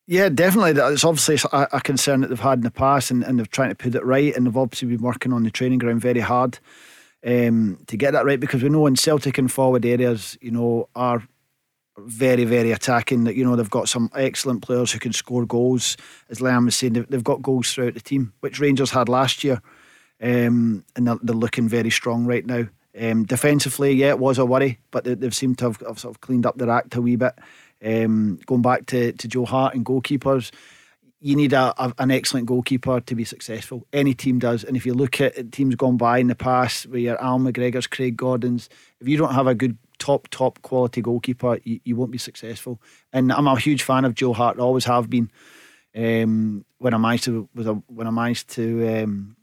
Yeah, 0.08 0.30
definitely. 0.30 0.82
It's 0.82 1.06
obviously 1.06 1.38
a, 1.54 1.80
concern 1.80 2.22
that 2.22 2.28
they've 2.28 2.40
had 2.40 2.60
in 2.60 2.64
the 2.64 2.72
past, 2.72 3.12
and, 3.12 3.24
and 3.24 3.38
they're 3.38 3.46
trying 3.46 3.70
to 3.70 3.76
put 3.76 3.96
it 3.96 4.04
right. 4.04 4.36
And 4.36 4.46
they've 4.46 4.58
obviously 4.58 4.90
been 4.90 5.02
working 5.02 5.32
on 5.32 5.44
the 5.44 5.52
training 5.52 5.80
ground 5.80 6.02
very 6.02 6.20
hard 6.20 6.60
um, 7.26 7.80
to 7.88 7.98
get 7.98 8.12
that 8.12 8.26
right 8.26 8.40
because 8.40 8.64
we 8.64 8.70
know 8.70 8.88
in 8.88 8.96
Celtic 8.96 9.38
and 9.38 9.52
forward 9.52 9.86
areas, 9.86 10.38
you 10.42 10.52
know, 10.52 10.90
are 10.96 11.24
very, 11.98 12.46
very 12.46 12.72
attacking. 12.72 13.26
That 13.26 13.36
you 13.36 13.46
know 13.46 13.56
they've 13.56 13.70
got 13.70 13.90
some 13.90 14.10
excellent 14.16 14.64
players 14.64 14.92
who 14.92 15.00
can 15.00 15.14
score 15.14 15.46
goals. 15.46 15.98
As 16.30 16.40
Leanne 16.40 16.66
was 16.66 16.76
saying, 16.76 17.06
they've 17.10 17.24
got 17.24 17.42
goals 17.42 17.72
throughout 17.72 17.94
the 17.94 18.02
team, 18.02 18.34
which 18.40 18.60
Rangers 18.60 18.92
had 18.92 19.10
last 19.10 19.44
year, 19.44 19.62
um, 20.22 20.84
and 20.96 21.08
they're, 21.08 21.20
they're, 21.22 21.36
looking 21.36 21.70
very 21.70 21.90
strong 21.90 22.26
right 22.26 22.46
now. 22.46 22.68
Um, 23.00 23.24
defensively, 23.24 23.94
yeah, 23.94 24.10
it 24.10 24.20
was 24.20 24.38
a 24.38 24.46
worry, 24.46 24.80
but 24.90 25.04
they, 25.04 25.16
have 25.26 25.36
seemed 25.36 25.60
to 25.60 25.66
have, 25.66 25.80
have, 25.88 26.00
sort 26.00 26.16
of 26.16 26.22
cleaned 26.22 26.46
up 26.46 26.58
their 26.58 26.70
act 26.70 26.96
a 26.96 27.02
wee 27.02 27.16
bit. 27.16 27.34
Um, 27.84 28.40
going 28.46 28.62
back 28.62 28.86
to, 28.88 29.12
to 29.14 29.28
Joe 29.28 29.46
Hart 29.46 29.76
and 29.76 29.86
goalkeepers, 29.86 30.52
you 31.20 31.36
need 31.36 31.54
a, 31.54 31.74
a, 31.78 31.94
an 32.00 32.12
excellent 32.12 32.48
goalkeeper 32.48 33.00
to 33.00 33.16
be 33.16 33.24
successful. 33.24 33.86
Any 33.94 34.14
team 34.14 34.40
does. 34.40 34.64
And 34.64 34.76
if 34.76 34.86
you 34.86 34.94
look 34.94 35.22
at 35.22 35.52
teams 35.52 35.76
gone 35.76 35.98
by 35.98 36.18
in 36.18 36.28
the 36.28 36.36
past, 36.36 36.88
where 36.88 37.00
your 37.00 37.22
Al 37.22 37.40
McGregor's, 37.40 37.88
Craig 37.88 38.18
Gordon's, 38.18 38.70
if 39.00 39.08
you 39.08 39.18
don't 39.18 39.34
have 39.34 39.48
a 39.48 39.56
good 39.56 39.78
top, 40.00 40.28
top 40.30 40.62
quality 40.64 41.02
goalkeeper, 41.02 41.60
you, 41.64 41.80
you 41.84 41.96
won't 41.96 42.12
be 42.12 42.18
successful. 42.18 42.82
And 43.14 43.32
I'm 43.32 43.48
a 43.48 43.60
huge 43.60 43.84
fan 43.84 44.04
of 44.04 44.16
Joe 44.16 44.34
Hart, 44.34 44.60
always 44.60 44.86
have 44.86 45.10
been. 45.10 45.32
Um, 45.96 46.66
when 46.80 46.94
I 46.94 46.98
managed 46.98 47.26
to 47.26 47.50
was 47.54 47.68
a, 47.68 47.74
when 47.74 48.08
I 48.08 48.12
managed 48.12 48.50
to 48.52 49.04
um, 49.04 49.36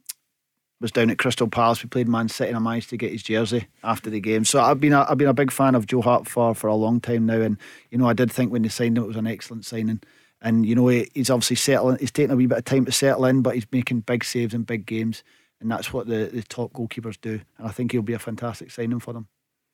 was 0.80 0.92
down 0.92 1.10
at 1.10 1.18
Crystal 1.18 1.48
Palace. 1.48 1.82
We 1.82 1.88
played 1.88 2.08
Man 2.08 2.28
City, 2.28 2.48
and 2.48 2.56
I 2.56 2.60
managed 2.60 2.90
to 2.90 2.96
get 2.96 3.12
his 3.12 3.22
jersey 3.22 3.66
after 3.82 4.10
the 4.10 4.20
game. 4.20 4.44
So 4.44 4.60
I've 4.60 4.80
been 4.80 4.92
a, 4.92 5.06
I've 5.08 5.18
been 5.18 5.28
a 5.28 5.34
big 5.34 5.50
fan 5.50 5.74
of 5.74 5.86
Joe 5.86 6.02
Hart 6.02 6.28
for 6.28 6.54
for 6.54 6.68
a 6.68 6.74
long 6.74 7.00
time 7.00 7.26
now, 7.26 7.40
and 7.40 7.58
you 7.90 7.98
know 7.98 8.08
I 8.08 8.12
did 8.12 8.30
think 8.30 8.52
when 8.52 8.62
they 8.62 8.68
signed 8.68 8.96
him 8.96 9.04
it 9.04 9.08
was 9.08 9.16
an 9.16 9.26
excellent 9.26 9.64
signing. 9.64 10.00
And 10.40 10.64
you 10.64 10.74
know 10.74 10.86
he, 10.88 11.08
he's 11.14 11.30
obviously 11.30 11.56
settling. 11.56 11.98
He's 11.98 12.12
taking 12.12 12.32
a 12.32 12.36
wee 12.36 12.46
bit 12.46 12.58
of 12.58 12.64
time 12.64 12.84
to 12.84 12.92
settle 12.92 13.24
in, 13.24 13.42
but 13.42 13.54
he's 13.54 13.66
making 13.72 14.00
big 14.00 14.24
saves 14.24 14.54
in 14.54 14.62
big 14.62 14.86
games, 14.86 15.24
and 15.60 15.70
that's 15.70 15.92
what 15.92 16.06
the, 16.06 16.30
the 16.32 16.42
top 16.42 16.72
goalkeepers 16.72 17.20
do. 17.20 17.40
And 17.58 17.66
I 17.66 17.70
think 17.70 17.92
he'll 17.92 18.02
be 18.02 18.12
a 18.12 18.18
fantastic 18.18 18.70
signing 18.70 19.00
for 19.00 19.12
them. 19.12 19.28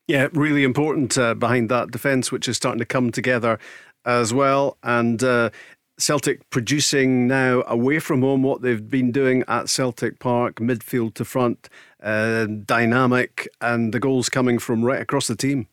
Yeah, 0.06 0.28
really 0.32 0.64
important 0.64 1.16
uh, 1.16 1.34
behind 1.34 1.70
that 1.70 1.90
defence, 1.90 2.30
which 2.30 2.46
is 2.46 2.56
starting 2.56 2.78
to 2.78 2.84
come 2.84 3.10
together 3.10 3.58
as 4.04 4.34
well. 4.34 4.76
And 4.82 5.22
uh, 5.22 5.50
Celtic 5.98 6.48
producing 6.50 7.26
now 7.26 7.62
away 7.66 7.98
from 7.98 8.22
home 8.22 8.42
what 8.42 8.62
they've 8.62 8.88
been 8.88 9.12
doing 9.12 9.44
at 9.46 9.68
Celtic 9.68 10.18
Park, 10.18 10.56
midfield 10.56 11.14
to 11.14 11.24
front, 11.24 11.68
uh, 12.02 12.46
dynamic, 12.46 13.48
and 13.60 13.92
the 13.92 14.00
goals 14.00 14.28
coming 14.28 14.58
from 14.58 14.84
right 14.84 15.00
across 15.00 15.28
the 15.28 15.36
team. 15.36 15.68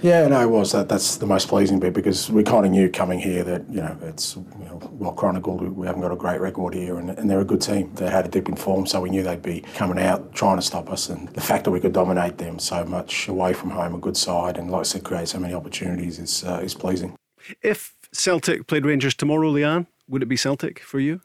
Yeah, 0.00 0.28
no, 0.28 0.40
it 0.40 0.50
was. 0.50 0.70
That, 0.72 0.88
that's 0.88 1.16
the 1.16 1.26
most 1.26 1.48
pleasing 1.48 1.80
bit 1.80 1.92
because 1.92 2.30
we 2.30 2.44
kind 2.44 2.64
of 2.64 2.70
knew 2.70 2.88
coming 2.88 3.18
here 3.18 3.42
that, 3.42 3.68
you 3.68 3.80
know, 3.80 3.98
it's 4.02 4.36
you 4.36 4.64
know, 4.64 4.80
well 4.92 5.12
chronicled. 5.12 5.60
We 5.60 5.88
haven't 5.88 6.02
got 6.02 6.12
a 6.12 6.16
great 6.16 6.40
record 6.40 6.74
here 6.74 6.98
and, 6.98 7.10
and 7.10 7.28
they're 7.28 7.40
a 7.40 7.44
good 7.44 7.60
team. 7.60 7.92
They 7.94 8.08
had 8.08 8.24
a 8.24 8.28
dip 8.28 8.48
in 8.48 8.54
form, 8.54 8.86
so 8.86 9.00
we 9.00 9.10
knew 9.10 9.24
they'd 9.24 9.42
be 9.42 9.62
coming 9.74 9.98
out 9.98 10.32
trying 10.32 10.56
to 10.56 10.62
stop 10.62 10.88
us. 10.88 11.08
And 11.08 11.28
the 11.30 11.40
fact 11.40 11.64
that 11.64 11.72
we 11.72 11.80
could 11.80 11.92
dominate 11.92 12.38
them 12.38 12.60
so 12.60 12.84
much 12.84 13.26
away 13.26 13.52
from 13.52 13.70
home, 13.70 13.96
a 13.96 13.98
good 13.98 14.16
side, 14.16 14.56
and 14.56 14.70
like 14.70 14.80
I 14.80 14.84
said, 14.84 15.02
create 15.02 15.28
so 15.28 15.40
many 15.40 15.52
opportunities 15.52 16.20
is, 16.20 16.44
uh, 16.44 16.60
is 16.62 16.74
pleasing. 16.74 17.16
If 17.60 17.94
Celtic 18.12 18.66
played 18.66 18.84
Rangers 18.84 19.14
tomorrow, 19.14 19.50
Leanne, 19.50 19.86
would 20.08 20.22
it 20.22 20.26
be 20.26 20.36
Celtic 20.36 20.80
for 20.80 21.00
you 21.00 21.20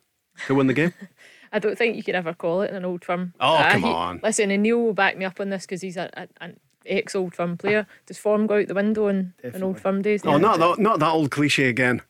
to 0.48 0.56
win 0.56 0.68
the 0.68 0.74
game? 0.74 0.94
I 1.54 1.60
don't 1.60 1.78
think 1.78 1.96
you 1.96 2.04
could 2.04 2.16
ever 2.16 2.34
call 2.34 2.62
it 2.62 2.72
an 2.72 2.84
old 2.84 3.06
firm. 3.06 3.34
Oh, 3.40 3.56
uh, 3.56 3.72
come 3.72 3.86
on. 3.86 4.16
He, 4.18 4.22
listen, 4.24 4.50
and 4.50 4.64
Neil 4.64 4.82
will 4.82 4.94
back 4.94 5.18
me 5.18 5.26
up 5.26 5.40
on 5.40 5.50
this 5.50 5.64
because 5.64 5.82
he's 5.82 5.98
a, 5.98 6.10
a, 6.18 6.28
an 6.42 6.60
ex 6.86 7.16
old 7.16 7.36
firm 7.36 7.58
player. 7.58 7.86
Does 8.08 8.18
form 8.18 8.48
go 8.48 8.60
out 8.60 8.68
the 8.68 8.74
window 8.74 9.08
in, 9.08 9.34
in 9.44 9.62
old 9.62 9.80
firm 9.80 10.02
days? 10.02 10.26
Oh, 10.26 10.38
not 10.38 10.58
that, 10.58 10.80
not 10.80 11.00
that 11.00 11.12
old 11.12 11.30
cliche 11.30 11.70
again. 11.70 12.02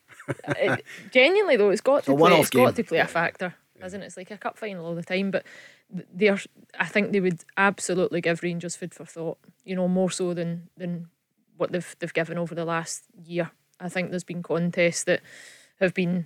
it, 0.47 0.85
genuinely, 1.11 1.57
though, 1.57 1.71
it's 1.71 1.81
got 1.81 2.05
to 2.05 2.15
play, 2.15 2.39
it's 2.39 2.49
got 2.49 2.75
to 2.77 2.83
play 2.83 2.99
a 2.99 3.07
factor, 3.07 3.53
isn't 3.83 4.01
it? 4.01 4.05
It's 4.05 4.17
like 4.17 4.31
a 4.31 4.37
cup 4.37 4.57
final 4.57 4.85
all 4.85 4.95
the 4.95 5.03
time, 5.03 5.29
but 5.29 5.45
they 5.89 6.29
are, 6.29 6.39
I 6.79 6.85
think 6.85 7.11
they 7.11 7.19
would 7.19 7.43
absolutely 7.57 8.21
give 8.21 8.43
Rangers 8.43 8.77
food 8.77 8.93
for 8.93 9.05
thought, 9.05 9.39
you 9.65 9.75
know, 9.75 9.89
more 9.89 10.09
so 10.09 10.33
than, 10.33 10.69
than 10.77 11.09
what 11.57 11.73
they've, 11.73 11.95
they've 11.99 12.13
given 12.13 12.37
over 12.37 12.55
the 12.55 12.65
last 12.65 13.03
year. 13.25 13.51
I 13.83 13.89
think 13.89 14.09
there's 14.09 14.23
been 14.23 14.43
contests 14.43 15.03
that 15.03 15.21
have 15.79 15.93
been, 15.93 16.25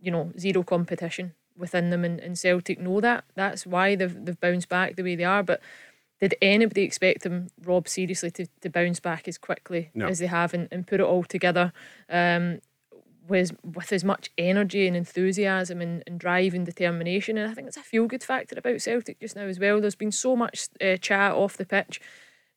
you 0.00 0.10
know, 0.10 0.32
zero 0.38 0.62
competition 0.62 1.34
within 1.56 1.90
them, 1.90 2.04
and, 2.04 2.20
and 2.20 2.38
Celtic 2.38 2.80
know 2.80 3.00
that. 3.00 3.24
That's 3.34 3.66
why 3.66 3.94
they've 3.94 4.24
they've 4.24 4.40
bounced 4.40 4.68
back 4.68 4.96
the 4.96 5.02
way 5.02 5.14
they 5.14 5.24
are. 5.24 5.42
But 5.42 5.60
did 6.20 6.34
anybody 6.42 6.82
expect 6.82 7.22
them, 7.22 7.48
Rob, 7.62 7.88
seriously, 7.88 8.30
to, 8.32 8.46
to 8.62 8.70
bounce 8.70 9.00
back 9.00 9.28
as 9.28 9.38
quickly 9.38 9.90
no. 9.94 10.06
as 10.06 10.18
they 10.18 10.26
have 10.26 10.54
and, 10.54 10.68
and 10.72 10.86
put 10.86 11.00
it 11.00 11.06
all 11.06 11.24
together? 11.24 11.72
Um, 12.08 12.60
with, 13.28 13.56
with 13.64 13.92
as 13.92 14.04
much 14.04 14.30
energy 14.38 14.86
and 14.86 14.96
enthusiasm 14.96 15.80
and, 15.80 16.02
and 16.06 16.20
drive 16.20 16.54
and 16.54 16.64
determination. 16.64 17.36
And 17.36 17.50
I 17.50 17.54
think 17.54 17.68
it's 17.68 17.76
a 17.76 17.82
feel 17.82 18.06
good 18.06 18.22
factor 18.22 18.56
about 18.56 18.80
Celtic 18.80 19.20
just 19.20 19.36
now 19.36 19.42
as 19.42 19.58
well. 19.58 19.80
There's 19.80 19.96
been 19.96 20.12
so 20.12 20.36
much 20.36 20.68
uh, 20.80 20.96
chat 20.96 21.32
off 21.32 21.56
the 21.56 21.66
pitch 21.66 22.00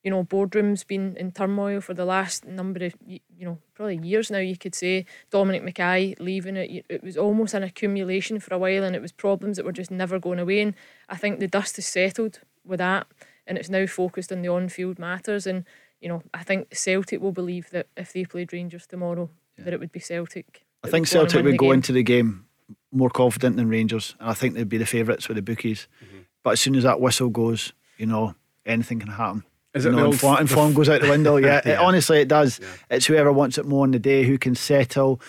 you 0.02 0.10
know, 0.10 0.22
boardroom's 0.22 0.82
been 0.84 1.16
in 1.16 1.30
turmoil 1.30 1.80
for 1.80 1.92
the 1.92 2.04
last 2.04 2.46
number 2.46 2.84
of, 2.86 2.94
you 3.06 3.20
know, 3.38 3.58
probably 3.74 3.98
years 3.98 4.30
now, 4.30 4.38
you 4.38 4.56
could 4.56 4.74
say. 4.74 5.04
Dominic 5.30 5.62
McKay 5.62 6.18
leaving 6.18 6.56
it, 6.56 6.84
it 6.88 7.02
was 7.02 7.16
almost 7.16 7.54
an 7.54 7.62
accumulation 7.62 8.40
for 8.40 8.54
a 8.54 8.58
while 8.58 8.82
and 8.82 8.96
it 8.96 9.02
was 9.02 9.12
problems 9.12 9.56
that 9.56 9.66
were 9.66 9.72
just 9.72 9.90
never 9.90 10.18
going 10.18 10.38
away. 10.38 10.60
And 10.60 10.74
I 11.08 11.16
think 11.16 11.38
the 11.38 11.46
dust 11.46 11.76
has 11.76 11.86
settled 11.86 12.40
with 12.64 12.78
that 12.78 13.06
and 13.46 13.58
it's 13.58 13.68
now 13.68 13.86
focused 13.86 14.32
on 14.32 14.42
the 14.42 14.48
on 14.48 14.68
field 14.70 14.98
matters. 14.98 15.46
And, 15.46 15.64
you 16.00 16.08
know, 16.08 16.22
I 16.32 16.44
think 16.44 16.74
Celtic 16.74 17.20
will 17.20 17.32
believe 17.32 17.70
that 17.70 17.88
if 17.96 18.12
they 18.12 18.24
played 18.24 18.52
Rangers 18.52 18.86
tomorrow, 18.86 19.28
yeah. 19.58 19.64
that 19.64 19.74
it 19.74 19.80
would 19.80 19.92
be 19.92 20.00
Celtic. 20.00 20.64
I 20.82 20.88
think 20.88 21.08
Celtic 21.08 21.44
would 21.44 21.58
go 21.58 21.66
game. 21.66 21.74
into 21.74 21.92
the 21.92 22.02
game 22.02 22.46
more 22.90 23.10
confident 23.10 23.56
than 23.56 23.68
Rangers. 23.68 24.14
And 24.18 24.30
I 24.30 24.34
think 24.34 24.54
they'd 24.54 24.68
be 24.68 24.78
the 24.78 24.86
favourites 24.86 25.28
with 25.28 25.36
the 25.36 25.42
bookies. 25.42 25.88
Mm-hmm. 26.02 26.20
But 26.42 26.52
as 26.52 26.60
soon 26.60 26.74
as 26.74 26.84
that 26.84 27.00
whistle 27.00 27.28
goes, 27.28 27.74
you 27.98 28.06
know, 28.06 28.34
anything 28.64 28.98
can 28.98 29.10
happen. 29.10 29.44
Is 29.74 29.86
it 29.86 29.90
you 29.90 29.96
know, 29.96 30.06
and, 30.06 30.18
form, 30.18 30.36
and 30.38 30.50
form 30.50 30.74
goes 30.74 30.88
out 30.88 31.00
the 31.00 31.08
window? 31.08 31.36
Yeah, 31.40 31.60
yeah. 31.64 31.72
It, 31.72 31.78
honestly, 31.78 32.20
it 32.20 32.28
does. 32.28 32.58
Yeah. 32.60 32.96
It's 32.96 33.06
whoever 33.06 33.32
wants 33.32 33.58
it 33.58 33.66
more 33.66 33.84
on 33.84 33.92
the 33.92 33.98
day, 33.98 34.24
who 34.24 34.36
can 34.36 34.54
settle, 34.54 35.20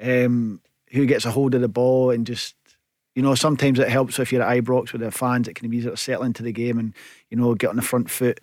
um, 0.00 0.60
who 0.92 1.04
gets 1.06 1.24
a 1.24 1.30
hold 1.30 1.54
of 1.54 1.60
the 1.60 1.68
ball, 1.68 2.10
and 2.10 2.26
just 2.26 2.54
you 3.14 3.22
know, 3.22 3.34
sometimes 3.34 3.80
it 3.80 3.88
helps 3.88 4.20
if 4.20 4.32
you're 4.32 4.42
at 4.42 4.64
Ibrox 4.64 4.92
with 4.92 5.00
the 5.02 5.10
fans. 5.10 5.48
It 5.48 5.54
can 5.54 5.68
be 5.68 5.78
easier 5.78 5.90
to 5.90 5.96
settle 5.96 6.22
into 6.22 6.44
the 6.44 6.52
game 6.52 6.78
and 6.78 6.94
you 7.30 7.36
know 7.36 7.54
get 7.54 7.70
on 7.70 7.76
the 7.76 7.82
front 7.82 8.08
foot. 8.10 8.40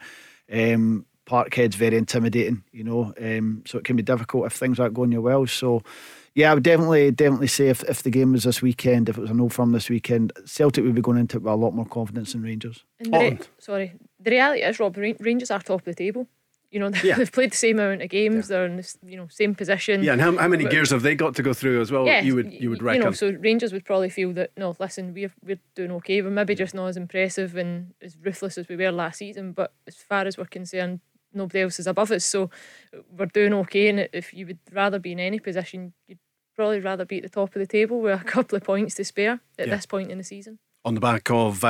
Um, 0.52 1.06
Parkhead's 1.26 1.76
very 1.76 1.98
intimidating, 1.98 2.64
you 2.72 2.84
know, 2.84 3.14
um, 3.20 3.64
so 3.66 3.78
it 3.80 3.86
can 3.86 3.96
be 3.96 4.04
difficult 4.04 4.46
if 4.46 4.54
things 4.54 4.80
aren't 4.80 4.94
going 4.94 5.12
your 5.12 5.22
well. 5.22 5.48
So 5.48 5.82
yeah, 6.36 6.52
I 6.52 6.54
would 6.54 6.64
definitely, 6.64 7.10
definitely 7.12 7.48
say 7.48 7.70
if, 7.70 7.84
if 7.84 8.04
the 8.04 8.12
game 8.12 8.34
was 8.34 8.44
this 8.44 8.62
weekend, 8.62 9.08
if 9.08 9.18
it 9.18 9.22
was 9.22 9.32
an 9.32 9.40
old 9.40 9.54
firm 9.54 9.72
this 9.72 9.90
weekend, 9.90 10.34
Celtic 10.46 10.84
would 10.84 10.94
be 10.94 11.02
going 11.02 11.18
into 11.18 11.38
it 11.38 11.44
with 11.44 11.54
a 11.54 11.56
lot 11.56 11.74
more 11.74 11.86
confidence 11.86 12.34
than 12.34 12.44
Rangers. 12.44 12.84
And 13.00 13.14
the 13.14 13.18
re- 13.18 13.40
sorry, 13.58 13.94
the 14.26 14.32
reality 14.32 14.62
is, 14.62 14.80
Rob, 14.80 14.98
Rangers 14.98 15.52
are 15.52 15.62
top 15.62 15.80
of 15.82 15.86
the 15.86 15.94
table. 15.94 16.28
You 16.72 16.80
know, 16.80 16.92
yeah. 17.04 17.16
they've 17.16 17.32
played 17.32 17.52
the 17.52 17.58
same 17.58 17.80
amount 17.80 18.02
of 18.02 18.10
games. 18.10 18.50
Yeah. 18.50 18.58
They're 18.58 18.66
in 18.66 18.78
the 18.78 18.96
you 19.06 19.16
know 19.16 19.28
same 19.30 19.56
position. 19.56 20.04
Yeah, 20.04 20.14
and 20.14 20.22
how, 20.22 20.36
how 20.36 20.48
many 20.48 20.64
but, 20.64 20.72
gears 20.72 20.90
have 20.90 21.04
they 21.04 21.16
got 21.16 21.36
to 21.36 21.44
go 21.44 21.54
through 21.54 21.80
as 21.80 21.92
well? 21.92 22.06
Yeah, 22.06 22.22
you 22.22 22.36
would 22.36 22.52
you 22.52 22.70
would 22.70 22.84
reckon. 22.84 23.02
You 23.02 23.06
know, 23.06 23.12
so 23.14 23.30
Rangers 23.30 23.72
would 23.72 23.86
probably 23.86 24.10
feel 24.10 24.34
that 24.34 24.52
no, 24.58 24.76
listen, 24.80 25.14
we're 25.14 25.32
we're 25.42 25.60
doing 25.76 25.92
okay. 25.92 26.22
We're 26.22 26.32
maybe 26.32 26.56
just 26.56 26.74
not 26.74 26.88
as 26.88 26.98
impressive 26.98 27.56
and 27.56 27.94
as 28.02 28.18
ruthless 28.18 28.58
as 28.58 28.68
we 28.68 28.76
were 28.76 28.92
last 28.92 29.20
season. 29.20 29.54
But 29.54 29.74
as 29.88 29.96
far 29.96 30.26
as 30.26 30.38
we're 30.38 30.46
concerned, 30.46 31.00
nobody 31.34 31.62
else 31.62 31.80
is 31.80 31.88
above 31.88 32.12
us. 32.12 32.26
So 32.26 32.50
we're 33.16 33.28
doing 33.28 33.54
okay. 33.54 33.88
And 33.90 34.10
if 34.12 34.34
you 34.34 34.48
would 34.48 34.60
rather 34.72 35.00
be 35.00 35.12
in 35.12 35.20
any 35.20 35.40
position, 35.40 35.94
you'd 36.08 36.20
probably 36.56 36.80
rather 36.80 37.06
be 37.06 37.18
at 37.18 37.24
the 37.24 37.30
top 37.30 37.56
of 37.56 37.60
the 37.60 37.68
table 37.68 38.02
with 38.02 38.20
a 38.20 38.24
couple 38.26 38.58
of 38.58 38.64
points 38.64 38.96
to 38.96 39.06
spare 39.06 39.40
at 39.60 39.68
yeah. 39.68 39.76
this 39.76 39.86
point 39.86 40.12
in 40.12 40.18
the 40.18 40.24
season. 40.24 40.60
On 40.86 40.94
the 40.94 41.02
back 41.02 41.30
of 41.30 41.62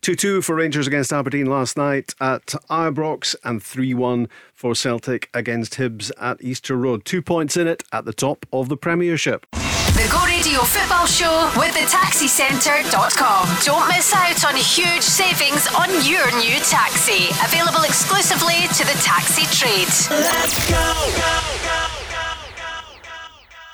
2 0.00 0.12
uh, 0.12 0.16
2 0.16 0.42
for 0.42 0.56
Rangers 0.56 0.86
against 0.86 1.12
Aberdeen 1.12 1.46
last 1.46 1.76
night 1.76 2.14
at 2.20 2.46
Ibrox 2.68 3.36
and 3.44 3.62
3 3.62 3.94
1 3.94 4.28
for 4.52 4.74
Celtic 4.74 5.30
against 5.32 5.74
Hibs 5.74 6.10
at 6.20 6.42
Easter 6.42 6.76
Road. 6.76 7.04
Two 7.04 7.22
points 7.22 7.56
in 7.56 7.66
it 7.66 7.84
at 7.92 8.04
the 8.04 8.12
top 8.12 8.44
of 8.52 8.68
the 8.68 8.76
Premiership. 8.76 9.46
The 9.52 10.08
Go 10.10 10.24
Radio 10.26 10.60
Football 10.62 11.06
Show 11.06 11.52
with 11.56 11.72
the 11.72 11.86
taxicentre.com. 11.86 13.48
Don't 13.64 13.88
miss 13.88 14.12
out 14.12 14.44
on 14.44 14.56
huge 14.56 15.02
savings 15.02 15.68
on 15.78 15.88
your 16.04 16.26
new 16.42 16.58
taxi. 16.66 17.30
Available 17.46 17.84
exclusively 17.84 18.66
to 18.74 18.84
the 18.84 18.98
taxi 19.02 19.46
trade. 19.56 19.86
Let's 20.10 20.68
go, 20.68 20.94
go, 21.16 21.54
go, 21.62 21.94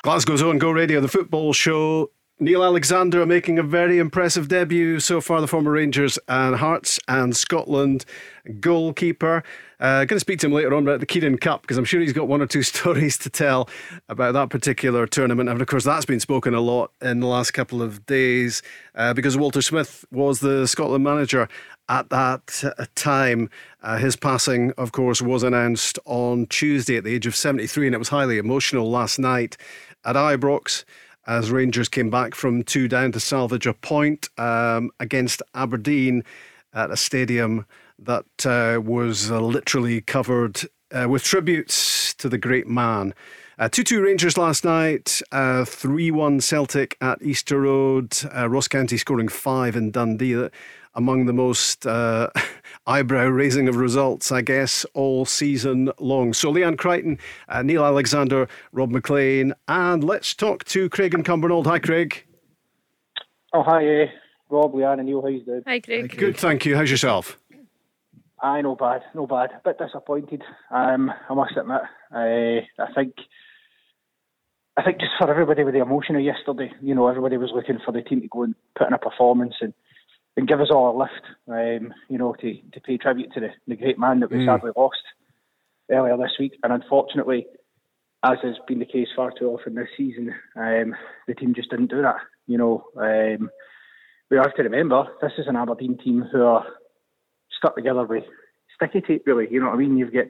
Glasgow's 0.03 0.41
own 0.41 0.57
Go 0.57 0.71
Radio, 0.71 0.99
the 0.99 1.07
football 1.07 1.53
show 1.53 2.09
Neil 2.41 2.63
Alexander 2.63 3.23
making 3.27 3.59
a 3.59 3.63
very 3.63 3.99
impressive 3.99 4.47
debut 4.47 4.99
so 4.99 5.21
far, 5.21 5.41
the 5.41 5.47
former 5.47 5.69
Rangers 5.69 6.17
and 6.27 6.55
Hearts 6.55 6.99
and 7.07 7.37
Scotland 7.37 8.03
goalkeeper. 8.59 9.43
Uh, 9.79 10.05
going 10.05 10.15
to 10.15 10.19
speak 10.19 10.39
to 10.39 10.47
him 10.47 10.51
later 10.51 10.73
on 10.73 10.81
about 10.81 11.01
the 11.01 11.05
Kirin 11.05 11.39
Cup 11.39 11.61
because 11.61 11.77
I'm 11.77 11.85
sure 11.85 12.01
he's 12.01 12.13
got 12.13 12.27
one 12.27 12.41
or 12.41 12.47
two 12.47 12.63
stories 12.63 13.19
to 13.19 13.29
tell 13.29 13.69
about 14.09 14.31
that 14.33 14.49
particular 14.49 15.05
tournament. 15.05 15.49
And 15.49 15.61
of 15.61 15.67
course, 15.67 15.83
that's 15.83 16.05
been 16.05 16.19
spoken 16.19 16.55
a 16.55 16.61
lot 16.61 16.91
in 16.99 17.19
the 17.19 17.27
last 17.27 17.51
couple 17.51 17.79
of 17.79 18.07
days 18.07 18.63
uh, 18.95 19.13
because 19.13 19.37
Walter 19.37 19.61
Smith 19.61 20.03
was 20.11 20.39
the 20.39 20.65
Scotland 20.65 21.03
manager 21.03 21.47
at 21.89 22.09
that 22.09 22.63
uh, 22.63 22.85
time. 22.95 23.51
Uh, 23.83 23.97
his 23.97 24.15
passing, 24.15 24.71
of 24.79 24.93
course, 24.93 25.21
was 25.21 25.43
announced 25.43 25.99
on 26.05 26.47
Tuesday 26.47 26.97
at 26.97 27.03
the 27.03 27.13
age 27.13 27.27
of 27.27 27.35
73, 27.35 27.85
and 27.85 27.93
it 27.93 27.99
was 27.99 28.09
highly 28.09 28.39
emotional 28.39 28.89
last 28.89 29.19
night 29.19 29.57
at 30.03 30.15
Ibrox 30.15 30.85
as 31.27 31.51
Rangers 31.51 31.89
came 31.89 32.09
back 32.09 32.35
from 32.35 32.63
two 32.63 32.87
down 32.87 33.11
to 33.11 33.19
salvage 33.19 33.67
a 33.67 33.73
point 33.73 34.29
um, 34.37 34.91
against 34.99 35.41
Aberdeen 35.53 36.23
at 36.73 36.91
a 36.91 36.97
stadium 36.97 37.65
that 37.99 38.45
uh, 38.45 38.81
was 38.81 39.29
uh, 39.29 39.39
literally 39.39 40.01
covered 40.01 40.61
uh, 40.91 41.07
with 41.07 41.23
tributes 41.23 42.13
to 42.15 42.29
the 42.29 42.37
great 42.37 42.67
man. 42.67 43.13
Uh, 43.59 43.69
2 43.69 43.83
2 43.83 44.01
Rangers 44.01 44.37
last 44.37 44.65
night, 44.65 45.21
uh, 45.31 45.63
3 45.65 46.09
1 46.09 46.41
Celtic 46.41 46.97
at 46.99 47.21
Easter 47.21 47.61
Road, 47.61 48.17
uh, 48.35 48.49
Ross 48.49 48.67
County 48.67 48.97
scoring 48.97 49.27
five 49.27 49.75
in 49.75 49.91
Dundee 49.91 50.49
among 50.95 51.25
the 51.25 51.33
most 51.33 51.85
uh, 51.85 52.29
eyebrow 52.87 53.25
raising 53.27 53.67
of 53.67 53.75
results, 53.75 54.31
I 54.31 54.41
guess, 54.41 54.85
all 54.93 55.25
season 55.25 55.91
long. 55.99 56.33
So, 56.33 56.51
Leanne 56.51 56.77
Crichton, 56.77 57.17
uh, 57.49 57.61
Neil 57.61 57.85
Alexander, 57.85 58.47
Rob 58.71 58.91
Maclean, 58.91 59.53
and 59.67 60.03
let's 60.03 60.33
talk 60.33 60.63
to 60.65 60.89
Craig 60.89 61.13
and 61.13 61.25
Cumbernauld. 61.25 61.65
Hi, 61.65 61.79
Craig. 61.79 62.25
Oh, 63.53 63.63
hi, 63.63 64.03
uh, 64.03 64.05
Rob, 64.49 64.73
Leanne, 64.73 64.99
and 64.99 65.05
Neil. 65.07 65.21
How 65.21 65.27
you 65.27 65.43
doing? 65.43 65.63
Hi, 65.65 65.79
Craig. 65.79 66.15
Good, 66.17 66.37
thank 66.37 66.65
you. 66.65 66.75
How's 66.75 66.91
yourself? 66.91 67.37
I 68.41 68.61
no 68.61 68.75
bad, 68.75 69.03
no 69.13 69.27
bad. 69.27 69.51
A 69.51 69.61
bit 69.63 69.77
disappointed. 69.77 70.41
Um, 70.71 71.11
I 71.29 71.33
must 71.33 71.55
admit. 71.55 71.81
Uh, 72.13 72.83
I 72.83 72.93
think. 72.95 73.13
I 74.77 74.83
think 74.83 74.99
just 74.99 75.11
for 75.19 75.29
everybody 75.29 75.65
with 75.65 75.73
the 75.73 75.81
emotion 75.81 76.15
of 76.15 76.21
yesterday, 76.21 76.71
you 76.81 76.95
know, 76.95 77.07
everybody 77.09 77.35
was 77.35 77.51
looking 77.53 77.77
for 77.85 77.91
the 77.91 78.01
team 78.01 78.21
to 78.21 78.27
go 78.29 78.43
and 78.43 78.55
put 78.77 78.87
in 78.87 78.93
a 78.93 78.97
performance 78.97 79.55
and 79.59 79.73
and 80.37 80.47
give 80.47 80.61
us 80.61 80.69
all 80.71 80.95
a 80.95 80.97
lift, 80.97 81.25
um, 81.47 81.93
you 82.09 82.17
know, 82.17 82.33
to, 82.39 82.53
to 82.73 82.79
pay 82.81 82.97
tribute 82.97 83.33
to 83.33 83.39
the, 83.41 83.49
the 83.67 83.75
great 83.75 83.99
man 83.99 84.19
that 84.21 84.31
we 84.31 84.37
mm. 84.37 84.45
sadly 84.45 84.71
lost 84.75 85.01
earlier 85.91 86.17
this 86.17 86.37
week. 86.39 86.53
And 86.63 86.71
unfortunately, 86.71 87.47
as 88.23 88.37
has 88.43 88.55
been 88.67 88.79
the 88.79 88.85
case 88.85 89.07
far 89.15 89.31
too 89.31 89.47
often 89.47 89.75
this 89.75 89.89
season, 89.97 90.33
um, 90.55 90.95
the 91.27 91.35
team 91.35 91.53
just 91.53 91.69
didn't 91.69 91.89
do 91.89 92.01
that. 92.01 92.17
You 92.47 92.57
know, 92.57 92.85
um, 92.97 93.49
we 94.29 94.37
have 94.37 94.55
to 94.55 94.63
remember 94.63 95.05
this 95.21 95.33
is 95.37 95.47
an 95.47 95.55
Aberdeen 95.55 95.97
team 95.97 96.25
who 96.31 96.43
are 96.43 96.65
stuck 97.57 97.75
together 97.75 98.05
with 98.05 98.23
sticky 98.75 99.01
tape, 99.01 99.23
really. 99.25 99.47
You 99.51 99.59
know 99.59 99.67
what 99.67 99.75
I 99.75 99.79
mean? 99.79 99.97
You've 99.97 100.13
got 100.13 100.25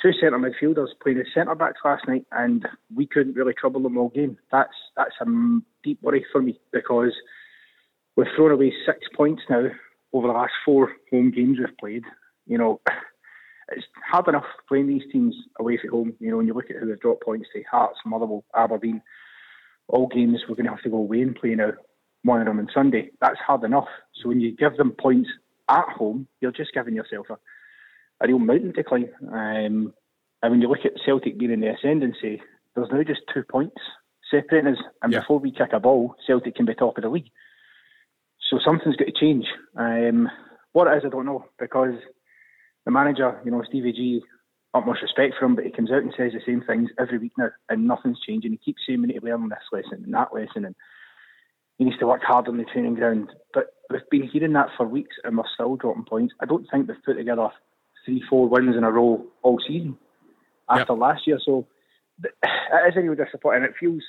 two 0.00 0.12
centre 0.12 0.38
midfielders 0.38 0.88
playing 1.02 1.18
as 1.18 1.26
centre 1.32 1.54
backs 1.54 1.80
last 1.84 2.08
night, 2.08 2.26
and 2.32 2.66
we 2.94 3.06
couldn't 3.06 3.36
really 3.36 3.54
trouble 3.54 3.82
them 3.82 3.96
all 3.96 4.08
game. 4.08 4.38
That's 4.50 4.74
that's 4.96 5.14
a 5.20 5.26
deep 5.84 6.02
worry 6.02 6.24
for 6.32 6.42
me 6.42 6.60
because 6.72 7.12
we've 8.16 8.26
thrown 8.36 8.52
away 8.52 8.72
six 8.86 8.98
points 9.14 9.42
now 9.48 9.68
over 10.12 10.26
the 10.26 10.32
last 10.32 10.52
four 10.64 10.92
home 11.10 11.30
games 11.30 11.58
we've 11.58 11.78
played. 11.78 12.04
You 12.46 12.58
know, 12.58 12.80
it's 13.70 13.86
hard 14.10 14.28
enough 14.28 14.44
playing 14.68 14.88
these 14.88 15.02
teams 15.10 15.34
away 15.58 15.78
from 15.78 15.90
home. 15.90 16.12
You 16.20 16.30
know, 16.30 16.36
when 16.36 16.46
you 16.46 16.54
look 16.54 16.70
at 16.70 16.76
who 16.76 16.86
they've 16.86 17.00
dropped 17.00 17.24
points 17.24 17.48
to 17.54 17.62
Hearts, 17.70 17.98
Motherwell, 18.04 18.44
Aberdeen, 18.54 19.02
all 19.88 20.08
games 20.08 20.42
we're 20.48 20.56
going 20.56 20.66
to 20.66 20.72
have 20.72 20.82
to 20.82 20.90
go 20.90 20.96
away 20.96 21.22
and 21.22 21.34
play 21.34 21.54
now. 21.54 21.72
One 22.24 22.40
of 22.40 22.46
them 22.46 22.60
on 22.60 22.68
Sunday. 22.72 23.10
That's 23.20 23.38
hard 23.44 23.64
enough. 23.64 23.88
So 24.20 24.28
when 24.28 24.40
you 24.40 24.54
give 24.54 24.76
them 24.76 24.92
points 24.92 25.28
at 25.68 25.88
home, 25.88 26.28
you're 26.40 26.52
just 26.52 26.72
giving 26.72 26.94
yourself 26.94 27.26
a, 27.30 27.38
a 28.20 28.28
real 28.28 28.38
mountain 28.38 28.72
to 28.74 28.84
climb. 28.84 29.08
Um, 29.26 29.92
and 30.42 30.50
when 30.50 30.60
you 30.60 30.68
look 30.68 30.84
at 30.84 30.92
Celtic 31.04 31.38
being 31.38 31.50
in 31.50 31.60
the 31.60 31.74
ascendancy, 31.74 32.40
there's 32.74 32.88
now 32.92 33.02
just 33.02 33.22
two 33.32 33.42
points 33.42 33.80
separating 34.30 34.72
us. 34.72 34.78
And 35.02 35.12
yeah. 35.12 35.20
before 35.20 35.40
we 35.40 35.50
kick 35.50 35.72
a 35.72 35.80
ball, 35.80 36.14
Celtic 36.26 36.54
can 36.54 36.66
be 36.66 36.74
top 36.74 36.96
of 36.96 37.02
the 37.02 37.10
league. 37.10 37.30
So 38.52 38.58
something's 38.62 38.96
got 38.96 39.06
to 39.06 39.12
change. 39.18 39.46
Um, 39.76 40.28
what 40.72 40.86
it 40.86 40.98
is, 40.98 41.04
I 41.06 41.08
don't 41.08 41.24
know, 41.24 41.46
because 41.58 41.94
the 42.84 42.90
manager, 42.90 43.40
you 43.46 43.50
know, 43.50 43.62
Stevie 43.66 43.92
G, 43.92 44.20
utmost 44.74 45.00
respect 45.00 45.34
for 45.38 45.46
him, 45.46 45.54
but 45.54 45.64
he 45.64 45.70
comes 45.70 45.90
out 45.90 46.02
and 46.02 46.12
says 46.14 46.32
the 46.32 46.40
same 46.44 46.62
things 46.66 46.90
every 46.98 47.16
week 47.16 47.32
now, 47.38 47.48
and 47.70 47.86
nothing's 47.86 48.20
changing. 48.20 48.52
He 48.52 48.58
keeps 48.58 48.82
saying 48.86 49.00
we 49.00 49.08
need 49.08 49.20
to 49.20 49.24
learn 49.24 49.48
this 49.48 49.58
lesson 49.72 50.04
and 50.04 50.12
that 50.12 50.34
lesson, 50.34 50.66
and 50.66 50.74
he 51.78 51.84
needs 51.86 51.98
to 51.98 52.06
work 52.06 52.22
hard 52.22 52.46
on 52.46 52.58
the 52.58 52.64
training 52.64 52.94
ground. 52.94 53.30
But 53.54 53.68
we've 53.88 54.00
been 54.10 54.28
hearing 54.28 54.52
that 54.52 54.68
for 54.76 54.86
weeks, 54.86 55.16
and 55.24 55.38
we're 55.38 55.44
still 55.54 55.76
dropping 55.76 56.04
points. 56.04 56.34
I 56.40 56.44
don't 56.44 56.66
think 56.70 56.88
they've 56.88 56.96
put 57.06 57.16
together 57.16 57.48
three, 58.04 58.22
four 58.28 58.48
wins 58.48 58.76
in 58.76 58.84
a 58.84 58.90
row 58.90 59.24
all 59.42 59.60
season 59.66 59.96
after 60.68 60.92
yep. 60.92 61.00
last 61.00 61.26
year. 61.26 61.38
So 61.42 61.66
it 62.22 62.34
is 62.88 62.96
a 62.96 63.00
real 63.00 63.14
disappointment. 63.14 63.72
It 63.72 63.78
feels 63.80 64.02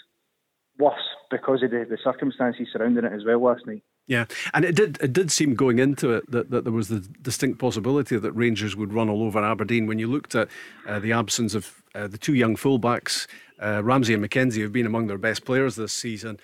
worse 0.78 0.96
because 1.32 1.64
of 1.64 1.72
the, 1.72 1.86
the 1.90 1.98
circumstances 2.04 2.68
surrounding 2.74 3.06
it 3.06 3.14
as 3.14 3.24
well 3.26 3.42
last 3.42 3.66
night. 3.66 3.84
Yeah, 4.06 4.26
and 4.54 4.66
it 4.66 4.76
did 4.76 4.98
it 5.02 5.14
did 5.14 5.32
seem 5.32 5.56
going 5.56 5.80
into 5.80 6.12
it 6.12 6.30
that, 6.30 6.50
that 6.50 6.66
there 6.66 6.74
was 6.74 6.90
the 6.90 7.00
distinct 7.22 7.58
possibility 7.60 8.18
that 8.18 8.32
Rangers 8.34 8.76
would 8.76 8.92
run 8.92 9.10
all 9.10 9.24
over 9.24 9.44
Aberdeen. 9.44 9.88
When 9.88 9.98
you 9.98 10.08
looked 10.08 10.36
at 10.36 10.50
uh, 10.86 11.00
the 11.00 11.14
absence 11.14 11.56
of 11.56 11.82
uh, 11.96 12.08
the 12.08 12.18
two 12.18 12.34
young 12.34 12.58
fullbacks, 12.58 13.28
uh, 13.62 13.82
Ramsay 13.82 14.14
and 14.14 14.24
MacKenzie, 14.24 14.58
who 14.58 14.64
have 14.64 14.74
been 14.74 14.86
among 14.86 15.08
their 15.08 15.18
best 15.18 15.46
players 15.46 15.76
this 15.76 15.94
season. 15.94 16.40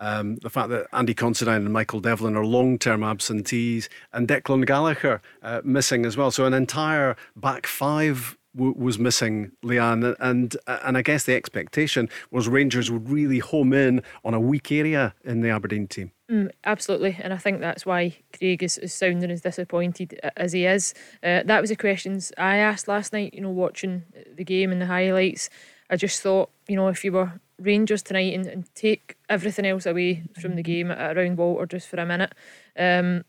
Um, 0.00 0.36
the 0.36 0.50
fact 0.50 0.70
that 0.70 0.88
Andy 0.92 1.14
Considine 1.14 1.62
and 1.62 1.72
Michael 1.72 2.00
Devlin 2.00 2.36
are 2.36 2.44
long 2.44 2.78
term 2.78 3.04
absentees, 3.04 3.88
and 4.12 4.26
Declan 4.26 4.66
Gallagher 4.66 5.22
uh, 5.40 5.60
missing 5.62 6.04
as 6.04 6.16
well. 6.16 6.32
So, 6.32 6.46
an 6.46 6.54
entire 6.54 7.16
back 7.36 7.68
five 7.68 8.36
w- 8.54 8.74
was 8.76 8.98
missing, 8.98 9.52
Leanne, 9.62 10.16
and 10.20 10.56
and 10.66 10.98
I 10.98 11.02
guess 11.02 11.24
the 11.24 11.34
expectation 11.34 12.08
was 12.30 12.48
Rangers 12.48 12.90
would 12.90 13.08
really 13.08 13.38
home 13.38 13.72
in 13.72 14.02
on 14.24 14.34
a 14.34 14.40
weak 14.40 14.70
area 14.72 15.14
in 15.24 15.40
the 15.40 15.50
Aberdeen 15.50 15.86
team. 15.86 16.12
Mm, 16.30 16.50
absolutely, 16.64 17.18
and 17.20 17.32
I 17.32 17.36
think 17.36 17.60
that's 17.60 17.84
why 17.84 18.16
Craig 18.36 18.62
is, 18.62 18.78
is 18.78 18.94
sounding 18.94 19.30
as 19.30 19.42
disappointed 19.42 20.18
as 20.36 20.52
he 20.52 20.64
is. 20.64 20.94
Uh, 21.22 21.42
that 21.44 21.60
was 21.60 21.70
the 21.70 21.76
questions 21.76 22.32
I 22.38 22.56
asked 22.56 22.88
last 22.88 23.12
night. 23.12 23.34
You 23.34 23.42
know, 23.42 23.50
watching 23.50 24.04
the 24.34 24.44
game 24.44 24.72
and 24.72 24.80
the 24.80 24.86
highlights, 24.86 25.50
I 25.90 25.96
just 25.96 26.22
thought, 26.22 26.50
you 26.66 26.76
know, 26.76 26.88
if 26.88 27.04
you 27.04 27.12
were 27.12 27.32
Rangers 27.58 28.02
tonight 28.02 28.34
and, 28.34 28.46
and 28.46 28.74
take 28.74 29.16
everything 29.28 29.66
else 29.66 29.86
away 29.86 30.22
from 30.40 30.56
the 30.56 30.62
game 30.62 30.90
around 30.90 31.36
Walter 31.36 31.66
just 31.66 31.88
for 31.88 31.98
a 31.98 32.06
minute, 32.06 32.32
um, 32.78 33.24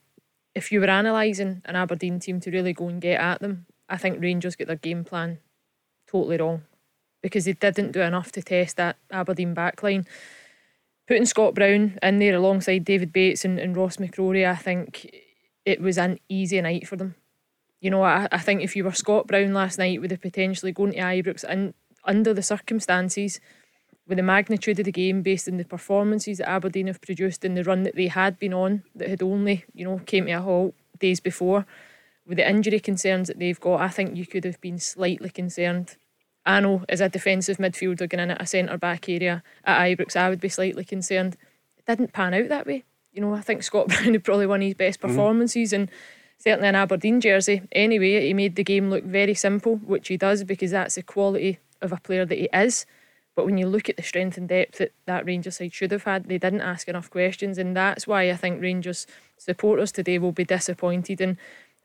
if 0.55 0.71
you 0.71 0.80
were 0.80 0.88
analysing 0.88 1.61
an 1.65 1.76
Aberdeen 1.76 2.19
team 2.19 2.39
to 2.39 2.49
really 2.49 2.71
go 2.71 2.88
and 2.88 3.01
get 3.01 3.19
at 3.19 3.41
them, 3.41 3.65
I 3.89 3.97
think 3.97 4.21
Rangers 4.21 4.55
got 4.55 4.67
their 4.67 4.75
game 4.75 5.03
plan 5.03 5.39
totally 6.07 6.38
wrong 6.38 6.63
because 7.21 7.45
they 7.45 7.53
didn't 7.53 7.91
do 7.91 8.01
enough 8.01 8.31
to 8.33 8.41
test 8.41 8.77
that 8.77 8.97
Aberdeen 9.11 9.55
backline 9.55 10.05
putting 11.07 11.25
Scott 11.25 11.53
Brown 11.53 11.97
in 12.01 12.19
there 12.19 12.36
alongside 12.36 12.86
David 12.86 13.13
Bates 13.13 13.45
and, 13.45 13.59
and 13.59 13.77
Ross 13.77 13.97
McCrorie, 13.97 14.49
I 14.49 14.55
think 14.55 15.23
it 15.65 15.81
was 15.81 15.97
an 15.97 16.19
easy 16.29 16.59
night 16.61 16.88
for 16.88 16.95
them. 16.95 17.15
You 17.79 17.91
know, 17.91 18.03
I, 18.03 18.27
I 18.31 18.39
think 18.39 18.61
if 18.61 18.75
you 18.75 18.83
were 18.83 18.91
Scott 18.91 19.27
Brown 19.27 19.53
last 19.53 19.77
night, 19.77 20.01
with 20.01 20.09
the 20.09 20.17
potentially 20.17 20.71
going 20.71 20.93
to 20.93 20.99
Ibrox 20.99 21.43
and 21.43 21.73
under 22.03 22.33
the 22.33 22.41
circumstances, 22.41 23.39
with 24.07 24.17
the 24.17 24.23
magnitude 24.23 24.79
of 24.79 24.86
the 24.86 24.91
game 24.91 25.21
based 25.21 25.47
on 25.47 25.57
the 25.57 25.65
performances 25.65 26.38
that 26.38 26.49
Aberdeen 26.49 26.88
have 26.88 27.01
produced 27.01 27.43
in 27.43 27.55
the 27.55 27.63
run 27.63 27.83
that 27.83 27.95
they 27.95 28.07
had 28.07 28.39
been 28.39 28.53
on, 28.53 28.83
that 28.95 29.09
had 29.09 29.21
only, 29.21 29.65
you 29.73 29.86
know, 29.86 29.99
came 30.05 30.25
to 30.25 30.31
a 30.31 30.41
halt 30.41 30.75
days 30.99 31.19
before, 31.19 31.65
with 32.28 32.38
the 32.38 32.49
injury 32.49 32.80
concerns 32.80 33.28
that 33.28 33.39
they've 33.39 33.59
got, 33.59 33.82
I 33.82 33.89
think 33.89 34.15
you 34.15 34.26
could 34.26 34.45
have 34.45 34.59
been 34.61 34.80
slightly 34.80 35.30
concerned 35.30 35.97
I 36.45 36.59
know 36.59 36.84
as 36.88 37.01
a 37.01 37.09
defensive 37.09 37.57
midfielder 37.57 38.07
going 38.07 38.21
in 38.21 38.32
at 38.32 38.41
a 38.41 38.45
centre 38.45 38.78
back 38.78 39.09
area 39.09 39.43
at 39.63 39.80
Ibrox, 39.80 40.15
I 40.15 40.30
would 40.30 40.39
be 40.39 40.49
slightly 40.49 40.86
concerned. 40.86 41.38
It 41.78 41.86
didn't 41.86 42.13
pan 42.13 42.34
out 42.34 42.49
that 42.49 42.67
way. 42.67 42.84
You 43.11 43.21
know, 43.21 43.34
I 43.34 43.41
think 43.41 43.63
Scott 43.63 43.88
Brown 43.89 44.13
had 44.13 44.23
probably 44.23 44.45
one 44.45 44.61
of 44.61 44.65
his 44.65 44.76
best 44.76 44.99
mm-hmm. 44.99 45.09
performances 45.09 45.71
mm. 45.71 45.76
and 45.76 45.91
certainly 46.38 46.69
an 46.69 46.76
Aberdeen 46.76 47.19
jersey. 47.19 47.63
Anyway, 47.71 48.28
he 48.28 48.34
made 48.34 48.55
the 48.55 48.63
game 48.63 48.89
look 48.89 49.03
very 49.03 49.34
simple, 49.34 49.78
which 49.78 50.07
he 50.07 50.17
does 50.17 50.43
because 50.43 50.71
that's 50.71 50.95
the 50.95 51.03
quality 51.03 51.59
of 51.82 51.91
a 51.91 51.97
player 51.97 52.26
that 52.26 52.38
he 52.38 52.49
is. 52.53 52.86
But 53.36 53.45
when 53.45 53.57
you 53.57 53.67
look 53.67 53.89
at 53.89 53.97
the 53.97 54.03
strength 54.03 54.38
and 54.38 54.47
depth 54.47 54.78
that 54.78 54.93
that 55.07 55.26
Rangers 55.26 55.57
side 55.57 55.73
should 55.73 55.91
have 55.91 56.03
had, 56.03 56.26
they 56.26 56.38
didn't 56.38 56.61
ask 56.61 56.88
enough 56.88 57.09
questions, 57.09 57.57
and 57.57 57.76
that's 57.76 58.07
why 58.07 58.30
I 58.30 58.36
think 58.36 58.61
Rangers 58.61 59.07
supporters 59.38 59.91
today 59.91 60.19
will 60.19 60.32
be 60.32 60.45
disappointed. 60.45 61.19
And 61.19 61.36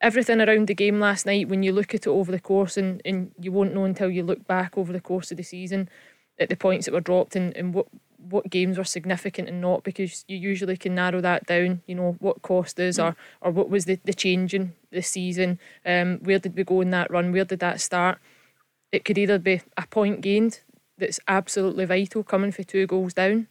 everything 0.01 0.41
around 0.41 0.67
the 0.67 0.75
game 0.75 1.01
last 1.01 1.27
night, 1.27 1.49
when 1.49 1.63
you 1.63 1.73
look 1.73 1.95
at 1.95 2.07
it 2.07 2.11
over 2.11 2.33
the 2.33 2.41
course, 2.41 2.77
and, 2.77 3.03
and 3.05 3.33
you 3.41 3.53
won't 3.53 3.75
know 3.75 3.85
until 3.85 4.11
you 4.11 4.23
look 4.23 4.47
back 4.47 4.77
over 4.77 4.93
the 4.93 5.01
course 5.01 5.31
of 5.31 5.37
the 5.37 5.43
season 5.43 5.89
at 6.39 6.49
the 6.49 6.57
points 6.57 6.87
that 6.87 6.95
were 6.95 7.01
dropped 7.01 7.37
and, 7.37 7.57
and 7.57 7.75
what 7.75 7.87
what 8.29 8.51
games 8.51 8.77
were 8.77 8.85
significant 8.85 9.49
and 9.49 9.63
not 9.63 9.83
because 9.83 10.27
you 10.29 10.37
usually 10.37 10.77
can 10.77 10.95
narrow 10.95 11.23
that 11.23 11.47
down 11.47 11.81
you 11.87 11.95
know 11.95 12.17
what 12.21 12.43
cost 12.43 12.79
is 12.79 12.99
or 12.99 13.17
or 13.41 13.51
what 13.51 13.71
was 13.71 13.87
the, 13.87 13.99
the 14.05 14.13
change 14.13 14.53
in 14.53 14.75
the 14.91 15.03
season. 15.03 15.59
Um, 15.87 16.19
where 16.19 16.39
did 16.39 16.57
we 16.57 16.65
go 16.65 16.81
in 16.81 16.91
that 16.91 17.11
run? 17.11 17.33
Where 17.33 17.45
did 17.45 17.61
that 17.61 17.81
start? 17.81 18.19
It 18.93 19.05
could 19.05 19.19
either 19.19 19.39
be 19.39 19.63
a 19.77 19.87
point 19.87 20.21
gained 20.21 20.61
that's 20.99 21.21
absolutely 21.29 21.87
vital 21.87 22.23
coming 22.23 22.53
for 22.53 22.63
two 22.63 22.87
goals 22.87 23.15
down 23.15 23.49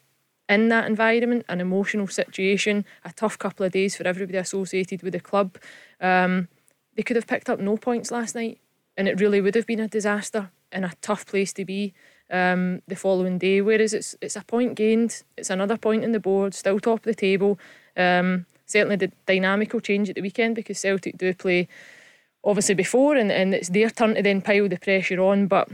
in 0.50 0.68
that 0.70 0.88
environment, 0.88 1.45
an 1.47 1.62
emotional 1.62 2.08
situation, 2.08 2.84
a 3.06 3.14
tough 3.14 3.38
couple 3.38 3.66
of 3.66 3.72
days 3.72 3.95
for 3.95 4.08
everybody 4.08 4.38
associated 4.39 5.04
with 5.04 5.14
the 5.14 5.20
club. 5.20 5.58
Um, 6.02 6.47
they 6.95 7.04
could 7.04 7.16
have 7.16 7.28
picked 7.28 7.50
up 7.50 7.60
no 7.60 7.78
points 7.78 8.12
last 8.12 8.36
night, 8.36 8.60
and 8.97 9.08
it 9.08 9.22
really 9.22 9.39
would 9.39 9.56
have 9.56 9.68
been 9.68 9.80
a 9.80 9.88
disaster 9.88 10.50
and 10.72 10.84
a 10.84 10.93
tough 11.02 11.26
place 11.28 11.54
to 11.54 11.64
be 11.64 11.93
um, 12.32 12.82
the 12.88 12.95
following 12.95 13.38
day. 13.38 13.62
Whereas 13.62 13.93
it's 13.93 14.16
it's 14.22 14.36
a 14.36 14.43
point 14.43 14.76
gained, 14.76 15.24
it's 15.38 15.52
another 15.52 15.78
point 15.78 16.04
in 16.04 16.12
the 16.12 16.20
board, 16.20 16.54
still 16.56 16.80
top 16.80 17.00
of 17.00 17.04
the 17.04 17.14
table. 17.14 17.60
Um, 17.95 18.47
certainly 18.66 18.95
the 18.95 19.12
dynamic 19.28 19.72
will 19.72 19.82
change 19.82 20.10
at 20.10 20.16
the 20.16 20.22
weekend 20.22 20.56
because 20.56 20.80
Celtic 20.80 21.18
do 21.18 21.34
play 21.34 21.68
obviously 22.43 22.76
before, 22.76 23.16
and, 23.16 23.32
and 23.32 23.54
it's 23.54 23.70
their 23.70 23.89
turn 23.89 24.16
to 24.16 24.22
then 24.24 24.41
pile 24.41 24.68
the 24.68 24.78
pressure 24.78 25.20
on, 25.20 25.47
but 25.47 25.70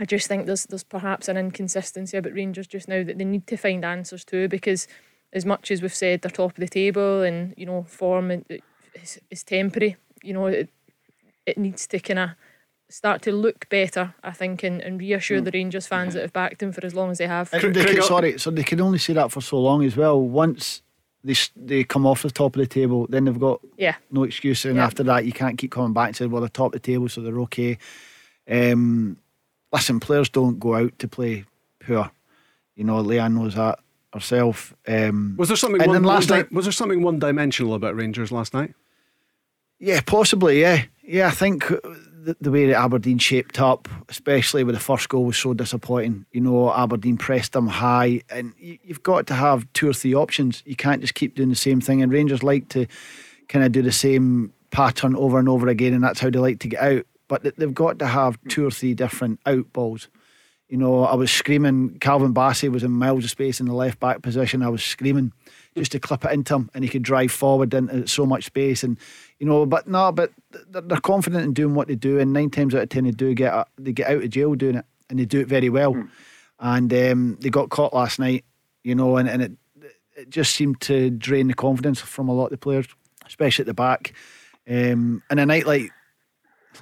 I 0.00 0.06
just 0.06 0.26
think 0.26 0.46
there's 0.46 0.64
there's 0.64 0.82
perhaps 0.82 1.28
an 1.28 1.36
inconsistency 1.36 2.16
about 2.16 2.32
Rangers 2.32 2.66
just 2.66 2.88
now 2.88 3.04
that 3.04 3.18
they 3.18 3.24
need 3.24 3.46
to 3.48 3.56
find 3.58 3.84
answers 3.84 4.24
to 4.24 4.48
because 4.48 4.88
as 5.32 5.44
much 5.44 5.70
as 5.70 5.82
we've 5.82 5.94
said 5.94 6.22
they're 6.22 6.30
top 6.30 6.52
of 6.52 6.56
the 6.56 6.66
table 6.66 7.22
and 7.22 7.54
you 7.56 7.66
know 7.66 7.82
form 7.82 8.42
is, 8.94 9.20
is 9.30 9.44
temporary, 9.44 9.96
you 10.22 10.32
know 10.32 10.46
it, 10.46 10.70
it 11.44 11.58
needs 11.58 11.86
to 11.88 12.00
kind 12.00 12.18
of 12.18 12.30
start 12.88 13.22
to 13.22 13.32
look 13.32 13.68
better, 13.68 14.14
I 14.24 14.32
think, 14.32 14.62
and, 14.64 14.80
and 14.80 14.98
reassure 14.98 15.40
mm. 15.40 15.44
the 15.44 15.50
Rangers 15.52 15.86
fans 15.86 16.14
that 16.14 16.22
have 16.22 16.32
backed 16.32 16.62
him 16.62 16.72
for 16.72 16.84
as 16.84 16.94
long 16.94 17.10
as 17.10 17.18
they 17.18 17.26
have. 17.26 17.50
They 17.50 17.60
can, 17.60 18.02
sorry, 18.02 18.38
so 18.38 18.50
they 18.50 18.64
can 18.64 18.80
only 18.80 18.98
say 18.98 19.12
that 19.12 19.30
for 19.30 19.40
so 19.40 19.60
long 19.60 19.84
as 19.84 19.96
well. 19.96 20.20
Once 20.20 20.82
they 21.22 21.34
they 21.54 21.84
come 21.84 22.06
off 22.06 22.22
the 22.22 22.30
top 22.30 22.56
of 22.56 22.60
the 22.60 22.66
table, 22.66 23.06
then 23.08 23.26
they've 23.26 23.38
got 23.38 23.60
yeah. 23.76 23.96
no 24.10 24.24
excuse, 24.24 24.64
and 24.64 24.76
yeah. 24.76 24.86
after 24.86 25.02
that 25.02 25.26
you 25.26 25.32
can't 25.32 25.58
keep 25.58 25.72
coming 25.72 25.92
back 25.92 26.08
and 26.08 26.16
say, 26.16 26.26
well, 26.26 26.40
they're 26.40 26.48
top 26.48 26.66
of 26.66 26.72
the 26.72 26.80
table, 26.80 27.08
so 27.08 27.20
they're 27.20 27.40
okay. 27.40 27.76
Um, 28.50 29.18
listen, 29.72 30.00
players 30.00 30.28
don't 30.28 30.58
go 30.58 30.74
out 30.74 30.98
to 30.98 31.08
play 31.08 31.44
poor. 31.80 32.10
You 32.76 32.84
know, 32.84 33.02
Leanne 33.02 33.34
knows 33.34 33.54
that 33.54 33.78
herself. 34.12 34.74
Um, 34.86 35.34
was 35.38 35.48
there 35.48 35.56
something? 35.56 35.80
And 35.82 35.90
One, 35.90 36.02
last 36.02 36.30
night, 36.30 36.50
was 36.52 36.64
there 36.64 36.72
something 36.72 37.02
one-dimensional 37.02 37.74
about 37.74 37.96
Rangers 37.96 38.32
last 38.32 38.54
night? 38.54 38.74
Yeah, 39.78 40.00
possibly. 40.04 40.60
Yeah, 40.60 40.84
yeah. 41.02 41.28
I 41.28 41.30
think 41.30 41.68
the, 41.68 42.36
the, 42.40 42.50
way 42.50 42.66
that 42.66 42.76
Aberdeen 42.76 43.18
shaped 43.18 43.60
up, 43.60 43.88
especially 44.08 44.62
with 44.62 44.74
the 44.74 44.80
first 44.80 45.08
goal, 45.08 45.24
was 45.24 45.38
so 45.38 45.54
disappointing. 45.54 46.26
You 46.32 46.42
know, 46.42 46.72
Aberdeen 46.72 47.16
pressed 47.16 47.52
them 47.52 47.66
high, 47.66 48.22
and 48.30 48.52
you, 48.58 48.78
you've 48.82 49.02
got 49.02 49.26
to 49.28 49.34
have 49.34 49.70
two 49.72 49.88
or 49.88 49.94
three 49.94 50.14
options. 50.14 50.62
You 50.66 50.76
can't 50.76 51.00
just 51.00 51.14
keep 51.14 51.34
doing 51.34 51.48
the 51.48 51.54
same 51.54 51.80
thing. 51.80 52.02
And 52.02 52.12
Rangers 52.12 52.42
like 52.42 52.68
to 52.70 52.86
kind 53.48 53.64
of 53.64 53.72
do 53.72 53.82
the 53.82 53.92
same 53.92 54.52
pattern 54.70 55.16
over 55.16 55.38
and 55.38 55.48
over 55.48 55.68
again, 55.68 55.94
and 55.94 56.04
that's 56.04 56.20
how 56.20 56.30
they 56.30 56.38
like 56.38 56.60
to 56.60 56.68
get 56.68 56.82
out 56.82 57.06
but 57.30 57.44
they've 57.56 57.72
got 57.72 58.00
to 58.00 58.08
have 58.08 58.36
two 58.48 58.66
or 58.66 58.72
three 58.72 58.92
different 58.92 59.38
out 59.46 59.72
balls. 59.72 60.08
You 60.68 60.76
know, 60.76 61.04
I 61.04 61.14
was 61.14 61.30
screaming. 61.30 61.96
Calvin 62.00 62.34
Bassey 62.34 62.68
was 62.68 62.82
in 62.82 62.90
miles 62.90 63.22
of 63.22 63.30
space 63.30 63.60
in 63.60 63.66
the 63.66 63.72
left 63.72 64.00
back 64.00 64.20
position. 64.20 64.64
I 64.64 64.68
was 64.68 64.82
screaming 64.82 65.32
just 65.76 65.92
to 65.92 66.00
clip 66.00 66.24
it 66.24 66.32
into 66.32 66.56
him, 66.56 66.70
and 66.74 66.82
he 66.82 66.90
could 66.90 67.04
drive 67.04 67.30
forward 67.30 67.72
into 67.72 68.08
so 68.08 68.26
much 68.26 68.46
space. 68.46 68.82
And 68.82 68.98
you 69.38 69.46
know, 69.46 69.64
but 69.64 69.86
no, 69.86 70.10
but 70.10 70.32
they're 70.70 70.98
confident 70.98 71.44
in 71.44 71.54
doing 71.54 71.76
what 71.76 71.86
they 71.86 71.94
do, 71.94 72.18
and 72.18 72.32
nine 72.32 72.50
times 72.50 72.74
out 72.74 72.82
of 72.82 72.88
ten 72.88 73.04
they 73.04 73.12
do 73.12 73.32
get 73.32 73.68
they 73.78 73.92
get 73.92 74.10
out 74.10 74.24
of 74.24 74.30
jail 74.30 74.56
doing 74.56 74.76
it, 74.76 74.84
and 75.08 75.20
they 75.20 75.24
do 75.24 75.38
it 75.38 75.46
very 75.46 75.68
well. 75.68 75.94
Mm. 75.94 76.08
And 76.58 76.92
um, 76.92 77.38
they 77.40 77.48
got 77.48 77.70
caught 77.70 77.94
last 77.94 78.18
night, 78.18 78.44
you 78.82 78.96
know, 78.96 79.18
and, 79.18 79.28
and 79.28 79.40
it 79.40 79.52
it 80.16 80.30
just 80.30 80.56
seemed 80.56 80.80
to 80.82 81.10
drain 81.10 81.46
the 81.46 81.54
confidence 81.54 82.00
from 82.00 82.28
a 82.28 82.34
lot 82.34 82.46
of 82.46 82.50
the 82.50 82.58
players, 82.58 82.86
especially 83.24 83.62
at 83.62 83.66
the 83.66 83.74
back. 83.74 84.14
Um, 84.68 85.22
and 85.30 85.38
a 85.40 85.46
night 85.46 85.66
like 85.66 85.90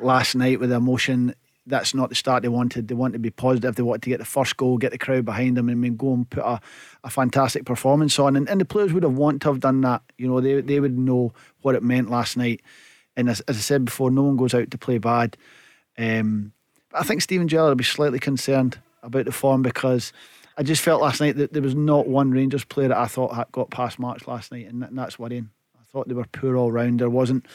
last 0.01 0.35
night 0.35 0.61
with 0.61 0.73
emotion. 0.73 1.35
That's 1.67 1.95
not 1.95 2.09
the 2.09 2.15
start 2.15 2.43
they 2.43 2.49
wanted. 2.49 2.89
They 2.89 2.95
want 2.95 3.13
to 3.13 3.19
be 3.19 3.31
positive. 3.31 3.77
They 3.77 3.83
want 3.83 4.03
to 4.03 4.09
get 4.09 4.19
the 4.19 4.25
first 4.25 4.57
goal, 4.57 4.79
get 4.79 4.93
the 4.93 4.99
crowd 4.99 5.27
behind 5.27 5.57
them, 5.57 5.69
and 5.69 5.81
mean, 5.81 5.97
go 5.97 6.15
and 6.15 6.29
put 6.29 6.43
a, 6.43 6.61
a 7.05 7.11
fantastic 7.11 7.67
performance 7.67 8.19
on. 8.19 8.37
And, 8.37 8.49
and 8.49 8.61
the 8.61 8.65
players 8.65 8.93
would 8.95 9.03
have 9.03 9.17
wanted 9.17 9.43
to 9.43 9.49
have 9.49 9.61
done 9.61 9.83
that. 9.83 10.03
You 10.17 10.29
know, 10.29 10.41
they 10.41 10.63
they 10.63 10.81
would 10.81 10.99
know 10.99 11.33
what 11.61 11.75
it 11.75 11.83
meant 11.83 12.11
last 12.11 12.37
night. 12.37 12.63
And 13.17 13.29
as, 13.29 13.41
as 13.43 13.57
I 13.57 13.61
said 13.61 13.85
before, 13.85 14.11
no 14.11 14.23
one 14.23 14.37
goes 14.37 14.55
out 14.55 14.71
to 14.71 14.79
play 14.79 14.99
bad. 14.99 15.37
Um, 15.99 16.53
I 16.95 17.03
think 17.03 17.21
Steven 17.21 17.49
Gerrard 17.49 17.71
will 17.71 17.75
be 17.75 17.85
slightly 17.85 18.19
concerned 18.19 18.79
about 19.03 19.25
the 19.27 19.33
form 19.33 19.63
because 19.63 20.13
I 20.57 20.63
just 20.63 20.83
felt 20.83 21.03
last 21.03 21.21
night 21.21 21.37
that 21.37 21.53
there 21.53 21.63
was 21.63 21.75
not 21.75 22.09
one 22.09 22.31
Rangers 22.31 22.65
player 22.65 22.89
that 22.89 22.97
I 22.97 23.07
thought 23.07 23.53
got 23.53 23.71
past 23.71 23.99
March 23.99 24.27
last 24.27 24.51
night, 24.53 24.67
and, 24.67 24.83
that's 24.93 25.19
worrying. 25.19 25.51
I 25.79 25.85
thought 25.93 26.09
they 26.09 26.15
were 26.15 26.25
poor 26.33 26.57
all 26.57 26.73
round. 26.73 27.01
There 27.01 27.11
wasn't 27.11 27.47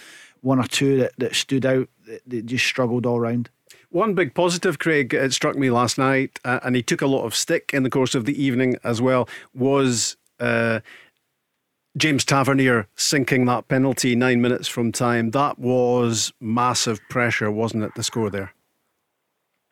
one 0.44 0.60
or 0.60 0.68
two 0.68 0.98
that, 0.98 1.14
that 1.18 1.36
stood 1.36 1.66
out 1.66 1.90
that, 2.08 2.22
that 2.28 2.46
just 2.46 2.66
struggled 2.66 3.06
all 3.06 3.20
round. 3.20 3.50
One 3.90 4.14
big 4.14 4.34
positive, 4.34 4.80
Craig, 4.80 5.14
it 5.14 5.34
struck 5.34 5.56
me 5.56 5.70
last 5.70 5.98
night, 5.98 6.40
uh, 6.44 6.60
and 6.64 6.76
he 6.76 6.82
took 6.82 7.02
a 7.02 7.08
lot 7.08 7.26
of 7.26 7.36
stick 7.36 7.72
in 7.74 7.84
the 7.84 7.90
course 7.90 8.16
of 8.16 8.26
the 8.26 8.42
evening 8.42 8.76
as 8.84 9.02
well, 9.02 9.30
was 9.54 10.18
uh, 10.40 10.80
James 11.96 12.26
Tavernier 12.26 12.88
sinking 12.96 13.46
that 13.46 13.68
penalty 13.68 14.16
nine 14.16 14.42
minutes 14.42 14.68
from 14.68 14.92
time. 14.92 15.30
That 15.32 15.60
was 15.60 16.34
massive 16.40 17.00
pressure, 17.10 17.52
wasn't 17.52 17.84
it, 17.84 17.92
the 17.96 18.04
score 18.04 18.32
there? 18.32 18.52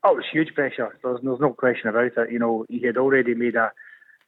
Oh, 0.03 0.11
it 0.11 0.17
was 0.17 0.25
huge 0.31 0.53
pressure. 0.53 0.97
There's, 1.03 1.19
there's 1.23 1.39
no 1.39 1.53
question 1.53 1.89
about 1.89 2.17
it. 2.17 2.31
You 2.31 2.39
know, 2.39 2.65
he 2.69 2.85
had 2.85 2.97
already 2.97 3.33
made 3.33 3.55
a, 3.55 3.71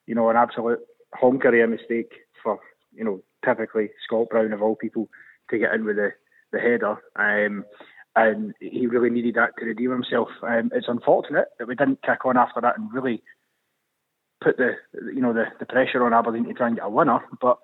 you 0.08 0.16
know, 0.16 0.30
an 0.30 0.38
absolute 0.38 0.80
honker 1.14 1.50
of 1.50 1.70
a 1.70 1.72
mistake 1.72 2.12
for, 2.42 2.60
you 2.96 3.04
know, 3.04 3.22
typically 3.46 3.92
Scott 4.04 4.30
Brown 4.30 4.54
of 4.54 4.62
all 4.62 4.76
people 4.76 5.08
to 5.52 5.60
get 5.60 5.74
in 5.74 5.86
with 5.86 5.98
the 5.98 6.14
the 6.54 6.60
header. 6.60 6.98
Um, 7.18 7.66
and 8.16 8.54
he 8.60 8.88
really 8.88 9.10
needed 9.10 9.36
that 9.36 9.58
to 9.58 9.66
redeem 9.66 9.92
himself. 9.92 10.30
Um, 10.44 10.72
it's 10.74 10.88
unfortunate 10.88 11.48
that 11.58 11.68
we 11.68 11.76
didn't 11.76 12.04
kick 12.04 12.26
on 12.26 12.38
after 12.38 12.62
that 12.62 12.78
and 12.78 12.94
really 12.94 13.24
put 14.42 14.58
the 14.58 14.74
you 15.14 15.22
know 15.22 15.34
the, 15.34 15.46
the 15.60 15.66
pressure 15.66 16.06
on 16.06 16.14
Aberdeen 16.14 16.46
to 16.46 16.54
try 16.54 16.68
and 16.68 16.76
get 16.76 16.86
a 16.86 16.90
winner. 16.90 17.20
But 17.42 17.58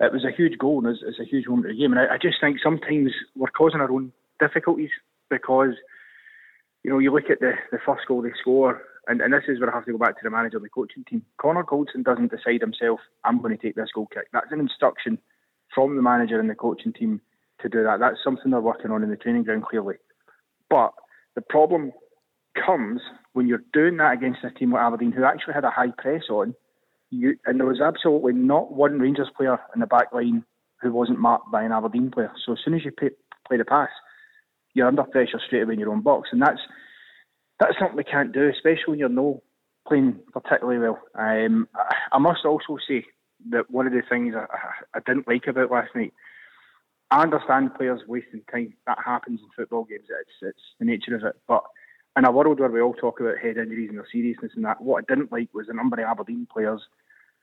it 0.00 0.12
was 0.12 0.24
a 0.24 0.36
huge 0.36 0.58
goal 0.58 0.84
and 0.84 0.88
it's, 0.88 1.04
it's 1.06 1.20
a 1.20 1.30
huge 1.30 1.46
moment 1.46 1.66
of 1.66 1.76
the 1.76 1.80
game. 1.80 1.92
And 1.92 2.00
I, 2.00 2.14
I 2.14 2.18
just 2.20 2.36
think 2.40 2.58
sometimes 2.62 3.12
we're 3.36 3.48
causing 3.48 3.80
our 3.80 3.90
own 3.90 4.12
difficulties 4.40 4.90
because 5.30 5.74
you 6.82 6.90
know 6.90 6.98
you 6.98 7.12
look 7.12 7.30
at 7.30 7.40
the, 7.40 7.52
the 7.70 7.78
first 7.84 8.02
goal 8.08 8.22
they 8.22 8.32
score. 8.40 8.82
And, 9.06 9.20
and 9.20 9.34
this 9.34 9.44
is 9.48 9.60
where 9.60 9.70
I 9.70 9.76
have 9.76 9.84
to 9.84 9.92
go 9.92 9.98
back 9.98 10.16
to 10.16 10.24
the 10.24 10.30
manager 10.30 10.56
and 10.56 10.64
the 10.64 10.70
coaching 10.70 11.04
team. 11.04 11.22
Connor 11.38 11.62
Goldson 11.62 12.02
doesn't 12.02 12.30
decide 12.30 12.62
himself, 12.62 13.00
I'm 13.22 13.42
going 13.42 13.54
to 13.54 13.62
take 13.62 13.76
this 13.76 13.90
goal 13.94 14.06
kick. 14.06 14.28
That's 14.32 14.50
an 14.50 14.60
instruction 14.60 15.18
from 15.74 15.96
the 15.96 16.00
manager 16.00 16.40
and 16.40 16.48
the 16.48 16.54
coaching 16.54 16.94
team 16.94 17.20
to 17.64 17.68
do 17.68 17.82
that. 17.82 17.98
That's 17.98 18.22
something 18.22 18.52
they're 18.52 18.60
working 18.60 18.92
on 18.92 19.02
in 19.02 19.10
the 19.10 19.16
training 19.16 19.42
ground, 19.42 19.64
clearly. 19.64 19.96
But 20.70 20.92
the 21.34 21.42
problem 21.42 21.92
comes 22.54 23.00
when 23.32 23.48
you're 23.48 23.64
doing 23.72 23.96
that 23.96 24.12
against 24.12 24.44
a 24.44 24.50
team 24.50 24.72
like 24.72 24.82
Aberdeen, 24.82 25.12
who 25.12 25.24
actually 25.24 25.54
had 25.54 25.64
a 25.64 25.70
high 25.70 25.90
press 25.98 26.22
on, 26.30 26.54
you, 27.10 27.36
and 27.46 27.58
there 27.58 27.66
was 27.66 27.80
absolutely 27.80 28.32
not 28.32 28.72
one 28.72 28.98
Rangers 28.98 29.30
player 29.36 29.58
in 29.74 29.80
the 29.80 29.86
back 29.86 30.12
line 30.12 30.44
who 30.80 30.92
wasn't 30.92 31.18
marked 31.18 31.50
by 31.50 31.62
an 31.62 31.72
Aberdeen 31.72 32.10
player. 32.10 32.32
So 32.44 32.52
as 32.52 32.58
soon 32.64 32.74
as 32.74 32.84
you 32.84 32.92
pay, 32.92 33.10
play 33.48 33.56
the 33.56 33.64
pass, 33.64 33.90
you're 34.74 34.86
under 34.86 35.04
pressure 35.04 35.40
straight 35.44 35.62
away 35.62 35.74
in 35.74 35.80
your 35.80 35.90
own 35.90 36.02
box, 36.02 36.28
and 36.32 36.42
that's 36.42 36.60
that's 37.60 37.74
something 37.78 37.96
we 37.96 38.04
can't 38.04 38.32
do, 38.32 38.48
especially 38.48 38.84
when 38.88 38.98
you're 38.98 39.08
no 39.08 39.42
playing 39.86 40.18
particularly 40.32 40.78
well. 40.78 41.00
Um, 41.14 41.68
I 42.12 42.18
must 42.18 42.44
also 42.44 42.78
say 42.88 43.04
that 43.50 43.70
one 43.70 43.86
of 43.86 43.92
the 43.92 44.02
things 44.08 44.34
I, 44.34 44.46
I 44.96 45.00
didn't 45.06 45.28
like 45.28 45.46
about 45.46 45.70
last 45.70 45.94
night 45.94 46.12
I 47.14 47.22
understand 47.22 47.76
players 47.76 48.00
wasting 48.08 48.42
time. 48.50 48.74
That 48.88 48.98
happens 49.04 49.38
in 49.40 49.48
football 49.54 49.84
games. 49.84 50.06
It's 50.08 50.32
it's 50.42 50.64
the 50.80 50.84
nature 50.84 51.14
of 51.14 51.22
it. 51.22 51.36
But 51.46 51.62
in 52.18 52.24
a 52.24 52.32
world 52.32 52.58
where 52.58 52.68
we 52.68 52.80
all 52.80 52.92
talk 52.92 53.20
about 53.20 53.38
head 53.38 53.56
injuries 53.56 53.88
and 53.88 53.98
their 53.98 54.08
seriousness 54.10 54.50
and 54.56 54.64
that, 54.64 54.80
what 54.80 55.04
I 55.04 55.14
didn't 55.14 55.30
like 55.30 55.54
was 55.54 55.68
a 55.68 55.74
number 55.74 56.02
of 56.02 56.08
Aberdeen 56.08 56.48
players 56.52 56.80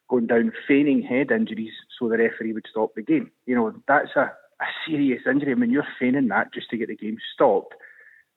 going 0.09 0.27
down 0.27 0.51
feigning 0.67 1.01
head 1.01 1.31
injuries 1.31 1.71
so 1.97 2.09
the 2.09 2.17
referee 2.17 2.51
would 2.51 2.65
stop 2.69 2.95
the 2.95 3.01
game. 3.01 3.31
You 3.45 3.55
know, 3.55 3.73
that's 3.87 4.09
a, 4.17 4.33
a 4.59 4.65
serious 4.85 5.21
injury. 5.25 5.53
I 5.53 5.55
mean, 5.55 5.71
you're 5.71 5.87
feigning 5.97 6.27
that 6.27 6.53
just 6.53 6.69
to 6.71 6.77
get 6.77 6.89
the 6.89 6.97
game 6.97 7.17
stopped. 7.33 7.73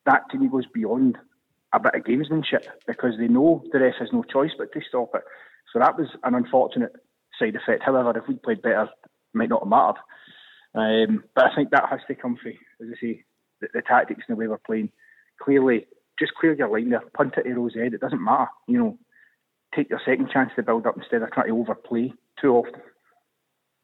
That 0.06 0.30
to 0.30 0.38
me 0.38 0.46
goes 0.48 0.66
beyond 0.72 1.18
a 1.72 1.80
bit 1.80 1.96
of 1.96 2.04
gamesmanship 2.04 2.68
because 2.86 3.14
they 3.18 3.26
know 3.26 3.64
the 3.72 3.80
ref 3.80 3.94
has 3.98 4.10
no 4.12 4.22
choice 4.22 4.52
but 4.56 4.72
to 4.72 4.80
stop 4.88 5.10
it. 5.16 5.22
So 5.72 5.80
that 5.80 5.98
was 5.98 6.10
an 6.22 6.36
unfortunate 6.36 6.92
side 7.40 7.56
effect. 7.56 7.82
However, 7.82 8.16
if 8.16 8.28
we'd 8.28 8.44
played 8.44 8.62
better, 8.62 8.84
it 8.84 9.10
might 9.32 9.48
not 9.48 9.62
have 9.62 9.68
mattered. 9.68 10.00
Um, 10.74 11.24
but 11.34 11.44
I 11.44 11.54
think 11.54 11.70
that 11.70 11.88
has 11.88 12.00
to 12.08 12.14
come 12.14 12.36
from, 12.40 12.52
as 12.80 12.88
I 12.92 13.00
say, 13.00 13.24
the, 13.60 13.68
the, 13.74 13.82
tactics 13.82 14.24
and 14.26 14.36
the 14.36 14.38
way 14.38 14.48
we're 14.48 14.58
playing. 14.58 14.90
Clearly, 15.40 15.86
just 16.18 16.34
clear 16.34 16.54
your 16.54 16.68
line 16.68 16.90
there, 16.90 17.02
punt 17.16 17.34
it 17.36 17.44
to 17.44 17.50
Roofe 17.50 17.76
It 17.76 18.00
doesn't 18.00 18.22
matter. 18.22 18.48
You 18.66 18.78
know, 18.78 18.98
take 19.74 19.90
your 19.90 20.00
second 20.04 20.30
chance 20.32 20.50
to 20.56 20.62
build 20.62 20.86
up 20.86 20.96
instead 20.96 21.22
of 21.22 21.30
trying 21.30 21.48
to 21.48 21.58
overplay 21.58 22.12
too 22.40 22.54
often. 22.54 22.80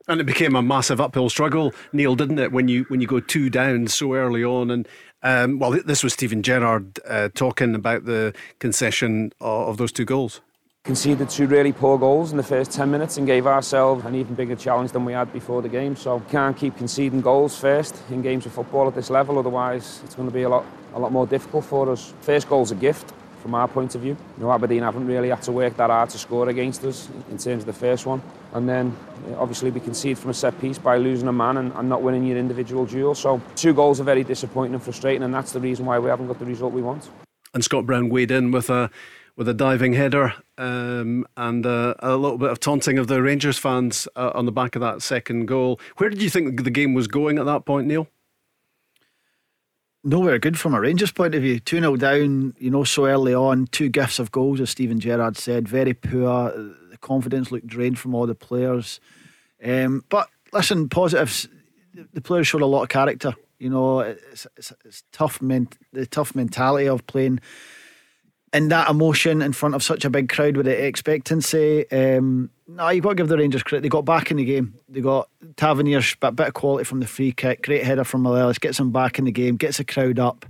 And 0.09 0.21
it 0.21 0.25
became 0.25 0.57
a 0.57 0.63
massive 0.63 1.01
uphill 1.01 1.29
struggle, 1.29 1.73
Neil, 1.93 2.17
didn't 2.17 2.39
it? 2.39 2.53
When 2.53 2.69
you 2.69 2.85
when 2.85 3.01
you 3.01 3.07
go 3.07 3.21
two 3.21 3.51
down 3.51 3.87
so 3.87 4.15
early 4.15 4.43
on, 4.43 4.71
and 4.71 4.89
um, 5.23 5.59
well, 5.59 5.73
this 5.73 6.03
was 6.03 6.15
Steven 6.15 6.43
Gerrard 6.43 6.99
uh, 7.07 7.29
talking 7.35 7.75
about 7.75 8.07
the 8.07 8.35
concession 8.59 9.33
of, 9.41 9.69
of 9.69 9.77
those 9.77 9.93
two 9.93 10.07
goals. 10.07 10.41
Conceded 10.85 11.29
two 11.29 11.47
really 11.47 11.73
poor 11.73 11.99
goals 11.99 12.31
in 12.31 12.39
the 12.39 12.43
first 12.43 12.73
10 12.73 12.91
minutes 12.91 13.19
and 13.19 13.27
gave 13.27 13.47
ourselves 13.47 14.03
an 14.07 14.15
even 14.15 14.35
bigger 14.35 14.57
challenge 14.57 14.93
than 14.93 15.05
we 15.05 15.13
had 15.13 15.31
before 15.31 15.61
the 15.61 15.69
game. 15.69 15.95
So 15.95 16.21
can't 16.31 16.57
keep 16.57 16.75
conceding 16.79 17.21
goals 17.21 17.55
first 17.59 17.95
in 18.11 18.23
games 18.23 18.47
of 18.47 18.53
football 18.53 18.89
at 18.89 18.95
this 18.95 19.11
level, 19.11 19.39
otherwise 19.39 20.01
it's 20.05 20.15
going 20.15 20.27
to 20.27 20.35
be 20.35 20.43
a 20.43 20.49
lot 20.49 20.65
a 20.95 20.99
lot 20.99 21.13
more 21.13 21.27
difficult 21.27 21.67
for 21.67 21.91
us. 21.91 22.15
First 22.23 22.49
goal's 22.49 22.71
a 22.71 22.75
gift 22.75 23.13
from 23.43 23.55
our 23.55 23.69
point 23.69 23.95
of 23.95 24.01
view. 24.01 24.17
You 24.39 24.43
know, 24.43 24.53
Aberdeen 24.53 24.83
haven't 24.83 25.07
really 25.07 25.29
had 25.29 25.43
to 25.43 25.53
work 25.53 25.77
that 25.77 25.91
hard 25.91 26.09
to 26.11 26.19
score 26.19 26.49
against 26.49 26.83
us 26.85 27.11
in 27.31 27.37
terms 27.37 27.63
of 27.63 27.67
the 27.67 27.75
first 27.75 28.07
one. 28.07 28.23
And 28.55 28.67
then 28.67 28.97
obviously 29.37 29.71
we 29.71 29.81
concede 29.81 30.19
from 30.19 30.31
a 30.31 30.35
set 30.35 30.59
piece 30.63 30.79
by 30.79 30.97
losing 30.97 31.29
a 31.29 31.33
man 31.33 31.59
and, 31.59 31.73
and 31.75 31.91
not 31.91 32.03
winning 32.03 32.25
your 32.25 32.39
individual 32.39 32.87
duel. 32.87 33.15
So 33.15 33.41
two 33.55 33.75
goals 33.75 34.01
are 34.01 34.05
very 34.05 34.25
disappointing 34.25 34.75
and 34.75 34.83
frustrating, 34.83 35.23
and 35.23 35.33
that's 35.33 35.53
the 35.53 35.61
reason 35.61 35.85
why 35.85 35.99
we 35.99 36.09
haven't 36.09 36.27
got 36.27 36.39
the 36.39 36.47
result 36.47 36.73
we 36.73 36.83
want. 36.83 37.09
And 37.53 37.65
Scott 37.65 37.85
Brown 37.85 38.09
weighed 38.09 38.31
in 38.31 38.51
with 38.51 38.71
a 38.71 38.91
with 39.37 39.49
a 39.49 39.55
diving 39.55 39.93
header 39.95 40.35
um, 40.59 41.27
and 41.37 41.65
uh, 41.65 41.95
a 42.01 42.17
little 42.17 42.39
bit 42.39 42.51
of 42.51 42.61
taunting 42.61 42.99
of 42.99 43.07
the 43.07 43.23
Rangers 43.23 43.59
fans 43.59 44.07
uh, 44.17 44.33
on 44.35 44.47
the 44.47 44.53
back 44.53 44.77
of 44.77 44.81
that 44.81 45.03
second 45.03 45.47
goal. 45.47 45.81
Where 45.97 46.11
did 46.11 46.21
you 46.23 46.31
think 46.31 46.63
the 46.65 46.71
game 46.71 46.95
was 46.95 47.07
going 47.07 47.39
at 47.39 47.47
that 47.47 47.65
point, 47.65 47.87
Neil? 47.87 48.09
Nowhere 50.03 50.39
good 50.39 50.59
from 50.59 50.75
a 50.75 50.81
Rangers 50.81 51.13
point 51.13 51.35
of 51.35 51.43
view. 51.43 51.61
2 51.61 51.81
0 51.81 51.97
down, 51.97 52.55
you 52.59 52.71
know, 52.71 52.85
so 52.85 53.07
early 53.07 53.35
on. 53.35 53.67
Two 53.67 53.91
gifts 53.91 54.19
of 54.19 54.33
goals, 54.33 54.61
as 54.61 54.71
Steven 54.71 54.99
Gerrard 54.99 55.37
said. 55.37 55.69
Very 55.69 55.93
poor. 55.93 56.51
The 56.53 56.99
confidence 57.01 57.53
looked 57.53 57.67
drained 57.67 57.99
from 57.99 58.15
all 58.15 58.27
the 58.27 58.35
players. 58.35 58.99
Um, 59.63 60.05
but 60.09 60.29
listen, 60.55 60.89
positives. 60.89 61.49
The 62.15 62.23
players 62.23 62.47
showed 62.47 62.63
a 62.63 62.67
lot 62.67 62.83
of 62.83 62.89
character. 62.89 63.35
You 63.59 63.69
know, 63.69 64.01
it's, 64.01 64.47
it's, 64.57 64.73
it's 64.87 65.05
tough. 65.13 65.43
Men- 65.43 65.69
the 65.93 66.07
tough 66.07 66.35
mentality 66.35 66.89
of 66.89 67.07
playing 67.07 67.41
and 68.53 68.71
that 68.71 68.91
emotion 68.91 69.43
in 69.43 69.53
front 69.53 69.75
of 69.75 69.83
such 69.83 70.05
a 70.05 70.11
big 70.11 70.29
crowd 70.29 70.57
with 70.57 70.67
the 70.67 70.85
expectancy. 70.85 71.89
Um, 71.91 72.51
no, 72.67 72.89
you've 72.89 73.05
got 73.05 73.11
to 73.11 73.15
give 73.17 73.29
the 73.29 73.39
Rangers 73.39 73.63
credit. 73.63 73.83
They 73.83 73.89
got 73.89 74.05
back 74.05 74.31
in 74.31 74.39
the 74.39 74.45
game. 74.45 74.75
They 74.89 75.01
got 75.01 75.29
Tavernier's 75.57 76.17
bit, 76.17 76.37
bit 76.37 76.49
of 76.49 76.55
quality 76.55 76.85
from 76.85 77.01
the 77.01 77.07
free 77.07 77.33
kick. 77.33 77.63
Great 77.63 77.85
header 77.85 78.05
from 78.05 78.23
Morelos. 78.23 78.59
Gets 78.59 78.79
them 78.79 78.91
back 78.91 79.19
in 79.19 79.25
the 79.25 79.33
game. 79.33 79.57
Gets 79.57 79.79
the 79.79 79.85
crowd 79.85 80.19
up. 80.19 80.47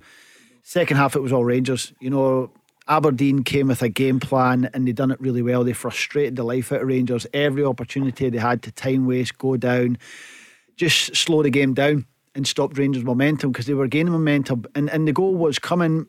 Second 0.63 0.97
half, 0.97 1.15
it 1.15 1.21
was 1.21 1.33
all 1.33 1.45
Rangers. 1.45 1.93
You 2.01 2.11
know, 2.11 2.51
Aberdeen 2.89 3.45
came 3.45 3.69
with 3.69 3.83
a 3.83 3.89
game 3.89 4.19
plan 4.19 4.71
and 4.73 4.87
they 4.87 4.93
done 4.93 5.11
it 5.11 5.21
really 5.21 5.43
well. 5.43 5.63
They 5.63 5.73
frustrated 5.75 6.37
the 6.37 6.45
life 6.45 6.73
out 6.73 6.83
of 6.83 6.89
Rangers. 6.89 7.27
Every 7.35 7.65
opportunity 7.65 8.31
they 8.31 8.39
had 8.39 8.63
to 8.63 8.73
time 8.73 9.07
waste, 9.07 9.37
go 9.37 9.57
down, 9.57 9.99
just 10.77 11.15
slow 11.17 11.43
the 11.43 11.51
game 11.51 11.75
down 11.75 12.07
and 12.35 12.47
stop 12.47 12.77
Rangers' 12.79 13.05
momentum 13.05 13.53
because 13.53 13.67
they 13.67 13.75
were 13.75 13.89
gaining 13.89 14.13
momentum. 14.13 14.65
And, 14.75 14.89
and 14.91 15.07
the 15.07 15.13
goal 15.13 15.35
was 15.35 15.59
coming 15.59 16.07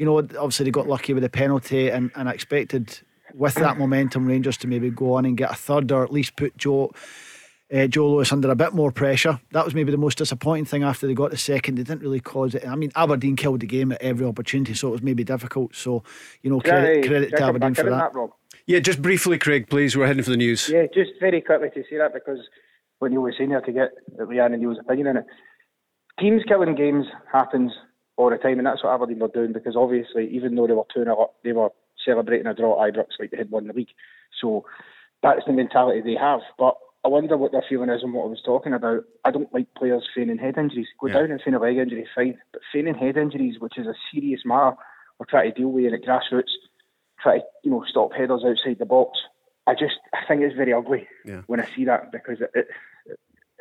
you 0.00 0.06
know, 0.06 0.16
obviously 0.16 0.64
they 0.64 0.70
got 0.70 0.88
lucky 0.88 1.12
with 1.12 1.22
the 1.22 1.28
penalty, 1.28 1.90
and, 1.90 2.10
and 2.14 2.26
expected 2.26 2.98
with 3.34 3.54
that 3.56 3.78
momentum 3.78 4.24
Rangers 4.24 4.56
to 4.56 4.66
maybe 4.66 4.88
go 4.88 5.12
on 5.12 5.26
and 5.26 5.36
get 5.36 5.50
a 5.50 5.54
third 5.54 5.92
or 5.92 6.02
at 6.02 6.10
least 6.10 6.36
put 6.36 6.56
Joe. 6.56 6.90
Uh, 7.72 7.86
Joe 7.86 8.10
Lewis 8.10 8.32
under 8.32 8.50
a 8.50 8.56
bit 8.56 8.72
more 8.72 8.90
pressure. 8.90 9.38
That 9.52 9.64
was 9.64 9.76
maybe 9.76 9.92
the 9.92 9.98
most 9.98 10.18
disappointing 10.18 10.64
thing 10.64 10.82
after 10.82 11.06
they 11.06 11.14
got 11.14 11.30
the 11.30 11.36
second. 11.36 11.76
They 11.76 11.84
didn't 11.84 12.00
really 12.00 12.18
cause 12.18 12.56
it. 12.56 12.66
I 12.66 12.74
mean, 12.74 12.90
Aberdeen 12.96 13.36
killed 13.36 13.60
the 13.60 13.66
game 13.66 13.92
at 13.92 14.02
every 14.02 14.26
opportunity, 14.26 14.74
so 14.74 14.88
it 14.88 14.90
was 14.90 15.02
maybe 15.02 15.22
difficult. 15.22 15.76
So, 15.76 16.02
you 16.42 16.50
know, 16.50 16.60
credit, 16.60 17.06
credit 17.06 17.30
to 17.36 17.44
Aberdeen 17.44 17.74
for 17.74 17.84
that. 17.90 18.12
that 18.12 18.28
yeah, 18.66 18.80
just 18.80 19.00
briefly, 19.00 19.38
Craig, 19.38 19.68
please. 19.68 19.96
We're 19.96 20.08
heading 20.08 20.24
for 20.24 20.30
the 20.30 20.36
news. 20.36 20.68
Yeah, 20.68 20.86
just 20.92 21.12
very 21.20 21.42
quickly 21.42 21.68
to 21.74 21.84
say 21.88 21.98
that 21.98 22.12
because 22.12 22.40
when 22.98 23.12
you 23.12 23.20
were 23.20 23.32
saying 23.36 23.50
there 23.50 23.60
to 23.60 23.72
get 23.72 23.90
Leanne 24.18 24.54
and 24.54 24.62
Neil's 24.62 24.78
opinion 24.80 25.06
in 25.08 25.16
it, 25.18 25.26
teams 26.18 26.42
killing 26.48 26.74
games 26.74 27.06
happens 27.32 27.70
all 28.20 28.30
the 28.30 28.36
time, 28.36 28.58
and 28.58 28.66
that's 28.66 28.84
what 28.84 28.92
Aberdeen 28.92 29.18
were 29.18 29.28
doing 29.28 29.52
because 29.52 29.76
obviously, 29.76 30.28
even 30.30 30.54
though 30.54 30.66
they 30.66 30.74
were 30.74 30.84
2 30.94 31.04
0 31.04 31.30
they 31.42 31.52
were 31.52 31.70
celebrating 32.04 32.46
a 32.46 32.54
draw 32.54 32.84
at 32.84 32.94
Ibrox 32.94 33.18
like 33.18 33.30
they 33.30 33.38
had 33.38 33.50
won 33.50 33.66
the 33.66 33.72
league. 33.72 33.88
So 34.40 34.64
that's 35.22 35.42
the 35.46 35.52
mentality 35.52 36.00
they 36.00 36.18
have. 36.20 36.40
But 36.58 36.76
I 37.04 37.08
wonder 37.08 37.36
what 37.36 37.52
their 37.52 37.64
feeling 37.68 37.90
is 37.90 38.02
and 38.02 38.12
what 38.12 38.24
I 38.24 38.28
was 38.28 38.42
talking 38.44 38.74
about. 38.74 39.04
I 39.24 39.30
don't 39.30 39.52
like 39.54 39.74
players 39.74 40.06
feigning 40.14 40.38
head 40.38 40.58
injuries. 40.58 40.86
Go 41.00 41.08
yeah. 41.08 41.14
down 41.14 41.30
and 41.30 41.40
feign 41.42 41.54
a 41.54 41.58
leg 41.58 41.76
injury, 41.76 42.06
fine. 42.14 42.38
But 42.52 42.62
feigning 42.72 42.94
head 42.94 43.16
injuries, 43.16 43.56
which 43.58 43.78
is 43.78 43.86
a 43.86 43.94
serious 44.12 44.40
matter, 44.44 44.76
we're 45.18 45.26
trying 45.26 45.52
to 45.52 45.58
deal 45.58 45.68
with 45.68 45.84
it 45.84 45.94
at 45.94 46.02
grassroots, 46.02 46.52
try 47.22 47.38
to 47.38 47.44
you 47.64 47.70
know 47.70 47.84
stop 47.88 48.12
headers 48.12 48.44
outside 48.44 48.78
the 48.78 48.86
box. 48.86 49.18
I 49.66 49.72
just 49.72 49.96
I 50.12 50.26
think 50.28 50.42
it's 50.42 50.56
very 50.56 50.72
ugly 50.72 51.06
yeah. 51.24 51.42
when 51.46 51.60
I 51.60 51.68
see 51.74 51.84
that 51.86 52.12
because 52.12 52.40
it, 52.40 52.50
it 52.54 52.68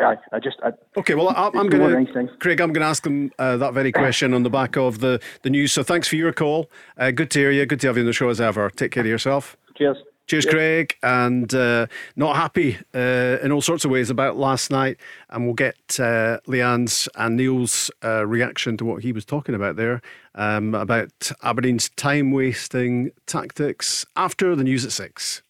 I, 0.10 0.36
I 0.36 0.40
just 0.40 0.58
I, 0.64 0.72
okay. 0.98 1.14
Well, 1.14 1.30
I, 1.30 1.48
am 1.48 1.70
going 1.70 2.06
to 2.08 2.28
Craig. 2.40 2.60
I'm 2.60 2.74
going 2.74 2.82
to 2.82 2.88
ask 2.88 3.04
them 3.04 3.32
uh, 3.38 3.58
that 3.58 3.74
very 3.74 3.92
question 3.92 4.34
on 4.34 4.44
the 4.44 4.50
back 4.50 4.76
of 4.76 5.00
the 5.00 5.22
the 5.44 5.50
news. 5.50 5.72
So 5.72 5.84
thanks 5.84 6.08
for 6.08 6.16
your 6.16 6.34
call. 6.34 6.70
Uh, 6.98 7.12
good 7.12 7.30
to 7.32 7.40
hear 7.40 7.52
you. 7.52 7.66
Good 7.66 7.80
to 7.82 7.88
have 7.88 7.98
you 7.98 8.02
on 8.02 8.08
the 8.08 8.14
show 8.14 8.30
as 8.30 8.42
ever. 8.42 8.70
Take 8.72 8.92
care 8.92 9.02
of 9.04 9.08
yourself. 9.08 9.56
Cheers. 9.78 9.98
Cheers, 10.30 10.46
Craig. 10.46 10.96
And 11.02 11.52
uh, 11.56 11.88
not 12.16 12.36
happy 12.36 12.78
uh, 12.94 13.38
in 13.42 13.52
all 13.52 13.62
sorts 13.62 13.84
of 13.84 13.90
ways 13.90 14.12
about 14.12 14.38
last 14.38 14.70
night. 14.70 14.98
And 15.32 15.46
we'll 15.46 15.56
get 15.56 16.00
uh, 16.00 16.40
Leanne's 16.48 17.10
and 17.16 17.36
Neil's 17.36 17.90
uh, 18.04 18.28
reaction 18.28 18.78
to 18.78 18.86
what 18.86 19.02
he 19.02 19.12
was 19.12 19.26
talking 19.26 19.56
about 19.56 19.76
there 19.76 20.04
um, 20.36 20.76
about 20.76 21.32
Aberdeen's 21.42 21.90
time 21.90 22.32
wasting 22.32 23.10
tactics 23.26 24.06
after 24.16 24.56
the 24.56 24.64
news 24.64 24.86
at 24.86 24.92
six. 24.92 25.42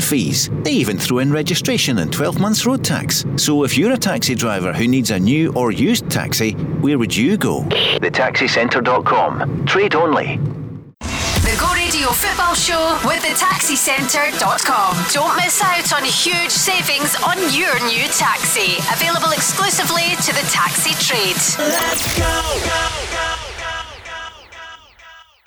fees. 0.00 0.50
They 0.62 0.72
even 0.72 0.98
throw 0.98 1.18
in 1.18 1.32
registration 1.32 1.98
and 1.98 2.12
12 2.12 2.40
months 2.40 2.66
road 2.66 2.84
tax. 2.84 3.24
So 3.36 3.64
if 3.64 3.76
you're 3.78 3.92
a 3.92 3.96
taxi 3.98 4.34
driver 4.34 4.72
who 4.72 4.86
needs 4.88 5.10
a 5.10 5.18
new 5.18 5.52
or 5.54 5.70
used 5.72 6.10
taxi, 6.10 6.52
where 6.82 6.98
would 6.98 7.16
you 7.16 7.36
go? 7.36 7.62
TheTaxiCentre.com. 7.62 9.66
Trade 9.66 9.94
only. 9.94 10.38
The 11.40 11.56
Go 11.58 11.72
Radio 11.74 12.08
Football 12.08 12.54
Show 12.54 12.98
with 13.04 13.22
thetaxicentre.com. 13.22 14.96
Don't 15.12 15.36
miss 15.36 15.60
out 15.62 15.92
on 15.94 16.04
huge 16.04 16.50
savings 16.50 17.16
on 17.26 17.36
your 17.52 17.74
new 17.88 18.06
taxi. 18.12 18.76
Available 18.92 19.32
exclusively 19.32 20.14
to 20.22 20.32
the 20.32 20.46
taxi 20.50 20.92
trade. 21.04 21.36
Let's 21.58 22.16
go. 22.18 22.24
go, 22.24 23.06
go. 23.12 23.39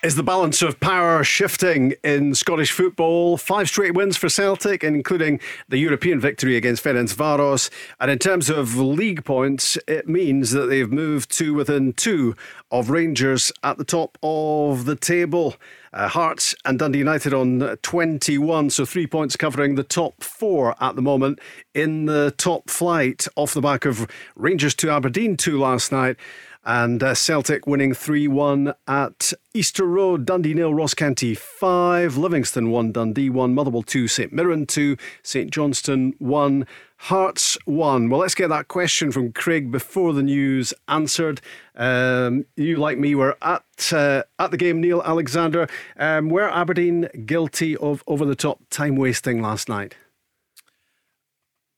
Is 0.03 0.15
the 0.15 0.21
balance 0.21 0.61
of 0.61 0.81
power 0.81 1.23
shifting 1.23 1.93
in 2.03 2.35
Scottish 2.35 2.73
football? 2.73 3.37
Five 3.37 3.69
straight 3.69 3.93
wins 3.93 4.17
for 4.17 4.27
Celtic, 4.27 4.83
including 4.83 5.39
the 5.69 5.77
European 5.77 6.19
victory 6.19 6.57
against 6.57 6.83
Ferencvaros. 6.83 7.69
And 8.01 8.11
in 8.11 8.19
terms 8.19 8.49
of 8.49 8.75
league 8.75 9.23
points, 9.23 9.77
it 9.87 10.09
means 10.09 10.51
that 10.51 10.65
they've 10.65 10.91
moved 10.91 11.31
to 11.37 11.53
within 11.53 11.93
two 11.93 12.35
of 12.69 12.89
Rangers 12.89 13.49
at 13.63 13.77
the 13.77 13.85
top 13.85 14.17
of 14.21 14.83
the 14.83 14.97
table. 14.97 15.55
Uh, 15.93 16.09
Hearts 16.09 16.53
and 16.65 16.79
Dundee 16.79 16.99
United 16.99 17.33
on 17.33 17.77
21, 17.81 18.71
so 18.71 18.83
three 18.83 19.07
points 19.07 19.37
covering 19.37 19.75
the 19.75 19.83
top 19.83 20.21
four 20.21 20.75
at 20.83 20.97
the 20.97 21.01
moment 21.01 21.39
in 21.73 22.07
the 22.07 22.33
top 22.37 22.69
flight 22.69 23.25
off 23.37 23.53
the 23.53 23.61
back 23.61 23.85
of 23.85 24.05
Rangers 24.35 24.73
to 24.75 24.89
Aberdeen 24.89 25.37
2 25.37 25.57
last 25.57 25.93
night 25.93 26.17
and 26.65 27.03
uh, 27.03 27.13
Celtic 27.13 27.67
winning 27.67 27.93
3 27.93 28.27
1 28.27 28.73
at 28.87 29.33
Easter 29.53 29.85
Road, 29.85 30.25
Dundee 30.25 30.53
nil, 30.53 30.73
Ross 30.73 30.93
County 30.93 31.35
5, 31.35 32.17
Livingston 32.17 32.69
1, 32.69 32.91
Dundee 32.91 33.29
1, 33.29 33.53
Motherwell 33.53 33.83
2, 33.83 34.07
St 34.07 34.31
Mirren 34.31 34.65
2, 34.65 34.95
St 35.21 35.51
Johnstone 35.51 36.13
1, 36.19 36.65
Hearts 36.97 37.57
1. 37.65 38.09
Well, 38.09 38.21
let's 38.21 38.35
get 38.35 38.47
that 38.47 38.69
question 38.69 39.11
from 39.11 39.33
Craig 39.33 39.71
before 39.71 40.13
the 40.13 40.23
news 40.23 40.73
answered. 40.87 41.41
Um, 41.75 42.45
you, 42.55 42.77
like 42.77 42.97
me, 42.97 43.13
were 43.15 43.37
at 43.41 43.91
uh, 43.91 44.23
at 44.39 44.51
the 44.51 44.57
game, 44.57 44.79
Neil 44.79 45.01
Alexander. 45.03 45.67
Um, 45.97 46.29
were 46.29 46.49
Aberdeen 46.49 47.09
guilty 47.25 47.75
of 47.75 48.03
over 48.07 48.25
the 48.25 48.35
top 48.35 48.61
time 48.69 48.95
wasting 48.95 49.41
last 49.41 49.67
night? 49.67 49.95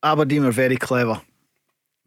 Aberdeen 0.03 0.43
were 0.43 0.51
very 0.51 0.77
clever 0.77 1.21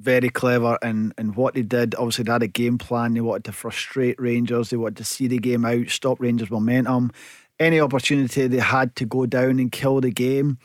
very 0.01 0.29
clever 0.29 0.79
in, 0.83 1.13
in 1.19 1.35
what 1.35 1.55
they 1.55 1.63
did. 1.63 1.95
Obviously, 1.97 2.25
they 2.25 2.33
had 2.33 2.43
a 2.43 2.49
game 2.49 2.79
plan. 2.79 3.15
They 3.15 3.21
wanted 3.21 3.45
to 3.45 3.53
frustrate 3.53 4.21
Rangers. 4.21 4.71
They 4.71 4.77
wanted 4.77 4.99
to 4.99 5.05
see 5.05 5.27
the 5.27 5.39
game 5.39 5.65
out, 5.65 5.89
stop 5.89 6.21
Rangers' 6.21 6.51
momentum. 6.51 7.13
any 7.59 7.81
opportunity 7.81 8.47
they 8.47 8.59
had 8.59 8.95
to 8.97 9.05
go 9.05 9.27
down 9.27 9.59
and 9.59 9.73
kill 9.73 10.01
the 10.01 10.11
game. 10.11 10.59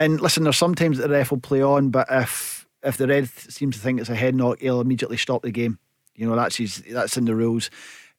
And 0.00 0.20
listen, 0.20 0.42
there's 0.42 0.56
sometimes 0.56 0.98
the 0.98 1.08
ref 1.08 1.30
will 1.30 1.38
play 1.38 1.62
on, 1.62 1.90
but 1.90 2.08
if 2.10 2.66
if 2.82 2.96
the 2.96 3.06
red 3.06 3.28
seems 3.28 3.76
to 3.76 3.82
think 3.82 4.00
it's 4.00 4.10
a 4.10 4.14
head 4.14 4.34
knock, 4.34 4.60
he'll 4.60 4.80
immediately 4.80 5.16
stop 5.16 5.42
the 5.42 5.50
game. 5.50 5.78
You 6.14 6.28
know 6.28 6.36
that's 6.36 6.56
his, 6.56 6.82
that's 6.90 7.16
in 7.16 7.24
the 7.24 7.34
rules. 7.34 7.70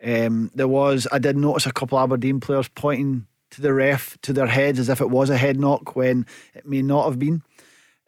Um, 0.04 0.52
there 0.56 0.68
was 0.68 1.08
I 1.12 1.20
did 1.20 1.38
notice 1.38 1.66
a 1.66 1.74
couple 1.74 1.98
of 1.98 2.04
Aberdeen 2.04 2.40
players 2.40 2.68
pointing 2.70 3.28
to 3.52 3.62
the 3.62 3.74
ref 3.74 4.18
to 4.22 4.34
their 4.34 4.48
heads 4.48 4.80
as 4.80 4.90
if 4.90 5.02
it 5.02 5.10
was 5.10 5.30
a 5.30 5.38
head 5.38 5.60
knock 5.60 5.96
when 5.96 6.26
it 6.54 6.66
may 6.66 6.82
not 6.82 7.06
have 7.06 7.20
been. 7.20 7.44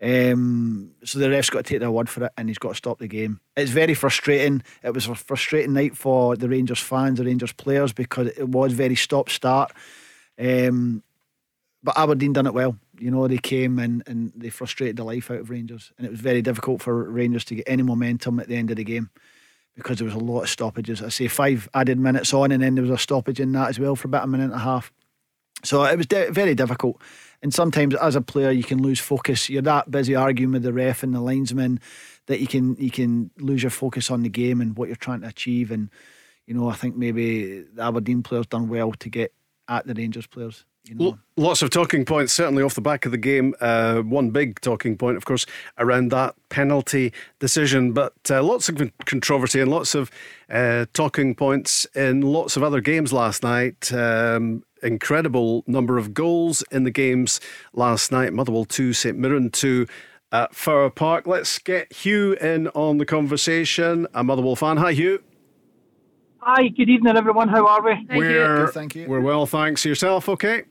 Um, 0.01 0.91
so 1.03 1.17
the 1.17 1.29
ref's 1.29 1.49
got 1.49 1.65
to 1.65 1.69
take 1.69 1.79
their 1.79 1.91
word 1.91 2.09
for 2.09 2.25
it, 2.25 2.31
and 2.37 2.47
he's 2.47 2.59
got 2.59 2.69
to 2.69 2.75
stop 2.75 2.99
the 2.99 3.07
game. 3.07 3.39
It's 3.55 3.71
very 3.71 3.93
frustrating. 3.93 4.61
It 4.83 4.93
was 4.93 5.07
a 5.07 5.15
frustrating 5.15 5.73
night 5.73 5.97
for 5.97 6.35
the 6.35 6.49
Rangers 6.49 6.79
fans, 6.79 7.17
the 7.17 7.25
Rangers 7.25 7.53
players, 7.53 7.93
because 7.93 8.27
it 8.27 8.47
was 8.47 8.73
very 8.73 8.95
stop 8.95 9.29
start. 9.29 9.71
Um, 10.39 11.03
but 11.83 11.97
Aberdeen 11.97 12.33
done 12.33 12.47
it 12.47 12.53
well. 12.53 12.77
You 12.99 13.11
know, 13.11 13.27
they 13.27 13.37
came 13.37 13.79
and, 13.79 14.03
and 14.07 14.33
they 14.35 14.49
frustrated 14.49 14.97
the 14.97 15.03
life 15.03 15.31
out 15.31 15.39
of 15.39 15.49
Rangers, 15.49 15.91
and 15.97 16.05
it 16.05 16.11
was 16.11 16.19
very 16.19 16.41
difficult 16.41 16.81
for 16.81 17.09
Rangers 17.09 17.45
to 17.45 17.55
get 17.55 17.67
any 17.67 17.83
momentum 17.83 18.39
at 18.39 18.47
the 18.47 18.55
end 18.55 18.69
of 18.69 18.77
the 18.77 18.83
game 18.83 19.09
because 19.75 19.99
there 19.99 20.05
was 20.05 20.15
a 20.15 20.19
lot 20.19 20.41
of 20.41 20.49
stoppages. 20.49 21.03
I 21.03 21.09
say 21.09 21.27
five 21.27 21.69
added 21.73 21.99
minutes 21.99 22.33
on, 22.33 22.51
and 22.51 22.61
then 22.61 22.75
there 22.75 22.83
was 22.83 22.91
a 22.91 22.97
stoppage 22.97 23.39
in 23.39 23.51
that 23.53 23.69
as 23.69 23.79
well 23.79 23.95
for 23.95 24.07
about 24.07 24.23
a 24.23 24.27
minute 24.27 24.45
and 24.45 24.53
a 24.53 24.59
half. 24.59 24.91
So 25.63 25.83
it 25.85 25.97
was 25.97 26.07
de- 26.07 26.31
very 26.31 26.55
difficult. 26.55 27.01
And 27.41 27.53
sometimes, 27.53 27.93
as 27.95 28.15
a 28.15 28.21
player, 28.21 28.51
you 28.51 28.63
can 28.63 28.81
lose 28.81 28.99
focus. 28.99 29.49
You're 29.49 29.61
that 29.63 29.91
busy 29.91 30.15
arguing 30.15 30.53
with 30.53 30.63
the 30.63 30.73
ref 30.73 31.03
and 31.03 31.13
the 31.13 31.21
linesman 31.21 31.79
that 32.25 32.39
you 32.39 32.47
can 32.47 32.75
you 32.77 32.91
can 32.91 33.31
lose 33.37 33.63
your 33.63 33.69
focus 33.69 34.09
on 34.09 34.23
the 34.23 34.29
game 34.29 34.59
and 34.61 34.75
what 34.75 34.89
you're 34.89 34.95
trying 34.95 35.21
to 35.21 35.27
achieve. 35.27 35.71
And 35.71 35.89
you 36.45 36.53
know, 36.53 36.69
I 36.69 36.75
think 36.75 36.95
maybe 36.95 37.61
the 37.61 37.83
Aberdeen 37.83 38.23
players 38.23 38.47
done 38.47 38.69
well 38.69 38.91
to 38.93 39.09
get 39.09 39.33
at 39.67 39.85
the 39.85 39.93
Rangers 39.93 40.27
players. 40.27 40.65
You 40.89 40.95
know. 40.95 41.19
Lots 41.35 41.61
of 41.61 41.69
talking 41.69 42.05
points, 42.05 42.33
certainly 42.33 42.63
off 42.63 42.75
the 42.75 42.81
back 42.81 43.05
of 43.05 43.11
the 43.11 43.17
game. 43.17 43.53
Uh, 43.59 44.01
one 44.01 44.31
big 44.31 44.59
talking 44.61 44.97
point, 44.97 45.17
of 45.17 45.25
course, 45.25 45.45
around 45.77 46.11
that 46.11 46.35
penalty 46.49 47.13
decision, 47.39 47.93
but 47.93 48.13
uh, 48.29 48.41
lots 48.41 48.69
of 48.69 48.91
controversy 49.05 49.59
and 49.59 49.69
lots 49.69 49.95
of 49.95 50.09
uh, 50.49 50.85
talking 50.93 51.35
points 51.35 51.85
in 51.95 52.21
lots 52.21 52.57
of 52.57 52.63
other 52.63 52.81
games 52.81 53.13
last 53.13 53.43
night. 53.43 53.91
Um, 53.93 54.63
incredible 54.83 55.63
number 55.67 55.97
of 55.97 56.13
goals 56.13 56.63
in 56.71 56.83
the 56.83 56.91
games 56.91 57.39
last 57.73 58.11
night. 58.11 58.33
Motherwell 58.33 58.65
2, 58.65 58.93
St 58.93 59.17
Mirren 59.17 59.49
2 59.49 59.87
at 60.31 60.55
Fir 60.55 60.89
Park. 60.89 61.27
Let's 61.27 61.59
get 61.59 61.91
Hugh 61.91 62.33
in 62.33 62.67
on 62.69 62.97
the 62.97 63.05
conversation, 63.05 64.07
a 64.13 64.23
Motherwell 64.23 64.55
fan. 64.55 64.77
Hi, 64.77 64.91
Hugh. 64.91 65.23
Hi, 66.39 66.69
good 66.69 66.89
evening, 66.89 67.17
everyone. 67.17 67.49
How 67.49 67.67
are 67.67 67.83
we? 67.83 67.95
Thank 67.95 68.11
we're, 68.11 68.65
Good, 68.65 68.73
thank 68.73 68.95
you. 68.95 69.07
We're 69.07 69.19
well, 69.19 69.45
thanks. 69.45 69.83
Yourself, 69.83 70.29
okay? 70.29 70.63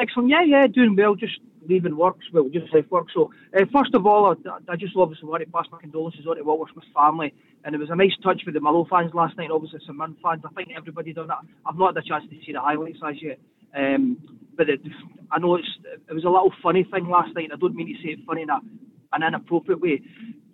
Excellent. 0.00 0.28
Yeah, 0.28 0.42
yeah, 0.42 0.66
doing 0.66 0.96
well. 0.96 1.14
Just 1.14 1.38
leaving 1.68 1.96
work. 1.96 2.16
Well, 2.32 2.48
just 2.48 2.72
left 2.74 2.90
work. 2.90 3.06
So, 3.14 3.30
uh, 3.56 3.64
first 3.72 3.94
of 3.94 4.06
all, 4.06 4.26
I, 4.26 4.72
I 4.72 4.76
just 4.76 4.96
obviously 4.96 5.28
want 5.28 5.44
to 5.44 5.50
pass 5.50 5.66
my 5.70 5.80
condolences 5.80 6.26
on 6.26 6.36
to 6.36 6.42
Walter 6.42 6.72
Smith 6.72 6.84
family. 6.94 7.34
And 7.64 7.74
it 7.74 7.78
was 7.78 7.90
a 7.90 7.96
nice 7.96 8.12
touch 8.22 8.42
with 8.44 8.54
the 8.54 8.60
Mallow 8.60 8.86
fans 8.90 9.12
last 9.14 9.36
night, 9.36 9.50
obviously 9.50 9.80
some 9.86 9.96
Man 9.96 10.16
fans. 10.22 10.42
I 10.44 10.52
think 10.54 10.70
everybody 10.76 11.12
done 11.12 11.28
that. 11.28 11.38
I've 11.66 11.78
not 11.78 11.94
had 11.94 12.04
a 12.04 12.08
chance 12.08 12.24
to 12.28 12.36
see 12.44 12.52
the 12.52 12.60
highlights 12.60 12.98
as 13.06 13.22
yet. 13.22 13.38
Um, 13.74 14.18
but 14.56 14.68
it, 14.68 14.80
I 15.30 15.38
know 15.38 15.56
it's 15.56 15.68
it 16.08 16.12
was 16.12 16.24
a 16.24 16.28
little 16.28 16.52
funny 16.62 16.84
thing 16.84 17.08
last 17.08 17.34
night. 17.34 17.50
I 17.52 17.56
don't 17.56 17.74
mean 17.74 17.88
to 17.88 18.02
say 18.02 18.14
it 18.14 18.26
funny 18.26 18.42
in 18.42 18.50
a, 18.50 18.60
an 19.12 19.22
inappropriate 19.22 19.80
way. 19.80 20.02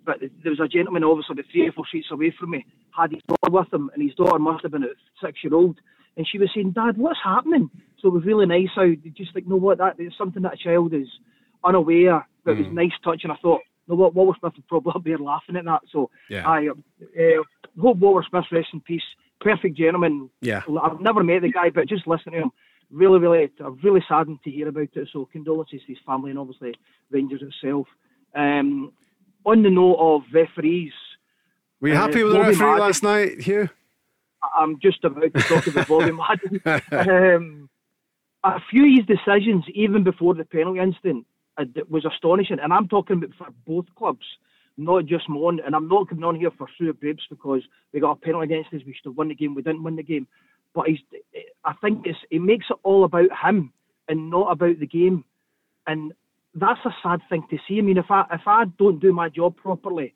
But 0.05 0.19
there 0.21 0.51
was 0.51 0.59
a 0.59 0.67
gentleman, 0.67 1.03
obviously, 1.03 1.33
about 1.33 1.45
three 1.51 1.67
or 1.67 1.71
four 1.71 1.85
streets 1.85 2.07
away 2.11 2.33
from 2.39 2.51
me, 2.51 2.65
had 2.95 3.11
his 3.11 3.21
daughter 3.27 3.51
with 3.51 3.73
him, 3.73 3.91
and 3.93 4.01
his 4.01 4.15
daughter 4.15 4.39
must 4.39 4.63
have 4.63 4.71
been 4.71 4.83
a 4.83 4.93
six 5.23 5.43
year 5.43 5.53
old. 5.53 5.77
And 6.17 6.27
she 6.27 6.39
was 6.39 6.49
saying, 6.53 6.71
Dad, 6.71 6.97
what's 6.97 7.19
happening? 7.23 7.69
So 8.01 8.07
it 8.07 8.13
was 8.13 8.25
really 8.25 8.45
nice 8.45 8.69
how 8.75 8.83
they 8.83 9.09
just 9.15 9.33
like, 9.35 9.47
know 9.47 9.55
what, 9.55 9.77
that 9.79 9.99
is 9.99 10.13
something 10.17 10.43
that 10.43 10.53
a 10.53 10.57
child 10.57 10.93
is 10.93 11.07
unaware, 11.63 12.27
but 12.45 12.51
it 12.51 12.65
was 12.65 12.73
nice 12.73 12.91
touch. 13.03 13.21
And 13.23 13.31
I 13.31 13.35
thought, 13.41 13.61
know 13.87 13.95
what 13.95 14.13
Walter 14.15 14.37
Smith 14.39 14.53
would 14.55 14.67
probably 14.67 15.01
be 15.17 15.21
laughing 15.21 15.55
at 15.57 15.65
that. 15.65 15.81
So 15.91 16.09
Yeah. 16.29 16.47
I 16.47 16.67
uh, 16.69 17.43
hope 17.79 17.97
Walter 17.97 18.25
Smith 18.29 18.45
rests 18.51 18.71
in 18.73 18.81
peace. 18.81 19.03
Perfect 19.41 19.77
gentleman. 19.77 20.29
Yeah. 20.41 20.61
I've 20.81 20.99
never 21.01 21.23
met 21.23 21.41
the 21.41 21.51
guy, 21.51 21.69
but 21.69 21.87
just 21.87 22.07
listening 22.07 22.35
to 22.35 22.41
him, 22.43 22.51
really, 22.91 23.19
really, 23.19 23.51
really 23.83 24.03
saddened 24.07 24.39
to 24.43 24.51
hear 24.51 24.67
about 24.67 24.89
it. 24.93 25.07
So 25.11 25.25
condolences 25.31 25.81
to 25.81 25.87
his 25.93 25.97
family 26.05 26.29
and 26.31 26.39
obviously 26.39 26.73
Rangers 27.09 27.41
itself. 27.41 27.87
Um, 28.35 28.91
on 29.45 29.63
the 29.63 29.69
note 29.69 29.95
of 29.95 30.21
referees, 30.33 30.91
Were 31.81 31.89
you 31.89 31.93
Uh, 31.95 31.97
happy 31.97 32.23
with 32.23 32.33
the 32.33 32.39
referee 32.39 32.65
Madden. 32.65 32.79
last 32.79 33.03
night, 33.03 33.39
Hugh? 33.41 33.69
I'm 34.57 34.79
just 34.79 35.03
about 35.03 35.33
to 35.33 35.41
talk 35.41 35.67
about 35.67 35.87
Bobby 35.87 36.11
Madden. 36.61 36.61
Um, 37.35 37.69
a 38.43 38.59
few 38.69 38.85
of 38.85 39.07
his 39.07 39.17
decisions, 39.17 39.65
even 39.73 40.03
before 40.03 40.33
the 40.33 40.45
penalty 40.45 40.79
incident, 40.79 41.25
uh, 41.57 41.65
was 41.89 42.05
astonishing. 42.05 42.59
And 42.61 42.73
I'm 42.73 42.87
talking 42.87 43.17
about 43.17 43.35
for 43.37 43.47
both 43.67 43.85
clubs, 43.95 44.25
not 44.77 45.05
just 45.05 45.27
Mon. 45.27 45.59
And 45.65 45.75
I'm 45.75 45.87
not 45.87 46.09
coming 46.09 46.23
on 46.23 46.35
here 46.35 46.51
for 46.57 46.67
Stuart 46.75 46.99
Brabes 46.99 47.23
because 47.29 47.61
we 47.93 47.99
got 47.99 48.11
a 48.11 48.15
penalty 48.15 48.45
against 48.45 48.73
us. 48.73 48.81
We 48.85 48.93
should 48.93 49.09
have 49.09 49.17
won 49.17 49.29
the 49.29 49.35
game. 49.35 49.55
We 49.55 49.61
didn't 49.61 49.83
win 49.83 49.95
the 49.95 50.03
game. 50.03 50.27
But 50.73 50.87
he's, 50.87 50.99
I 51.65 51.73
think 51.81 52.05
it's, 52.05 52.19
it 52.29 52.41
makes 52.41 52.67
it 52.69 52.77
all 52.83 53.03
about 53.03 53.29
him 53.43 53.73
and 54.07 54.29
not 54.29 54.51
about 54.51 54.79
the 54.79 54.87
game. 54.87 55.25
And 55.87 56.13
that's 56.55 56.79
a 56.85 56.95
sad 57.03 57.21
thing 57.29 57.43
to 57.49 57.57
see. 57.67 57.79
I 57.79 57.81
mean, 57.81 57.97
if 57.97 58.09
I 58.09 58.25
if 58.31 58.41
I 58.47 58.65
don't 58.77 58.99
do 58.99 59.13
my 59.13 59.29
job 59.29 59.55
properly, 59.55 60.13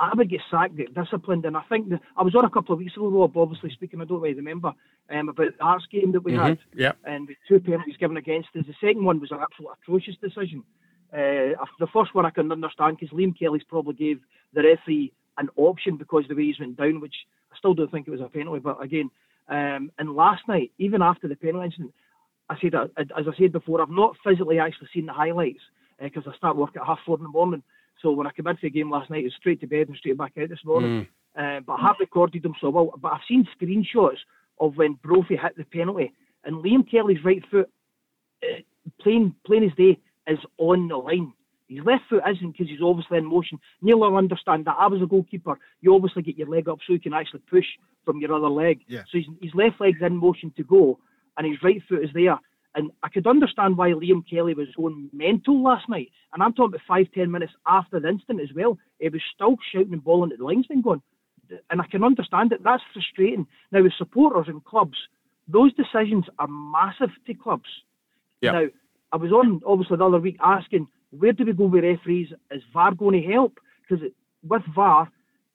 I 0.00 0.12
would 0.14 0.30
get 0.30 0.40
sacked, 0.50 0.76
get 0.76 0.94
disciplined, 0.94 1.44
and 1.44 1.56
I 1.56 1.62
think 1.68 1.90
that 1.90 2.00
I 2.16 2.22
was 2.22 2.34
on 2.34 2.46
a 2.46 2.50
couple 2.50 2.72
of 2.72 2.78
weeks 2.78 2.96
ago, 2.96 3.08
Rob, 3.08 3.36
obviously 3.36 3.70
speaking, 3.70 4.00
I 4.00 4.06
don't 4.06 4.22
really 4.22 4.34
remember, 4.34 4.72
um, 5.10 5.28
about 5.28 5.58
the 5.58 5.62
Hearts 5.62 5.86
game 5.92 6.12
that 6.12 6.22
we 6.24 6.32
had, 6.32 6.58
Yeah. 6.74 6.92
and 7.04 7.28
with 7.28 7.36
two 7.46 7.60
penalties 7.60 7.98
given 7.98 8.16
against 8.16 8.48
us. 8.56 8.64
The 8.66 8.72
second 8.80 9.04
one 9.04 9.20
was 9.20 9.30
an 9.30 9.40
absolute 9.40 9.72
atrocious 9.82 10.16
decision. 10.16 10.64
Uh, 11.12 11.52
the 11.78 11.88
first 11.92 12.14
one 12.14 12.24
I 12.24 12.30
can 12.30 12.50
understand 12.50 12.96
because 12.98 13.14
Liam 13.16 13.38
Kelly's 13.38 13.64
probably 13.64 13.94
gave 13.94 14.20
the 14.54 14.62
referee 14.62 15.12
an 15.36 15.50
option 15.56 15.96
because 15.96 16.24
the 16.28 16.34
way 16.34 16.46
he's 16.46 16.60
went 16.60 16.76
down, 16.76 17.00
which 17.00 17.26
I 17.52 17.58
still 17.58 17.74
don't 17.74 17.90
think 17.90 18.08
it 18.08 18.10
was 18.10 18.20
a 18.22 18.28
penalty, 18.28 18.60
but 18.60 18.82
again, 18.82 19.10
um, 19.48 19.92
and 19.98 20.14
last 20.14 20.48
night, 20.48 20.72
even 20.78 21.02
after 21.02 21.28
the 21.28 21.36
penalty 21.36 21.66
incident, 21.66 21.92
I 22.48 22.58
said, 22.58 22.74
uh, 22.74 22.88
as 22.96 23.28
I 23.28 23.36
said 23.36 23.52
before, 23.52 23.82
I've 23.82 23.90
not 23.90 24.16
physically 24.24 24.58
actually 24.60 24.88
seen 24.94 25.06
the 25.06 25.12
highlights 25.12 25.60
because 26.00 26.26
I 26.26 26.34
start 26.36 26.56
work 26.56 26.76
at 26.76 26.86
half 26.86 27.00
four 27.04 27.18
in 27.18 27.22
the 27.22 27.28
morning. 27.28 27.62
So 28.02 28.12
when 28.12 28.26
I 28.26 28.30
came 28.32 28.46
into 28.46 28.60
the 28.62 28.70
game 28.70 28.90
last 28.90 29.10
night, 29.10 29.20
it 29.20 29.24
was 29.24 29.34
straight 29.38 29.60
to 29.60 29.66
bed 29.66 29.88
and 29.88 29.96
straight 29.96 30.16
back 30.16 30.32
out 30.40 30.48
this 30.48 30.64
morning. 30.64 31.00
Uh, 31.36 31.60
but 31.60 31.74
I 31.74 31.86
have 31.86 31.96
recorded 32.00 32.42
them 32.42 32.54
so 32.60 32.70
well. 32.70 32.92
But 33.00 33.12
I've 33.12 33.20
seen 33.28 33.46
screenshots 33.60 34.18
of 34.58 34.76
when 34.76 34.94
Brophy 34.94 35.36
hit 35.36 35.56
the 35.56 35.64
penalty, 35.64 36.12
and 36.44 36.56
Liam 36.64 36.90
Kelly's 36.90 37.24
right 37.24 37.42
foot, 37.50 37.70
uh, 38.42 38.60
plain 39.00 39.34
plain 39.46 39.64
as 39.64 39.76
day, 39.76 39.98
is 40.26 40.38
on 40.58 40.88
the 40.88 40.96
line. 40.96 41.32
His 41.68 41.84
left 41.84 42.02
foot 42.10 42.22
isn't 42.28 42.50
because 42.50 42.68
he's 42.68 42.82
obviously 42.82 43.18
in 43.18 43.26
motion. 43.26 43.60
Neil 43.80 44.00
will 44.00 44.16
understand 44.16 44.64
that. 44.64 44.76
I 44.78 44.88
was 44.88 45.02
a 45.02 45.06
goalkeeper. 45.06 45.56
You 45.80 45.94
obviously 45.94 46.22
get 46.22 46.36
your 46.36 46.48
leg 46.48 46.68
up 46.68 46.78
so 46.84 46.92
you 46.92 47.00
can 47.00 47.14
actually 47.14 47.42
push 47.48 47.66
from 48.04 48.18
your 48.18 48.34
other 48.34 48.48
leg. 48.48 48.80
Yeah. 48.88 49.02
So 49.12 49.18
his, 49.18 49.26
his 49.40 49.54
left 49.54 49.80
leg's 49.80 50.02
in 50.02 50.16
motion 50.16 50.52
to 50.56 50.64
go, 50.64 50.98
and 51.36 51.46
his 51.46 51.62
right 51.62 51.80
foot 51.88 52.02
is 52.02 52.10
there. 52.12 52.38
And 52.74 52.90
I 53.02 53.08
could 53.08 53.26
understand 53.26 53.76
why 53.76 53.90
Liam 53.90 54.22
Kelly 54.28 54.54
was 54.54 54.68
going 54.76 55.10
mental 55.12 55.62
last 55.62 55.88
night. 55.88 56.10
And 56.32 56.42
I'm 56.42 56.52
talking 56.52 56.74
about 56.74 56.86
five, 56.86 57.06
ten 57.12 57.30
minutes 57.30 57.52
after 57.66 57.98
the 57.98 58.08
incident 58.08 58.40
as 58.40 58.54
well. 58.54 58.78
He 59.00 59.08
was 59.08 59.22
still 59.34 59.56
shouting 59.72 59.92
and 59.92 60.04
bawling 60.04 60.30
at 60.32 60.38
the 60.38 60.44
linesman 60.44 60.82
going. 60.82 61.02
And 61.70 61.80
I 61.80 61.86
can 61.86 62.04
understand 62.04 62.52
it. 62.52 62.62
That's 62.62 62.82
frustrating. 62.92 63.46
Now, 63.72 63.82
with 63.82 63.92
supporters 63.98 64.46
and 64.46 64.64
clubs, 64.64 64.96
those 65.48 65.72
decisions 65.74 66.26
are 66.38 66.46
massive 66.46 67.10
to 67.26 67.34
clubs. 67.34 67.68
Yeah. 68.40 68.52
Now, 68.52 68.66
I 69.12 69.16
was 69.16 69.32
on, 69.32 69.60
obviously, 69.66 69.96
the 69.96 70.06
other 70.06 70.20
week 70.20 70.36
asking, 70.40 70.86
where 71.10 71.32
do 71.32 71.44
we 71.44 71.52
go 71.52 71.64
with 71.64 71.82
referees? 71.82 72.28
Is 72.52 72.62
VAR 72.72 72.94
going 72.94 73.20
to 73.20 73.32
help? 73.32 73.58
Because 73.82 74.04
with 74.44 74.62
VAR, 74.72 75.10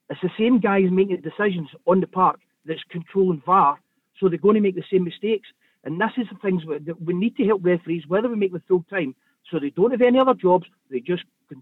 it's 0.09 0.20
the 0.22 0.30
same 0.38 0.59
guys 0.59 0.91
making 0.91 1.22
the 1.22 1.30
decisions 1.30 1.70
on 1.86 2.01
the 2.01 2.07
park 2.07 2.41
that's 2.66 2.84
controlling 2.89 3.41
VAR, 3.45 3.80
so 4.20 4.28
they're 4.28 4.38
going 4.38 4.55
to 4.55 4.61
make 4.61 4.76
the 4.76 4.84
same 4.91 5.05
mistakes. 5.05 5.47
And 5.86 6.02
this 6.02 6.12
is 6.18 6.28
the 6.32 6.38
things 6.40 6.64
that 6.86 7.02
we 7.02 7.14
need 7.14 7.36
to 7.38 7.46
help 7.46 7.64
referees, 7.64 8.04
whether 8.08 8.28
we 8.28 8.36
make 8.36 8.52
them 8.52 8.64
full 8.68 8.84
time, 8.90 9.16
so 9.52 9.60
they 9.60 9.70
don't 9.70 9.92
have 9.92 10.02
any 10.02 10.18
other 10.20 10.34
jobs, 10.34 10.66
they 10.90 11.00
just 11.00 11.24
can 11.48 11.62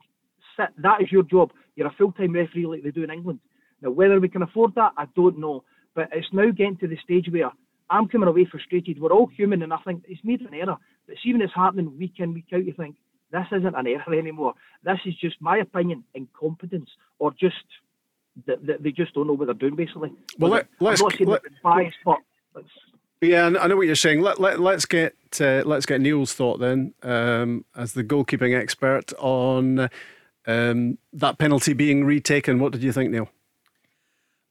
sit. 0.57 0.69
That 0.82 1.01
is 1.01 1.11
your 1.11 1.24
job. 1.24 1.51
You're 1.76 1.88
a 1.88 1.95
full 1.97 2.13
time 2.13 2.32
referee 2.34 2.65
like 2.65 2.84
they 2.84 2.91
do 2.91 3.03
in 3.03 3.11
England. 3.11 3.39
Now, 3.82 3.91
whether 3.91 4.19
we 4.21 4.30
can 4.30 4.41
afford 4.41 4.74
that, 4.76 4.93
I 4.97 5.05
don't 5.15 5.38
know. 5.39 5.65
But 5.93 6.09
it's 6.13 6.32
now 6.32 6.49
getting 6.51 6.78
to 6.78 6.88
the 6.88 6.97
stage 7.03 7.28
where 7.30 7.51
I'm 7.89 8.07
coming 8.07 8.30
away 8.30 8.45
frustrated. 8.49 8.99
We're 8.99 9.11
all 9.11 9.28
human, 9.28 9.61
and 9.61 9.74
I 9.74 9.78
think 9.86 10.03
it's 10.07 10.24
made 10.24 10.39
an 10.41 10.53
error. 10.53 10.78
But 11.05 11.17
see, 11.21 11.34
when 11.34 11.41
it's 11.41 11.53
happening 11.53 11.97
week 11.97 12.13
in, 12.19 12.34
week 12.34 12.45
out, 12.53 12.65
you 12.65 12.74
think, 12.74 12.95
this 13.32 13.45
isn't 13.51 13.76
an 13.76 13.88
error 13.88 14.13
anymore. 14.17 14.53
This 14.86 14.99
is 15.05 15.15
just 15.15 15.36
my 15.41 15.57
opinion, 15.57 16.05
incompetence, 16.13 16.89
or 17.19 17.32
just 17.38 17.55
that 18.47 18.82
they 18.82 18.91
just 18.91 19.13
don't 19.13 19.28
know 19.28 19.34
what 19.34 19.45
they're 19.45 19.53
doing, 19.53 19.76
basically. 19.76 20.11
Well, 20.39 20.51
let- 20.51 20.67
I'm 20.80 20.86
let's- 20.88 21.01
not 21.01 21.11
saying 21.13 21.30
let- 21.30 21.43
that 21.43 21.51
it's 21.51 21.61
biased, 21.61 21.97
but 22.05 22.19
it's, 23.24 23.32
Yeah, 23.32 23.61
I 23.61 23.67
know 23.67 23.76
what 23.76 23.88
you're 23.88 23.95
saying. 23.95 24.21
Let, 24.21 24.39
let, 24.39 24.59
let's 24.59 24.86
get 24.86 25.15
uh, 25.39 25.63
let's 25.65 25.86
get 25.86 26.01
Neil's 26.01 26.34
thought 26.34 26.59
then, 26.59 26.93
um, 27.03 27.65
as 27.76 27.93
the 27.93 28.03
goalkeeping 28.03 28.57
expert 28.59 29.13
on 29.19 29.89
um, 30.45 30.97
that 31.13 31.38
penalty 31.38 31.74
being 31.74 32.05
retaken. 32.05 32.59
What 32.59 32.71
did 32.71 32.84
you 32.84 32.91
think, 32.91 33.11
Neil? 33.11 33.30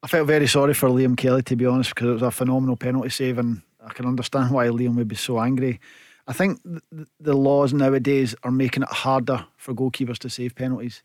I 0.03 0.09
felt 0.09 0.27
very 0.27 0.49
sorry 0.49 0.75
for 0.75 0.89
Liam 0.89 1.17
Kelly 1.17 1.43
to 1.45 1.57
be 1.57 1.67
honest 1.67 1.95
because 1.95 2.09
it 2.09 2.13
was 2.15 2.23
a 2.23 2.31
phenomenal 2.31 2.77
penalty 2.77 3.09
save 3.09 3.39
and 3.39 3.63
I 3.85 3.93
can 3.93 4.07
understand 4.07 4.51
why 4.51 4.67
Liam 4.67 4.97
would 4.97 5.09
be 5.09 5.17
so 5.17 5.41
angry. 5.41 5.81
I 6.27 6.33
think 6.33 6.61
the, 6.65 7.07
the 7.21 7.35
laws 7.35 7.73
nowadays 7.73 8.35
are 8.43 8.51
making 8.51 8.85
it 8.85 8.89
harder 8.89 9.45
for 9.57 9.75
goalkeepers 9.75 10.19
to 10.19 10.31
save 10.31 10.55
penalties. 10.55 11.03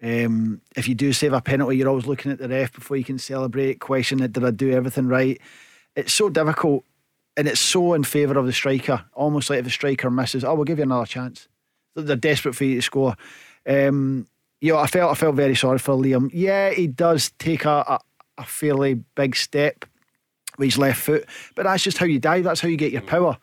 Um, 0.00 0.60
if 0.76 0.88
you 0.88 0.94
do 0.94 1.12
save 1.12 1.32
a 1.32 1.40
penalty, 1.40 1.76
you're 1.76 1.88
always 1.88 2.06
looking 2.06 2.30
at 2.30 2.38
the 2.38 2.48
ref 2.48 2.72
before 2.72 2.96
you 2.96 3.04
can 3.04 3.18
celebrate, 3.18 3.80
question 3.80 4.22
it, 4.22 4.32
did 4.32 4.44
I 4.44 4.50
do 4.50 4.70
everything 4.70 5.08
right? 5.08 5.40
It's 5.96 6.12
so 6.12 6.28
difficult 6.28 6.84
and 7.38 7.46
it's 7.46 7.60
so 7.60 7.94
in 7.94 8.02
favour 8.02 8.36
of 8.36 8.46
the 8.46 8.52
striker, 8.52 9.04
almost 9.14 9.48
like 9.48 9.60
if 9.60 9.64
the 9.64 9.70
striker 9.70 10.10
misses, 10.10 10.42
oh, 10.42 10.54
we'll 10.54 10.64
give 10.64 10.78
you 10.78 10.82
another 10.82 11.06
chance. 11.06 11.46
They're 11.94 12.16
desperate 12.16 12.56
for 12.56 12.64
you 12.64 12.74
to 12.76 12.82
score. 12.82 13.14
Um, 13.64 14.26
you 14.60 14.72
know, 14.72 14.78
I 14.78 14.88
felt 14.88 15.12
I 15.12 15.14
felt 15.14 15.36
very 15.36 15.54
sorry 15.54 15.78
for 15.78 15.94
Liam. 15.94 16.30
Yeah, 16.32 16.70
he 16.70 16.88
does 16.88 17.30
take 17.38 17.64
a, 17.64 17.84
a, 17.88 18.00
a 18.38 18.44
fairly 18.44 18.94
big 19.14 19.36
step 19.36 19.84
with 20.58 20.66
his 20.66 20.78
left 20.78 21.00
foot, 21.00 21.26
but 21.54 21.62
that's 21.62 21.84
just 21.84 21.98
how 21.98 22.06
you 22.06 22.18
dive. 22.18 22.42
That's 22.42 22.60
how 22.60 22.68
you 22.68 22.76
get 22.76 22.90
your 22.90 23.02
power. 23.02 23.38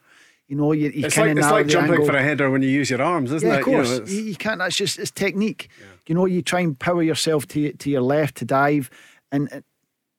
You 0.49 0.57
know, 0.57 0.73
you, 0.73 0.89
you 0.89 1.05
it's 1.05 1.17
like, 1.17 1.35
it's 1.35 1.49
like 1.49 1.67
jumping 1.67 1.93
angle. 1.93 2.05
for 2.05 2.17
a 2.17 2.21
header 2.21 2.51
when 2.51 2.61
you 2.61 2.69
use 2.69 2.89
your 2.89 3.01
arms, 3.01 3.31
isn't 3.31 3.47
yeah, 3.47 3.55
it? 3.55 3.59
Of 3.59 3.65
course, 3.65 3.91
you, 3.91 3.99
know, 3.99 4.05
you, 4.05 4.21
you, 4.21 4.35
can't. 4.35 4.59
That's 4.59 4.75
just 4.75 4.99
it's 4.99 5.09
technique. 5.09 5.69
Yeah. 5.79 5.85
You 6.07 6.15
know, 6.15 6.25
you 6.25 6.41
try 6.41 6.59
and 6.59 6.77
power 6.77 7.01
yourself 7.01 7.47
to 7.49 7.71
to 7.71 7.89
your 7.89 8.01
left 8.01 8.35
to 8.37 8.45
dive, 8.45 8.89
and 9.31 9.63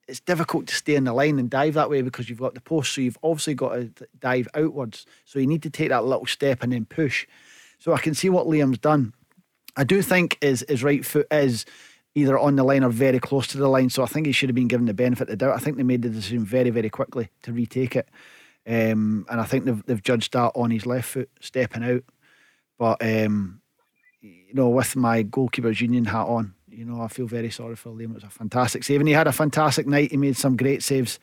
it's 0.08 0.20
difficult 0.20 0.66
to 0.68 0.74
stay 0.74 0.94
in 0.94 1.04
the 1.04 1.12
line 1.12 1.38
and 1.38 1.50
dive 1.50 1.74
that 1.74 1.90
way 1.90 2.02
because 2.02 2.28
you've 2.28 2.38
got 2.40 2.54
the 2.54 2.60
post. 2.60 2.94
So 2.94 3.00
you've 3.00 3.18
obviously 3.22 3.54
got 3.54 3.74
to 3.74 3.90
dive 4.18 4.48
outwards. 4.54 5.06
So 5.24 5.38
you 5.38 5.46
need 5.46 5.62
to 5.64 5.70
take 5.70 5.88
that 5.88 6.04
little 6.04 6.26
step 6.26 6.62
and 6.62 6.72
then 6.72 6.84
push. 6.84 7.26
So 7.78 7.92
I 7.92 7.98
can 7.98 8.14
see 8.14 8.28
what 8.28 8.46
Liam's 8.46 8.78
done. 8.78 9.12
I 9.76 9.84
do 9.84 10.02
think 10.02 10.38
his 10.40 10.64
his 10.68 10.82
right 10.82 11.04
foot 11.04 11.26
is 11.30 11.66
either 12.14 12.38
on 12.38 12.56
the 12.56 12.64
line 12.64 12.82
or 12.82 12.88
very 12.88 13.18
close 13.18 13.46
to 13.48 13.58
the 13.58 13.68
line. 13.68 13.90
So 13.90 14.02
I 14.02 14.06
think 14.06 14.26
he 14.26 14.32
should 14.32 14.48
have 14.48 14.54
been 14.54 14.68
given 14.68 14.86
the 14.86 14.94
benefit 14.94 15.22
of 15.22 15.28
the 15.28 15.36
doubt. 15.36 15.56
I 15.56 15.58
think 15.58 15.76
they 15.76 15.82
made 15.82 16.02
the 16.02 16.08
decision 16.08 16.44
very 16.44 16.70
very 16.70 16.88
quickly 16.88 17.28
to 17.42 17.52
retake 17.52 17.96
it. 17.96 18.08
Um, 18.66 19.26
and 19.30 19.40
I 19.40 19.44
think 19.44 19.64
they've, 19.64 19.86
they've 19.86 20.02
judged 20.02 20.32
that 20.32 20.52
on 20.56 20.70
his 20.70 20.86
left 20.86 21.08
foot 21.08 21.30
stepping 21.40 21.84
out. 21.84 22.02
But, 22.78 22.98
um, 23.00 23.60
you 24.20 24.54
know, 24.54 24.68
with 24.68 24.96
my 24.96 25.22
goalkeepers 25.22 25.80
union 25.80 26.04
hat 26.04 26.26
on, 26.26 26.54
you 26.76 26.84
know, 26.84 27.00
I 27.00 27.08
feel 27.08 27.26
very 27.26 27.50
sorry 27.50 27.76
for 27.76 27.90
Liam. 27.90 28.10
It 28.10 28.14
was 28.14 28.24
a 28.24 28.30
fantastic 28.30 28.84
save. 28.84 29.00
And 29.00 29.08
he 29.08 29.14
had 29.14 29.26
a 29.26 29.32
fantastic 29.32 29.86
night. 29.86 30.10
He 30.10 30.16
made 30.16 30.36
some 30.36 30.56
great 30.56 30.82
saves. 30.82 31.18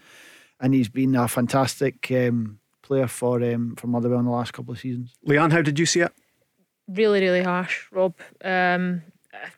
And 0.60 0.74
he's 0.74 0.90
been 0.90 1.16
a 1.16 1.28
fantastic 1.28 2.10
um, 2.12 2.60
player 2.82 3.08
for 3.08 3.44
um, 3.44 3.76
for 3.76 3.88
Motherwell 3.88 4.20
in 4.20 4.26
the 4.26 4.32
last 4.32 4.54
couple 4.54 4.74
of 4.74 4.80
seasons. 4.80 5.14
Leanne, 5.28 5.52
how 5.52 5.62
did 5.62 5.78
you 5.78 5.86
see 5.86 6.02
it? 6.02 6.14
Really, 6.88 7.22
really 7.22 7.44
harsh, 7.44 7.86
Rob. 7.92 8.16
Um, 8.44 9.04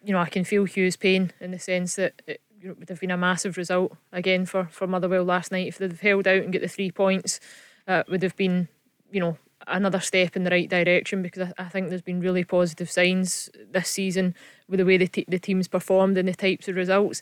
you 0.04 0.14
know, 0.14 0.20
I 0.20 0.30
can 0.30 0.44
feel 0.44 0.66
Hugh's 0.66 0.96
pain 0.96 1.32
in 1.40 1.52
the 1.52 1.60
sense 1.60 1.96
that 1.96 2.22
it 2.28 2.42
you 2.60 2.70
know, 2.70 2.76
would 2.80 2.90
have 2.90 3.00
been 3.00 3.12
a 3.12 3.18
massive 3.18 3.58
result 3.58 3.96
again 4.12 4.46
for, 4.46 4.66
for 4.72 4.88
Motherwell 4.88 5.24
last 5.24 5.52
night 5.52 5.68
if 5.68 5.78
they'd 5.78 6.00
held 6.00 6.28
out 6.28 6.44
and 6.44 6.52
get 6.52 6.62
the 6.62 6.68
three 6.68 6.92
points 6.92 7.40
uh, 7.88 8.04
would 8.10 8.24
have 8.24 8.36
been, 8.36 8.68
you 9.12 9.20
know, 9.20 9.38
another 9.68 10.00
step 10.00 10.36
in 10.36 10.44
the 10.44 10.50
right 10.50 10.70
direction 10.70 11.22
because 11.22 11.50
I, 11.58 11.64
I, 11.64 11.70
think 11.70 11.90
there's 11.90 12.02
been 12.02 12.20
really 12.20 12.44
positive 12.44 12.90
signs 12.90 13.50
this 13.72 13.90
season 13.90 14.36
with 14.68 14.80
the 14.80 14.86
way 14.86 14.98
the, 14.98 15.08
t- 15.08 15.26
the 15.28 15.40
team's 15.40 15.68
performed 15.68 16.18
and 16.18 16.28
the 16.28 16.34
types 16.34 16.68
of 16.68 16.76
results. 16.76 17.22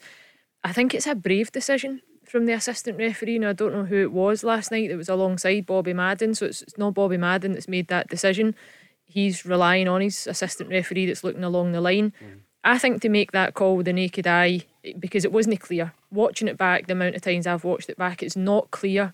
I 0.64 0.74
think 0.74 0.94
it's 0.94 1.08
a 1.08 1.16
brave 1.16 1.52
decision 1.52 2.02
from 2.26 2.46
the 2.46 2.54
assistant 2.54 2.98
referee. 2.98 3.40
Now, 3.40 3.50
I 3.50 3.54
don't 3.54 3.74
know 3.74 3.86
who 3.86 4.02
it 4.02 4.12
was 4.12 4.44
last 4.44 4.72
night 4.72 4.90
that 4.90 4.98
was 4.98 5.10
alongside 5.10 5.66
Bobby 5.66 5.94
Madden, 5.94 6.36
so 6.36 6.46
it's, 6.46 6.62
it's 6.62 6.78
not 6.78 6.94
Bobby 6.94 7.18
Madden 7.18 7.54
that's 7.54 7.68
made 7.68 7.88
that 7.88 8.10
decision. 8.10 8.56
He's 9.06 9.46
relying 9.46 9.88
on 9.88 10.02
his 10.02 10.28
assistant 10.28 10.70
referee 10.70 11.06
that's 11.06 11.24
looking 11.24 11.44
along 11.44 11.72
the 11.72 11.82
line. 11.82 12.14
Mm. 12.24 12.40
I 12.64 12.78
think 12.78 13.02
to 13.02 13.10
make 13.10 13.34
that 13.34 13.54
call 13.54 13.76
with 13.76 13.86
the 13.86 13.94
naked 13.94 14.26
eye, 14.26 14.62
because 14.98 15.26
it 15.26 15.34
wasn't 15.34 15.60
clear. 15.60 15.94
Watching 16.12 16.48
it 16.48 16.58
back, 16.58 16.88
the 16.88 16.94
amount 16.94 17.16
of 17.16 17.22
times 17.22 17.46
I've 17.46 17.66
watched 17.66 17.90
it 17.90 17.98
back, 17.98 18.24
it's 18.24 18.38
not 18.38 18.72
clear 18.72 19.14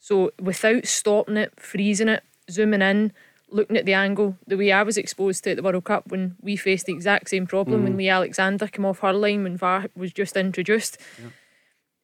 so 0.00 0.32
without 0.40 0.86
stopping 0.86 1.36
it, 1.36 1.52
freezing 1.60 2.08
it, 2.08 2.24
zooming 2.50 2.82
in, 2.82 3.12
looking 3.48 3.76
at 3.76 3.86
the 3.86 3.94
angle, 3.94 4.36
the 4.46 4.56
way 4.56 4.72
I 4.72 4.82
was 4.82 4.96
exposed 4.96 5.44
to 5.44 5.50
at 5.50 5.56
the 5.56 5.62
World 5.62 5.84
Cup 5.84 6.08
when 6.08 6.36
we 6.40 6.56
faced 6.56 6.86
the 6.86 6.92
exact 6.92 7.28
same 7.28 7.46
problem 7.46 7.80
mm. 7.80 7.84
when 7.84 7.96
Lee 7.96 8.08
Alexander 8.08 8.68
came 8.68 8.84
off 8.84 9.00
her 9.00 9.12
line 9.12 9.42
when 9.42 9.56
VAR 9.56 9.86
was 9.96 10.12
just 10.12 10.36
introduced. 10.36 10.98
Yeah. 11.20 11.30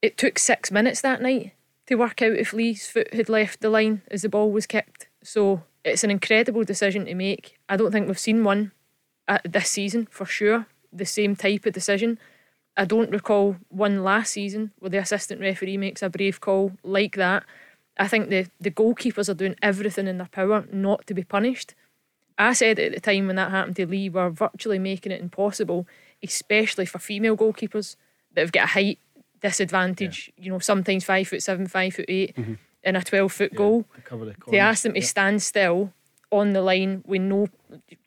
It 0.02 0.18
took 0.18 0.38
six 0.38 0.70
minutes 0.70 1.00
that 1.00 1.22
night 1.22 1.52
to 1.86 1.94
work 1.94 2.20
out 2.22 2.32
if 2.32 2.52
Lee's 2.52 2.88
foot 2.88 3.12
had 3.14 3.28
left 3.28 3.60
the 3.60 3.70
line 3.70 4.02
as 4.10 4.22
the 4.22 4.28
ball 4.28 4.50
was 4.50 4.66
kicked. 4.66 5.08
So 5.22 5.62
it's 5.84 6.04
an 6.04 6.10
incredible 6.10 6.64
decision 6.64 7.06
to 7.06 7.14
make. 7.14 7.58
I 7.68 7.76
don't 7.76 7.92
think 7.92 8.06
we've 8.06 8.18
seen 8.18 8.44
one 8.44 8.72
this 9.44 9.70
season 9.70 10.06
for 10.10 10.26
sure, 10.26 10.66
the 10.92 11.06
same 11.06 11.36
type 11.36 11.66
of 11.66 11.72
decision. 11.72 12.18
I 12.76 12.84
don't 12.84 13.10
recall 13.10 13.56
one 13.68 14.04
last 14.04 14.32
season 14.32 14.72
where 14.78 14.90
the 14.90 14.98
assistant 14.98 15.40
referee 15.40 15.78
makes 15.78 16.02
a 16.02 16.10
brave 16.10 16.40
call 16.40 16.72
like 16.82 17.16
that. 17.16 17.44
I 17.98 18.08
think 18.08 18.28
the, 18.28 18.46
the 18.60 18.70
goalkeepers 18.70 19.28
are 19.28 19.34
doing 19.34 19.56
everything 19.62 20.06
in 20.06 20.18
their 20.18 20.28
power 20.28 20.66
not 20.72 21.06
to 21.06 21.14
be 21.14 21.24
punished. 21.24 21.74
I 22.38 22.52
said 22.52 22.78
at 22.78 22.92
the 22.92 23.00
time 23.00 23.26
when 23.26 23.36
that 23.36 23.50
happened 23.50 23.76
to 23.76 23.86
Lee, 23.86 24.10
we're 24.10 24.30
virtually 24.30 24.78
making 24.78 25.12
it 25.12 25.20
impossible, 25.22 25.86
especially 26.22 26.84
for 26.84 26.98
female 26.98 27.36
goalkeepers 27.36 27.96
that 28.34 28.42
have 28.42 28.52
got 28.52 28.64
a 28.64 28.68
height 28.68 28.98
disadvantage, 29.40 30.32
yeah. 30.36 30.44
you 30.44 30.50
know, 30.50 30.58
sometimes 30.58 31.04
five 31.04 31.28
foot 31.28 31.42
seven, 31.42 31.66
five 31.66 31.94
foot 31.94 32.06
8 32.08 32.36
mm-hmm. 32.36 32.54
in 32.84 32.96
a 32.96 33.02
12 33.02 33.32
foot 33.32 33.50
yeah, 33.52 33.58
goal. 33.58 33.84
To, 34.08 34.50
to 34.50 34.56
ask 34.58 34.82
them 34.82 34.94
to 34.94 35.02
stand 35.02 35.42
still 35.42 35.92
on 36.30 36.52
the 36.52 36.60
line 36.60 37.02
with 37.06 37.22
no 37.22 37.48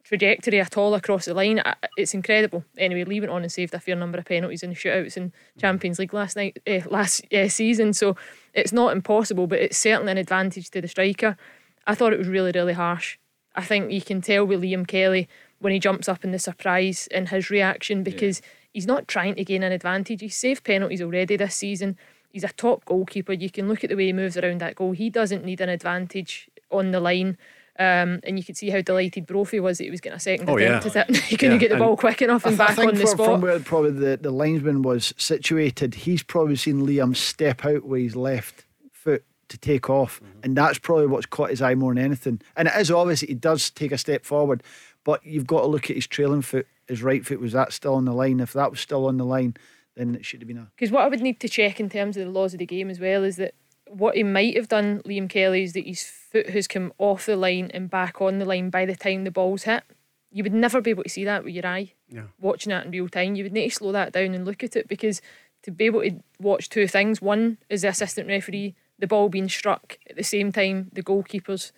trajectory 0.09 0.59
at 0.59 0.75
all 0.75 0.95
across 0.95 1.25
the 1.25 1.35
line. 1.35 1.61
It's 1.95 2.15
incredible. 2.15 2.65
Anyway, 2.79 3.03
Lee 3.03 3.19
went 3.19 3.31
on 3.31 3.43
and 3.43 3.51
saved 3.51 3.75
a 3.75 3.79
fair 3.79 3.95
number 3.95 4.17
of 4.17 4.25
penalties 4.25 4.63
in 4.63 4.73
shootouts 4.73 5.15
in 5.15 5.31
Champions 5.59 5.99
League 5.99 6.15
last 6.15 6.35
night, 6.35 6.57
uh, 6.67 6.79
last 6.89 7.31
uh, 7.31 7.47
season. 7.47 7.93
So 7.93 8.15
it's 8.55 8.73
not 8.73 8.91
impossible, 8.91 9.45
but 9.45 9.59
it's 9.59 9.77
certainly 9.77 10.11
an 10.11 10.17
advantage 10.17 10.71
to 10.71 10.81
the 10.81 10.87
striker. 10.87 11.37
I 11.85 11.93
thought 11.93 12.11
it 12.11 12.17
was 12.17 12.27
really, 12.27 12.51
really 12.53 12.73
harsh. 12.73 13.19
I 13.53 13.63
think 13.63 13.91
you 13.91 14.01
can 14.01 14.21
tell 14.21 14.45
with 14.45 14.63
Liam 14.63 14.87
Kelly 14.87 15.29
when 15.59 15.73
he 15.73 15.79
jumps 15.79 16.09
up 16.09 16.23
in 16.23 16.31
the 16.31 16.39
surprise 16.39 17.07
in 17.11 17.27
his 17.27 17.51
reaction 17.51 18.01
because 18.01 18.39
yeah. 18.39 18.47
he's 18.73 18.87
not 18.87 19.07
trying 19.07 19.35
to 19.35 19.45
gain 19.45 19.61
an 19.61 19.71
advantage. 19.71 20.21
He's 20.21 20.35
saved 20.35 20.63
penalties 20.63 21.03
already 21.03 21.37
this 21.37 21.53
season. 21.53 21.97
He's 22.31 22.43
a 22.43 22.49
top 22.49 22.83
goalkeeper. 22.85 23.33
You 23.33 23.51
can 23.51 23.67
look 23.67 23.83
at 23.83 23.91
the 23.91 23.95
way 23.95 24.07
he 24.07 24.13
moves 24.13 24.37
around 24.37 24.59
that 24.61 24.75
goal. 24.75 24.93
He 24.93 25.11
doesn't 25.11 25.45
need 25.45 25.61
an 25.61 25.69
advantage 25.69 26.49
on 26.71 26.89
the 26.89 26.99
line. 26.99 27.37
Um, 27.79 28.19
and 28.25 28.37
you 28.37 28.43
could 28.43 28.57
see 28.57 28.69
how 28.69 28.81
delighted 28.81 29.25
Brophy 29.25 29.61
was 29.61 29.77
that 29.77 29.85
he 29.85 29.89
was 29.89 30.01
getting 30.01 30.17
a 30.17 30.19
second 30.19 30.49
oh, 30.49 30.57
attempt 30.57 30.93
yeah. 30.93 31.01
at 31.01 31.09
it. 31.09 31.15
he 31.23 31.37
couldn't 31.37 31.61
yeah. 31.61 31.67
get 31.67 31.69
the 31.71 31.77
ball 31.77 31.95
quick 31.95 32.21
enough 32.21 32.45
and 32.45 32.57
back 32.57 32.77
on 32.77 32.87
the 32.87 32.95
from, 32.95 33.07
spot. 33.07 33.25
From 33.25 33.41
where 33.41 33.57
probably 33.61 33.91
the, 33.91 34.17
the 34.17 34.31
linesman 34.31 34.81
was 34.81 35.13
situated, 35.17 35.95
he's 35.95 36.21
probably 36.21 36.57
seen 36.57 36.85
Liam 36.85 37.15
step 37.15 37.63
out 37.63 37.85
with 37.85 38.01
his 38.01 38.17
left 38.17 38.65
foot 38.91 39.23
to 39.47 39.57
take 39.57 39.89
off, 39.89 40.19
mm-hmm. 40.19 40.39
and 40.43 40.57
that's 40.57 40.77
probably 40.77 41.07
what's 41.07 41.25
caught 41.25 41.51
his 41.51 41.61
eye 41.61 41.73
more 41.73 41.93
than 41.93 42.03
anything. 42.03 42.41
And 42.57 42.67
it 42.67 42.73
is 42.75 42.91
obvious 42.91 43.21
that 43.21 43.29
he 43.29 43.35
does 43.35 43.69
take 43.69 43.93
a 43.93 43.97
step 43.97 44.25
forward, 44.25 44.61
but 45.05 45.25
you've 45.25 45.47
got 45.47 45.61
to 45.61 45.67
look 45.67 45.89
at 45.89 45.95
his 45.95 46.05
trailing 46.05 46.41
foot. 46.41 46.67
His 46.89 47.01
right 47.01 47.25
foot 47.25 47.39
was 47.39 47.53
that 47.53 47.71
still 47.71 47.95
on 47.95 48.03
the 48.03 48.13
line? 48.13 48.41
If 48.41 48.51
that 48.53 48.71
was 48.71 48.81
still 48.81 49.05
on 49.05 49.15
the 49.15 49.25
line, 49.25 49.55
then 49.95 50.15
it 50.15 50.25
should 50.25 50.41
have 50.41 50.49
been 50.49 50.57
a. 50.57 50.67
Because 50.75 50.91
what 50.91 51.03
I 51.03 51.07
would 51.07 51.21
need 51.21 51.39
to 51.39 51.47
check 51.47 51.79
in 51.79 51.89
terms 51.89 52.17
of 52.17 52.25
the 52.25 52.31
laws 52.31 52.53
of 52.53 52.59
the 52.59 52.65
game 52.65 52.89
as 52.89 52.99
well 52.99 53.23
is 53.23 53.37
that 53.37 53.53
what 53.89 54.15
he 54.15 54.23
might 54.23 54.55
have 54.55 54.67
done, 54.67 55.01
Liam 55.03 55.29
Kelly, 55.29 55.63
is 55.63 55.73
that 55.73 55.85
his 55.85 56.03
foot 56.03 56.49
has 56.49 56.67
come 56.67 56.93
off 56.97 57.25
the 57.25 57.35
line 57.35 57.71
and 57.73 57.89
back 57.89 58.21
on 58.21 58.39
the 58.39 58.45
line 58.45 58.69
by 58.69 58.85
the 58.85 58.95
time 58.95 59.23
the 59.23 59.31
ball's 59.31 59.63
hit. 59.63 59.83
You 60.31 60.43
would 60.43 60.53
never 60.53 60.79
be 60.79 60.91
able 60.91 61.03
to 61.03 61.09
see 61.09 61.25
that 61.25 61.43
with 61.43 61.55
your 61.55 61.65
eye. 61.65 61.93
Yeah. 62.07 62.27
Watching 62.39 62.69
that 62.69 62.85
in 62.85 62.91
real 62.91 63.09
time, 63.09 63.35
you 63.35 63.43
would 63.43 63.53
need 63.53 63.69
to 63.69 63.75
slow 63.75 63.91
that 63.91 64.13
down 64.13 64.35
and 64.35 64.45
look 64.45 64.63
at 64.63 64.75
it 64.75 64.87
because 64.87 65.21
to 65.63 65.71
be 65.71 65.85
able 65.85 66.01
to 66.01 66.21
watch 66.39 66.69
two 66.69 66.87
things 66.87 67.21
one 67.21 67.57
is 67.67 67.81
the 67.81 67.89
assistant 67.89 68.27
referee, 68.27 68.75
the 68.99 69.07
ball 69.07 69.29
being 69.29 69.49
struck 69.49 69.97
at 70.09 70.15
the 70.15 70.23
same 70.23 70.51
time 70.51 70.89
the 70.93 71.01
goalkeeper's 71.01 71.71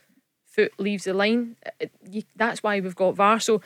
foot 0.45 0.73
leaves 0.77 1.05
the 1.05 1.13
line. 1.13 1.55
It, 1.79 1.91
you, 2.09 2.23
that's 2.35 2.61
why 2.61 2.79
we've 2.79 2.95
got 2.95 3.15
VAR. 3.15 3.39
So, 3.39 3.61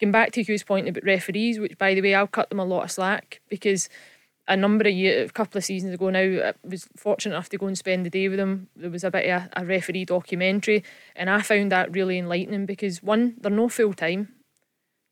going 0.00 0.10
back 0.10 0.32
to 0.32 0.42
Hugh's 0.42 0.64
point 0.64 0.88
about 0.88 1.04
referees, 1.04 1.58
which 1.58 1.76
by 1.76 1.94
the 1.94 2.00
way, 2.00 2.14
I'll 2.14 2.26
cut 2.26 2.48
them 2.48 2.60
a 2.60 2.64
lot 2.64 2.84
of 2.84 2.90
slack 2.90 3.40
because 3.48 3.88
a 4.48 4.56
number 4.56 4.88
of 4.88 4.94
years, 4.94 5.30
a 5.30 5.32
couple 5.32 5.58
of 5.58 5.64
seasons 5.64 5.94
ago 5.94 6.10
now, 6.10 6.20
I 6.20 6.54
was 6.64 6.88
fortunate 6.96 7.34
enough 7.34 7.48
to 7.50 7.58
go 7.58 7.66
and 7.66 7.78
spend 7.78 8.04
the 8.04 8.10
day 8.10 8.28
with 8.28 8.38
them. 8.38 8.68
There 8.74 8.90
was 8.90 9.04
a 9.04 9.10
bit 9.10 9.28
of 9.30 9.42
a, 9.42 9.60
a 9.60 9.64
referee 9.64 10.06
documentary, 10.06 10.82
and 11.14 11.30
I 11.30 11.42
found 11.42 11.70
that 11.72 11.94
really 11.94 12.18
enlightening 12.18 12.66
because 12.66 13.02
one, 13.02 13.36
they're 13.40 13.50
no 13.50 13.68
full 13.68 13.94
time. 13.94 14.34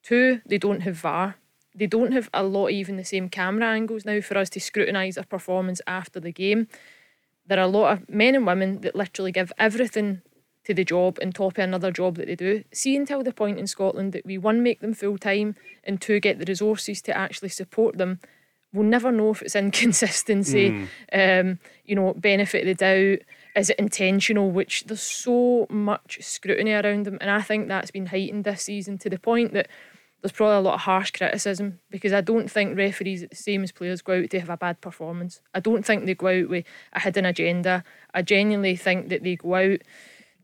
Two, 0.02 0.40
they 0.46 0.58
don't 0.58 0.80
have 0.80 0.96
VAR. 0.96 1.36
They 1.74 1.86
don't 1.86 2.12
have 2.12 2.28
a 2.34 2.42
lot 2.42 2.68
even 2.68 2.96
the 2.96 3.04
same 3.04 3.28
camera 3.28 3.66
angles 3.66 4.04
now 4.04 4.20
for 4.20 4.36
us 4.36 4.50
to 4.50 4.60
scrutinise 4.60 5.14
their 5.14 5.24
performance 5.24 5.80
after 5.86 6.18
the 6.18 6.32
game. 6.32 6.66
There 7.46 7.58
are 7.58 7.62
a 7.62 7.68
lot 7.68 7.92
of 7.92 8.08
men 8.08 8.34
and 8.34 8.46
women 8.46 8.80
that 8.80 8.96
literally 8.96 9.32
give 9.32 9.52
everything 9.58 10.22
to 10.64 10.74
the 10.74 10.84
job 10.84 11.18
and 11.22 11.34
top 11.34 11.56
of 11.56 11.64
another 11.64 11.90
job 11.90 12.16
that 12.16 12.26
they 12.26 12.34
do. 12.34 12.64
See 12.72 12.96
until 12.96 13.22
the 13.22 13.32
point 13.32 13.58
in 13.58 13.66
Scotland 13.66 14.12
that 14.12 14.26
we 14.26 14.36
one 14.36 14.62
make 14.62 14.80
them 14.80 14.92
full 14.92 15.16
time 15.16 15.54
and 15.84 16.00
two 16.00 16.20
get 16.20 16.38
the 16.38 16.44
resources 16.46 17.00
to 17.02 17.16
actually 17.16 17.48
support 17.48 17.96
them 17.96 18.20
we'll 18.72 18.86
never 18.86 19.10
know 19.10 19.30
if 19.30 19.42
it's 19.42 19.56
inconsistency, 19.56 20.86
mm. 21.12 21.40
um, 21.40 21.58
you 21.84 21.94
know, 21.94 22.14
benefit 22.14 22.62
of 22.62 22.66
the 22.66 22.74
doubt. 22.74 23.18
Is 23.56 23.70
it 23.70 23.78
intentional? 23.78 24.50
Which 24.50 24.84
there's 24.84 25.02
so 25.02 25.66
much 25.70 26.18
scrutiny 26.20 26.72
around 26.72 27.06
them, 27.06 27.18
and 27.20 27.30
I 27.30 27.42
think 27.42 27.68
that's 27.68 27.90
been 27.90 28.06
heightened 28.06 28.44
this 28.44 28.62
season 28.62 28.98
to 28.98 29.10
the 29.10 29.18
point 29.18 29.52
that 29.54 29.68
there's 30.20 30.32
probably 30.32 30.56
a 30.56 30.60
lot 30.60 30.74
of 30.74 30.80
harsh 30.80 31.12
criticism 31.12 31.78
because 31.90 32.12
I 32.12 32.20
don't 32.20 32.50
think 32.50 32.76
referees, 32.76 33.24
the 33.28 33.36
same 33.36 33.62
as 33.62 33.72
players, 33.72 34.02
go 34.02 34.20
out 34.20 34.30
to 34.30 34.40
have 34.40 34.50
a 34.50 34.56
bad 34.56 34.80
performance. 34.80 35.40
I 35.54 35.60
don't 35.60 35.84
think 35.84 36.06
they 36.06 36.14
go 36.14 36.26
out 36.26 36.48
with 36.48 36.64
a 36.92 37.00
hidden 37.00 37.24
agenda. 37.24 37.84
I 38.12 38.22
genuinely 38.22 38.74
think 38.74 39.08
that 39.08 39.22
they 39.22 39.36
go 39.36 39.54
out 39.54 39.80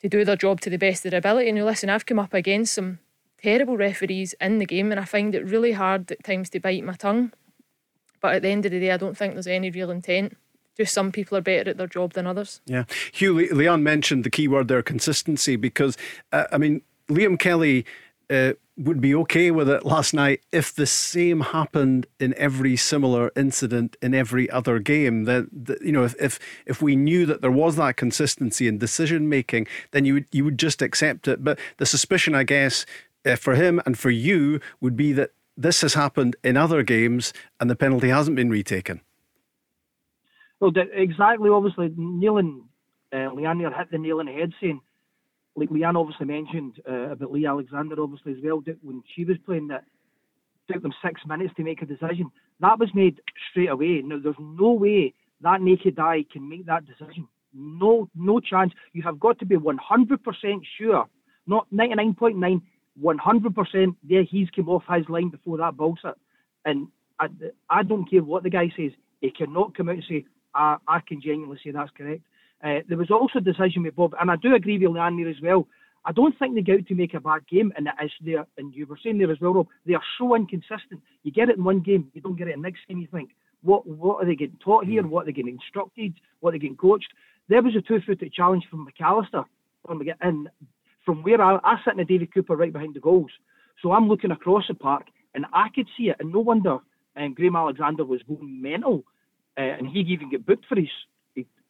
to 0.00 0.08
do 0.08 0.24
their 0.24 0.36
job 0.36 0.60
to 0.60 0.70
the 0.70 0.78
best 0.78 1.04
of 1.04 1.10
their 1.10 1.18
ability. 1.18 1.48
And 1.48 1.64
listen, 1.64 1.90
I've 1.90 2.06
come 2.06 2.20
up 2.20 2.34
against 2.34 2.74
some 2.74 3.00
terrible 3.42 3.76
referees 3.76 4.34
in 4.40 4.58
the 4.58 4.66
game, 4.66 4.92
and 4.92 5.00
I 5.00 5.04
find 5.04 5.34
it 5.34 5.44
really 5.44 5.72
hard 5.72 6.10
at 6.12 6.22
times 6.22 6.50
to 6.50 6.60
bite 6.60 6.84
my 6.84 6.94
tongue. 6.94 7.32
But 8.24 8.36
at 8.36 8.40
the 8.40 8.48
end 8.48 8.64
of 8.64 8.72
the 8.72 8.80
day, 8.80 8.90
I 8.90 8.96
don't 8.96 9.18
think 9.18 9.34
there's 9.34 9.46
any 9.46 9.70
real 9.70 9.90
intent. 9.90 10.34
Just 10.78 10.94
some 10.94 11.12
people 11.12 11.36
are 11.36 11.42
better 11.42 11.68
at 11.68 11.76
their 11.76 11.86
job 11.86 12.14
than 12.14 12.26
others. 12.26 12.62
Yeah. 12.64 12.84
Hugh, 13.12 13.34
Leanne 13.52 13.82
mentioned 13.82 14.24
the 14.24 14.30
key 14.30 14.48
word 14.48 14.68
there, 14.68 14.82
consistency, 14.82 15.56
because, 15.56 15.98
uh, 16.32 16.44
I 16.50 16.56
mean, 16.56 16.80
Liam 17.10 17.38
Kelly 17.38 17.84
uh, 18.30 18.54
would 18.78 19.02
be 19.02 19.14
okay 19.14 19.50
with 19.50 19.68
it 19.68 19.84
last 19.84 20.14
night 20.14 20.40
if 20.52 20.74
the 20.74 20.86
same 20.86 21.40
happened 21.42 22.06
in 22.18 22.32
every 22.38 22.76
similar 22.76 23.30
incident 23.36 23.94
in 24.00 24.14
every 24.14 24.48
other 24.48 24.78
game. 24.78 25.24
That, 25.24 25.46
that 25.66 25.82
you 25.82 25.92
know, 25.92 26.04
if, 26.04 26.14
if 26.18 26.38
if 26.64 26.80
we 26.80 26.96
knew 26.96 27.26
that 27.26 27.42
there 27.42 27.50
was 27.50 27.76
that 27.76 27.98
consistency 27.98 28.66
in 28.66 28.78
decision 28.78 29.28
making, 29.28 29.66
then 29.90 30.06
you 30.06 30.14
would 30.14 30.26
you 30.32 30.46
would 30.46 30.58
just 30.58 30.80
accept 30.80 31.28
it. 31.28 31.44
But 31.44 31.58
the 31.76 31.84
suspicion, 31.84 32.34
I 32.34 32.44
guess, 32.44 32.86
uh, 33.26 33.36
for 33.36 33.54
him 33.54 33.82
and 33.84 33.98
for 33.98 34.08
you 34.08 34.60
would 34.80 34.96
be 34.96 35.12
that 35.12 35.32
this 35.56 35.80
has 35.82 35.94
happened 35.94 36.36
in 36.42 36.56
other 36.56 36.82
games 36.82 37.32
and 37.60 37.70
the 37.70 37.76
penalty 37.76 38.08
hasn't 38.08 38.36
been 38.36 38.50
retaken. 38.50 39.00
Well, 40.60 40.72
exactly. 40.92 41.50
Obviously, 41.50 41.92
Neil 41.96 42.38
and 42.38 42.62
uh, 43.12 43.30
Leanne 43.30 43.76
hit 43.76 43.90
the 43.90 43.98
nail 43.98 44.20
on 44.20 44.26
the 44.26 44.32
head, 44.32 44.52
saying 44.60 44.80
like 45.56 45.68
Leanne 45.68 45.98
obviously 45.98 46.26
mentioned 46.26 46.80
uh, 46.88 47.10
about 47.12 47.32
Lee 47.32 47.46
Alexander, 47.46 48.00
obviously 48.00 48.32
as 48.32 48.38
well, 48.42 48.62
when 48.82 49.02
she 49.14 49.24
was 49.24 49.36
playing 49.44 49.68
that 49.68 49.84
took 50.70 50.82
them 50.82 50.94
six 51.04 51.20
minutes 51.26 51.52
to 51.56 51.62
make 51.62 51.82
a 51.82 51.86
decision. 51.86 52.30
That 52.60 52.78
was 52.78 52.88
made 52.94 53.20
straight 53.50 53.68
away. 53.68 54.02
Now 54.02 54.18
there's 54.22 54.36
no 54.40 54.72
way 54.72 55.14
that 55.42 55.60
naked 55.60 55.98
eye 55.98 56.24
can 56.32 56.48
make 56.48 56.66
that 56.66 56.86
decision. 56.86 57.28
No, 57.52 58.08
no 58.14 58.40
chance. 58.40 58.72
You 58.92 59.02
have 59.02 59.20
got 59.20 59.38
to 59.40 59.46
be 59.46 59.56
100% 59.56 59.78
sure, 60.78 61.04
not 61.46 61.66
99.9, 61.72 62.62
100%. 63.02 63.96
Yeah, 64.06 64.22
he's 64.22 64.50
come 64.50 64.68
off 64.68 64.84
his 64.88 65.08
line 65.08 65.30
before 65.30 65.58
that 65.58 65.76
ball's. 65.76 65.98
And 66.64 66.88
I, 67.18 67.28
I 67.70 67.82
don't 67.82 68.08
care 68.08 68.22
what 68.22 68.42
the 68.42 68.50
guy 68.50 68.72
says. 68.76 68.92
He 69.20 69.30
cannot 69.30 69.76
come 69.76 69.88
out 69.88 69.96
and 69.96 70.04
say, 70.08 70.24
I, 70.54 70.76
I 70.86 71.00
can 71.00 71.20
genuinely 71.20 71.58
say 71.64 71.70
that's 71.70 71.90
correct. 71.96 72.22
Uh, 72.62 72.80
there 72.88 72.98
was 72.98 73.10
also 73.10 73.38
a 73.38 73.42
decision 73.42 73.82
with 73.82 73.96
Bob, 73.96 74.14
and 74.18 74.30
I 74.30 74.36
do 74.36 74.54
agree 74.54 74.78
with 74.78 74.88
Leanne 74.88 75.22
there 75.22 75.30
as 75.30 75.40
well. 75.42 75.66
I 76.06 76.12
don't 76.12 76.38
think 76.38 76.54
they 76.54 76.60
go 76.60 76.74
out 76.74 76.86
to 76.86 76.94
make 76.94 77.14
a 77.14 77.20
bad 77.20 77.46
game, 77.48 77.72
and 77.76 77.86
it 77.86 78.04
is 78.04 78.10
there. 78.20 78.46
And 78.58 78.74
you 78.74 78.86
were 78.86 78.98
saying 79.02 79.18
there 79.18 79.30
as 79.30 79.40
well, 79.40 79.54
Rob. 79.54 79.68
They 79.86 79.94
are 79.94 80.02
so 80.18 80.34
inconsistent. 80.34 81.00
You 81.22 81.32
get 81.32 81.48
it 81.48 81.56
in 81.56 81.64
one 81.64 81.80
game, 81.80 82.10
you 82.14 82.20
don't 82.20 82.36
get 82.36 82.48
it 82.48 82.54
in 82.54 82.62
the 82.62 82.68
next 82.68 82.80
game. 82.86 82.98
You 82.98 83.08
think, 83.10 83.30
what 83.62 83.86
what 83.86 84.22
are 84.22 84.26
they 84.26 84.34
getting 84.34 84.58
taught 84.62 84.86
here? 84.86 85.06
What 85.06 85.22
are 85.22 85.26
they 85.26 85.32
getting 85.32 85.54
instructed? 85.54 86.14
What 86.40 86.50
are 86.50 86.52
they 86.52 86.58
getting 86.58 86.76
coached? 86.76 87.08
There 87.48 87.62
was 87.62 87.74
a 87.76 87.82
two-footed 87.82 88.32
challenge 88.32 88.64
from 88.70 88.86
McAllister, 88.86 89.44
and 90.20 90.48
from 91.04 91.22
where 91.22 91.40
I, 91.40 91.58
I 91.62 91.76
sit 91.84 91.92
in 91.92 91.98
the 91.98 92.04
David 92.04 92.32
Cooper 92.32 92.56
right 92.56 92.72
behind 92.72 92.94
the 92.94 93.00
goals, 93.00 93.30
so 93.82 93.92
I'm 93.92 94.08
looking 94.08 94.30
across 94.30 94.64
the 94.68 94.74
park, 94.74 95.06
and 95.34 95.46
I 95.52 95.68
could 95.74 95.86
see 95.96 96.04
it, 96.04 96.16
and 96.20 96.32
no 96.32 96.40
wonder 96.40 96.78
um, 97.16 97.34
Graham 97.34 97.56
Alexander 97.56 98.04
was 98.04 98.22
going 98.22 98.62
mental, 98.62 99.04
uh, 99.58 99.60
and 99.60 99.86
he 99.86 100.00
even 100.00 100.30
get 100.30 100.46
booked 100.46 100.66
for 100.66 100.76
his 100.76 100.88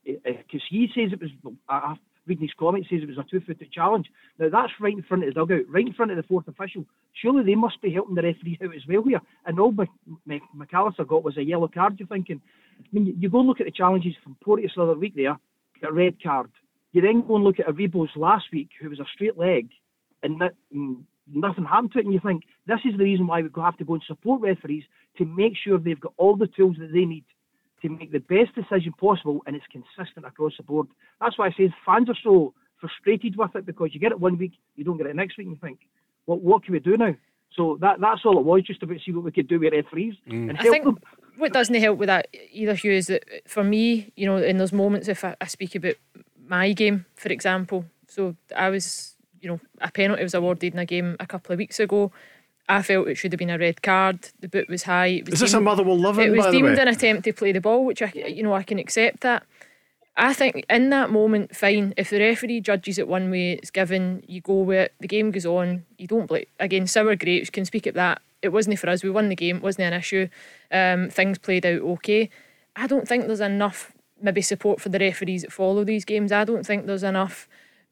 because 0.05 0.63
he 0.69 0.89
says 0.95 1.13
it 1.13 1.21
was. 1.21 1.31
I, 1.69 1.97
reading 2.27 2.45
his 2.45 2.55
comments 2.59 2.89
says 2.89 3.01
it 3.03 3.09
was 3.09 3.19
a 3.19 3.25
two-footed 3.31 3.73
challenge. 3.73 4.07
Now 4.39 4.49
that's 4.51 4.73
right 4.81 4.93
in 4.93 5.03
front 5.03 5.25
of 5.25 5.29
the 5.29 5.35
dugout, 5.35 5.69
right 5.69 5.87
in 5.87 5.93
front 5.93 6.11
of 6.11 6.17
the 6.17 6.23
fourth 6.23 6.49
official. 6.49 6.85
Surely 7.13 7.45
they 7.45 7.55
must 7.55 7.81
be 7.83 7.93
helping 7.93 8.15
the 8.15 8.23
referee 8.23 8.59
out 8.63 8.75
as 8.75 8.87
well 8.89 9.03
here. 9.03 9.21
And 9.47 9.61
all 9.61 9.73
McAllister 9.73 11.07
got 11.07 11.25
was 11.25 11.37
a 11.37 11.45
yellow 11.45 11.69
card. 11.69 11.99
You're 11.99 12.09
thinking, 12.09 12.41
I 12.81 12.87
mean, 12.93 13.17
you 13.19 13.29
go 13.29 13.41
look 13.41 13.61
at 13.61 13.67
the 13.67 13.73
challenges 13.73 14.15
from 14.23 14.37
Porteous 14.43 14.73
the 14.77 14.83
other 14.83 14.95
week 14.95 15.15
there, 15.15 15.39
a 15.83 15.93
red 15.93 16.23
card. 16.23 16.51
You 16.95 17.03
then 17.03 17.27
go 17.27 17.35
and 17.35 17.45
look 17.45 17.59
at 17.59 17.67
Aribo's 17.67 18.17
last 18.17 18.47
week, 18.53 18.71
who 18.81 18.89
was 18.89 19.01
a 19.01 19.05
straight 19.13 19.37
leg, 19.37 19.69
and 20.23 20.41
that, 20.41 20.55
nothing 20.71 21.65
happened 21.65 21.93
to 21.93 21.99
it. 21.99 22.05
And 22.05 22.15
you 22.15 22.21
think 22.25 22.45
this 22.67 22.79
is 22.85 22.97
the 22.97 23.05
reason 23.05 23.27
why 23.27 23.43
we 23.43 23.51
have 23.57 23.77
to 23.79 23.85
go 23.85 23.95
and 23.95 24.03
support 24.07 24.41
referees 24.41 24.85
to 25.19 25.25
make 25.25 25.55
sure 25.57 25.77
they've 25.79 26.01
got 26.01 26.15
all 26.17 26.37
the 26.37 26.47
tools 26.47 26.77
that 26.79 26.93
they 26.93 27.05
need 27.05 27.25
to 27.83 27.89
make 27.89 28.13
the 28.13 28.21
best 28.21 28.55
decision 28.55 28.93
possible 28.99 29.43
and 29.47 29.57
it's 29.57 29.67
consistent 29.71 30.25
across 30.25 30.53
the 30.57 30.63
board. 30.63 30.87
That's 31.21 31.37
why 31.37 31.49
I 31.49 31.51
say 31.51 31.75
fans 31.85 32.09
are 32.09 32.17
so 32.23 32.55
frustrated 32.81 33.37
with 33.37 33.57
it 33.57 33.67
because 33.67 33.91
you 33.93 34.01
get 34.01 34.13
it 34.13 34.21
one 34.21 34.39
week, 34.39 34.53
you 34.77 34.85
don't 34.85 34.97
get 34.97 35.07
it 35.07 35.17
next 35.17 35.37
week, 35.37 35.49
and 35.49 35.57
you 35.57 35.61
think, 35.61 35.81
what 36.27 36.41
what 36.41 36.65
can 36.65 36.73
we 36.73 36.79
do 36.79 36.97
now? 36.97 37.15
So 37.57 37.77
that 37.81 38.01
that's 38.01 38.25
all 38.25 38.39
it 38.39 38.45
was, 38.45 38.63
just 38.63 38.83
about 38.83 38.99
see 39.05 39.13
what 39.13 39.25
we 39.25 39.33
could 39.33 39.49
do 39.49 39.59
with 39.61 39.73
referees 39.73 40.15
mm. 40.29 40.49
and 40.49 40.57
help 40.57 40.69
I 40.69 40.71
think 40.71 40.85
them. 40.85 40.99
What 41.37 41.53
doesn't 41.53 41.75
help 41.75 41.99
with 41.99 42.07
that 42.07 42.29
either, 42.53 42.75
Hugh, 42.75 42.93
is 42.93 43.09
that 43.09 43.25
for 43.49 43.65
me, 43.65 44.13
you 44.15 44.27
know, 44.27 44.37
in 44.37 44.59
those 44.59 44.73
moments, 44.73 45.09
if 45.09 45.25
I, 45.25 45.35
I 45.41 45.47
speak 45.47 45.75
about 45.75 45.95
my 46.49 46.73
game, 46.73 47.07
for 47.15 47.31
example, 47.31 47.85
so 48.09 48.37
I 48.55 48.71
was, 48.71 49.15
you 49.41 49.49
know, 49.49 49.61
a 49.81 49.91
penalty 49.91 50.23
was 50.23 50.35
awarded 50.35 50.73
in 50.73 50.79
a 50.79 50.87
game 50.87 51.17
a 51.21 51.27
couple 51.27 51.53
of 51.53 51.59
weeks 51.59 51.81
ago. 51.81 52.13
I 52.69 52.83
felt 52.83 53.09
it 53.09 53.17
should 53.17 53.33
have 53.33 53.39
been 53.39 53.51
a 53.51 53.59
red 53.59 53.83
card. 53.83 54.31
The 54.41 54.49
boot 54.49 54.69
was 54.69 54.85
high. 54.85 55.23
Was 55.27 55.35
Is 55.35 55.41
this 55.41 55.51
deemed, 55.51 55.63
a 55.63 55.65
Motherwell 55.65 55.99
loving? 55.99 56.29
It 56.29 56.33
It 56.33 56.37
was 56.37 56.47
deemed 56.47 56.79
an 56.79 56.89
attempt 56.89 57.25
to 57.25 57.33
play 57.33 57.53
the 57.53 57.61
ball, 57.61 57.85
which 57.85 58.01
I, 58.01 58.11
you 58.15 58.43
know, 58.43 58.55
I 58.55 58.63
can 58.63 58.79
accept 58.79 59.21
that. 59.21 59.45
I 60.17 60.33
think 60.33 60.65
in 60.71 60.91
that 60.91 61.11
moment, 61.11 61.57
fine. 61.57 61.93
If 61.97 62.11
the 62.11 62.21
referee 62.21 62.61
judges 62.61 62.99
it 62.99 63.09
one 63.09 63.31
way, 63.31 63.53
it's 63.55 63.71
given. 63.71 64.23
You 64.29 64.41
go 64.41 64.61
with 64.61 64.79
it. 64.79 64.95
The 65.01 65.09
game 65.09 65.31
goes 65.31 65.45
on. 65.45 65.85
You 65.99 66.07
don't 66.07 66.29
play 66.29 66.47
again. 66.61 66.87
Sour 66.87 67.17
grapes 67.17 67.51
can 67.51 67.65
speak 67.65 67.87
at 67.87 67.95
that. 67.95 68.23
It 68.41 68.51
wasn't 68.51 68.79
for 68.79 68.89
us. 68.89 69.03
We 69.03 69.11
won 69.11 69.29
the 69.29 69.37
game. 69.37 69.57
It 69.57 69.63
wasn't 69.63 69.93
an 69.93 69.99
issue. 69.99 70.29
Um, 70.71 71.11
things 71.11 71.39
played 71.39 71.67
out 71.67 71.81
okay. 71.83 72.31
I 72.77 72.87
don't 72.87 73.09
think 73.09 73.27
there's 73.27 73.41
enough 73.41 73.93
maybe 74.25 74.41
support 74.41 74.81
for 74.81 74.89
the 74.89 74.99
referees 74.99 75.43
that 75.43 75.53
follow 75.53 75.85
these 75.85 76.05
games. 76.05 76.33
I 76.33 76.45
don't 76.45 76.67
think 76.67 76.87
there's 76.87 77.03
enough 77.03 77.47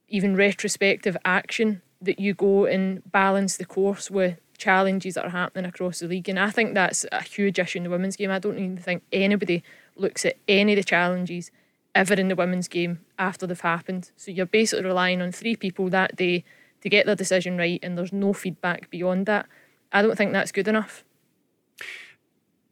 even 0.09 0.35
retrospective 0.35 1.17
action 1.25 1.83
that 2.01 2.19
you 2.19 2.35
go 2.35 2.65
and 2.65 3.03
balance 3.13 3.59
the 3.59 3.67
course 3.67 4.11
with 4.11 4.41
challenges 4.57 5.15
that 5.15 5.27
are 5.27 5.31
happening 5.31 5.67
across 5.67 5.99
the 5.99 6.09
league. 6.09 6.29
And 6.29 6.39
I 6.39 6.51
think 6.51 6.75
that's 6.75 7.05
a 7.13 7.23
huge 7.23 7.59
issue 7.59 7.79
in 7.79 7.85
the 7.85 7.91
women's 7.91 8.17
game. 8.17 8.31
I 8.31 8.39
don't 8.39 8.59
even 8.59 8.79
think 8.79 9.03
anybody 9.13 9.63
looks 9.95 10.25
at 10.25 10.37
any 10.49 10.73
of 10.73 10.77
the 10.77 10.85
challenges 10.85 11.51
ever 11.95 12.15
in 12.15 12.29
the 12.29 12.35
women's 12.35 12.69
game 12.69 13.01
after 13.19 13.47
they've 13.47 13.61
happened. 13.61 14.11
So 14.17 14.31
you're 14.31 14.47
basically 14.47 14.87
relying 14.87 15.21
on 15.21 15.33
three 15.33 15.55
people 15.55 15.91
that 15.91 16.17
day 16.17 16.45
to 16.81 16.89
get 16.89 17.07
their 17.07 17.15
decision 17.15 17.59
right, 17.59 17.79
and 17.83 17.97
there's 17.97 18.13
no 18.13 18.33
feedback 18.33 18.91
beyond 18.91 19.27
that. 19.27 19.47
I 19.93 20.03
don't 20.03 20.17
think 20.17 20.33
that's 20.33 20.51
good 20.51 20.67
enough. 20.67 21.05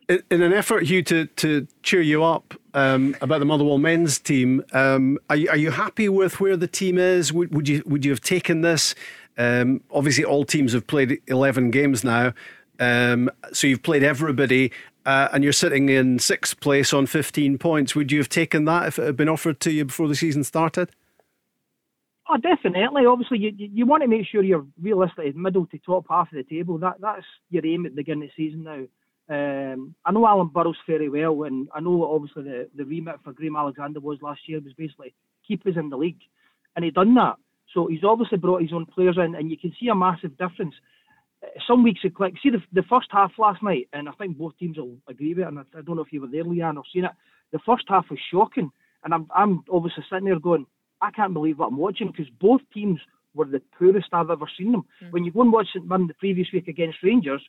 In 0.09 0.43
an 0.43 0.53
effort, 0.53 0.85
Hugh, 0.85 1.03
to, 1.05 1.27
to 1.27 1.69
cheer 1.83 2.01
you 2.01 2.25
up 2.25 2.60
um, 2.75 3.17
about 3.21 3.39
the 3.39 3.45
Motherwell 3.45 3.79
men's 3.79 4.19
team, 4.19 4.65
um, 4.73 5.19
are, 5.29 5.37
you, 5.37 5.49
are 5.49 5.57
you 5.57 5.71
happy 5.71 6.09
with 6.09 6.41
where 6.41 6.57
the 6.57 6.67
team 6.67 6.99
is? 6.99 7.33
Would, 7.33 7.55
would 7.55 7.69
you 7.69 7.83
would 7.87 8.05
you 8.05 8.11
have 8.11 8.21
taken 8.21 8.61
this 8.63 8.95
um, 9.41 9.83
obviously, 9.91 10.23
all 10.23 10.45
teams 10.45 10.75
have 10.75 10.87
played 10.87 11.19
11 11.27 11.71
games 11.71 12.05
now. 12.05 12.35
Um, 12.79 13.31
so 13.53 13.67
you've 13.67 13.83
played 13.83 14.03
everybody, 14.03 14.71
uh, 15.07 15.29
and 15.33 15.43
you're 15.43 15.55
sitting 15.55 15.89
in 15.89 16.19
sixth 16.19 16.61
place 16.61 16.93
on 16.93 17.07
15 17.07 17.57
points. 17.57 17.95
Would 17.95 18.13
you 18.13 18.19
have 18.19 18.29
taken 18.29 18.67
that 18.67 18.89
if 18.89 18.99
it 18.99 19.07
had 19.07 19.17
been 19.17 19.31
offered 19.31 19.59
to 19.61 19.73
you 19.73 19.87
before 19.87 20.09
the 20.09 20.15
season 20.15 20.45
started? 20.45 20.91
Oh, 22.29 22.37
definitely. 22.37 23.07
Obviously, 23.07 23.39
you, 23.39 23.53
you 23.57 23.87
want 23.87 24.03
to 24.03 24.09
make 24.09 24.27
sure 24.27 24.43
you're 24.43 24.67
realistic, 24.81 25.35
middle 25.35 25.67
to 25.67 25.79
top 25.79 26.05
half 26.11 26.31
of 26.33 26.37
the 26.37 26.45
table. 26.45 26.77
That 26.77 27.01
that's 27.01 27.25
your 27.49 27.67
aim 27.67 27.87
at 27.87 27.93
the 27.93 27.97
beginning 27.97 28.25
of 28.25 28.31
the 28.37 28.45
season 28.45 28.65
now. 28.65 28.85
Um, 29.31 29.95
I 30.05 30.11
know 30.11 30.27
Alan 30.27 30.49
Burrows 30.49 30.77
very 30.89 31.09
well, 31.09 31.45
and 31.45 31.69
I 31.73 31.81
know 31.81 32.05
obviously 32.13 32.43
the, 32.43 32.69
the 32.75 32.85
remit 32.85 33.21
for 33.23 33.33
Graham 33.33 33.55
Alexander 33.55 34.01
was 34.01 34.19
last 34.21 34.41
year 34.47 34.61
was 34.61 34.73
basically 34.73 35.15
keep 35.47 35.65
us 35.67 35.75
in 35.77 35.89
the 35.89 35.97
league, 35.97 36.21
and 36.75 36.85
he 36.85 36.91
done 36.91 37.15
that. 37.15 37.37
So 37.73 37.87
he's 37.87 38.03
obviously 38.03 38.39
brought 38.39 38.63
his 38.63 38.73
own 38.73 38.87
players 38.87 39.17
in, 39.17 39.37
and 39.37 39.49
you 39.49 39.57
can 39.57 39.73
see 39.79 39.87
a 39.87 39.95
massive 39.95 40.37
difference. 40.37 40.75
Some 41.67 41.85
weeks 41.85 42.01
it 42.03 42.17
click. 42.17 42.35
See 42.43 42.51
the, 42.51 42.61
the 42.73 42.83
first 42.91 43.07
half 43.11 43.31
last 43.39 43.63
night, 43.63 43.89
and 43.93 44.09
I 44.09 44.13
think 44.13 44.37
both 44.37 44.59
teams 44.59 44.79
will 44.79 44.97
agree 45.09 45.33
with 45.33 45.45
it. 45.45 45.49
And 45.49 45.61
I, 45.61 45.63
I 45.79 45.83
don't 45.83 45.95
know 45.95 46.03
if 46.03 46.13
you 46.13 46.21
were 46.21 46.27
there, 46.27 46.45
Leanne, 46.45 46.77
or 46.77 46.83
seen 46.93 47.05
it. 47.05 47.13
The 47.53 47.61
first 47.65 47.85
half 47.89 48.07
was 48.11 48.19
shocking, 48.33 48.73
and 49.05 49.15
I'm 49.15 49.29
I'm 49.35 49.63
obviously 49.73 50.05
sitting 50.11 50.25
there 50.25 50.41
going, 50.41 50.67
I 51.01 51.13
can't 51.13 51.33
believe 51.33 51.61
what 51.61 51.69
I'm 51.69 51.77
watching 51.77 52.09
because 52.09 52.29
both 52.41 52.63
teams 52.75 52.99
were 53.35 53.47
the 53.47 53.63
poorest 53.79 54.09
I've 54.13 54.31
ever 54.31 54.47
seen 54.59 54.73
them. 54.73 54.85
Mm. 55.05 55.13
When 55.13 55.25
you 55.25 55.33
go 55.33 55.43
and 55.43 55.53
watch 55.53 55.69
St 55.73 55.87
Mirren 55.87 56.09
the 56.09 56.15
previous 56.15 56.49
week 56.53 56.67
against 56.67 56.99
Rangers, 57.03 57.43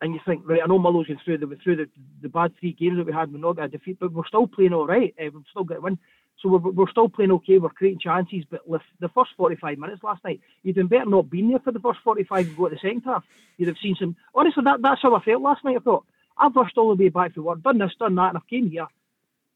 and 0.00 0.14
you 0.14 0.20
think, 0.26 0.42
right, 0.46 0.60
I 0.62 0.66
know 0.66 0.78
Mullow's 0.78 1.06
going 1.06 1.20
through 1.24 1.38
the 1.38 1.56
through 1.62 1.76
the, 1.76 1.88
the 2.22 2.28
bad 2.28 2.52
three 2.58 2.72
games 2.72 2.96
that 2.96 3.06
we 3.06 3.12
had, 3.12 3.32
we're 3.32 3.38
not 3.38 3.56
got 3.56 3.66
a 3.66 3.68
defeat, 3.68 3.98
but 4.00 4.12
we're 4.12 4.26
still 4.26 4.46
playing 4.46 4.72
all 4.72 4.86
right. 4.86 5.14
Uh, 5.20 5.30
we've 5.32 5.44
still 5.50 5.64
got 5.64 5.74
to 5.74 5.80
win. 5.80 5.98
So 6.40 6.48
we're, 6.48 6.70
we're 6.70 6.90
still 6.90 7.08
playing 7.08 7.32
okay. 7.32 7.58
We're 7.58 7.68
creating 7.68 8.00
chances, 8.00 8.44
but 8.50 8.62
the 9.00 9.08
first 9.10 9.30
45 9.36 9.78
minutes 9.78 10.02
last 10.02 10.24
night, 10.24 10.40
you'd 10.62 10.76
been 10.76 10.86
better 10.86 11.04
not 11.04 11.28
being 11.28 11.50
there 11.50 11.58
for 11.58 11.72
the 11.72 11.80
first 11.80 12.00
45 12.02 12.46
and 12.46 12.56
go 12.56 12.66
at 12.66 12.72
the 12.72 12.78
second 12.78 13.02
half. 13.04 13.24
You'd 13.58 13.68
have 13.68 13.76
seen 13.82 13.94
some. 13.98 14.16
Honestly, 14.34 14.62
that, 14.64 14.80
that's 14.80 15.02
how 15.02 15.14
I 15.14 15.22
felt 15.22 15.42
last 15.42 15.64
night. 15.64 15.76
I 15.76 15.80
thought 15.80 16.06
I've 16.38 16.56
rushed 16.56 16.78
all 16.78 16.96
the 16.96 17.02
way 17.02 17.10
back 17.10 17.34
to 17.34 17.42
work, 17.42 17.62
done 17.62 17.78
this, 17.78 17.92
done 17.98 18.14
that, 18.14 18.28
and 18.28 18.38
I've 18.38 18.48
came 18.48 18.70
here. 18.70 18.86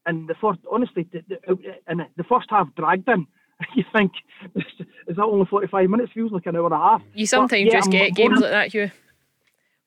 And 0.05 0.29
the 0.29 0.35
first, 0.35 0.59
honestly, 0.71 1.07
the, 1.11 1.23
the, 1.27 1.57
and 1.87 2.01
the 2.15 2.23
first 2.23 2.47
half 2.49 2.67
dragged 2.75 3.09
in. 3.09 3.27
You 3.73 3.85
think 3.93 4.11
is 4.55 5.15
that 5.15 5.23
only 5.23 5.45
45 5.45 5.89
minutes? 5.89 6.11
Feels 6.11 6.33
like 6.33 6.45
an 6.45 6.57
hour 6.57 6.65
and 6.65 6.73
a 6.73 6.77
half. 6.77 7.01
You 7.13 7.25
sometimes 7.25 7.63
but, 7.63 7.71
yeah, 7.71 7.79
just 7.79 7.87
I'm 7.87 7.91
get 7.91 8.13
games 8.13 8.41
like 8.41 8.51
that, 8.51 8.73
Hugh. 8.73 8.91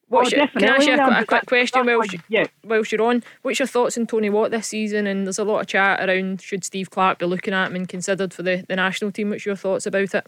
What's 0.09 0.33
oh, 0.33 0.37
your, 0.37 0.47
can 0.47 0.63
I 0.63 0.67
ask 0.75 0.87
you 0.87 0.95
definitely, 0.95 1.15
a, 1.15 1.21
a 1.21 1.25
quick 1.25 1.45
question 1.45 1.85
whilst, 1.85 2.13
why- 2.13 2.23
yeah. 2.29 2.45
whilst 2.63 2.91
you're 2.91 3.01
on? 3.03 3.23
What's 3.43 3.59
your 3.59 3.67
thoughts 3.67 3.97
on 3.97 4.07
Tony 4.07 4.29
Watt 4.29 4.51
this 4.51 4.67
season? 4.67 5.07
And 5.07 5.25
there's 5.25 5.39
a 5.39 5.43
lot 5.43 5.61
of 5.61 5.67
chat 5.67 6.07
around 6.07 6.41
should 6.41 6.63
Steve 6.63 6.89
Clarke 6.89 7.19
be 7.19 7.25
looking 7.25 7.53
at 7.53 7.67
him 7.67 7.75
and 7.75 7.87
considered 7.87 8.33
for 8.33 8.41
the, 8.41 8.65
the 8.67 8.75
national 8.75 9.11
team. 9.11 9.29
What's 9.29 9.45
your 9.45 9.55
thoughts 9.55 9.85
about 9.85 10.15
it? 10.15 10.27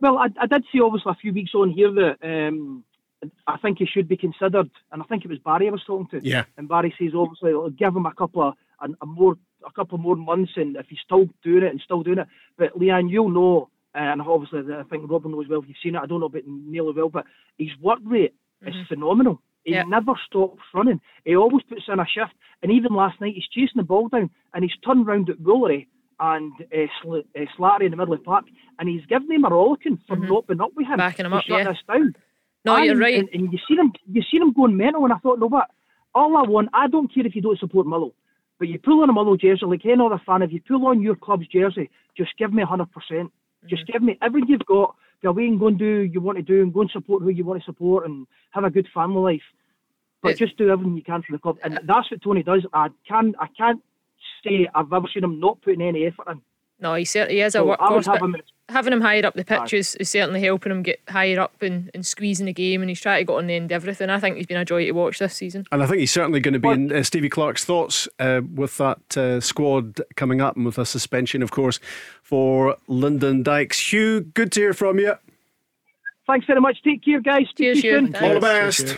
Well, 0.00 0.18
I, 0.18 0.26
I 0.40 0.46
did 0.46 0.64
see 0.72 0.80
obviously 0.80 1.12
a 1.12 1.14
few 1.14 1.32
weeks 1.32 1.54
on 1.54 1.70
here 1.70 1.92
that 1.92 2.16
um, 2.24 2.82
I 3.46 3.56
think 3.58 3.78
he 3.78 3.86
should 3.86 4.08
be 4.08 4.16
considered, 4.16 4.68
and 4.90 5.00
I 5.00 5.04
think 5.04 5.24
it 5.24 5.30
was 5.30 5.38
Barry 5.38 5.68
I 5.68 5.70
was 5.70 5.84
talking 5.86 6.08
to. 6.20 6.26
Yeah. 6.26 6.44
And 6.56 6.68
Barry 6.68 6.92
says 6.98 7.12
obviously 7.16 7.50
it'll 7.50 7.70
give 7.70 7.94
him 7.94 8.06
a 8.06 8.14
couple 8.14 8.42
of 8.42 8.54
a, 8.80 8.88
a 9.00 9.06
more 9.06 9.36
a 9.64 9.70
couple 9.70 9.98
more 9.98 10.16
months, 10.16 10.52
and 10.56 10.74
if 10.74 10.86
he's 10.88 10.98
still 11.04 11.28
doing 11.44 11.62
it 11.62 11.70
and 11.70 11.80
still 11.80 12.02
doing 12.02 12.18
it. 12.18 12.26
But 12.58 12.76
Leanne, 12.76 13.10
you'll 13.10 13.28
know, 13.28 13.68
and 13.94 14.20
obviously 14.20 14.74
I 14.74 14.82
think 14.84 15.08
Robin 15.08 15.30
knows 15.30 15.46
well 15.48 15.62
if 15.62 15.68
you've 15.68 15.76
seen 15.80 15.94
it. 15.94 16.00
I 16.00 16.06
don't 16.06 16.18
know 16.18 16.26
about 16.26 16.46
nearly 16.46 16.92
well, 16.92 17.08
but 17.08 17.26
his 17.58 17.70
work 17.80 18.00
rate 18.04 18.34
is 18.66 18.74
phenomenal. 18.88 19.40
He 19.64 19.72
Yeah. 19.72 19.84
never 19.84 20.12
stops 20.26 20.60
running. 20.74 21.00
He 21.24 21.36
always 21.36 21.62
puts 21.64 21.82
in 21.88 22.00
a 22.00 22.06
shift. 22.06 22.32
And 22.62 22.72
even 22.72 22.94
last 22.94 23.20
night, 23.20 23.34
he's 23.34 23.46
chasing 23.48 23.76
the 23.76 23.82
ball 23.82 24.08
down 24.08 24.30
and 24.54 24.64
he's 24.64 24.76
turned 24.84 25.06
round 25.06 25.30
at 25.30 25.38
Woolery 25.38 25.86
and 26.20 26.52
uh, 26.72 26.86
Sl- 27.00 27.16
uh, 27.36 27.44
Slattery 27.56 27.84
in 27.86 27.90
the 27.90 27.96
middle 27.96 28.14
of 28.14 28.20
the 28.20 28.24
park 28.24 28.44
and 28.78 28.88
he's 28.88 29.04
given 29.06 29.30
him 29.30 29.44
a 29.44 29.48
rollicking 29.50 29.98
for 30.06 30.16
not 30.16 30.46
being 30.46 30.60
up 30.60 30.72
with 30.76 30.86
him. 30.86 30.96
Backing 30.96 31.26
him 31.26 31.32
up, 31.32 31.44
shut 31.44 31.58
yeah. 31.58 31.68
this 31.68 31.78
down. 31.88 32.14
No, 32.64 32.76
and, 32.76 32.84
you're 32.86 32.96
right. 32.96 33.18
And, 33.18 33.28
and 33.32 33.52
you 33.52 33.58
see 33.68 33.74
him, 33.74 33.92
you 34.10 34.22
see 34.30 34.36
him 34.38 34.52
going 34.52 34.76
mental. 34.76 35.04
And 35.04 35.12
I 35.12 35.16
thought, 35.18 35.38
no, 35.40 35.46
what? 35.48 35.68
All 36.14 36.36
I 36.36 36.42
want, 36.42 36.68
I 36.72 36.86
don't 36.88 37.12
care 37.12 37.26
if 37.26 37.34
you 37.34 37.42
don't 37.42 37.58
support 37.58 37.86
Mullow, 37.86 38.12
but 38.58 38.68
you 38.68 38.78
pull 38.78 39.02
on 39.02 39.10
a 39.10 39.12
Mullow 39.12 39.40
jersey, 39.40 39.64
like 39.66 39.84
any 39.86 40.04
other 40.04 40.20
fan, 40.26 40.42
if 40.42 40.52
you 40.52 40.60
pull 40.60 40.86
on 40.86 41.00
your 41.02 41.16
club's 41.16 41.46
jersey, 41.48 41.90
just 42.16 42.36
give 42.38 42.52
me 42.52 42.62
100%. 42.62 42.90
percent 42.92 43.32
Just 43.66 43.82
Mm-hmm. 43.84 43.92
give 43.92 44.02
me 44.02 44.18
everything 44.22 44.50
you've 44.50 44.66
got. 44.66 44.94
Go 45.22 45.30
away 45.30 45.46
and 45.46 45.58
go 45.58 45.68
and 45.68 45.78
do 45.78 46.02
you 46.02 46.20
want 46.20 46.36
to 46.38 46.42
do 46.42 46.62
and 46.62 46.72
go 46.72 46.80
and 46.80 46.90
support 46.90 47.22
who 47.22 47.28
you 47.30 47.44
want 47.44 47.60
to 47.60 47.64
support 47.64 48.06
and 48.06 48.26
have 48.50 48.64
a 48.64 48.70
good 48.70 48.88
family 48.92 49.34
life. 49.34 49.42
But 50.20 50.32
It- 50.32 50.38
just 50.38 50.56
do 50.56 50.68
everything 50.70 50.96
you 50.96 51.02
can 51.02 51.22
for 51.22 51.32
the 51.32 51.38
club. 51.38 51.58
And 51.62 51.80
that's 51.84 52.10
what 52.10 52.22
Tony 52.22 52.42
does. 52.42 52.66
I 52.72 52.88
can 53.06 53.34
I 53.38 53.46
can't 53.56 53.82
say 54.44 54.68
I've 54.74 54.92
ever 54.92 55.06
seen 55.12 55.24
him 55.24 55.38
not 55.40 55.60
putting 55.62 55.82
any 55.82 56.06
effort 56.06 56.28
in. 56.28 56.42
No, 56.80 56.94
he 56.94 57.04
certainly 57.04 57.40
is 57.40 57.54
a 57.54 57.58
So 57.58 57.70
I 57.70 57.92
would 57.92 58.06
have 58.06 58.22
him 58.22 58.36
having 58.72 58.92
him 58.92 59.00
higher 59.00 59.24
up 59.24 59.34
the 59.34 59.44
pitch 59.44 59.72
is, 59.72 59.94
is 59.96 60.10
certainly 60.10 60.40
helping 60.42 60.72
him 60.72 60.82
get 60.82 61.00
higher 61.08 61.38
up 61.40 61.62
and, 61.62 61.90
and 61.94 62.04
squeezing 62.04 62.46
the 62.46 62.52
game. 62.52 62.80
And 62.82 62.88
he's 62.88 63.00
trying 63.00 63.20
to 63.20 63.24
get 63.24 63.36
on 63.36 63.46
the 63.46 63.54
end 63.54 63.66
of 63.66 63.76
everything. 63.76 64.10
I 64.10 64.18
think 64.18 64.36
he's 64.36 64.46
been 64.46 64.56
a 64.56 64.64
joy 64.64 64.84
to 64.84 64.92
watch 64.92 65.18
this 65.18 65.34
season. 65.34 65.66
And 65.70 65.82
I 65.82 65.86
think 65.86 66.00
he's 66.00 66.12
certainly 66.12 66.40
going 66.40 66.54
to 66.54 66.60
be 66.60 66.68
in 66.68 66.92
uh, 66.92 67.02
Stevie 67.02 67.28
Clarke's 67.28 67.64
thoughts 67.64 68.08
uh, 68.18 68.40
with 68.54 68.76
that 68.78 69.16
uh, 69.16 69.40
squad 69.40 70.00
coming 70.16 70.40
up 70.40 70.56
and 70.56 70.64
with 70.64 70.78
a 70.78 70.86
suspension, 70.86 71.42
of 71.42 71.50
course, 71.50 71.78
for 72.22 72.76
Lyndon 72.88 73.42
Dykes. 73.42 73.92
Hugh, 73.92 74.20
good 74.20 74.52
to 74.52 74.60
hear 74.60 74.72
from 74.72 74.98
you. 74.98 75.14
Thanks 76.26 76.46
very 76.46 76.60
much. 76.60 76.82
Take 76.82 77.04
care, 77.04 77.20
guys. 77.20 77.46
Speak 77.50 77.56
Cheers, 77.56 77.84
you 77.84 77.90
Hugh. 77.90 78.06
soon. 78.06 78.16
All 78.16 78.34
the 78.34 78.40
best. 78.40 78.96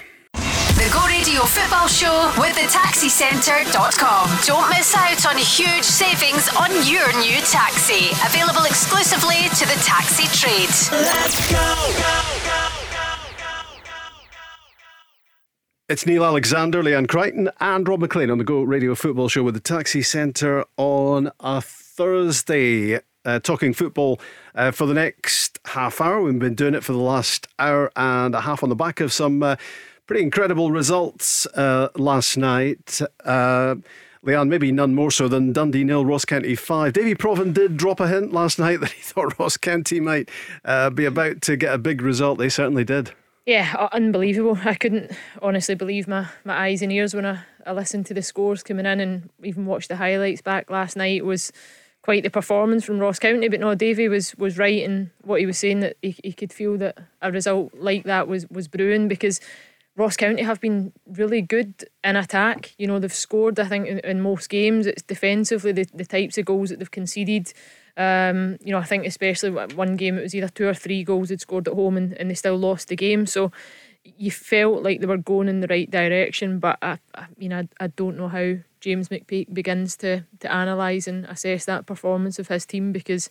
The 0.75 0.91
Go 0.93 1.07
Radio 1.07 1.43
Football 1.43 1.87
Show 1.87 2.33
with 2.37 2.57
the 2.57 2.67
taxicentre.com. 2.67 4.29
Don't 4.45 4.69
miss 4.71 4.93
out 4.97 5.25
on 5.27 5.39
huge 5.39 5.85
savings 5.85 6.49
on 6.59 6.69
your 6.85 7.07
new 7.23 7.41
taxi. 7.47 8.11
Available 8.27 8.65
exclusively 8.67 9.49
to 9.55 9.67
the 9.67 9.81
taxi 9.85 10.27
trade. 10.37 10.69
Let's 10.91 11.51
go. 11.53 11.85
It's 15.89 16.07
Neil 16.07 16.25
Alexander, 16.25 16.83
Leanne 16.83 17.07
Crichton, 17.07 17.51
and 17.61 17.87
Rob 17.87 18.01
Maclean 18.01 18.31
on 18.31 18.39
the 18.39 18.45
Go 18.45 18.63
Radio 18.65 18.97
Football 18.97 19.29
Show 19.29 19.45
with 19.45 19.55
the 19.55 19.61
Taxi 19.61 20.03
Centre 20.03 20.65
on 20.77 21.31
a 21.39 21.61
Thursday. 21.61 22.99
Uh, 23.25 23.39
talking 23.39 23.73
football 23.73 24.21
uh, 24.55 24.71
for 24.71 24.87
the 24.87 24.93
next 24.93 25.59
half 25.67 26.01
hour. 26.01 26.21
We've 26.21 26.39
been 26.39 26.55
doing 26.55 26.75
it 26.75 26.83
for 26.85 26.93
the 26.93 26.99
last 26.99 27.47
hour 27.59 27.93
and 27.97 28.35
a 28.35 28.41
half 28.41 28.63
on 28.63 28.69
the 28.69 28.75
back 28.75 29.01
of 29.01 29.13
some 29.13 29.43
uh, 29.43 29.57
pretty 30.07 30.23
incredible 30.23 30.71
results 30.71 31.47
uh, 31.55 31.89
last 31.97 32.37
night. 32.37 33.01
Uh, 33.25 33.77
Leanne, 34.25 34.49
maybe 34.49 34.73
none 34.73 34.95
more 34.95 35.11
so 35.11 35.29
than 35.29 35.53
Dundee 35.53 35.85
nil, 35.85 36.05
Ross 36.05 36.25
County 36.25 36.55
five. 36.55 36.95
Davy 36.95 37.15
Provan 37.15 37.53
did 37.53 37.77
drop 37.77 38.01
a 38.01 38.09
hint 38.09 38.33
last 38.33 38.59
night 38.59 38.81
that 38.81 38.93
he 38.93 39.03
thought 39.03 39.39
Ross 39.39 39.57
County 39.57 40.01
might 40.01 40.31
uh, 40.65 40.91
be 40.91 41.05
about 41.05 41.43
to 41.43 41.57
get 41.57 41.75
a 41.75 41.79
big 41.79 42.03
result. 42.03 42.39
They 42.39 42.49
certainly 42.49 42.85
did. 42.85 43.13
Yeah, 43.47 43.89
unbelievable. 43.93 44.59
I 44.65 44.75
couldn't 44.75 45.13
honestly 45.43 45.75
believe 45.75 46.09
my, 46.09 46.29
my 46.45 46.57
eyes 46.57 46.81
and 46.81 46.91
ears 46.91 47.15
when 47.15 47.27
I, 47.27 47.41
I 47.67 47.73
listened 47.73 48.07
to 48.07 48.15
the 48.15 48.23
scores 48.23 48.63
coming 48.63 48.87
in 48.87 49.01
and 49.01 49.29
even 49.43 49.67
watched 49.67 49.91
the 49.91 49.97
highlights 49.97 50.41
back 50.41 50.71
last 50.71 50.97
night. 50.97 51.19
It 51.19 51.27
was 51.27 51.53
quite 52.01 52.23
the 52.23 52.31
performance 52.31 52.85
from 52.85 52.99
Ross 53.01 53.19
County. 53.19 53.49
But 53.49 53.61
no, 53.61 53.75
Davy 53.75 54.09
was, 54.09 54.35
was 54.37 54.57
right 54.57 54.83
in 54.83 55.11
what 55.23 55.41
he 55.41 55.47
was 55.47 55.59
saying 55.59 55.81
that 55.81 55.99
he, 56.01 56.17
he 56.25 56.33
could 56.33 56.55
feel 56.55 56.79
that 56.79 56.97
a 57.21 57.31
result 57.31 57.75
like 57.75 58.05
that 58.05 58.29
was, 58.29 58.49
was 58.49 58.67
brewing 58.67 59.09
because 59.09 59.41
Ross 59.97 60.17
County 60.17 60.43
have 60.43 60.61
been 60.61 60.93
really 61.07 61.41
good 61.41 61.85
in 62.03 62.17
attack. 62.17 62.75
You 62.79 62.87
know, 62.89 62.99
they've 62.99 63.13
scored, 63.13 63.61
I 63.61 63.67
think, 63.67 63.87
in, 63.87 63.99
in 64.01 64.21
most 64.21 64.49
games. 64.49 64.87
It's 64.87 65.03
defensively 65.03 65.73
the, 65.73 65.87
the 65.95 66.05
types 66.05 66.37
of 66.37 66.47
goals 66.47 66.71
that 66.71 66.81
they've 66.81 66.91
conceded. 66.91 67.53
Um, 67.97 68.59
you 68.61 68.73
know, 68.73 68.79
I 68.79 68.85
think 68.85 69.07
especially 69.07 69.51
one 69.51 69.97
game 69.97 70.19
it 70.19 70.23
was 70.23 70.35
either 70.35 70.49
two 70.49 70.67
or 70.67 70.75
three 70.75 71.05
goals 71.05 71.29
they'd 71.29 71.41
scored 71.41 71.69
at 71.69 71.75
home 71.75 71.97
and, 71.97 72.13
and 72.15 72.29
they 72.29 72.35
still 72.35 72.57
lost 72.57 72.89
the 72.89 72.97
game. 72.97 73.25
So 73.27 73.53
you 74.03 74.33
felt 74.33 74.83
like 74.83 75.01
they 75.01 75.07
were 75.07 75.17
going 75.17 75.49
in 75.49 75.61
the 75.61 75.69
right 75.69 75.91
direction, 75.91 76.59
but 76.59 76.77
I, 76.83 76.99
I 77.15 77.27
mean, 77.39 77.53
I, 77.53 77.69
I 77.79 77.87
don't 77.87 78.17
know 78.17 78.29
how 78.29 78.57
James 78.81 79.09
McPake 79.09 79.55
begins 79.55 79.97
to 79.99 80.25
to 80.41 80.55
analyse 80.55 81.07
and 81.07 81.25
assess 81.27 81.65
that 81.65 81.87
performance 81.87 82.39
of 82.39 82.49
his 82.49 82.67
team 82.67 82.93
because 82.93 83.31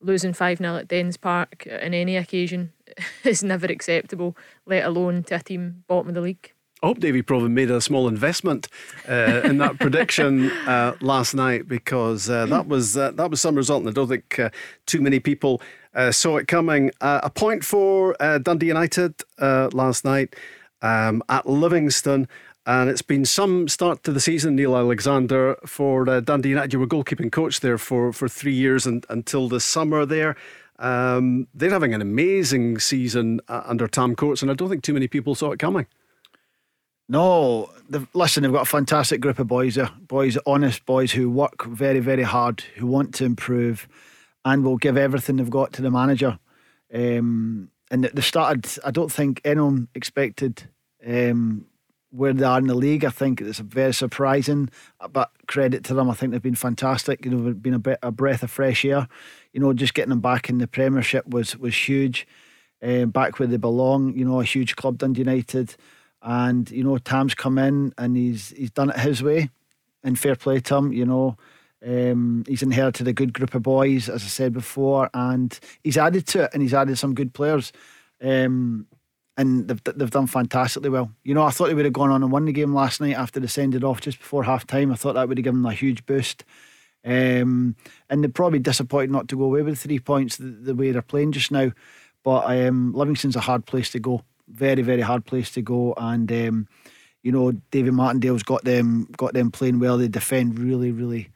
losing 0.00 0.32
5 0.32 0.58
0 0.58 0.76
at 0.76 0.88
Dens 0.88 1.16
Park 1.16 1.68
on 1.70 1.94
any 1.94 2.16
occasion 2.16 2.72
is 3.24 3.42
never 3.42 3.66
acceptable, 3.66 4.36
let 4.66 4.84
alone 4.84 5.22
to 5.24 5.36
a 5.36 5.40
team 5.40 5.84
bottom 5.86 6.08
of 6.08 6.14
the 6.14 6.20
league. 6.20 6.52
I 6.82 6.86
hope 6.86 7.00
Davy 7.00 7.22
Provan 7.22 7.50
made 7.50 7.72
a 7.72 7.80
small 7.80 8.06
investment 8.06 8.68
uh, 9.08 9.40
in 9.42 9.58
that 9.58 9.78
prediction 9.80 10.50
uh, 10.50 10.94
last 11.00 11.34
night 11.34 11.66
because 11.66 12.30
uh, 12.30 12.46
that 12.46 12.68
was 12.68 12.96
uh, 12.96 13.10
that 13.12 13.30
was 13.30 13.40
some 13.40 13.56
result, 13.56 13.80
and 13.80 13.88
I 13.88 13.92
don't 13.92 14.08
think 14.08 14.38
uh, 14.38 14.50
too 14.86 15.00
many 15.00 15.18
people 15.18 15.60
uh, 15.94 16.12
saw 16.12 16.36
it 16.36 16.46
coming. 16.46 16.92
A 17.00 17.30
point 17.30 17.64
for 17.64 18.14
Dundee 18.42 18.66
United 18.66 19.14
last 19.40 20.04
night 20.04 20.36
um, 20.82 21.22
at 21.28 21.48
Livingston. 21.48 22.28
And 22.66 22.90
it's 22.90 23.00
been 23.00 23.24
some 23.24 23.66
start 23.66 24.04
to 24.04 24.12
the 24.12 24.20
season, 24.20 24.54
Neil 24.54 24.76
Alexander, 24.76 25.56
for 25.64 26.04
Dundee 26.20 26.50
United. 26.50 26.74
You 26.74 26.80
were 26.80 26.86
goalkeeping 26.86 27.32
coach 27.32 27.60
there 27.60 27.78
for, 27.78 28.12
for 28.12 28.28
three 28.28 28.52
years 28.52 28.84
and, 28.84 29.06
until 29.08 29.48
the 29.48 29.58
summer 29.58 30.04
there. 30.04 30.36
Um, 30.78 31.48
they're 31.54 31.70
having 31.70 31.94
an 31.94 32.00
amazing 32.00 32.78
season 32.78 33.40
uh, 33.48 33.62
under 33.64 33.88
Tam 33.88 34.14
Courts, 34.14 34.42
and 34.42 34.50
I 34.50 34.54
don't 34.54 34.68
think 34.68 34.82
too 34.82 34.94
many 34.94 35.08
people 35.08 35.34
saw 35.34 35.50
it 35.52 35.58
coming. 35.58 35.86
No, 37.08 37.70
they've, 37.88 38.06
listen, 38.14 38.42
they've 38.42 38.52
got 38.52 38.62
a 38.62 38.70
fantastic 38.70 39.20
group 39.20 39.38
of 39.38 39.46
boys 39.46 39.76
there. 39.76 39.90
Boys, 40.00 40.36
honest 40.46 40.84
boys 40.84 41.12
who 41.12 41.30
work 41.30 41.64
very, 41.64 42.00
very 42.00 42.22
hard, 42.22 42.60
who 42.76 42.86
want 42.86 43.14
to 43.14 43.24
improve, 43.24 43.88
and 44.44 44.62
will 44.62 44.76
give 44.76 44.96
everything 44.96 45.36
they've 45.36 45.50
got 45.50 45.72
to 45.74 45.82
the 45.82 45.90
manager. 45.90 46.38
Um, 46.92 47.70
and 47.90 48.04
they 48.04 48.22
started, 48.22 48.70
I 48.84 48.90
don't 48.90 49.10
think 49.10 49.40
anyone 49.44 49.88
expected 49.94 50.64
um, 51.06 51.66
where 52.10 52.32
they 52.32 52.44
are 52.44 52.58
in 52.58 52.66
the 52.66 52.74
league. 52.74 53.04
I 53.04 53.10
think 53.10 53.40
it's 53.40 53.58
very 53.58 53.94
surprising, 53.94 54.70
but 55.10 55.30
credit 55.46 55.84
to 55.84 55.94
them. 55.94 56.10
I 56.10 56.14
think 56.14 56.32
they've 56.32 56.42
been 56.42 56.54
fantastic. 56.54 57.24
You 57.24 57.30
know, 57.30 57.42
they've 57.42 57.62
been 57.62 57.74
a 57.74 57.78
bit 57.78 57.98
a 58.02 58.10
breath 58.10 58.42
of 58.42 58.50
fresh 58.50 58.84
air. 58.84 59.08
You 59.52 59.60
know, 59.60 59.72
just 59.72 59.94
getting 59.94 60.10
them 60.10 60.20
back 60.20 60.48
in 60.48 60.58
the 60.58 60.66
Premiership 60.66 61.26
was 61.28 61.56
was 61.56 61.74
huge. 61.74 62.26
Uh, 62.82 63.06
back 63.06 63.38
where 63.38 63.48
they 63.48 63.56
belong. 63.56 64.14
You 64.16 64.24
know, 64.24 64.40
a 64.40 64.44
huge 64.44 64.76
club, 64.76 64.98
Dundee 64.98 65.20
United, 65.20 65.74
and 66.22 66.70
you 66.70 66.84
know 66.84 66.98
Tam's 66.98 67.34
come 67.34 67.58
in 67.58 67.92
and 67.98 68.16
he's 68.16 68.50
he's 68.50 68.70
done 68.70 68.90
it 68.90 68.98
his 68.98 69.22
way, 69.22 69.50
and 70.04 70.18
fair 70.18 70.36
play 70.36 70.60
to 70.60 70.76
him. 70.76 70.92
You 70.92 71.06
know. 71.06 71.36
Um, 71.80 72.42
he's 72.48 72.64
inherited 72.64 73.06
a 73.06 73.12
good 73.12 73.32
group 73.32 73.54
of 73.54 73.62
boys, 73.62 74.08
as 74.08 74.24
I 74.24 74.26
said 74.26 74.52
before, 74.52 75.08
and 75.14 75.56
he's 75.84 75.96
added 75.96 76.26
to 76.26 76.42
it, 76.42 76.50
and 76.52 76.60
he's 76.60 76.74
added 76.74 76.98
some 76.98 77.14
good 77.14 77.32
players. 77.32 77.72
Um, 78.20 78.88
and 79.38 79.68
they've, 79.68 79.82
they've 79.84 80.10
done 80.10 80.26
fantastically 80.26 80.90
well. 80.90 81.12
You 81.22 81.32
know, 81.32 81.44
I 81.44 81.50
thought 81.50 81.68
they 81.68 81.74
would 81.74 81.84
have 81.84 81.94
gone 81.94 82.10
on 82.10 82.24
and 82.24 82.32
won 82.32 82.44
the 82.44 82.52
game 82.52 82.74
last 82.74 83.00
night 83.00 83.14
after 83.14 83.38
they 83.38 83.46
sent 83.46 83.76
it 83.76 83.84
off 83.84 84.00
just 84.00 84.18
before 84.18 84.42
half 84.42 84.66
time. 84.66 84.90
I 84.90 84.96
thought 84.96 85.14
that 85.14 85.28
would 85.28 85.38
have 85.38 85.44
given 85.44 85.62
them 85.62 85.70
a 85.70 85.74
huge 85.74 86.04
boost. 86.04 86.44
Um, 87.08 87.74
and 88.10 88.22
they're 88.22 88.30
probably 88.30 88.58
disappointed 88.58 89.10
not 89.10 89.28
to 89.28 89.36
go 89.36 89.44
away 89.44 89.62
with 89.62 89.78
three 89.78 89.98
points 89.98 90.36
the, 90.36 90.44
the 90.44 90.74
way 90.74 90.90
they're 90.90 91.00
playing 91.00 91.32
just 91.32 91.50
now. 91.50 91.72
But 92.22 92.44
um, 92.54 92.92
Livingston's 92.92 93.36
a 93.36 93.40
hard 93.40 93.64
place 93.64 93.90
to 93.90 93.98
go. 93.98 94.24
Very, 94.46 94.82
very 94.82 95.00
hard 95.00 95.24
place 95.24 95.50
to 95.52 95.62
go. 95.62 95.94
And 95.96 96.30
um, 96.30 96.68
you 97.22 97.32
know, 97.32 97.52
David 97.70 97.94
Martindale's 97.94 98.42
got 98.42 98.64
them 98.64 99.08
got 99.16 99.32
them 99.32 99.50
playing 99.50 99.78
well. 99.78 99.96
They 99.96 100.08
defend 100.08 100.58
really, 100.58 100.92
really 100.92 101.30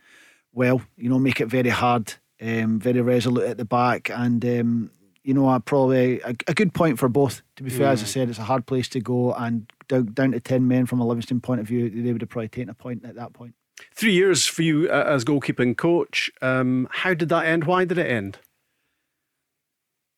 well. 0.53 0.83
You 0.99 1.09
know, 1.09 1.19
make 1.19 1.41
it 1.41 1.47
very 1.47 1.71
hard, 1.71 2.15
um, 2.41 2.79
very 2.79 3.01
resolute 3.01 3.45
at 3.45 3.57
the 3.57 3.65
back, 3.65 4.11
and 4.11 4.45
um, 4.45 4.91
you 5.25 5.33
know, 5.33 5.49
uh, 5.49 5.59
probably 5.59 6.21
a, 6.21 6.35
a, 6.49 6.55
good 6.55 6.75
point 6.75 6.99
for 6.99 7.09
both. 7.09 7.43
To 7.57 7.63
be 7.63 7.71
fair, 7.71 7.89
as 7.89 8.03
I 8.03 8.07
said, 8.07 8.29
it's 8.29 8.39
a 8.39 8.45
hard 8.45 8.67
place 8.67 8.89
to 8.91 9.01
go, 9.01 9.33
and 9.33 9.71
down, 9.89 10.13
down 10.13 10.33
to 10.33 10.41
ten 10.41 10.69
men 10.69 10.85
from 10.85 11.01
a 11.01 11.07
Livingston 11.07 11.41
point 11.41 11.61
of 11.61 11.67
view, 11.67 11.89
they 11.89 12.13
would 12.13 12.21
have 12.21 12.31
probably 12.31 12.49
taken 12.49 12.69
a 12.69 12.75
point 12.75 13.05
at 13.05 13.15
that 13.15 13.33
point. 13.33 13.55
Three 13.95 14.13
years 14.13 14.47
for 14.47 14.63
you 14.63 14.89
uh, 14.91 15.05
as 15.07 15.25
goalkeeping 15.25 15.77
coach. 15.77 16.31
Um, 16.41 16.89
how 16.91 17.15
did 17.15 17.29
that 17.31 17.47
end? 17.47 17.65
Why 17.65 17.85
did 17.85 17.99
it 17.99 18.11
end? 18.11 18.39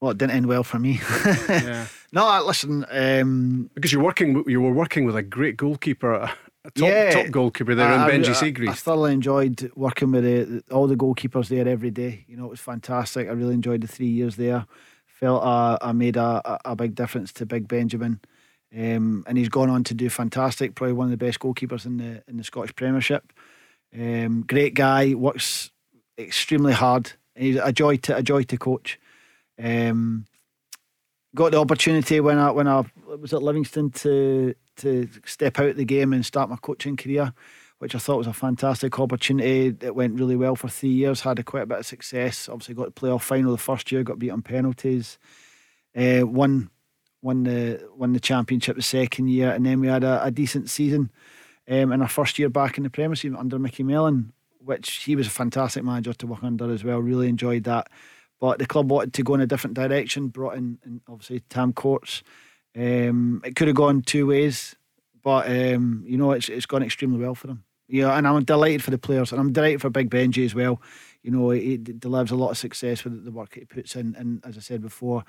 Well, 0.01 0.11
it 0.11 0.19
didn't 0.19 0.32
end 0.32 0.47
well 0.47 0.65
for 0.65 0.78
me. 0.78 1.01
Yeah. 1.49 1.86
No, 2.12 2.45
listen, 2.47 2.86
um, 2.91 3.70
because 3.74 3.93
you're 3.93 4.03
working, 4.03 4.45
you 4.47 4.61
were 4.61 4.73
working 4.73 5.05
with 5.05 5.16
a 5.16 5.23
great 5.23 5.57
goalkeeper, 5.57 6.12
a 6.12 6.70
top, 6.70 6.89
yeah, 6.89 7.11
top 7.11 7.31
goalkeeper 7.31 7.74
there 7.74 7.89
I, 7.89 8.15
in 8.15 8.23
Benji 8.23 8.35
Siegrist. 8.35 8.69
I, 8.69 8.73
I, 8.73 8.74
thoroughly 8.74 9.12
enjoyed 9.12 9.73
working 9.74 10.12
with 10.12 10.23
the, 10.23 10.62
all 10.70 10.86
the 10.86 10.95
goalkeepers 10.95 11.49
there 11.49 11.66
every 11.66 11.91
day. 11.91 12.24
You 12.28 12.36
know, 12.36 12.45
it 12.45 12.51
was 12.51 12.61
fantastic. 12.61 13.28
I 13.28 13.32
really 13.32 13.55
enjoyed 13.55 13.81
the 13.81 13.89
three 13.89 14.07
years 14.07 14.36
there. 14.36 14.66
Felt 15.07 15.43
uh, 15.43 15.78
I 15.82 15.93
made 15.93 16.16
a, 16.16 16.61
a 16.65 16.77
big 16.77 16.95
difference 16.95 17.32
to 17.35 17.47
Big 17.47 17.66
Benjamin. 17.66 18.20
Um, 18.77 19.24
and 19.27 19.39
he's 19.39 19.49
gone 19.49 19.70
on 19.70 19.85
to 19.85 19.95
do 19.95 20.09
fantastic. 20.11 20.74
Probably 20.74 20.93
one 20.93 21.07
of 21.07 21.11
the 21.11 21.16
best 21.16 21.41
goalkeepers 21.41 21.86
in 21.86 21.97
the 21.97 22.23
in 22.28 22.36
the 22.36 22.45
Scottish 22.45 22.74
Premiership. 22.74 23.32
Um, 23.94 24.42
great 24.42 24.74
guy, 24.74 25.14
works 25.14 25.70
extremely 26.18 26.72
hard. 26.72 27.12
He's 27.36 27.56
a 27.56 27.72
joy 27.72 27.96
to 27.98 28.16
a 28.16 28.22
joy 28.22 28.42
to 28.44 28.56
coach. 28.56 28.98
Um, 29.62 30.26
got 31.34 31.52
the 31.52 31.60
opportunity 31.60 32.20
when 32.20 32.38
I 32.38 32.50
when 32.50 32.68
I 32.68 32.84
was 33.20 33.32
at 33.32 33.42
Livingston 33.42 33.90
to 33.90 34.54
to 34.78 35.08
step 35.24 35.58
out 35.58 35.70
of 35.70 35.76
the 35.76 35.84
game 35.84 36.12
and 36.12 36.26
start 36.26 36.50
my 36.50 36.56
coaching 36.56 36.96
career, 36.96 37.32
which 37.78 37.94
I 37.94 37.98
thought 37.98 38.18
was 38.18 38.26
a 38.26 38.32
fantastic 38.32 38.98
opportunity. 38.98 39.74
It 39.80 39.94
went 39.94 40.18
really 40.18 40.36
well 40.36 40.56
for 40.56 40.68
three 40.68 40.90
years. 40.90 41.20
Had 41.20 41.38
a 41.38 41.44
quite 41.44 41.64
a 41.64 41.66
bit 41.66 41.78
of 41.78 41.86
success. 41.86 42.48
Obviously, 42.48 42.74
got 42.74 42.94
to 42.94 43.00
playoff 43.00 43.22
final 43.22 43.52
the 43.52 43.58
first 43.58 43.90
year. 43.92 44.02
Got 44.02 44.18
beat 44.18 44.30
on 44.30 44.42
penalties. 44.42 45.18
Uh, 45.96 46.26
won 46.26 46.70
won 47.22 47.44
the 47.44 47.88
won 47.96 48.12
the 48.12 48.20
championship 48.20 48.76
the 48.76 48.82
second 48.82 49.28
year, 49.28 49.50
and 49.50 49.64
then 49.64 49.80
we 49.80 49.86
had 49.86 50.04
a, 50.04 50.24
a 50.24 50.30
decent 50.30 50.68
season 50.68 51.10
um, 51.69 51.93
in 51.93 52.03
our 52.03 52.09
first 52.09 52.39
year 52.39 52.49
back 52.49 52.77
in 52.77 52.85
the 52.85 52.91
Premiership 52.91 53.35
under 53.36 53.59
Micky 53.59 53.82
Mellon, 53.82 54.32
which 54.59 55.05
he 55.05 55.16
was 55.16 55.27
a 55.27 55.31
fantastic 55.31 55.85
manager 55.85 56.12
to 56.15 56.27
work 56.27 56.43
under 56.43 56.70
as 56.73 56.85
well. 56.85 56.99
Really 56.99 57.28
enjoyed 57.28 57.65
that. 57.65 57.89
But 58.41 58.59
the 58.59 58.66
club 58.66 58.91
wanted 58.91 59.15
to 59.15 59.23
go 59.23 59.35
in 59.35 59.41
a 59.41 59.47
different 59.47 59.74
direction, 59.74 60.28
brought 60.28 60.57
in, 60.57 60.78
in 60.85 61.01
obviously 61.09 61.41
Tam 61.49 61.73
Courts. 61.73 62.23
Um, 62.77 63.41
it 63.45 63.57
could 63.57 63.69
have 63.69 63.77
gone 63.77 64.03
two 64.03 64.27
ways, 64.27 64.74
but 65.23 65.49
um, 65.49 66.05
you 66.07 66.19
know 66.19 66.32
it's 66.32 66.49
it's 66.49 66.66
gone 66.66 66.82
extremely 66.82 67.19
well 67.19 67.35
for 67.35 67.47
them. 67.47 67.65
Yeah, 67.86 68.16
and 68.16 68.27
I'm 68.27 68.45
delighted 68.45 68.82
for 68.82 68.91
the 68.91 68.99
players, 68.99 69.31
and 69.31 69.41
I'm 69.41 69.53
delighted 69.53 69.81
for 69.81 69.91
Big 69.91 70.11
Benji 70.11 70.45
as 70.45 70.55
well. 70.55 70.81
You 71.23 71.31
know, 71.31 71.51
he 71.51 71.77
delivers 71.77 72.31
a 72.31 72.36
lot 72.36 72.51
of 72.51 72.59
success 72.59 73.05
with 73.05 73.24
the 73.24 73.31
work 73.31 73.55
he 73.55 73.65
puts 73.65 73.95
in, 73.97 74.15
and 74.19 74.45
as 74.45 74.57
I 74.57 74.61
said 74.61 74.82
before, 74.82 75.24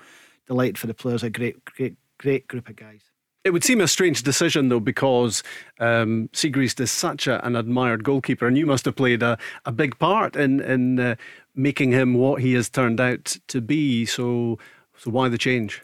delighted 0.46 0.78
for 0.78 0.86
the 0.86 0.94
players. 0.94 1.22
A 1.22 1.30
great, 1.30 1.64
great, 1.64 1.96
great 2.18 2.48
group 2.48 2.68
of 2.68 2.76
guys. 2.76 3.02
It 3.46 3.52
would 3.52 3.62
seem 3.62 3.80
a 3.80 3.86
strange 3.86 4.24
decision, 4.24 4.70
though, 4.70 4.80
because 4.80 5.44
um, 5.78 6.28
Siegrist 6.32 6.80
is 6.80 6.90
such 6.90 7.28
a, 7.28 7.46
an 7.46 7.54
admired 7.54 8.02
goalkeeper, 8.02 8.48
and 8.48 8.58
you 8.58 8.66
must 8.66 8.84
have 8.86 8.96
played 8.96 9.22
a, 9.22 9.38
a 9.64 9.70
big 9.70 9.96
part 10.00 10.34
in 10.34 10.58
in 10.60 10.98
uh, 10.98 11.14
making 11.54 11.92
him 11.92 12.14
what 12.14 12.42
he 12.42 12.54
has 12.54 12.68
turned 12.68 13.00
out 13.00 13.36
to 13.46 13.60
be. 13.60 14.04
So, 14.04 14.58
so 14.98 15.12
why 15.12 15.28
the 15.28 15.38
change? 15.38 15.80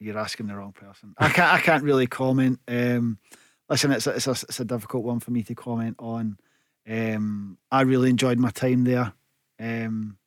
You're 0.00 0.18
asking 0.18 0.48
the 0.48 0.56
wrong 0.56 0.72
person. 0.72 1.14
I 1.16 1.28
can't. 1.28 1.52
I 1.52 1.60
can't 1.60 1.84
really 1.84 2.08
comment. 2.08 2.58
Um, 2.66 3.18
listen, 3.68 3.92
it's 3.92 4.08
a, 4.08 4.10
it's 4.10 4.26
a, 4.26 4.32
it's 4.32 4.58
a 4.58 4.64
difficult 4.64 5.04
one 5.04 5.20
for 5.20 5.30
me 5.30 5.44
to 5.44 5.54
comment 5.54 5.94
on. 6.00 6.38
Um, 6.88 7.56
I 7.70 7.82
really 7.82 8.10
enjoyed 8.10 8.40
my 8.40 8.50
time 8.50 8.82
there, 8.82 9.12
um, 9.60 10.18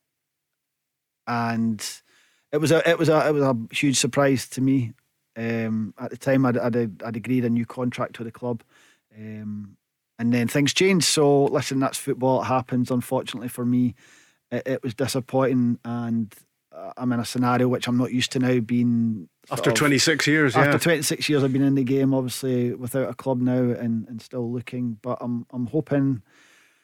and 1.27 1.85
it 2.53 2.59
was 2.59 2.71
a 2.71 2.89
it 2.89 2.97
was 2.97 3.09
a 3.09 3.27
it 3.27 3.33
was 3.33 3.43
a 3.43 3.57
huge 3.73 3.97
surprise 3.97 4.47
to 4.51 4.61
me. 4.61 4.93
Um, 5.35 5.93
at 5.97 6.11
the 6.11 6.17
time, 6.17 6.45
I'd, 6.45 6.57
I'd, 6.57 7.01
I'd, 7.03 7.15
agreed 7.15 7.45
a 7.45 7.49
new 7.49 7.65
contract 7.65 8.19
with 8.19 8.27
the 8.27 8.31
club, 8.31 8.63
um, 9.17 9.77
and 10.19 10.31
then 10.31 10.47
things 10.47 10.73
changed. 10.73 11.05
So 11.05 11.45
listen, 11.45 11.79
that's 11.79 11.97
football. 11.97 12.41
It 12.41 12.45
happens. 12.45 12.91
Unfortunately 12.91 13.47
for 13.47 13.65
me, 13.65 13.95
it, 14.51 14.67
it 14.67 14.83
was 14.83 14.93
disappointing, 14.93 15.79
and 15.83 16.33
uh, 16.71 16.93
I'm 16.97 17.11
in 17.13 17.19
a 17.19 17.25
scenario 17.25 17.67
which 17.67 17.87
I'm 17.87 17.97
not 17.97 18.13
used 18.13 18.31
to 18.33 18.39
now. 18.39 18.59
Being 18.59 19.27
after 19.49 19.71
26 19.71 20.27
years, 20.27 20.55
after 20.55 20.73
yeah. 20.73 20.77
26 20.77 21.29
years, 21.29 21.43
I've 21.43 21.53
been 21.53 21.63
in 21.63 21.75
the 21.75 21.83
game, 21.83 22.13
obviously 22.13 22.73
without 22.73 23.09
a 23.09 23.15
club 23.15 23.41
now, 23.41 23.53
and, 23.53 24.07
and 24.07 24.21
still 24.21 24.51
looking. 24.51 24.99
But 25.01 25.17
I'm 25.19 25.47
I'm 25.51 25.65
hoping 25.67 26.21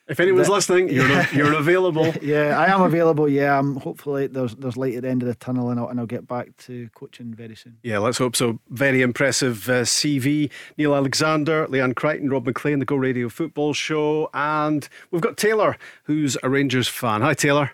if 0.09 0.19
anyone's 0.19 0.47
that, 0.47 0.53
listening, 0.53 0.89
you're 0.89 1.07
yeah. 1.09 1.27
you're 1.31 1.53
available. 1.53 2.11
yeah, 2.21 2.57
I 2.59 2.65
am 2.73 2.81
available. 2.81 3.29
Yeah, 3.29 3.57
I'm 3.57 3.75
hopefully 3.75 4.25
there's 4.27 4.55
there's 4.55 4.75
light 4.75 4.95
at 4.95 5.03
the 5.03 5.09
end 5.09 5.21
of 5.21 5.27
the 5.29 5.35
tunnel, 5.35 5.69
and 5.69 5.79
I'll, 5.79 5.87
and 5.87 5.99
I'll 5.99 6.07
get 6.07 6.27
back 6.27 6.57
to 6.65 6.89
coaching 6.95 7.33
very 7.33 7.55
soon. 7.55 7.77
Yeah, 7.83 7.99
let's 7.99 8.17
hope 8.17 8.35
so. 8.35 8.59
Very 8.69 9.03
impressive 9.03 9.69
uh, 9.69 9.83
CV. 9.83 10.49
Neil 10.77 10.95
Alexander, 10.95 11.67
Leanne 11.67 11.95
Crichton, 11.95 12.29
Rob 12.29 12.47
Maclean, 12.47 12.79
the 12.79 12.85
Go 12.85 12.95
Radio 12.95 13.29
Football 13.29 13.73
Show, 13.73 14.29
and 14.33 14.89
we've 15.11 15.21
got 15.21 15.37
Taylor, 15.37 15.77
who's 16.03 16.35
a 16.41 16.49
Rangers 16.49 16.87
fan. 16.87 17.21
Hi, 17.21 17.35
Taylor. 17.35 17.71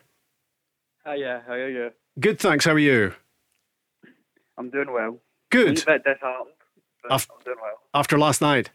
Hi, 1.05 1.15
yeah. 1.15 1.41
How 1.47 1.53
are 1.53 1.69
you? 1.69 1.91
Good, 2.19 2.39
thanks. 2.39 2.65
How 2.65 2.71
are 2.73 2.79
you? 2.79 3.13
I'm 4.57 4.69
doing 4.69 4.91
well. 4.91 5.19
Good. 5.51 5.81
A 5.83 5.85
bit 5.85 6.03
disheartened, 6.03 6.55
after, 7.09 7.33
I'm 7.33 7.43
doing 7.45 7.57
well. 7.61 7.79
After 7.93 8.17
last 8.17 8.41
night 8.41 8.71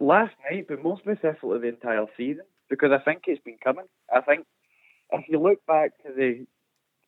last 0.00 0.34
night, 0.50 0.66
but 0.68 0.82
more 0.82 0.98
specifically 0.98 1.58
the 1.58 1.68
entire 1.68 2.06
season, 2.16 2.44
because 2.68 2.90
I 2.92 2.98
think 2.98 3.22
it's 3.26 3.42
been 3.42 3.58
coming. 3.62 3.86
I 4.14 4.20
think 4.20 4.46
if 5.12 5.24
you 5.28 5.40
look 5.40 5.64
back 5.66 5.92
to 6.04 6.12
the 6.12 6.46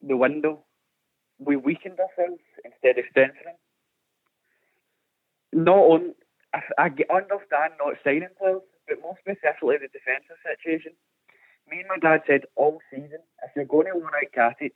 the 0.03 0.17
window, 0.17 0.65
we 1.39 1.57
weakened 1.57 1.99
ourselves 2.01 2.41
instead 2.65 2.99
of 2.99 3.05
strengthening. 3.11 3.57
Not 5.53 5.77
on, 5.77 6.15
I, 6.55 6.61
I 6.79 6.89
understand 7.13 7.77
not 7.79 8.01
signing 8.05 8.33
players, 8.39 8.63
but 8.89 9.03
more 9.03 9.17
specifically 9.21 9.77
the 9.77 9.93
defensive 9.93 10.41
situation. 10.41 10.93
Me 11.69 11.81
and 11.81 11.89
my 11.89 11.99
dad 11.99 12.23
said 12.27 12.49
all 12.57 12.81
season, 12.91 13.21
if 13.45 13.51
you're 13.55 13.65
going 13.65 13.87
to 13.87 13.99
loan 13.99 14.11
out 14.15 14.33
Katic 14.33 14.73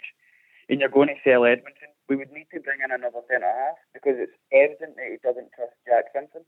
and 0.68 0.80
you're 0.80 0.92
going 0.92 1.08
to 1.08 1.20
sell 1.24 1.42
Edmundson, 1.42 1.92
we 2.08 2.16
would 2.16 2.30
need 2.32 2.46
to 2.52 2.60
bring 2.60 2.80
in 2.84 2.92
another 2.92 3.24
centre 3.30 3.48
half 3.48 3.80
because 3.94 4.16
it's 4.18 4.36
evident 4.52 4.96
that 4.96 5.08
he 5.08 5.16
doesn't 5.24 5.50
trust 5.56 5.72
Jack 5.88 6.12
Simpson. 6.12 6.44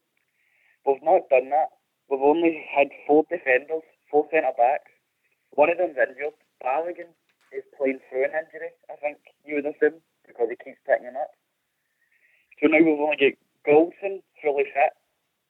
We've 0.87 1.03
not 1.03 1.27
done 1.29 1.51
that. 1.51 1.75
We've 2.09 2.23
only 2.23 2.63
had 2.71 2.95
four 3.07 3.27
defenders, 3.27 3.83
four 4.07 4.31
centre 4.31 4.55
backs. 4.57 4.95
One 5.59 5.69
of 5.69 5.79
them's 5.79 5.99
injured. 5.99 6.39
Balogun 6.63 7.11
is 7.51 7.67
playing 7.75 7.99
through 8.07 8.31
an 8.31 8.39
injury, 8.39 8.71
I 8.87 8.95
think 9.03 9.19
you 9.43 9.59
would 9.59 9.67
assume, 9.67 9.99
because 10.23 10.47
he 10.47 10.57
keeps 10.57 10.79
picking 10.87 11.11
him 11.11 11.19
up. 11.19 11.35
So 12.63 12.71
now 12.71 12.79
we've 12.79 13.03
only 13.03 13.19
got 13.19 13.37
Goldson 13.67 14.23
fully 14.39 14.71
fit, 14.71 14.95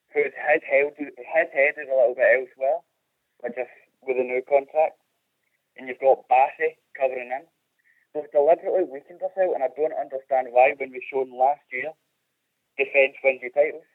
whose 0.09 0.33
head 0.33 0.65
held 0.65 0.97
his 0.97 1.13
head 1.21 1.77
is 1.77 1.85
a 1.85 1.93
little 1.93 2.17
bit 2.17 2.33
elsewhere, 2.33 2.81
but 3.41 3.53
just 3.53 3.71
with 4.01 4.17
a 4.17 4.25
new 4.25 4.41
contract. 4.49 4.97
And 5.77 5.85
you've 5.87 6.01
got 6.01 6.25
Bassey 6.25 6.81
covering 6.97 7.29
in. 7.29 7.45
We've 8.17 8.31
deliberately 8.33 8.89
weakened 8.89 9.21
ourselves, 9.21 9.53
and 9.53 9.61
I 9.61 9.69
don't 9.77 9.93
understand 9.93 10.49
why 10.49 10.73
when 10.81 10.89
we 10.89 11.05
showed 11.05 11.29
last 11.29 11.61
year 11.69 11.93
defence 12.77 13.17
wins 13.23 13.41
you 13.45 13.53
titles. 13.53 13.85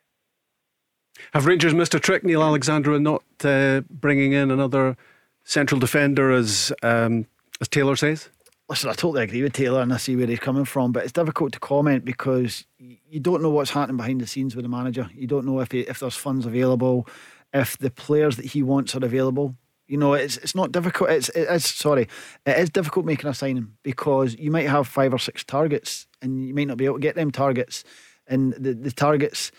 Have 1.32 1.46
Rangers 1.46 1.74
missed 1.74 1.94
a 1.94 2.00
trick, 2.00 2.24
Neil 2.24 2.42
Alexander, 2.42 2.98
not 2.98 3.22
uh, 3.44 3.82
bringing 3.90 4.32
in 4.32 4.50
another 4.50 4.96
central 5.44 5.78
defender, 5.78 6.30
as 6.30 6.72
um, 6.82 7.26
as 7.60 7.68
Taylor 7.68 7.96
says? 7.96 8.28
Listen, 8.68 8.90
I 8.90 8.94
totally 8.94 9.24
agree 9.24 9.42
with 9.42 9.52
Taylor, 9.52 9.82
and 9.82 9.92
I 9.92 9.96
see 9.98 10.16
where 10.16 10.26
he's 10.26 10.38
coming 10.38 10.64
from. 10.64 10.92
But 10.92 11.04
it's 11.04 11.12
difficult 11.12 11.52
to 11.52 11.60
comment 11.60 12.04
because 12.04 12.64
you 12.78 13.20
don't 13.20 13.42
know 13.42 13.50
what's 13.50 13.70
happening 13.70 13.96
behind 13.96 14.20
the 14.20 14.26
scenes 14.26 14.56
with 14.56 14.64
the 14.64 14.68
manager. 14.68 15.10
You 15.14 15.26
don't 15.26 15.46
know 15.46 15.60
if 15.60 15.72
he, 15.72 15.80
if 15.80 16.00
there's 16.00 16.16
funds 16.16 16.46
available, 16.46 17.06
if 17.52 17.76
the 17.78 17.90
players 17.90 18.36
that 18.36 18.46
he 18.46 18.62
wants 18.62 18.94
are 18.94 19.04
available. 19.04 19.56
You 19.88 19.98
know, 19.98 20.14
it's 20.14 20.38
it's 20.38 20.54
not 20.54 20.72
difficult. 20.72 21.10
It's 21.10 21.28
it 21.30 21.48
is 21.50 21.66
sorry, 21.66 22.08
it 22.46 22.56
is 22.56 22.70
difficult 22.70 23.04
making 23.04 23.28
a 23.28 23.34
signing 23.34 23.72
because 23.82 24.34
you 24.38 24.50
might 24.50 24.68
have 24.68 24.88
five 24.88 25.12
or 25.12 25.18
six 25.18 25.44
targets, 25.44 26.06
and 26.22 26.46
you 26.46 26.54
might 26.54 26.68
not 26.68 26.78
be 26.78 26.86
able 26.86 26.96
to 26.96 27.02
get 27.02 27.14
them 27.14 27.30
targets, 27.30 27.84
and 28.26 28.54
the 28.54 28.72
the 28.72 28.92
targets 28.92 29.52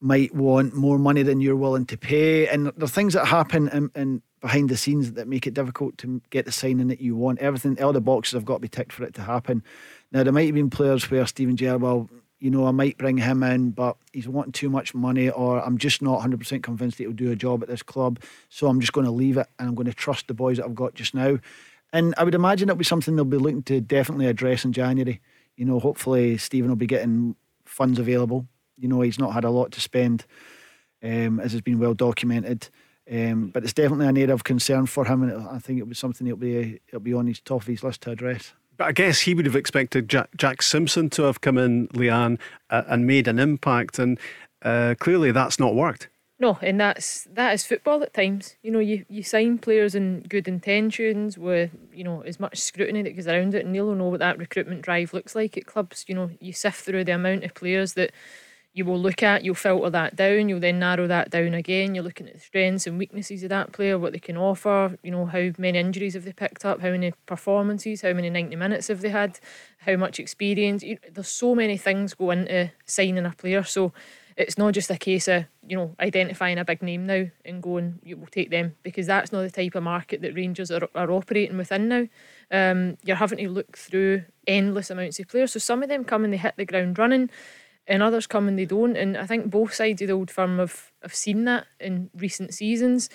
might 0.00 0.34
want 0.34 0.74
more 0.74 0.98
money 0.98 1.22
than 1.22 1.40
you're 1.40 1.56
willing 1.56 1.86
to 1.86 1.96
pay. 1.96 2.48
And 2.48 2.66
there 2.66 2.84
are 2.84 2.88
things 2.88 3.14
that 3.14 3.26
happen 3.26 3.68
in, 3.68 3.90
in 3.94 4.22
behind 4.40 4.68
the 4.68 4.76
scenes 4.76 5.12
that 5.12 5.26
make 5.26 5.46
it 5.46 5.54
difficult 5.54 5.96
to 5.98 6.20
get 6.30 6.44
the 6.44 6.52
signing 6.52 6.88
that 6.88 7.00
you 7.00 7.16
want. 7.16 7.38
Everything, 7.38 7.82
all 7.82 7.92
the 7.92 8.00
boxes 8.00 8.34
have 8.34 8.44
got 8.44 8.54
to 8.54 8.60
be 8.60 8.68
ticked 8.68 8.92
for 8.92 9.04
it 9.04 9.14
to 9.14 9.22
happen. 9.22 9.62
Now, 10.12 10.22
there 10.22 10.32
might 10.32 10.46
have 10.46 10.54
been 10.54 10.70
players 10.70 11.10
where 11.10 11.26
Steven 11.26 11.56
Gerrard, 11.56 11.82
well, 11.82 12.08
you 12.38 12.50
know, 12.50 12.66
I 12.66 12.70
might 12.70 12.98
bring 12.98 13.16
him 13.16 13.42
in, 13.42 13.70
but 13.70 13.96
he's 14.12 14.28
wanting 14.28 14.52
too 14.52 14.68
much 14.68 14.94
money, 14.94 15.30
or 15.30 15.64
I'm 15.64 15.78
just 15.78 16.02
not 16.02 16.20
100% 16.20 16.62
convinced 16.62 16.98
that 16.98 17.04
he'll 17.04 17.12
do 17.12 17.32
a 17.32 17.36
job 17.36 17.62
at 17.62 17.68
this 17.68 17.82
club. 17.82 18.20
So 18.50 18.66
I'm 18.66 18.80
just 18.80 18.92
going 18.92 19.06
to 19.06 19.10
leave 19.10 19.38
it 19.38 19.48
and 19.58 19.68
I'm 19.68 19.74
going 19.74 19.86
to 19.86 19.94
trust 19.94 20.28
the 20.28 20.34
boys 20.34 20.58
that 20.58 20.66
I've 20.66 20.74
got 20.74 20.94
just 20.94 21.14
now. 21.14 21.38
And 21.92 22.14
I 22.18 22.24
would 22.24 22.34
imagine 22.34 22.68
it'll 22.68 22.76
be 22.76 22.84
something 22.84 23.16
they'll 23.16 23.24
be 23.24 23.38
looking 23.38 23.62
to 23.64 23.80
definitely 23.80 24.26
address 24.26 24.66
in 24.66 24.72
January. 24.74 25.22
You 25.56 25.64
know, 25.64 25.80
hopefully 25.80 26.36
Steven 26.36 26.68
will 26.68 26.76
be 26.76 26.86
getting 26.86 27.36
funds 27.64 27.98
available 27.98 28.46
you 28.78 28.88
know, 28.88 29.00
he's 29.00 29.18
not 29.18 29.32
had 29.32 29.44
a 29.44 29.50
lot 29.50 29.72
to 29.72 29.80
spend, 29.80 30.24
um, 31.02 31.40
as 31.40 31.52
has 31.52 31.60
been 31.60 31.78
well 31.78 31.94
documented. 31.94 32.68
Um, 33.10 33.48
but 33.48 33.62
it's 33.62 33.72
definitely 33.72 34.08
an 34.08 34.18
area 34.18 34.34
of 34.34 34.44
concern 34.44 34.86
for 34.86 35.04
him, 35.04 35.22
and 35.22 35.48
I 35.48 35.58
think 35.58 35.78
it 35.78 35.86
was 35.86 35.98
something 35.98 36.26
that'll 36.26 36.38
be 36.38 36.80
it'll 36.88 37.00
be 37.00 37.14
on 37.14 37.26
his 37.28 37.40
top 37.40 37.62
of 37.62 37.66
his 37.68 37.84
list 37.84 38.00
to 38.02 38.10
address. 38.10 38.52
But 38.76 38.88
I 38.88 38.92
guess 38.92 39.20
he 39.20 39.34
would 39.34 39.46
have 39.46 39.56
expected 39.56 40.08
Jack, 40.08 40.28
Jack 40.36 40.60
Simpson 40.60 41.08
to 41.10 41.22
have 41.22 41.40
come 41.40 41.56
in, 41.56 41.88
Leanne, 41.88 42.38
uh, 42.68 42.82
and 42.88 43.06
made 43.06 43.28
an 43.28 43.38
impact, 43.38 43.98
and 43.98 44.18
uh, 44.62 44.94
clearly 44.98 45.30
that's 45.30 45.58
not 45.58 45.74
worked. 45.74 46.08
No, 46.38 46.58
and 46.60 46.78
that's 46.78 47.24
that 47.32 47.54
is 47.54 47.64
football 47.64 48.02
at 48.02 48.12
times. 48.12 48.56
You 48.62 48.70
know, 48.70 48.78
you, 48.78 49.06
you 49.08 49.22
sign 49.22 49.56
players 49.58 49.94
in 49.94 50.20
good 50.28 50.46
intentions 50.46 51.38
with, 51.38 51.70
you 51.94 52.04
know, 52.04 52.20
as 52.22 52.38
much 52.38 52.58
scrutiny 52.58 53.02
that 53.02 53.16
goes 53.16 53.26
around 53.26 53.54
it. 53.54 53.64
And 53.64 53.72
Neil 53.72 53.86
will 53.86 53.94
know 53.94 54.08
what 54.08 54.20
that 54.20 54.38
recruitment 54.38 54.82
drive 54.82 55.14
looks 55.14 55.34
like 55.34 55.56
at 55.56 55.64
clubs. 55.64 56.04
You 56.08 56.14
know, 56.14 56.30
you 56.38 56.52
sift 56.52 56.84
through 56.84 57.04
the 57.04 57.12
amount 57.12 57.44
of 57.44 57.54
players 57.54 57.94
that 57.94 58.12
you 58.76 58.84
will 58.84 59.00
look 59.00 59.22
at, 59.22 59.42
you'll 59.42 59.54
filter 59.54 59.88
that 59.88 60.16
down, 60.16 60.50
you'll 60.50 60.60
then 60.60 60.78
narrow 60.78 61.06
that 61.06 61.30
down 61.30 61.54
again. 61.54 61.94
You're 61.94 62.04
looking 62.04 62.28
at 62.28 62.34
the 62.34 62.40
strengths 62.40 62.86
and 62.86 62.98
weaknesses 62.98 63.42
of 63.42 63.48
that 63.48 63.72
player, 63.72 63.98
what 63.98 64.12
they 64.12 64.18
can 64.18 64.36
offer, 64.36 64.98
you 65.02 65.10
know, 65.10 65.24
how 65.24 65.50
many 65.56 65.78
injuries 65.78 66.12
have 66.12 66.26
they 66.26 66.34
picked 66.34 66.66
up, 66.66 66.82
how 66.82 66.90
many 66.90 67.14
performances, 67.24 68.02
how 68.02 68.12
many 68.12 68.28
90 68.28 68.54
minutes 68.56 68.88
have 68.88 69.00
they 69.00 69.08
had, 69.08 69.40
how 69.78 69.96
much 69.96 70.20
experience. 70.20 70.84
There's 71.10 71.26
so 71.26 71.54
many 71.54 71.78
things 71.78 72.12
go 72.12 72.32
into 72.32 72.70
signing 72.84 73.24
a 73.24 73.30
player. 73.30 73.62
So 73.62 73.94
it's 74.36 74.58
not 74.58 74.74
just 74.74 74.90
a 74.90 74.98
case 74.98 75.26
of 75.28 75.46
you 75.66 75.76
know 75.76 75.96
identifying 75.98 76.58
a 76.58 76.64
big 76.64 76.82
name 76.82 77.06
now 77.06 77.26
and 77.44 77.62
going 77.62 77.98
you 78.02 78.18
will 78.18 78.26
take 78.26 78.50
them 78.50 78.76
because 78.82 79.06
that's 79.06 79.32
not 79.32 79.40
the 79.40 79.50
type 79.50 79.74
of 79.74 79.82
market 79.82 80.20
that 80.20 80.34
Rangers 80.34 80.70
are, 80.70 80.86
are 80.94 81.10
operating 81.10 81.56
within 81.56 81.88
now. 81.88 82.06
Um, 82.50 82.98
you're 83.02 83.16
having 83.16 83.38
to 83.38 83.48
look 83.48 83.78
through 83.78 84.24
endless 84.46 84.90
amounts 84.90 85.18
of 85.18 85.28
players. 85.28 85.52
So 85.52 85.58
some 85.58 85.82
of 85.82 85.88
them 85.88 86.04
come 86.04 86.24
and 86.24 86.32
they 86.32 86.36
hit 86.36 86.54
the 86.58 86.66
ground 86.66 86.98
running, 86.98 87.30
and 87.86 88.02
others 88.02 88.26
come 88.26 88.48
and 88.48 88.58
they 88.58 88.64
don't. 88.64 88.96
And 88.96 89.16
I 89.16 89.26
think 89.26 89.50
both 89.50 89.74
sides 89.74 90.02
of 90.02 90.08
the 90.08 90.14
old 90.14 90.30
firm 90.30 90.58
have 90.58 90.92
have 91.02 91.14
seen 91.14 91.44
that 91.44 91.66
in 91.80 92.10
recent 92.14 92.54
seasons. 92.54 93.08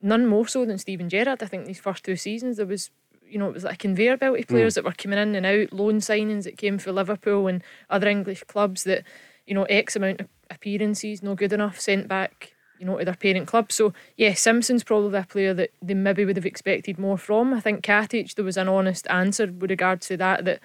None 0.00 0.26
more 0.26 0.46
so 0.48 0.64
than 0.64 0.78
Steven 0.78 1.08
Gerrard. 1.08 1.42
I 1.42 1.46
think 1.46 1.66
these 1.66 1.80
first 1.80 2.04
two 2.04 2.16
seasons 2.16 2.56
there 2.56 2.66
was 2.66 2.90
you 3.32 3.38
know, 3.38 3.48
it 3.48 3.54
was 3.54 3.64
like 3.64 3.74
a 3.74 3.78
conveyor 3.78 4.18
belt 4.18 4.38
of 4.38 4.46
players 4.46 4.72
mm. 4.72 4.76
that 4.76 4.84
were 4.84 4.92
coming 4.92 5.18
in 5.18 5.34
and 5.34 5.46
out, 5.46 5.72
loan 5.72 6.00
signings 6.00 6.44
that 6.44 6.58
came 6.58 6.76
for 6.76 6.92
Liverpool 6.92 7.46
and 7.46 7.62
other 7.88 8.06
English 8.06 8.44
clubs 8.44 8.84
that, 8.84 9.04
you 9.46 9.54
know, 9.54 9.64
X 9.64 9.96
amount 9.96 10.20
of 10.20 10.28
appearances, 10.50 11.22
no 11.22 11.34
good 11.34 11.52
enough, 11.52 11.80
sent 11.80 12.08
back, 12.08 12.52
you 12.78 12.84
know, 12.84 12.98
to 12.98 13.06
their 13.06 13.14
parent 13.14 13.48
club. 13.48 13.72
So 13.72 13.94
yeah, 14.18 14.34
Simpson's 14.34 14.84
probably 14.84 15.18
a 15.18 15.24
player 15.24 15.54
that 15.54 15.70
they 15.80 15.94
maybe 15.94 16.26
would 16.26 16.36
have 16.36 16.44
expected 16.44 16.98
more 16.98 17.16
from. 17.16 17.54
I 17.54 17.60
think 17.60 17.82
Katic, 17.82 18.34
there 18.34 18.44
was 18.44 18.58
an 18.58 18.68
honest 18.68 19.06
answer 19.08 19.46
with 19.46 19.70
regards 19.70 20.06
to 20.08 20.18
that 20.18 20.44
that 20.44 20.60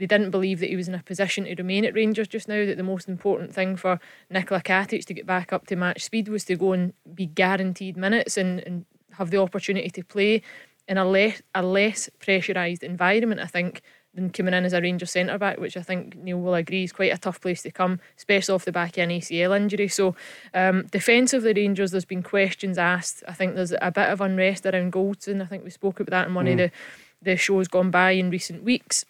they 0.00 0.06
didn't 0.06 0.30
believe 0.30 0.60
that 0.60 0.70
he 0.70 0.76
was 0.76 0.88
in 0.88 0.94
a 0.94 1.02
position 1.02 1.44
to 1.44 1.54
remain 1.54 1.84
at 1.84 1.94
Rangers 1.94 2.26
just 2.26 2.48
now. 2.48 2.64
That 2.64 2.78
the 2.78 2.82
most 2.82 3.06
important 3.06 3.54
thing 3.54 3.76
for 3.76 4.00
Nikola 4.30 4.62
Katic 4.62 5.04
to 5.04 5.14
get 5.14 5.26
back 5.26 5.52
up 5.52 5.66
to 5.66 5.76
match 5.76 6.02
speed 6.02 6.28
was 6.28 6.44
to 6.46 6.56
go 6.56 6.72
and 6.72 6.94
be 7.14 7.26
guaranteed 7.26 7.98
minutes 7.98 8.38
and, 8.38 8.60
and 8.60 8.86
have 9.12 9.30
the 9.30 9.36
opportunity 9.36 9.90
to 9.90 10.02
play 10.02 10.42
in 10.88 10.96
a 10.96 11.04
less 11.04 11.42
a 11.54 11.62
less 11.62 12.08
pressurised 12.18 12.82
environment. 12.82 13.42
I 13.42 13.46
think 13.46 13.82
than 14.14 14.30
coming 14.30 14.54
in 14.54 14.64
as 14.64 14.72
a 14.72 14.80
Rangers 14.80 15.12
centre 15.12 15.38
back, 15.38 15.60
which 15.60 15.76
I 15.76 15.82
think 15.82 16.16
Neil 16.16 16.40
will 16.40 16.54
agree 16.54 16.82
is 16.82 16.92
quite 16.92 17.12
a 17.12 17.18
tough 17.18 17.40
place 17.40 17.62
to 17.62 17.70
come, 17.70 18.00
especially 18.16 18.54
off 18.54 18.64
the 18.64 18.72
back 18.72 18.96
of 18.96 19.04
an 19.04 19.10
ACL 19.10 19.56
injury. 19.56 19.86
So, 19.86 20.16
um, 20.52 20.86
defence 20.86 21.32
of 21.32 21.42
the 21.42 21.54
Rangers, 21.54 21.92
there's 21.92 22.04
been 22.06 22.22
questions 22.22 22.76
asked. 22.76 23.22
I 23.28 23.34
think 23.34 23.54
there's 23.54 23.74
a 23.80 23.92
bit 23.92 24.08
of 24.08 24.20
unrest 24.20 24.66
around 24.66 24.92
Goldson. 24.92 25.40
I 25.40 25.46
think 25.46 25.62
we 25.62 25.70
spoke 25.70 26.00
about 26.00 26.10
that 26.10 26.28
in 26.28 26.34
one 26.34 26.46
mm. 26.46 26.52
of 26.52 26.58
the, 26.58 26.70
the 27.22 27.36
shows 27.36 27.68
gone 27.68 27.92
by 27.92 28.12
in 28.12 28.30
recent 28.30 28.64
weeks. 28.64 29.04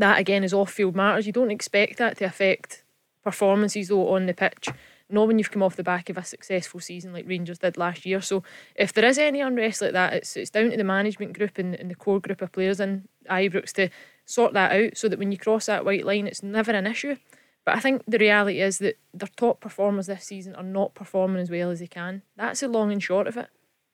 That 0.00 0.18
again 0.18 0.44
is 0.44 0.52
off 0.52 0.72
field 0.72 0.96
matters. 0.96 1.26
You 1.26 1.32
don't 1.32 1.50
expect 1.50 1.98
that 1.98 2.18
to 2.18 2.24
affect 2.24 2.84
performances 3.22 3.88
though 3.88 4.08
on 4.14 4.26
the 4.26 4.34
pitch 4.34 4.68
not 5.12 5.26
when 5.26 5.38
you've 5.38 5.50
come 5.50 5.62
off 5.62 5.76
the 5.76 5.82
back 5.82 6.08
of 6.08 6.16
a 6.16 6.24
successful 6.24 6.80
season 6.80 7.12
like 7.12 7.28
Rangers 7.28 7.58
did 7.58 7.76
last 7.76 8.06
year. 8.06 8.20
So 8.20 8.42
if 8.74 8.92
there 8.92 9.04
is 9.04 9.18
any 9.18 9.40
unrest 9.40 9.82
like 9.82 9.92
that, 9.92 10.12
it's 10.12 10.36
it's 10.36 10.50
down 10.50 10.70
to 10.70 10.76
the 10.76 10.84
management 10.84 11.36
group 11.36 11.58
and, 11.58 11.74
and 11.74 11.90
the 11.90 11.94
core 11.94 12.20
group 12.20 12.40
of 12.42 12.52
players 12.52 12.80
in 12.80 13.08
Ibrox 13.28 13.72
to 13.72 13.90
sort 14.24 14.52
that 14.54 14.72
out 14.72 14.96
so 14.96 15.08
that 15.08 15.18
when 15.18 15.32
you 15.32 15.38
cross 15.38 15.66
that 15.66 15.84
white 15.84 16.06
line, 16.06 16.26
it's 16.26 16.42
never 16.42 16.72
an 16.72 16.86
issue. 16.86 17.16
But 17.64 17.76
I 17.76 17.80
think 17.80 18.02
the 18.06 18.18
reality 18.18 18.60
is 18.60 18.78
that 18.78 18.98
their 19.12 19.28
top 19.36 19.60
performers 19.60 20.06
this 20.06 20.24
season 20.24 20.54
are 20.54 20.62
not 20.62 20.94
performing 20.94 21.42
as 21.42 21.50
well 21.50 21.70
as 21.70 21.80
they 21.80 21.86
can. 21.86 22.22
That's 22.36 22.60
the 22.60 22.68
long 22.68 22.90
and 22.92 23.02
short 23.02 23.26
of 23.26 23.36
it. 23.36 23.48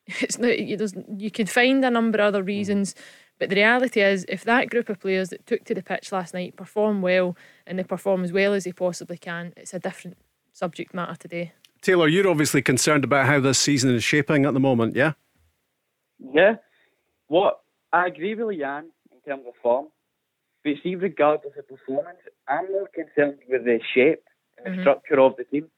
It's 0.20 0.38
not, 0.38 0.56
you, 0.56 0.78
you 1.18 1.32
could 1.32 1.50
find 1.50 1.84
a 1.84 1.90
number 1.90 2.18
of 2.18 2.26
other 2.26 2.44
mm. 2.44 2.46
reasons, 2.46 2.94
but 3.38 3.50
the 3.50 3.56
reality 3.56 4.00
is, 4.00 4.24
if 4.28 4.44
that 4.44 4.70
group 4.70 4.88
of 4.88 4.98
players 4.98 5.28
that 5.30 5.46
took 5.46 5.64
to 5.64 5.74
the 5.74 5.82
pitch 5.82 6.10
last 6.12 6.32
night 6.32 6.56
perform 6.56 7.02
well 7.02 7.36
and 7.66 7.78
they 7.78 7.84
perform 7.84 8.24
as 8.24 8.32
well 8.32 8.54
as 8.54 8.64
they 8.64 8.72
possibly 8.72 9.18
can, 9.18 9.52
it's 9.56 9.74
a 9.74 9.78
different 9.78 10.16
subject 10.52 10.94
matter 10.94 11.16
today. 11.16 11.52
Taylor, 11.82 12.08
you're 12.08 12.28
obviously 12.28 12.62
concerned 12.62 13.04
about 13.04 13.26
how 13.26 13.38
this 13.38 13.58
season 13.58 13.94
is 13.94 14.02
shaping 14.02 14.46
at 14.46 14.54
the 14.54 14.60
moment, 14.60 14.96
yeah? 14.96 15.12
Yeah. 16.18 16.56
What 17.28 17.60
I 17.92 18.06
agree 18.06 18.34
with 18.34 18.58
Jan 18.58 18.90
in 19.12 19.20
terms 19.26 19.44
of 19.46 19.54
form. 19.62 19.88
But 20.64 20.74
see, 20.82 20.94
regardless 20.96 21.52
of 21.58 21.68
performance, 21.68 22.18
I'm 22.48 22.70
more 22.72 22.88
concerned 22.92 23.38
with 23.48 23.64
the 23.64 23.78
shape 23.94 24.24
and 24.56 24.66
the 24.66 24.70
mm-hmm. 24.70 24.80
structure 24.80 25.20
of 25.20 25.36
the 25.36 25.44
team. 25.44 25.68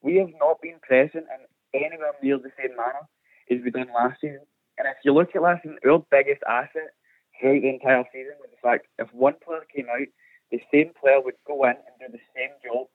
We 0.00 0.16
have 0.16 0.30
not 0.40 0.62
been 0.62 0.78
present 0.80 1.26
in 1.74 1.82
anywhere 1.82 2.12
near 2.22 2.38
the 2.38 2.50
same 2.56 2.76
manner 2.76 3.04
as 3.50 3.58
we 3.62 3.70
did 3.70 3.88
last 3.94 4.20
season. 4.20 4.46
And 4.78 4.86
if 4.86 4.96
you 5.04 5.12
look 5.12 5.34
at 5.34 5.42
last 5.42 5.64
season, 5.64 5.78
our 5.84 6.04
biggest 6.10 6.42
asset 6.48 6.94
throughout 7.40 7.62
the 7.62 7.68
entire 7.68 8.04
season 8.12 8.34
was 8.40 8.50
the 8.50 8.62
fact 8.62 8.86
if 8.98 9.12
one 9.12 9.34
player 9.44 9.64
came 9.74 9.86
out, 9.88 10.08
the 10.50 10.60
same 10.72 10.92
player 11.00 11.20
would 11.20 11.34
go 11.46 11.64
in 11.64 11.70
and 11.70 11.94
do 12.00 12.06
the 12.10 12.22
same 12.34 12.50
job 12.64 12.86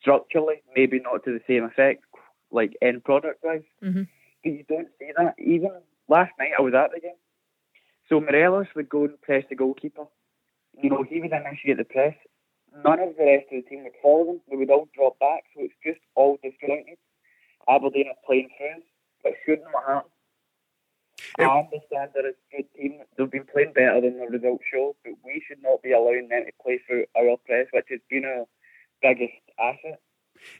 structurally, 0.00 0.62
maybe 0.74 1.00
not 1.00 1.24
to 1.24 1.32
the 1.32 1.42
same 1.46 1.64
effect, 1.64 2.04
like 2.50 2.76
end 2.82 3.04
product 3.04 3.42
wise. 3.42 3.62
Mm-hmm. 3.82 4.02
But 4.44 4.52
you 4.52 4.64
don't 4.68 4.88
see 4.98 5.10
that. 5.16 5.34
Even 5.38 5.70
last 6.08 6.32
night, 6.38 6.52
I 6.58 6.62
was 6.62 6.74
at 6.74 6.90
the 6.94 7.00
game. 7.00 7.18
So 8.08 8.20
Morelos 8.20 8.66
would 8.74 8.88
go 8.88 9.04
and 9.04 9.20
press 9.20 9.44
the 9.48 9.56
goalkeeper 9.56 10.06
you 10.80 10.90
know, 10.90 11.04
he 11.08 11.20
would 11.20 11.32
initiate 11.32 11.78
the 11.78 11.84
press. 11.84 12.14
None 12.84 13.00
of 13.00 13.16
the 13.18 13.24
rest 13.24 13.52
of 13.52 13.62
the 13.62 13.68
team 13.68 13.84
would 13.84 13.92
follow 14.02 14.24
them. 14.24 14.40
They 14.48 14.56
would 14.56 14.70
all 14.70 14.88
drop 14.94 15.18
back, 15.18 15.44
so 15.54 15.62
it's 15.62 15.74
just 15.84 16.00
all 16.14 16.38
disjointed. 16.42 16.96
Aberdeen 17.68 18.08
are 18.08 18.22
playing 18.24 18.48
through, 18.56 18.82
but 19.22 19.32
shouldn't 19.44 19.68
have 19.68 19.84
happened. 19.86 20.12
I 21.38 21.44
understand 21.44 22.10
that 22.14 22.24
it's 22.24 22.38
a 22.52 22.56
good 22.56 22.74
team. 22.74 23.00
They've 23.16 23.30
been 23.30 23.46
playing 23.52 23.72
better 23.74 24.00
than 24.00 24.18
the 24.18 24.26
results 24.26 24.64
show, 24.72 24.96
but 25.04 25.14
we 25.24 25.42
should 25.46 25.62
not 25.62 25.82
be 25.82 25.92
allowing 25.92 26.28
them 26.28 26.44
to 26.46 26.52
play 26.62 26.80
through 26.86 27.06
our 27.16 27.36
press, 27.46 27.66
which 27.72 27.86
has 27.90 28.00
been 28.08 28.24
our 28.24 28.46
biggest 29.02 29.32
asset. 29.58 30.00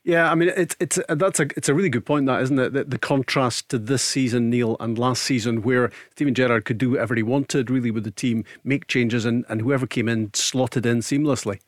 Yeah, 0.05 0.30
I 0.30 0.34
mean 0.34 0.52
it's 0.56 0.76
it's 0.78 0.98
that's 1.09 1.40
a 1.40 1.48
it's 1.56 1.68
a 1.68 1.74
really 1.74 1.89
good 1.89 2.06
point, 2.06 2.26
that 2.26 2.43
isn't 2.43 2.59
it? 2.59 2.72
The, 2.72 2.84
the 2.84 2.98
contrast 2.98 3.68
to 3.70 3.78
this 3.78 4.02
season, 4.02 4.51
Neil, 4.51 4.76
and 4.78 4.98
last 4.98 5.22
season, 5.22 5.62
where 5.62 5.90
Steven 6.12 6.34
Gerrard 6.34 6.64
could 6.64 6.78
do 6.78 6.90
whatever 6.90 7.14
he 7.14 7.22
wanted, 7.22 7.70
really, 7.70 7.90
with 7.90 8.05
the 8.05 8.10
team, 8.10 8.44
make 8.62 8.86
changes, 8.86 9.24
and, 9.24 9.44
and 9.48 9.60
whoever 9.60 9.86
came 9.86 10.09
in 10.09 10.32
slotted 10.34 10.86
in 10.86 10.98
seamlessly. 10.98 11.59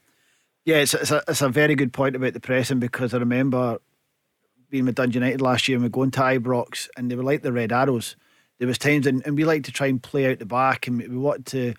Yeah, 0.65 0.77
it's 0.77 0.95
it's 0.95 1.11
a, 1.11 1.23
it's 1.29 1.43
a 1.43 1.49
very 1.49 1.75
good 1.75 1.93
point 1.93 2.17
about 2.17 2.35
the 2.35 2.41
pressing 2.41 2.79
because 2.79 3.15
I 3.15 3.19
remember 3.19 3.79
being 4.71 4.87
with 4.87 4.95
Dundee 4.95 5.15
United 5.15 5.41
last 5.41 5.69
year 5.69 5.77
and 5.77 5.85
we 5.85 5.91
going 5.91 6.11
to 6.13 6.21
Ibrox 6.21 6.89
and 6.97 7.11
they 7.11 7.17
were 7.17 7.23
like 7.23 7.43
the 7.43 7.53
Red 7.53 7.73
Arrows. 7.73 8.17
There 8.59 8.69
was 8.69 8.79
times 8.79 9.07
and, 9.07 9.25
and 9.27 9.37
we 9.37 9.45
like 9.45 9.65
to 9.65 9.73
try 9.73 9.89
and 9.89 10.03
play 10.03 10.31
out 10.31 10.39
the 10.39 10.47
back 10.47 10.87
and 10.87 10.99
we 10.99 11.17
wanted 11.17 11.47
to 11.47 11.75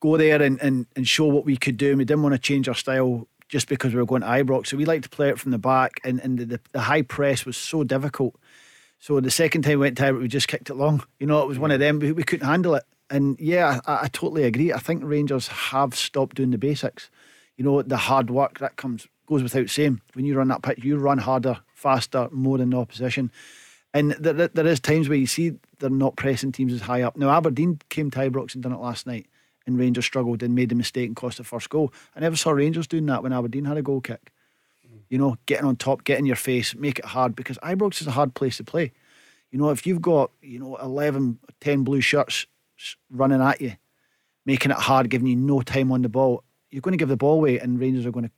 go 0.00 0.16
there 0.16 0.40
and, 0.40 0.60
and, 0.60 0.86
and 0.96 1.06
show 1.06 1.26
what 1.26 1.44
we 1.44 1.56
could 1.56 1.76
do 1.76 1.90
and 1.90 1.98
we 1.98 2.04
didn't 2.04 2.22
want 2.22 2.34
to 2.34 2.38
change 2.38 2.68
our 2.68 2.74
style 2.74 3.26
just 3.50 3.68
because 3.68 3.92
we 3.92 4.00
were 4.00 4.06
going 4.06 4.22
to 4.22 4.28
Ibrox. 4.28 4.68
So 4.68 4.76
we 4.76 4.84
like 4.84 5.02
to 5.02 5.08
play 5.08 5.28
it 5.28 5.38
from 5.38 5.50
the 5.50 5.58
back, 5.58 6.00
and, 6.04 6.20
and 6.20 6.38
the, 6.38 6.60
the 6.72 6.80
high 6.80 7.02
press 7.02 7.44
was 7.44 7.56
so 7.56 7.82
difficult. 7.82 8.36
So 9.00 9.18
the 9.20 9.30
second 9.30 9.62
time 9.62 9.72
we 9.72 9.86
went 9.86 9.98
to 9.98 10.04
Ibrox, 10.04 10.20
we 10.20 10.28
just 10.28 10.48
kicked 10.48 10.70
it 10.70 10.74
long. 10.74 11.02
You 11.18 11.26
know, 11.26 11.42
it 11.42 11.48
was 11.48 11.58
one 11.58 11.72
of 11.72 11.80
them, 11.80 11.98
we, 11.98 12.12
we 12.12 12.22
couldn't 12.22 12.46
handle 12.46 12.76
it. 12.76 12.84
And 13.10 13.36
yeah, 13.40 13.80
I, 13.86 14.04
I, 14.04 14.08
totally 14.08 14.44
agree. 14.44 14.72
I 14.72 14.78
think 14.78 15.02
Rangers 15.04 15.48
have 15.48 15.96
stopped 15.96 16.36
doing 16.36 16.52
the 16.52 16.58
basics. 16.58 17.10
You 17.56 17.64
know, 17.64 17.82
the 17.82 17.96
hard 17.96 18.30
work 18.30 18.60
that 18.60 18.76
comes 18.76 19.08
goes 19.26 19.42
without 19.42 19.68
saying. 19.68 20.00
When 20.14 20.24
you 20.24 20.36
run 20.36 20.48
that 20.48 20.62
pitch, 20.62 20.84
you 20.84 20.96
run 20.96 21.18
harder, 21.18 21.58
faster, 21.74 22.28
more 22.30 22.58
than 22.58 22.70
the 22.70 22.78
opposition. 22.78 23.32
And 23.92 24.12
there, 24.12 24.48
there 24.48 24.66
is 24.66 24.80
times 24.80 25.08
where 25.08 25.18
you 25.18 25.26
see 25.26 25.54
they're 25.78 25.90
not 25.90 26.16
pressing 26.16 26.52
teams 26.52 26.72
as 26.72 26.82
high 26.82 27.02
up. 27.02 27.16
Now 27.16 27.30
Aberdeen 27.30 27.80
came 27.88 28.10
to 28.12 28.18
Ibrox 28.18 28.54
and 28.54 28.62
done 28.62 28.72
it 28.72 28.80
last 28.80 29.06
night 29.06 29.26
and 29.66 29.78
Rangers 29.78 30.04
struggled 30.04 30.42
and 30.42 30.54
made 30.54 30.72
a 30.72 30.74
mistake 30.74 31.06
and 31.06 31.16
cost 31.16 31.38
the 31.38 31.44
first 31.44 31.70
goal. 31.70 31.92
I 32.14 32.20
never 32.20 32.36
saw 32.36 32.50
Rangers 32.50 32.86
doing 32.86 33.06
that 33.06 33.22
when 33.22 33.32
Aberdeen 33.32 33.64
had 33.64 33.76
a 33.76 33.82
goal 33.82 34.00
kick. 34.00 34.32
You 35.08 35.18
know, 35.18 35.36
getting 35.46 35.66
on 35.66 35.74
top, 35.74 36.04
getting 36.04 36.24
your 36.24 36.36
face, 36.36 36.74
make 36.76 37.00
it 37.00 37.04
hard 37.04 37.34
because 37.34 37.58
Ibrox 37.58 38.00
is 38.00 38.06
a 38.06 38.12
hard 38.12 38.34
place 38.34 38.58
to 38.58 38.64
play. 38.64 38.92
You 39.50 39.58
know, 39.58 39.70
if 39.70 39.84
you've 39.84 40.00
got, 40.00 40.30
you 40.40 40.60
know, 40.60 40.76
11, 40.76 41.40
10 41.60 41.82
blue 41.82 42.00
shirts 42.00 42.46
running 43.10 43.40
at 43.40 43.60
you, 43.60 43.72
making 44.46 44.70
it 44.70 44.76
hard, 44.76 45.10
giving 45.10 45.26
you 45.26 45.34
no 45.34 45.62
time 45.62 45.90
on 45.90 46.02
the 46.02 46.08
ball, 46.08 46.44
you're 46.70 46.80
going 46.80 46.92
to 46.92 46.98
give 46.98 47.08
the 47.08 47.16
ball 47.16 47.34
away 47.34 47.58
and 47.58 47.80
Rangers 47.80 48.06
are 48.06 48.12
going 48.12 48.26
to 48.26 48.30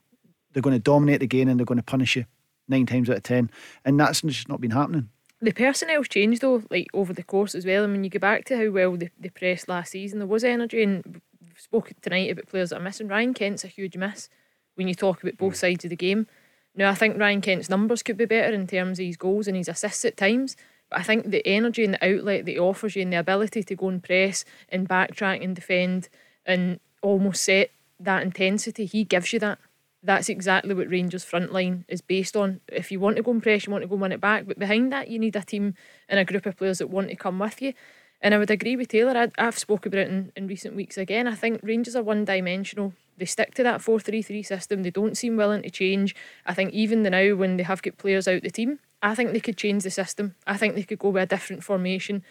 they're 0.52 0.62
going 0.62 0.76
to 0.76 0.80
dominate 0.80 1.20
the 1.20 1.26
game 1.26 1.48
and 1.48 1.58
they're 1.58 1.66
going 1.66 1.78
to 1.78 1.84
punish 1.84 2.16
you 2.16 2.26
nine 2.68 2.86
times 2.86 3.08
out 3.08 3.16
of 3.16 3.22
ten. 3.22 3.50
And 3.84 3.98
that's 3.98 4.20
just 4.22 4.48
not 4.48 4.60
been 4.60 4.70
happening. 4.70 5.08
The 5.42 5.52
personnel's 5.52 6.06
changed 6.06 6.40
though, 6.40 6.62
like 6.70 6.86
over 6.94 7.12
the 7.12 7.24
course 7.24 7.56
as 7.56 7.66
well. 7.66 7.82
I 7.82 7.88
mean, 7.88 8.04
you 8.04 8.10
go 8.10 8.20
back 8.20 8.44
to 8.44 8.56
how 8.56 8.70
well 8.70 8.96
they, 8.96 9.10
they 9.18 9.28
pressed 9.28 9.68
last 9.68 9.90
season. 9.90 10.20
There 10.20 10.28
was 10.28 10.44
energy, 10.44 10.84
and 10.84 11.02
we've 11.04 11.60
spoken 11.60 11.96
tonight 12.00 12.30
about 12.30 12.46
players 12.46 12.70
that 12.70 12.76
are 12.76 12.84
missing. 12.84 13.08
Ryan 13.08 13.34
Kent's 13.34 13.64
a 13.64 13.68
huge 13.68 13.96
miss 13.96 14.28
when 14.76 14.86
you 14.86 14.94
talk 14.94 15.20
about 15.20 15.36
both 15.36 15.54
mm. 15.54 15.56
sides 15.56 15.84
of 15.84 15.90
the 15.90 15.96
game. 15.96 16.28
Now, 16.76 16.90
I 16.90 16.94
think 16.94 17.18
Ryan 17.18 17.40
Kent's 17.40 17.68
numbers 17.68 18.04
could 18.04 18.16
be 18.16 18.24
better 18.24 18.54
in 18.54 18.68
terms 18.68 19.00
of 19.00 19.04
his 19.04 19.16
goals 19.16 19.48
and 19.48 19.56
his 19.56 19.68
assists 19.68 20.04
at 20.04 20.16
times. 20.16 20.56
But 20.88 21.00
I 21.00 21.02
think 21.02 21.28
the 21.28 21.44
energy 21.44 21.84
and 21.84 21.94
the 21.94 22.08
outlet 22.08 22.44
that 22.44 22.52
he 22.52 22.58
offers 22.58 22.94
you 22.94 23.02
and 23.02 23.12
the 23.12 23.18
ability 23.18 23.64
to 23.64 23.74
go 23.74 23.88
and 23.88 24.02
press 24.02 24.44
and 24.68 24.88
backtrack 24.88 25.42
and 25.42 25.56
defend 25.56 26.08
and 26.46 26.78
almost 27.02 27.42
set 27.42 27.70
that 27.98 28.22
intensity, 28.22 28.86
he 28.86 29.02
gives 29.02 29.32
you 29.32 29.40
that. 29.40 29.58
That's 30.02 30.28
exactly 30.28 30.74
what 30.74 30.88
Rangers' 30.88 31.24
front 31.24 31.52
line 31.52 31.84
is 31.88 32.00
based 32.00 32.36
on. 32.36 32.60
If 32.68 32.90
you 32.90 32.98
want 32.98 33.16
to 33.16 33.22
go 33.22 33.30
and 33.30 33.42
press, 33.42 33.66
you 33.66 33.72
want 33.72 33.82
to 33.82 33.88
go 33.88 33.94
and 33.94 34.02
win 34.02 34.12
it 34.12 34.20
back. 34.20 34.46
But 34.46 34.58
behind 34.58 34.92
that, 34.92 35.08
you 35.08 35.18
need 35.18 35.36
a 35.36 35.42
team 35.42 35.74
and 36.08 36.18
a 36.18 36.24
group 36.24 36.44
of 36.46 36.56
players 36.56 36.78
that 36.78 36.88
want 36.88 37.08
to 37.08 37.16
come 37.16 37.38
with 37.38 37.62
you. 37.62 37.72
And 38.20 38.34
I 38.34 38.38
would 38.38 38.50
agree 38.50 38.76
with 38.76 38.88
Taylor. 38.88 39.30
I, 39.38 39.42
have 39.42 39.58
spoken 39.58 39.92
about 39.92 40.06
it 40.06 40.08
in, 40.08 40.32
in 40.36 40.46
recent 40.46 40.74
weeks 40.74 40.96
again. 40.96 41.26
I 41.26 41.34
think 41.34 41.60
Rangers 41.62 41.96
are 41.96 42.02
one 42.02 42.24
dimensional. 42.24 42.94
They 43.18 43.24
stick 43.24 43.54
to 43.54 43.62
that 43.62 43.82
4 43.82 44.00
3 44.00 44.22
3 44.22 44.42
system. 44.42 44.82
They 44.82 44.90
don't 44.90 45.16
seem 45.16 45.36
willing 45.36 45.62
to 45.62 45.70
change. 45.70 46.14
I 46.46 46.54
think 46.54 46.72
even 46.72 47.02
the 47.02 47.10
now, 47.10 47.34
when 47.34 47.56
they 47.56 47.64
have 47.64 47.82
got 47.82 47.98
players 47.98 48.26
out 48.26 48.42
the 48.42 48.50
team, 48.50 48.78
I 49.02 49.14
think 49.14 49.32
they 49.32 49.40
could 49.40 49.56
change 49.56 49.82
the 49.82 49.90
system. 49.90 50.34
I 50.46 50.56
think 50.56 50.74
they 50.74 50.84
could 50.84 51.00
go 51.00 51.10
with 51.10 51.22
a 51.22 51.26
different 51.26 51.64
formation. 51.64 52.24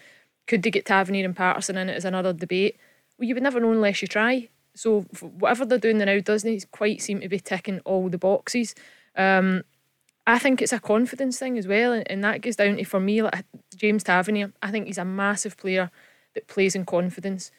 Could 0.47 0.63
they 0.63 0.71
get 0.71 0.85
Tavernier 0.85 1.25
and 1.25 1.35
Patterson 1.35 1.77
in 1.77 1.89
it 1.89 1.97
is 1.97 2.05
another 2.05 2.33
debate. 2.33 2.77
Well, 3.17 3.27
you 3.27 3.33
would 3.33 3.43
never 3.43 3.59
know 3.59 3.71
unless 3.71 4.01
you 4.01 4.07
try. 4.07 4.49
So 4.75 5.01
whatever 5.21 5.65
they're 5.65 5.77
doing 5.77 5.97
now 5.97 6.19
doesn't 6.19 6.71
quite 6.71 7.01
seem 7.01 7.21
to 7.21 7.29
be 7.29 7.39
ticking 7.39 7.81
all 7.85 8.09
the 8.09 8.17
boxes. 8.17 8.73
Um, 9.15 9.63
I 10.25 10.39
think 10.39 10.61
it's 10.61 10.73
a 10.73 10.79
confidence 10.79 11.39
thing 11.39 11.57
as 11.57 11.67
well, 11.67 11.91
and, 11.91 12.09
and 12.09 12.23
that 12.23 12.41
goes 12.41 12.55
down 12.55 12.77
to 12.77 12.83
for 12.85 12.99
me 12.99 13.21
like 13.21 13.43
James 13.75 14.03
Tavernier. 14.03 14.53
I 14.61 14.71
think 14.71 14.87
he's 14.87 14.97
a 14.97 15.05
massive 15.05 15.57
player 15.57 15.91
that 16.35 16.47
plays 16.47 16.75
in 16.75 16.85
confidence, 16.85 17.51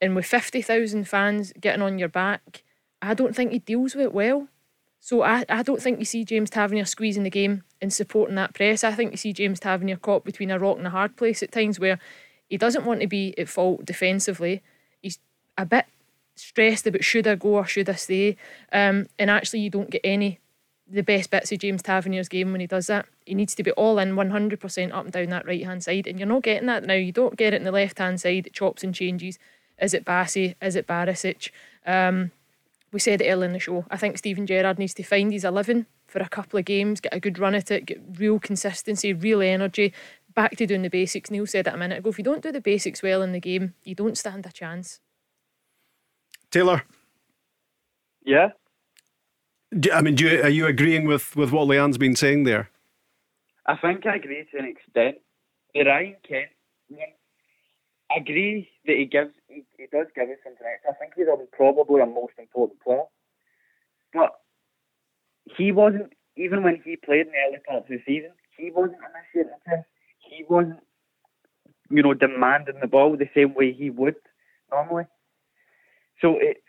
and 0.00 0.16
with 0.16 0.26
fifty 0.26 0.62
thousand 0.62 1.06
fans 1.06 1.52
getting 1.60 1.82
on 1.82 1.98
your 1.98 2.08
back, 2.08 2.64
I 3.00 3.14
don't 3.14 3.36
think 3.36 3.52
he 3.52 3.58
deals 3.58 3.94
with 3.94 4.06
it 4.06 4.14
well. 4.14 4.48
So 4.98 5.22
I, 5.22 5.44
I 5.48 5.62
don't 5.62 5.80
think 5.80 6.00
you 6.00 6.04
see 6.04 6.24
James 6.24 6.50
Tavernier 6.50 6.84
squeezing 6.84 7.22
the 7.22 7.30
game 7.30 7.62
and 7.80 7.92
supporting 7.92 8.34
that 8.36 8.54
press. 8.54 8.82
I 8.82 8.92
think 8.92 9.12
you 9.12 9.16
see 9.18 9.32
James 9.32 9.60
Tavernier 9.60 9.96
caught 9.96 10.24
between 10.24 10.50
a 10.50 10.58
rock 10.58 10.78
and 10.78 10.86
a 10.86 10.90
hard 10.90 11.16
place 11.16 11.44
at 11.44 11.52
times 11.52 11.78
where 11.78 12.00
he 12.48 12.56
doesn't 12.56 12.84
want 12.84 13.02
to 13.02 13.06
be 13.06 13.38
at 13.38 13.48
fault 13.48 13.84
defensively. 13.84 14.62
He's 15.02 15.20
a 15.56 15.66
bit 15.66 15.84
stressed 16.36 16.86
about 16.86 17.04
should 17.04 17.26
I 17.26 17.34
go 17.34 17.56
or 17.56 17.66
should 17.66 17.88
I 17.88 17.94
stay. 17.94 18.36
Um, 18.72 19.08
and 19.18 19.30
actually, 19.30 19.60
you 19.60 19.70
don't 19.70 19.90
get 19.90 20.02
any 20.04 20.40
the 20.88 21.02
best 21.02 21.30
bits 21.30 21.50
of 21.50 21.58
James 21.58 21.82
Tavernier's 21.82 22.28
game 22.28 22.52
when 22.52 22.60
he 22.60 22.66
does 22.66 22.86
that. 22.86 23.06
He 23.24 23.34
needs 23.34 23.56
to 23.56 23.64
be 23.64 23.72
all 23.72 23.98
in 23.98 24.14
100% 24.14 24.94
up 24.94 25.04
and 25.04 25.12
down 25.12 25.30
that 25.30 25.46
right 25.46 25.64
hand 25.64 25.82
side, 25.82 26.06
and 26.06 26.18
you're 26.18 26.28
not 26.28 26.44
getting 26.44 26.66
that 26.68 26.84
now. 26.84 26.94
You 26.94 27.10
don't 27.12 27.36
get 27.36 27.52
it 27.52 27.56
in 27.56 27.64
the 27.64 27.72
left 27.72 27.98
hand 27.98 28.20
side. 28.20 28.46
It 28.46 28.52
chops 28.52 28.84
and 28.84 28.94
changes. 28.94 29.38
Is 29.80 29.94
it 29.94 30.04
Bassey? 30.04 30.54
Is 30.62 30.76
it 30.76 30.86
Barisic? 30.86 31.50
Um, 31.84 32.30
we 32.92 33.00
said 33.00 33.20
it 33.20 33.30
earlier 33.30 33.46
in 33.46 33.52
the 33.52 33.58
show. 33.58 33.84
I 33.90 33.96
think 33.96 34.16
Steven 34.16 34.46
Gerrard 34.46 34.78
needs 34.78 34.94
to 34.94 35.02
find 35.02 35.32
his 35.32 35.44
11 35.44 35.86
for 36.06 36.20
a 36.20 36.28
couple 36.28 36.58
of 36.58 36.64
games, 36.64 37.00
get 37.00 37.12
a 37.12 37.20
good 37.20 37.38
run 37.38 37.54
at 37.54 37.70
it, 37.70 37.86
get 37.86 38.00
real 38.16 38.38
consistency, 38.38 39.12
real 39.12 39.42
energy, 39.42 39.92
back 40.34 40.56
to 40.56 40.66
doing 40.66 40.82
the 40.82 40.88
basics. 40.88 41.30
Neil 41.30 41.46
said 41.46 41.66
it 41.66 41.74
a 41.74 41.76
minute 41.76 41.98
ago. 41.98 42.10
If 42.10 42.18
you 42.18 42.24
don't 42.24 42.42
do 42.42 42.52
the 42.52 42.60
basics 42.60 43.02
well 43.02 43.22
in 43.22 43.32
the 43.32 43.40
game, 43.40 43.74
you 43.82 43.94
don't 43.94 44.16
stand 44.16 44.46
a 44.46 44.52
chance. 44.52 45.00
Taylor. 46.56 46.82
Yeah. 48.24 48.48
Do, 49.78 49.92
I 49.92 50.00
mean, 50.00 50.14
do 50.14 50.26
you, 50.26 50.42
are 50.42 50.48
you 50.48 50.66
agreeing 50.66 51.06
with, 51.06 51.36
with 51.36 51.52
what 51.52 51.68
Leanne's 51.68 51.98
been 51.98 52.16
saying 52.16 52.44
there? 52.44 52.70
I 53.66 53.76
think 53.76 54.06
I 54.06 54.16
agree 54.16 54.46
to 54.50 54.58
an 54.58 54.64
extent. 54.64 55.16
The 55.74 55.84
Ryan 55.84 56.16
Kent 56.26 56.48
I 58.10 58.20
agree 58.20 58.70
that 58.86 58.96
he 58.96 59.04
gives 59.04 59.34
he, 59.48 59.64
he 59.76 59.86
does 59.92 60.06
give 60.14 60.30
us 60.30 60.38
extra. 60.46 60.66
I 60.88 60.94
think 60.94 61.12
he's 61.16 61.26
probably 61.52 62.00
a 62.00 62.06
most 62.06 62.32
important 62.38 62.80
player. 62.80 63.02
But 64.14 64.30
he 65.58 65.72
wasn't 65.72 66.12
even 66.36 66.62
when 66.62 66.80
he 66.82 66.96
played 66.96 67.26
in 67.26 67.32
the 67.32 67.38
early 67.48 67.58
parts 67.68 67.90
of 67.90 67.98
the 67.98 68.02
season, 68.06 68.30
he 68.56 68.70
wasn't 68.70 68.96
initiating 69.04 69.58
the 69.66 69.84
He 70.20 70.44
wasn't, 70.48 70.80
you 71.90 72.02
know, 72.02 72.14
demanding 72.14 72.80
the 72.80 72.86
ball 72.86 73.14
the 73.14 73.28
same 73.34 73.52
way 73.52 73.72
he 73.72 73.90
would 73.90 74.14
normally. 74.70 75.04
So 76.20 76.38
it's 76.40 76.60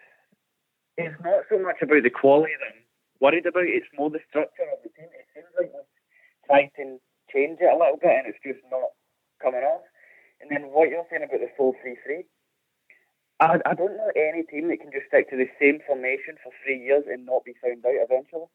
it's 0.97 1.15
not 1.23 1.45
so 1.49 1.59
much 1.59 1.77
about 1.81 2.03
the 2.03 2.09
quality 2.09 2.53
that 2.59 2.73
I'm 2.73 2.83
worried 3.21 3.45
about. 3.45 3.69
It's 3.69 3.87
more 3.95 4.09
the 4.09 4.23
structure 4.27 4.67
of 4.73 4.81
the 4.83 4.89
team. 4.97 5.07
It 5.13 5.27
seems 5.33 5.51
like 5.55 5.71
we're 5.71 5.87
trying 6.49 6.71
to 6.77 6.97
change 7.31 7.61
it 7.61 7.69
a 7.69 7.77
little 7.77 8.01
bit, 8.01 8.11
and 8.11 8.27
it's 8.27 8.41
just 8.43 8.59
not 8.71 8.91
coming 9.41 9.61
off. 9.63 9.85
And 10.41 10.49
then 10.51 10.69
what 10.73 10.89
you're 10.89 11.05
saying 11.09 11.23
about 11.23 11.39
the 11.39 11.53
four 11.55 11.73
three 11.81 11.97
three, 12.03 12.25
I 13.39 13.61
I 13.65 13.73
don't 13.73 13.95
know 13.95 14.11
any 14.15 14.43
team 14.43 14.67
that 14.69 14.81
can 14.81 14.91
just 14.91 15.07
stick 15.07 15.29
to 15.29 15.37
the 15.37 15.49
same 15.61 15.79
formation 15.85 16.35
for 16.43 16.51
three 16.63 16.81
years 16.81 17.05
and 17.07 17.25
not 17.25 17.45
be 17.45 17.55
found 17.61 17.85
out 17.85 18.03
eventually. 18.03 18.49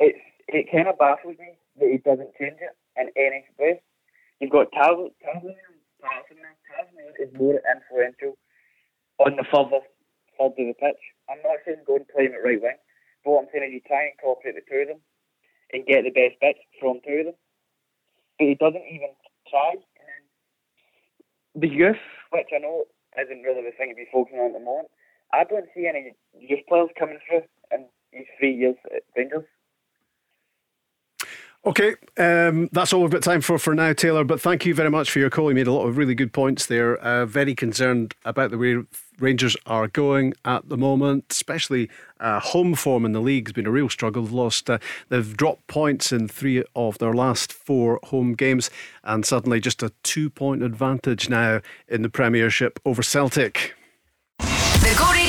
It's 0.00 0.22
it 0.48 0.70
kind 0.70 0.88
of 0.88 0.98
baffles 0.98 1.36
me 1.38 1.58
that 1.80 1.90
he 1.90 1.98
doesn't 1.98 2.34
change 2.38 2.58
it 2.62 2.74
in 2.96 3.10
any 3.16 3.44
way. 3.58 3.82
You've 4.40 4.50
got 4.50 4.72
Tavernier, 4.72 5.14
Tavernier 6.00 7.14
is 7.18 7.30
more 7.38 7.60
influential 7.64 8.36
on 9.18 9.36
the 9.36 9.44
further 9.50 9.84
third 10.38 10.54
of 10.54 10.56
the 10.56 10.74
pitch. 10.78 11.02
I'm 11.30 11.42
not 11.42 11.62
saying 11.64 11.86
go 11.86 11.96
and 11.96 12.08
play 12.08 12.26
him 12.26 12.34
at 12.34 12.44
right 12.44 12.60
wing, 12.60 12.78
but 13.24 13.30
what 13.30 13.40
I'm 13.46 13.50
saying 13.52 13.70
is 13.70 13.74
you 13.74 13.82
try 13.86 14.10
and 14.10 14.14
incorporate 14.18 14.54
the 14.58 14.66
two 14.66 14.82
of 14.82 14.88
them 14.88 15.00
and 15.72 15.86
get 15.86 16.04
the 16.04 16.14
best 16.14 16.38
bits 16.40 16.60
from 16.80 17.00
two 17.06 17.22
of 17.22 17.26
them. 17.32 17.38
But 18.38 18.48
he 18.50 18.54
doesn't 18.58 18.88
even 18.90 19.14
try. 19.48 19.78
And 19.78 20.24
the 21.54 21.70
youth, 21.70 22.02
which 22.34 22.50
I 22.54 22.58
know 22.58 22.84
isn't 23.14 23.42
really 23.42 23.62
the 23.62 23.76
thing 23.78 23.90
to 23.90 23.96
be 23.96 24.10
focusing 24.10 24.42
on 24.42 24.52
at 24.52 24.58
the 24.58 24.64
moment, 24.64 24.90
I 25.32 25.44
don't 25.44 25.70
see 25.74 25.86
any 25.86 26.14
youth 26.34 26.66
players 26.68 26.90
coming 26.98 27.18
through 27.26 27.46
in 27.70 27.86
these 28.12 28.26
three 28.38 28.54
years 28.54 28.76
at 28.94 29.02
Rangers. 29.16 29.46
Okay, 31.66 31.94
um, 32.18 32.68
that's 32.72 32.92
all 32.92 33.00
we've 33.00 33.10
got 33.10 33.22
time 33.22 33.40
for 33.40 33.58
for 33.58 33.74
now, 33.74 33.94
Taylor. 33.94 34.22
But 34.22 34.38
thank 34.38 34.66
you 34.66 34.74
very 34.74 34.90
much 34.90 35.10
for 35.10 35.18
your 35.18 35.30
call. 35.30 35.48
You 35.48 35.54
made 35.54 35.66
a 35.66 35.72
lot 35.72 35.86
of 35.86 35.96
really 35.96 36.14
good 36.14 36.30
points 36.30 36.66
there. 36.66 36.98
Uh, 36.98 37.24
very 37.24 37.54
concerned 37.54 38.14
about 38.26 38.50
the 38.50 38.58
way 38.58 38.84
Rangers 39.18 39.56
are 39.64 39.88
going 39.88 40.34
at 40.44 40.68
the 40.68 40.76
moment, 40.76 41.24
especially 41.30 41.88
uh, 42.20 42.38
home 42.38 42.74
form 42.74 43.06
in 43.06 43.12
the 43.12 43.20
league 43.20 43.48
has 43.48 43.54
been 43.54 43.66
a 43.66 43.70
real 43.70 43.88
struggle. 43.88 44.24
They've 44.24 44.32
lost, 44.32 44.68
uh, 44.68 44.78
they've 45.08 45.34
dropped 45.34 45.66
points 45.66 46.12
in 46.12 46.28
three 46.28 46.62
of 46.76 46.98
their 46.98 47.14
last 47.14 47.50
four 47.50 47.98
home 48.04 48.34
games, 48.34 48.68
and 49.02 49.24
suddenly 49.24 49.58
just 49.58 49.82
a 49.82 49.90
two 50.02 50.28
point 50.28 50.62
advantage 50.62 51.30
now 51.30 51.62
in 51.88 52.02
the 52.02 52.10
Premiership 52.10 52.78
over 52.84 53.02
Celtic. 53.02 53.74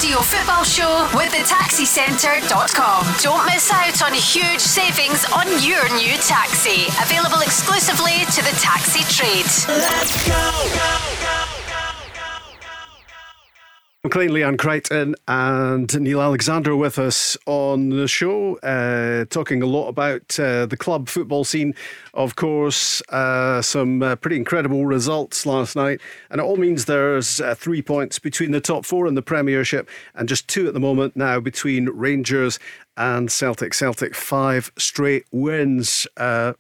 Radio 0.06 0.22
Football 0.22 0.64
Show 0.64 1.10
with 1.16 1.32
the 1.32 1.40
taxicentre.com. 1.40 3.08
Don't 3.24 3.44
miss 3.48 3.72
out 3.72 4.04
on 4.04 4.14
huge 4.14 4.60
savings 4.60 5.26
on 5.34 5.48
your 5.64 5.84
new 5.96 6.16
taxi. 6.18 6.86
Available 7.02 7.42
exclusively 7.42 8.24
to 8.26 8.44
the 8.44 8.56
taxi 8.62 9.02
trade. 9.12 9.48
Let's 9.68 10.28
go, 10.28 10.70
go. 10.76 11.05
Maclean, 14.06 14.30
Leanne 14.30 14.60
Crichton, 14.60 15.16
and 15.28 16.00
Neil 16.00 16.22
Alexander 16.22 16.76
with 16.76 17.00
us 17.00 17.36
on 17.48 17.90
the 17.90 18.08
show, 18.08 18.56
uh, 18.58 19.26
talking 19.32 19.64
a 19.64 19.66
lot 19.66 19.88
about 19.88 20.40
uh, 20.40 20.68
the 20.68 20.78
club 20.78 21.10
football 21.10 21.44
scene. 21.44 21.74
Of 22.14 22.36
course, 22.36 23.02
uh, 23.10 23.64
some 23.64 24.04
uh, 24.04 24.16
pretty 24.16 24.36
incredible 24.36 24.86
results 24.86 25.48
last 25.48 25.76
night, 25.76 26.02
and 26.30 26.40
it 26.40 26.44
all 26.44 26.56
means 26.56 26.86
there's 26.86 27.42
uh, 27.42 27.56
three 27.56 27.82
points 27.82 28.20
between 28.20 28.52
the 28.52 28.62
top 28.62 28.86
four 28.86 29.08
in 29.08 29.16
the 29.16 29.24
Premiership, 29.24 29.90
and 30.14 30.30
just 30.30 30.48
two 30.48 30.68
at 30.68 30.76
the 30.76 30.80
moment 30.80 31.16
now 31.16 31.40
between 31.40 31.90
Rangers 31.90 32.60
and 32.96 33.32
Celtic. 33.32 33.74
Celtic 33.74 34.14
five 34.14 34.72
straight 34.78 35.26
wins 35.32 36.06
uh, 36.18 36.54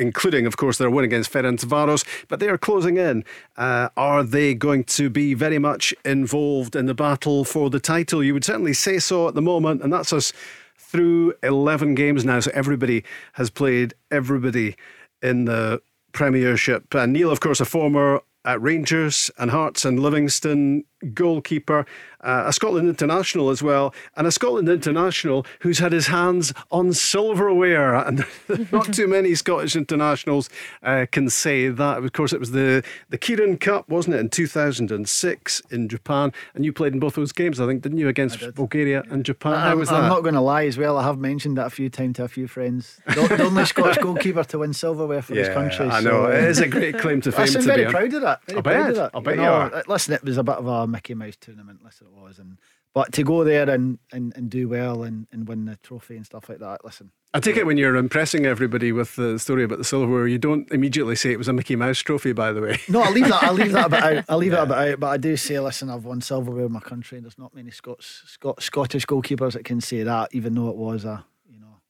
including, 0.00 0.46
of 0.46 0.56
course, 0.56 0.78
their 0.78 0.90
win 0.90 1.04
against 1.04 1.32
Ferencvaros, 1.32 2.04
but 2.28 2.40
they 2.40 2.48
are 2.48 2.58
closing 2.58 2.96
in. 2.96 3.24
Uh, 3.56 3.90
are 3.96 4.22
they 4.22 4.54
going 4.54 4.84
to 4.84 5.10
be 5.10 5.34
very 5.34 5.58
much 5.58 5.94
involved 6.04 6.74
in 6.74 6.86
the 6.86 6.94
battle 6.94 7.44
for 7.44 7.70
the 7.70 7.80
title? 7.80 8.24
You 8.24 8.34
would 8.34 8.44
certainly 8.44 8.72
say 8.72 8.98
so 8.98 9.28
at 9.28 9.34
the 9.34 9.42
moment, 9.42 9.82
and 9.82 9.92
that's 9.92 10.12
us 10.12 10.32
through 10.76 11.34
11 11.42 11.94
games 11.94 12.24
now. 12.24 12.40
So 12.40 12.50
everybody 12.52 13.04
has 13.34 13.50
played 13.50 13.94
everybody 14.10 14.76
in 15.22 15.44
the 15.44 15.80
Premiership. 16.12 16.92
And 16.94 17.12
Neil, 17.12 17.30
of 17.30 17.40
course, 17.40 17.60
a 17.60 17.64
former 17.64 18.20
at 18.44 18.60
Rangers 18.60 19.30
and 19.38 19.50
Hearts 19.50 19.84
and 19.84 20.00
Livingston 20.00 20.84
goalkeeper, 21.14 21.86
uh, 22.20 22.44
a 22.46 22.52
Scotland 22.52 22.88
international 22.88 23.50
as 23.50 23.62
well, 23.62 23.94
and 24.16 24.26
a 24.26 24.32
Scotland 24.32 24.68
international 24.68 25.46
who's 25.60 25.78
had 25.78 25.92
his 25.92 26.08
hands 26.08 26.52
on 26.70 26.92
silverware. 26.92 27.94
And 27.94 28.24
not 28.72 28.92
too 28.92 29.08
many 29.08 29.34
Scottish 29.34 29.76
internationals 29.76 30.50
uh, 30.82 31.06
can 31.10 31.30
say 31.30 31.68
that. 31.68 31.98
Of 31.98 32.12
course, 32.12 32.32
it 32.32 32.40
was 32.40 32.50
the, 32.50 32.84
the 33.08 33.18
Kirin 33.18 33.58
Cup, 33.58 33.88
wasn't 33.88 34.16
it, 34.16 34.20
in 34.20 34.28
2006 34.28 35.62
in 35.70 35.88
Japan? 35.88 36.32
And 36.54 36.64
you 36.64 36.72
played 36.72 36.92
in 36.92 37.00
both 37.00 37.14
those 37.14 37.32
games, 37.32 37.60
I 37.60 37.66
think, 37.66 37.82
didn't 37.82 37.98
you, 37.98 38.08
against 38.08 38.54
Bulgaria 38.54 39.02
and 39.10 39.24
Japan? 39.24 39.58
How 39.58 39.76
was 39.76 39.88
that? 39.88 40.02
I'm 40.02 40.08
not 40.08 40.22
going 40.22 40.34
to 40.34 40.40
lie 40.40 40.66
as 40.66 40.76
well. 40.76 40.98
I 40.98 41.02
have 41.04 41.18
mentioned 41.18 41.56
that 41.58 41.66
a 41.66 41.70
few 41.70 41.88
times 41.88 42.10
to 42.16 42.24
a 42.24 42.28
few 42.28 42.48
friends. 42.48 43.00
The, 43.06 43.14
the 43.14 43.44
only 43.44 43.64
Scottish 43.64 43.98
goalkeeper 44.02 44.44
to 44.44 44.58
win 44.58 44.72
silverware 44.72 45.22
for 45.22 45.34
yeah, 45.34 45.44
his 45.44 45.48
country. 45.50 45.86
I 45.86 46.00
know. 46.00 46.24
So, 46.24 46.30
it 46.30 46.44
is 46.44 46.58
a 46.60 46.68
great 46.68 46.98
claim 46.98 47.20
to 47.22 47.32
fame. 47.32 47.56
I'm 47.56 47.62
very 47.62 47.84
be 47.84 47.90
proud 47.90 48.14
of 48.14 48.22
that. 48.22 48.44
Very 48.46 48.58
I 48.58 48.62
proud 48.62 48.90
of 48.90 48.96
that. 48.96 49.10
I 49.14 49.20
bet 49.20 49.36
you, 49.36 49.42
you 49.42 49.48
are. 49.48 49.82
Listen, 49.86 50.14
it 50.14 50.24
was 50.24 50.38
a 50.38 50.42
bit 50.42 50.56
of 50.56 50.66
a 50.66 50.86
Mickey 50.90 51.14
Mouse 51.14 51.36
tournament. 51.40 51.80
Listen, 51.84 52.08
it 52.08 52.12
was, 52.12 52.38
and 52.38 52.58
but 52.92 53.12
to 53.12 53.22
go 53.22 53.44
there 53.44 53.68
and 53.68 53.98
and, 54.12 54.32
and 54.36 54.50
do 54.50 54.68
well 54.68 55.02
and, 55.02 55.26
and 55.32 55.48
win 55.48 55.64
the 55.64 55.76
trophy 55.76 56.16
and 56.16 56.26
stuff 56.26 56.48
like 56.48 56.58
that. 56.58 56.84
Listen, 56.84 57.12
I 57.32 57.38
take 57.38 57.56
it 57.56 57.64
when 57.64 57.76
you're 57.76 57.94
impressing 57.94 58.44
everybody 58.44 58.90
with 58.90 59.14
the 59.14 59.38
story 59.38 59.62
about 59.62 59.78
the 59.78 59.84
silverware, 59.84 60.26
you 60.26 60.38
don't 60.38 60.68
immediately 60.72 61.14
say 61.14 61.30
it 61.30 61.38
was 61.38 61.46
a 61.46 61.52
Mickey 61.52 61.76
Mouse 61.76 62.00
trophy, 62.00 62.32
by 62.32 62.52
the 62.52 62.60
way. 62.60 62.80
No, 62.88 63.02
I 63.02 63.10
leave 63.10 63.28
that. 63.28 63.44
I 63.44 63.52
leave 63.52 63.70
that 63.70 63.86
a 63.86 63.88
bit 63.88 64.02
out. 64.02 64.24
I 64.28 64.34
leave 64.34 64.50
yeah. 64.50 64.64
that 64.64 64.64
a 64.64 64.66
bit 64.84 64.92
out. 64.94 65.00
But 65.00 65.06
I 65.08 65.16
do 65.16 65.36
say, 65.36 65.60
listen, 65.60 65.90
I've 65.90 66.04
won 66.04 66.20
silverware 66.20 66.66
in 66.66 66.72
my 66.72 66.80
country, 66.80 67.18
and 67.18 67.24
there's 67.24 67.38
not 67.38 67.54
many 67.54 67.70
Scots, 67.70 68.24
Scot, 68.26 68.60
Scottish 68.60 69.06
goalkeepers 69.06 69.52
that 69.52 69.64
can 69.64 69.80
say 69.80 70.02
that, 70.02 70.30
even 70.32 70.54
though 70.54 70.70
it 70.70 70.76
was 70.76 71.04
a, 71.04 71.24
you 71.48 71.60
know, 71.60 71.80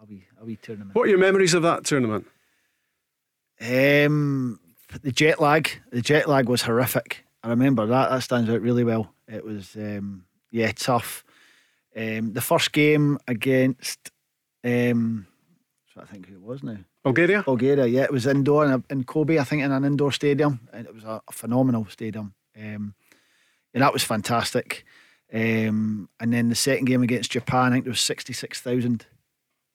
a 0.00 0.06
wee, 0.06 0.26
a 0.40 0.46
wee 0.46 0.56
tournament. 0.56 0.94
What 0.94 1.02
are 1.02 1.10
your 1.10 1.18
memories 1.18 1.52
of 1.52 1.62
that 1.62 1.84
tournament? 1.84 2.26
Um, 3.60 4.58
the 5.02 5.12
jet 5.12 5.40
lag. 5.42 5.70
The 5.90 6.00
jet 6.00 6.26
lag 6.26 6.48
was 6.48 6.62
horrific. 6.62 7.25
I 7.46 7.50
remember 7.50 7.86
that. 7.86 8.10
That 8.10 8.22
stands 8.24 8.50
out 8.50 8.60
really 8.60 8.82
well. 8.82 9.14
It 9.28 9.44
was, 9.44 9.76
um, 9.76 10.24
yeah, 10.50 10.72
tough. 10.72 11.24
Um, 11.96 12.32
the 12.32 12.40
first 12.40 12.72
game 12.72 13.18
against, 13.28 14.10
um, 14.64 15.28
I 15.96 16.04
think 16.06 16.26
who 16.26 16.34
it 16.34 16.42
was 16.42 16.64
now. 16.64 16.78
Bulgaria? 17.04 17.44
Bulgaria, 17.44 17.86
yeah. 17.86 18.02
It 18.02 18.12
was 18.12 18.26
indoor 18.26 18.64
in, 18.64 18.72
a, 18.72 18.82
in 18.90 19.04
Kobe, 19.04 19.38
I 19.38 19.44
think, 19.44 19.62
in 19.62 19.70
an 19.70 19.84
indoor 19.84 20.10
stadium. 20.10 20.58
And 20.72 20.88
it 20.88 20.92
was 20.92 21.04
a, 21.04 21.22
a 21.28 21.32
phenomenal 21.32 21.86
stadium. 21.88 22.34
Um, 22.56 22.94
and 23.72 23.82
that 23.82 23.92
was 23.92 24.02
fantastic. 24.02 24.84
Um, 25.32 26.08
and 26.18 26.32
then 26.32 26.48
the 26.48 26.56
second 26.56 26.86
game 26.86 27.04
against 27.04 27.30
Japan, 27.30 27.70
I 27.70 27.76
think 27.76 27.84
there 27.84 27.92
was 27.92 28.00
66,000 28.00 29.06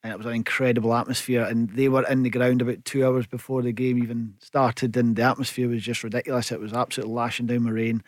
and 0.02 0.12
it 0.12 0.16
was 0.16 0.26
an 0.26 0.34
incredible 0.34 0.94
atmosphere. 0.94 1.44
And 1.44 1.70
they 1.70 1.88
were 1.88 2.06
in 2.08 2.22
the 2.22 2.30
ground 2.30 2.60
about 2.60 2.84
two 2.84 3.06
hours 3.06 3.26
before 3.26 3.62
the 3.62 3.72
game 3.72 4.02
even 4.02 4.34
started, 4.40 4.96
and 4.96 5.14
the 5.16 5.22
atmosphere 5.22 5.68
was 5.68 5.82
just 5.82 6.02
ridiculous. 6.02 6.50
It 6.50 6.60
was 6.60 6.72
absolutely 6.72 7.14
lashing 7.14 7.46
down 7.46 7.64
with 7.64 7.74
rain. 7.74 8.02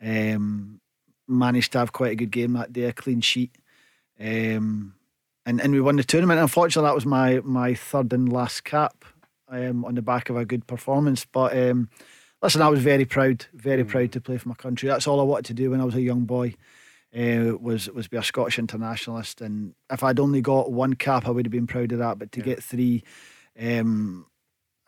Um, 0.00 0.80
managed 1.28 1.72
to 1.72 1.78
have 1.78 1.92
quite 1.92 2.12
a 2.12 2.16
good 2.16 2.30
game 2.30 2.52
that 2.52 2.72
day, 2.72 2.84
a 2.84 2.92
clean 2.92 3.20
sheet, 3.20 3.56
um, 4.20 4.94
and 5.44 5.60
and 5.60 5.72
we 5.72 5.80
won 5.80 5.96
the 5.96 6.04
tournament. 6.04 6.40
Unfortunately, 6.40 6.88
that 6.88 6.94
was 6.94 7.06
my 7.06 7.40
my 7.42 7.74
third 7.74 8.12
and 8.12 8.32
last 8.32 8.64
cap 8.64 9.04
um, 9.48 9.84
on 9.84 9.94
the 9.94 10.02
back 10.02 10.30
of 10.30 10.36
a 10.36 10.44
good 10.44 10.66
performance. 10.66 11.24
But 11.24 11.56
um, 11.56 11.88
listen, 12.40 12.62
I 12.62 12.68
was 12.68 12.80
very 12.80 13.04
proud, 13.04 13.46
very 13.52 13.84
mm. 13.84 13.88
proud 13.88 14.12
to 14.12 14.20
play 14.20 14.38
for 14.38 14.48
my 14.48 14.54
country. 14.54 14.88
That's 14.88 15.06
all 15.06 15.20
I 15.20 15.24
wanted 15.24 15.46
to 15.46 15.54
do 15.54 15.70
when 15.70 15.80
I 15.80 15.84
was 15.84 15.96
a 15.96 16.02
young 16.02 16.24
boy 16.24 16.54
uh, 17.14 17.56
was 17.58 17.88
was 17.90 18.08
be 18.08 18.16
a 18.16 18.22
Scottish 18.22 18.58
internationalist. 18.58 19.40
And 19.40 19.74
if 19.90 20.02
I'd 20.02 20.20
only 20.20 20.40
got 20.40 20.72
one 20.72 20.94
cap, 20.94 21.26
I 21.26 21.30
would 21.30 21.46
have 21.46 21.52
been 21.52 21.66
proud 21.66 21.92
of 21.92 21.98
that. 21.98 22.18
But 22.18 22.32
to 22.32 22.40
yeah. 22.40 22.46
get 22.46 22.62
three, 22.62 23.04
um, 23.60 24.26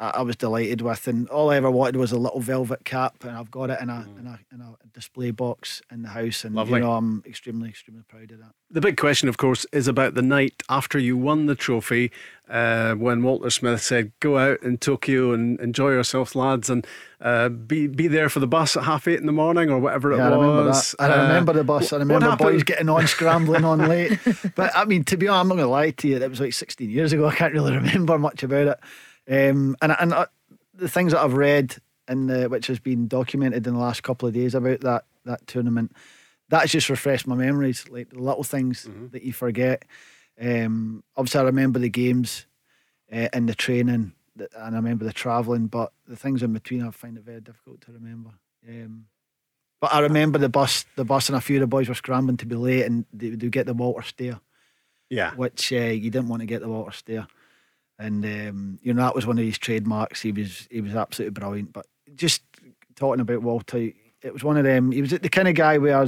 I, 0.00 0.08
I, 0.08 0.22
was 0.22 0.36
delighted 0.36 0.80
with. 0.80 1.06
And 1.08 1.28
all 1.28 1.50
I 1.50 1.56
ever 1.56 1.70
wanted 1.70 1.96
was 1.96 2.12
a 2.12 2.18
little 2.18 2.40
velvet 2.40 2.84
cap, 2.84 3.24
and 3.24 3.36
I've 3.36 3.50
got 3.50 3.70
it 3.70 3.80
in 3.80 3.90
a 3.90 4.06
mm. 4.08 4.18
in 4.18 4.26
a, 4.26 4.38
in 4.52 4.60
a 4.60 4.74
display 4.92 5.30
box 5.30 5.82
in 5.90 6.02
the 6.02 6.08
house. 6.08 6.44
And 6.44 6.54
Lovely. 6.54 6.80
you 6.80 6.84
know, 6.84 6.92
I'm 6.92 7.22
extremely 7.26 7.68
extremely 7.68 8.02
proud 8.08 8.30
of 8.30 8.38
that. 8.38 8.52
The 8.70 8.80
big 8.80 8.96
question, 8.96 9.28
of 9.28 9.36
course, 9.36 9.66
is 9.72 9.88
about 9.88 10.14
the 10.14 10.22
night 10.22 10.62
after 10.68 10.98
you 10.98 11.16
won 11.16 11.46
the 11.46 11.54
trophy. 11.54 12.10
Uh, 12.48 12.94
when 12.94 13.22
Walter 13.22 13.50
Smith 13.50 13.82
said, 13.82 14.12
"Go 14.20 14.38
out 14.38 14.62
in 14.62 14.78
Tokyo 14.78 15.32
and 15.32 15.60
enjoy 15.60 15.90
yourselves, 15.90 16.34
lads," 16.34 16.70
and 16.70 16.86
uh, 17.20 17.50
be 17.50 17.86
be 17.86 18.08
there 18.08 18.30
for 18.30 18.40
the 18.40 18.46
bus 18.46 18.74
at 18.74 18.84
half 18.84 19.06
eight 19.06 19.20
in 19.20 19.26
the 19.26 19.32
morning 19.32 19.68
or 19.68 19.78
whatever 19.78 20.12
it 20.12 20.18
was. 20.18 20.24
I 20.24 20.28
remember 20.30 20.64
that. 20.64 20.94
I 20.98 21.22
remember 21.22 21.52
the 21.52 21.64
bus. 21.64 21.92
I 21.92 21.96
remember 21.98 22.36
boys 22.36 22.62
getting 22.62 22.88
on, 22.88 23.06
scrambling 23.06 23.64
on 23.64 23.86
late. 23.86 24.18
But 24.54 24.72
I 24.74 24.84
mean, 24.86 25.04
to 25.04 25.16
be 25.16 25.28
honest, 25.28 25.40
I'm 25.42 25.48
not 25.48 25.54
going 25.56 25.66
to 25.66 25.70
lie 25.70 25.90
to 25.90 26.08
you. 26.08 26.16
It 26.16 26.30
was 26.30 26.40
like 26.40 26.52
16 26.52 26.88
years 26.88 27.12
ago. 27.12 27.26
I 27.26 27.34
can't 27.34 27.52
really 27.52 27.74
remember 27.74 28.18
much 28.18 28.42
about 28.42 28.66
it. 28.68 28.78
Um, 29.28 29.76
and 29.82 29.94
and 29.98 30.12
uh, 30.12 30.26
the 30.74 30.88
things 30.88 31.12
that 31.12 31.22
I've 31.22 31.34
read 31.34 31.76
and 32.09 32.50
which 32.50 32.66
has 32.68 32.78
been 32.78 33.06
documented 33.06 33.66
in 33.66 33.74
the 33.74 33.80
last 33.80 34.02
couple 34.02 34.26
of 34.26 34.34
days 34.34 34.55
about 34.55 34.80
that 34.80 35.05
that 35.24 35.46
tournament, 35.46 35.92
that's 36.48 36.72
just 36.72 36.88
refreshed 36.88 37.26
my 37.26 37.34
memories. 37.34 37.84
Like 37.88 38.10
the 38.10 38.18
little 38.18 38.44
things 38.44 38.86
mm-hmm. 38.86 39.09
that 39.09 39.22
you 39.22 39.32
forget. 39.32 39.84
Um, 40.40 41.05
obviously, 41.16 41.40
I 41.40 41.44
remember 41.44 41.78
the 41.78 41.90
games 41.90 42.46
uh, 43.12 43.28
and 43.32 43.48
the 43.48 43.55
training, 43.55 44.12
and 44.38 44.52
I 44.56 44.76
remember 44.76 45.05
the 45.05 45.12
travelling, 45.12 45.66
but 45.66 45.92
the 46.06 46.16
things 46.16 46.42
in 46.42 46.52
between, 46.52 46.86
I 46.86 46.90
find 46.90 47.18
it 47.18 47.24
very 47.24 47.40
difficult 47.40 47.82
to 47.82 47.92
remember. 47.92 48.30
Um, 48.66 49.06
but 49.80 49.92
I 49.92 50.00
remember 50.00 50.38
the 50.38 50.48
bus, 50.48 50.86
the 50.96 51.05
bus, 51.05 51.28
and 51.28 51.36
a 51.36 51.40
few 51.40 51.56
of 51.56 51.60
the 51.60 51.66
boys 51.66 51.88
were 51.88 51.94
scrambling 51.94 52.36
to 52.38 52.46
be 52.46 52.56
late, 52.56 52.86
and 52.86 53.05
they 53.12 53.30
would 53.30 53.52
get 53.52 53.66
the 53.66 53.74
Walter 53.74 54.02
stare. 54.02 54.40
Yeah, 55.10 55.34
which 55.34 55.72
uh, 55.72 55.76
you 55.76 56.10
didn't 56.10 56.28
want 56.28 56.40
to 56.40 56.46
get 56.46 56.60
the 56.60 56.68
Walter 56.68 56.92
stare 56.92 57.26
and 57.98 58.24
um, 58.24 58.78
you 58.82 58.94
know 58.94 59.02
that 59.02 59.14
was 59.14 59.26
one 59.26 59.38
of 59.38 59.44
his 59.44 59.58
trademarks. 59.58 60.20
He 60.22 60.32
was 60.32 60.68
he 60.70 60.80
was 60.80 60.94
absolutely 60.94 61.38
brilliant. 61.38 61.72
But 61.72 61.86
just 62.14 62.42
talking 62.94 63.20
about 63.20 63.42
Walter, 63.42 63.90
it 64.22 64.32
was 64.32 64.44
one 64.44 64.56
of 64.56 64.64
them. 64.64 64.92
He 64.92 65.00
was 65.00 65.10
the 65.10 65.28
kind 65.28 65.48
of 65.48 65.54
guy 65.54 65.78
where 65.78 66.06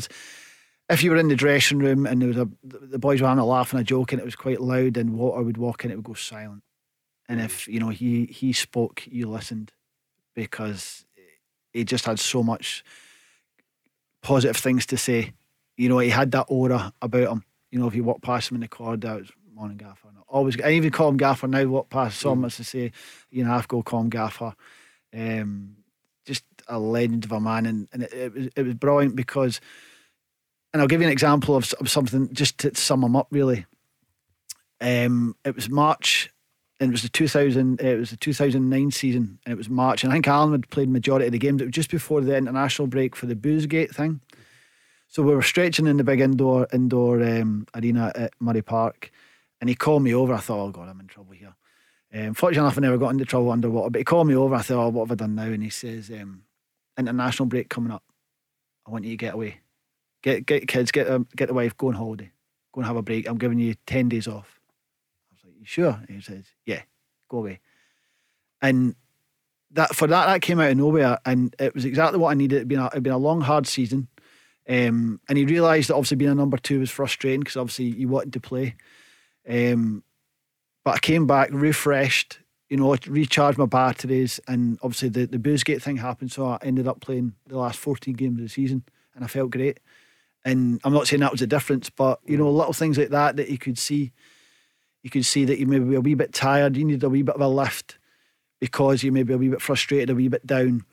if 0.89 1.03
you 1.03 1.11
were 1.11 1.17
in 1.17 1.29
the 1.29 1.37
dressing 1.37 1.79
room 1.79 2.07
and 2.07 2.21
there 2.21 2.29
was 2.29 2.37
a 2.37 2.49
the 2.63 2.99
boys 2.99 3.21
were 3.21 3.29
having 3.29 3.43
a 3.43 3.47
laugh 3.47 3.73
and 3.73 3.81
a 3.81 3.85
joke 3.85 4.13
and 4.13 4.21
it 4.21 4.25
was 4.25 4.37
quite 4.37 4.61
loud, 4.61 4.97
and 4.97 5.17
Walter 5.17 5.43
would 5.43 5.57
walk 5.57 5.85
in, 5.85 5.91
it 5.91 5.97
would 5.97 6.05
go 6.05 6.15
silent. 6.15 6.63
And 7.29 7.41
if 7.41 7.67
you 7.69 7.81
know 7.81 7.89
he 7.89 8.27
he 8.27 8.53
spoke, 8.53 9.03
you 9.07 9.29
listened 9.29 9.73
because 10.35 11.05
he 11.73 11.85
just 11.85 12.07
had 12.07 12.19
so 12.19 12.43
much 12.43 12.85
positive 14.23 14.57
things 14.57 14.87
to 14.87 14.97
say. 14.97 15.33
You 15.77 15.89
know, 15.89 15.99
he 15.99 16.11
had 16.11 16.31
that 16.33 16.47
aura 16.49 16.93
about 17.01 17.33
him. 17.33 17.45
You 17.71 17.79
know, 17.79 17.87
if 17.87 17.95
you 17.95 18.05
walked 18.05 18.23
past 18.23 18.51
him 18.51 18.57
in 18.57 18.61
the 18.61 18.69
corridor, 18.69 19.15
it 19.15 19.21
was 19.21 19.33
morning 19.61 19.77
gaffer. 19.77 20.09
Always, 20.27 20.59
I 20.63 20.71
even 20.71 20.91
call 20.91 21.11
him 21.11 21.19
gaffer 21.19 21.47
now. 21.47 21.67
What 21.67 21.91
past 21.91 22.19
some 22.19 22.43
mm. 22.43 22.57
to 22.57 22.65
say, 22.65 22.93
you 23.31 23.45
know, 23.45 23.53
I've 23.53 23.69
go 23.69 23.83
call 23.83 24.01
him 24.01 24.09
gaffer. 24.09 24.55
Um, 25.15 25.77
just 26.25 26.45
a 26.67 26.79
legend 26.79 27.27
of 27.27 27.33
a 27.33 27.41
man, 27.41 27.67
and, 27.67 27.89
and 27.93 28.03
it, 28.05 28.13
it, 28.13 28.35
was 28.35 28.49
it 28.57 28.63
was 28.63 28.75
brilliant 28.75 29.17
because, 29.17 29.61
and 30.73 30.81
I'll 30.81 30.89
give 30.89 31.03
you 31.03 31.07
an 31.07 31.13
example 31.13 31.57
of, 31.57 31.71
of 31.75 31.91
something 31.91 32.33
just 32.33 32.57
to 32.59 32.75
sum 32.75 33.05
him 33.05 33.17
up. 33.17 33.29
Really, 33.31 33.67
um, 34.81 35.37
it 35.45 35.55
was 35.55 35.69
March, 35.69 36.33
and 36.79 36.89
it 36.89 36.93
was 36.93 37.03
the 37.03 37.11
2000, 37.11 37.83
it 37.83 37.99
was 37.99 38.11
the 38.11 38.17
2009 38.17 38.91
season, 38.93 39.39
and 39.45 39.53
it 39.53 39.59
was 39.59 39.69
March, 39.69 40.05
and 40.05 40.13
I 40.13 40.17
think 40.17 40.29
Allan 40.29 40.53
had 40.53 40.71
played 40.71 40.89
majority 40.89 41.27
of 41.27 41.33
the 41.33 41.39
games. 41.39 41.61
It 41.61 41.67
was 41.67 41.75
just 41.75 41.91
before 41.91 42.23
the 42.23 42.35
international 42.35 42.89
break 42.89 43.15
for 43.15 43.27
the 43.27 43.37
Boozegate 43.37 43.95
thing. 43.95 44.23
So 45.09 45.23
we 45.23 45.35
were 45.35 45.43
stretching 45.43 45.87
in 45.87 45.97
the 45.97 46.05
big 46.05 46.21
indoor 46.21 46.67
indoor 46.73 47.23
um, 47.23 47.67
arena 47.75 48.13
at 48.15 48.33
Murray 48.41 48.63
Park, 48.63 49.11
and 49.61 49.69
he 49.69 49.75
called 49.75 50.03
me 50.03 50.15
over. 50.15 50.35
I 50.35 50.39
thought, 50.39 50.65
oh 50.65 50.71
God, 50.71 50.89
I'm 50.89 51.01
in 51.01 51.07
trouble 51.07 51.33
here. 51.33 51.55
Um, 52.13 52.35
fortunately 52.35 52.67
enough, 52.67 52.79
I 52.79 52.81
never 52.81 52.99
got 52.99 53.11
into 53.11 53.25
trouble 53.25 53.51
under 53.51 53.71
Walter, 53.71 53.91
but 53.91 53.99
he 53.99 54.05
called 54.05 54.27
me 54.27 54.35
over. 54.35 54.55
I 54.55 54.63
thought, 54.63 54.87
oh, 54.87 54.89
what 54.89 55.09
have 55.09 55.13
I 55.13 55.15
done 55.23 55.35
now? 55.37 55.45
And 55.45 55.63
he 55.63 55.71
says, 55.71 56.11
um, 56.11 56.43
international 56.99 57.47
break 57.47 57.69
coming 57.69 57.93
up. 57.93 58.03
I 58.87 58.91
want 58.91 59.05
you 59.05 59.11
to 59.11 59.17
get 59.17 59.35
away. 59.35 59.61
Get 60.23 60.45
get 60.45 60.69
kids, 60.69 60.91
get 60.91 61.09
um, 61.09 61.27
get 61.37 61.49
the 61.49 61.55
wife, 61.55 61.77
go 61.77 61.89
on 61.89 61.95
holiday. 61.95 62.31
Go 62.73 62.81
and 62.81 62.87
have 62.87 62.97
a 62.97 63.03
break. 63.03 63.29
I'm 63.29 63.39
giving 63.39 63.59
you 63.59 63.75
10 63.87 64.09
days 64.09 64.29
off. 64.29 64.61
I 65.31 65.35
was 65.35 65.45
like, 65.45 65.55
you 65.59 65.67
sure? 65.67 65.99
And 66.07 66.17
he 66.17 66.21
says, 66.21 66.45
yeah, 66.67 66.83
go 67.29 67.39
away. 67.39 67.61
And 68.61 68.95
that 69.73 69.95
for 69.95 70.07
that, 70.07 70.27
that 70.27 70.43
came 70.43 70.61
out 70.61 70.71
of 70.71 70.77
nowhere. 70.77 71.19
And 71.25 71.55
it 71.59 71.75
was 71.75 71.85
exactly 71.85 72.19
what 72.19 72.31
I 72.31 72.35
needed. 72.35 72.57
It'd 72.57 72.69
been 72.69 72.79
a, 72.79 72.87
it'd 72.87 73.03
been 73.03 73.13
a 73.13 73.19
long, 73.19 73.41
hard 73.41 73.67
season. 73.67 74.09
Um, 74.69 75.21
and 75.29 75.39
he 75.39 75.47
realised 75.47 75.89
that 75.89 75.95
obviously 75.95 76.19
being 76.19 76.31
a 76.31 76.35
number 76.35 76.59
two 76.59 76.81
was 76.81 76.91
frustrating 76.91 77.41
because 77.41 77.57
obviously 77.57 77.91
he 77.93 78.07
wanted 78.07 78.33
to 78.35 78.41
play. 78.41 78.77
Um, 79.51 80.05
but 80.85 80.95
I 80.95 80.99
came 80.99 81.27
back 81.27 81.49
refreshed, 81.53 82.39
you 82.69 82.77
know, 82.77 82.97
recharged 83.07 83.59
my 83.59 83.67
batteries, 83.67 84.41
and 84.47 84.79
obviously 84.83 85.09
the 85.09 85.27
the 85.27 85.39
Boozegate 85.39 85.83
thing 85.83 85.97
happened, 85.97 86.31
so 86.31 86.47
I 86.47 86.59
ended 86.63 86.87
up 86.87 87.01
playing 87.01 87.35
the 87.47 87.59
last 87.59 87.79
14 87.79 88.15
games 88.15 88.39
of 88.39 88.45
the 88.45 88.49
season, 88.49 88.85
and 89.15 89.25
I 89.25 89.27
felt 89.27 89.51
great. 89.51 89.81
And 90.45 90.81
I'm 90.85 90.93
not 90.93 91.07
saying 91.07 91.21
that 91.21 91.33
was 91.33 91.43
a 91.43 91.47
difference, 91.47 91.91
but 91.91 92.21
you 92.25 92.37
know, 92.37 92.51
little 92.51 92.73
things 92.73 92.97
like 92.97 93.11
that 93.11 93.37
that 93.37 93.51
you 93.51 93.59
could 93.59 93.77
see, 93.77 94.13
you 95.03 95.11
could 95.11 95.27
see 95.27 95.45
that 95.45 95.59
you 95.59 95.67
maybe 95.67 95.97
a 95.97 96.01
wee 96.01 96.15
bit 96.15 96.33
tired, 96.33 96.77
you 96.77 96.85
need 96.85 97.03
a 97.03 97.11
wee 97.11 97.23
bit 97.23 97.35
of 97.35 97.41
a 97.41 97.49
lift 97.49 97.99
because 98.61 99.03
you 99.03 99.11
may 99.11 99.23
be 99.23 99.35
a 99.35 99.39
wee 99.39 99.49
bit 99.49 99.61
frustrated, 99.61 100.11
a 100.11 100.15
wee 100.15 100.29
bit 100.29 100.47
down. 100.47 100.85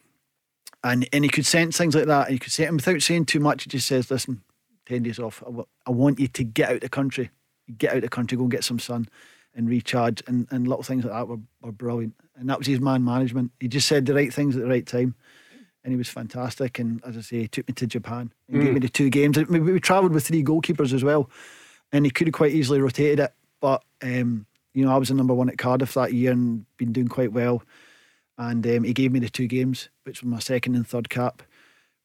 And 0.83 1.07
and 1.13 1.23
he 1.23 1.29
could 1.29 1.45
sense 1.45 1.77
things 1.77 1.95
like 1.95 2.07
that. 2.07 2.27
And 2.27 2.33
you 2.33 2.39
could 2.39 2.51
say, 2.51 2.65
and 2.65 2.75
without 2.75 3.01
saying 3.01 3.25
too 3.25 3.39
much, 3.39 3.63
he 3.63 3.69
just 3.69 3.87
says, 3.87 4.11
listen, 4.11 4.41
10 4.87 5.03
days 5.03 5.19
off. 5.19 5.41
I, 5.43 5.49
w- 5.49 5.67
I 5.85 5.91
want 5.91 6.19
you 6.19 6.27
to 6.27 6.43
get 6.43 6.69
out 6.69 6.81
the 6.81 6.89
country 6.89 7.29
get 7.77 7.91
out 7.91 7.97
of 7.97 8.01
the 8.03 8.09
country, 8.09 8.37
go 8.37 8.43
and 8.43 8.51
get 8.51 8.63
some 8.63 8.79
sun 8.79 9.07
and 9.55 9.67
recharge 9.67 10.21
and, 10.27 10.47
and 10.51 10.67
little 10.67 10.83
things 10.83 11.03
like 11.03 11.13
that 11.13 11.27
were, 11.27 11.39
were 11.61 11.71
brilliant. 11.71 12.13
And 12.35 12.49
that 12.49 12.59
was 12.59 12.67
his 12.67 12.79
man 12.79 13.03
management. 13.03 13.51
He 13.59 13.67
just 13.67 13.87
said 13.87 14.05
the 14.05 14.13
right 14.13 14.33
things 14.33 14.55
at 14.55 14.61
the 14.61 14.69
right 14.69 14.85
time. 14.85 15.15
And 15.83 15.91
he 15.91 15.97
was 15.97 16.09
fantastic. 16.09 16.79
And 16.79 17.01
as 17.05 17.17
I 17.17 17.21
say, 17.21 17.39
he 17.39 17.47
took 17.47 17.67
me 17.67 17.73
to 17.73 17.87
Japan 17.87 18.31
and 18.47 18.57
mm. 18.57 18.63
gave 18.63 18.73
me 18.73 18.79
the 18.79 18.89
two 18.89 19.09
games. 19.09 19.37
We, 19.37 19.59
we 19.59 19.79
travelled 19.79 20.11
with 20.13 20.27
three 20.27 20.43
goalkeepers 20.43 20.93
as 20.93 21.03
well. 21.03 21.29
And 21.91 22.05
he 22.05 22.11
could 22.11 22.27
have 22.27 22.33
quite 22.33 22.51
easily 22.51 22.81
rotated 22.81 23.19
it. 23.19 23.33
But, 23.61 23.83
um, 24.03 24.45
you 24.73 24.85
know, 24.85 24.91
I 24.91 24.97
was 24.97 25.07
the 25.07 25.15
number 25.15 25.33
one 25.33 25.49
at 25.49 25.57
Cardiff 25.57 25.93
that 25.95 26.13
year 26.13 26.31
and 26.31 26.65
been 26.77 26.91
doing 26.91 27.07
quite 27.07 27.31
well. 27.31 27.63
And 28.37 28.67
um, 28.67 28.83
he 28.83 28.93
gave 28.93 29.11
me 29.11 29.19
the 29.19 29.29
two 29.29 29.47
games, 29.47 29.89
which 30.03 30.21
was 30.21 30.29
my 30.29 30.39
second 30.39 30.75
and 30.75 30.85
third 30.85 31.09
cap, 31.09 31.41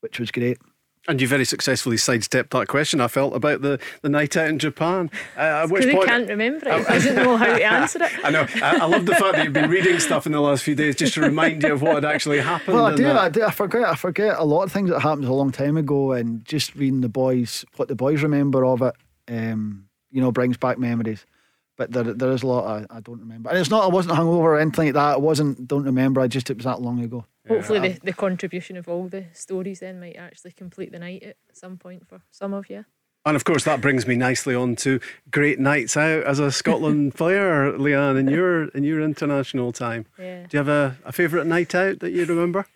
which 0.00 0.18
was 0.18 0.30
great. 0.30 0.58
And 1.08 1.20
you 1.20 1.26
very 1.26 1.44
successfully 1.44 1.96
sidestepped 1.96 2.50
that 2.50 2.68
question. 2.68 3.00
I 3.00 3.08
felt 3.08 3.34
about 3.34 3.60
the, 3.60 3.80
the 4.02 4.08
night 4.08 4.36
out 4.36 4.48
in 4.48 4.60
Japan. 4.60 5.10
Uh, 5.36 5.40
at 5.40 5.70
which 5.70 5.90
point, 5.92 6.06
can't 6.06 6.28
remember 6.28 6.68
it. 6.68 6.86
I 6.88 6.98
didn't 7.00 7.24
know 7.24 7.36
how 7.36 7.46
to 7.46 7.64
answer 7.64 8.04
it. 8.04 8.12
I 8.24 8.30
know. 8.30 8.46
I, 8.62 8.78
I, 8.78 8.84
love 8.84 9.06
the 9.06 9.16
fact 9.16 9.34
that 9.34 9.44
you've 9.44 9.52
been 9.52 9.68
reading 9.68 9.98
stuff 9.98 10.26
in 10.26 10.32
the 10.32 10.40
last 10.40 10.62
few 10.62 10.76
days 10.76 10.94
just 10.94 11.14
to 11.14 11.20
remind 11.20 11.64
you 11.64 11.72
of 11.72 11.82
what 11.82 11.96
had 11.96 12.04
actually 12.04 12.40
happened. 12.40 12.76
Well, 12.76 12.86
I 12.86 12.94
do. 12.94 13.10
I 13.10 13.28
do. 13.30 13.42
I 13.42 13.50
forget. 13.50 13.82
I 13.82 13.96
forget 13.96 14.38
a 14.38 14.44
lot 14.44 14.62
of 14.62 14.70
things 14.70 14.90
that 14.90 15.00
happened 15.00 15.26
a 15.26 15.32
long 15.32 15.50
time 15.50 15.76
ago, 15.76 16.12
and 16.12 16.44
just 16.44 16.76
reading 16.76 17.00
the 17.00 17.08
boys, 17.08 17.64
what 17.76 17.88
the 17.88 17.96
boys 17.96 18.22
remember 18.22 18.64
of 18.64 18.82
it, 18.82 18.94
um, 19.26 19.86
you 20.12 20.20
know, 20.20 20.30
brings 20.30 20.56
back 20.56 20.78
memories. 20.78 21.26
But 21.90 22.04
there, 22.04 22.14
there 22.14 22.30
is 22.30 22.42
a 22.42 22.46
lot 22.46 22.64
I, 22.66 22.96
I 22.96 23.00
don't 23.00 23.18
remember, 23.18 23.50
and 23.50 23.58
it's 23.58 23.70
not. 23.70 23.82
I 23.82 23.88
wasn't 23.88 24.14
hungover 24.14 24.42
or 24.42 24.58
anything 24.60 24.86
like 24.86 24.94
that. 24.94 25.14
I 25.14 25.16
wasn't. 25.16 25.66
Don't 25.66 25.84
remember. 25.84 26.20
I 26.20 26.28
just 26.28 26.48
it 26.48 26.56
was 26.56 26.64
that 26.64 26.80
long 26.80 27.02
ago. 27.02 27.24
Hopefully, 27.48 27.80
yeah. 27.80 27.94
the, 27.94 28.00
the 28.04 28.12
contribution 28.12 28.76
of 28.76 28.88
all 28.88 29.08
the 29.08 29.24
stories 29.32 29.80
then 29.80 29.98
might 29.98 30.16
actually 30.16 30.52
complete 30.52 30.92
the 30.92 31.00
night 31.00 31.24
at 31.24 31.36
some 31.52 31.76
point 31.76 32.06
for 32.06 32.20
some 32.30 32.54
of 32.54 32.70
you. 32.70 32.84
And 33.24 33.34
of 33.34 33.44
course, 33.44 33.64
that 33.64 33.80
brings 33.80 34.06
me 34.06 34.14
nicely 34.14 34.54
on 34.54 34.76
to 34.76 35.00
great 35.30 35.58
nights 35.58 35.96
out 35.96 36.24
as 36.24 36.38
a 36.38 36.52
Scotland 36.52 37.14
player, 37.16 37.72
Leanne, 37.72 38.18
in 38.18 38.28
your 38.28 38.68
in 38.68 38.84
your 38.84 39.00
international 39.00 39.72
time. 39.72 40.06
Yeah. 40.18 40.42
Do 40.42 40.48
you 40.52 40.58
have 40.58 40.68
a, 40.68 40.96
a 41.04 41.10
favourite 41.10 41.46
night 41.46 41.74
out 41.74 41.98
that 41.98 42.12
you 42.12 42.24
remember? 42.24 42.66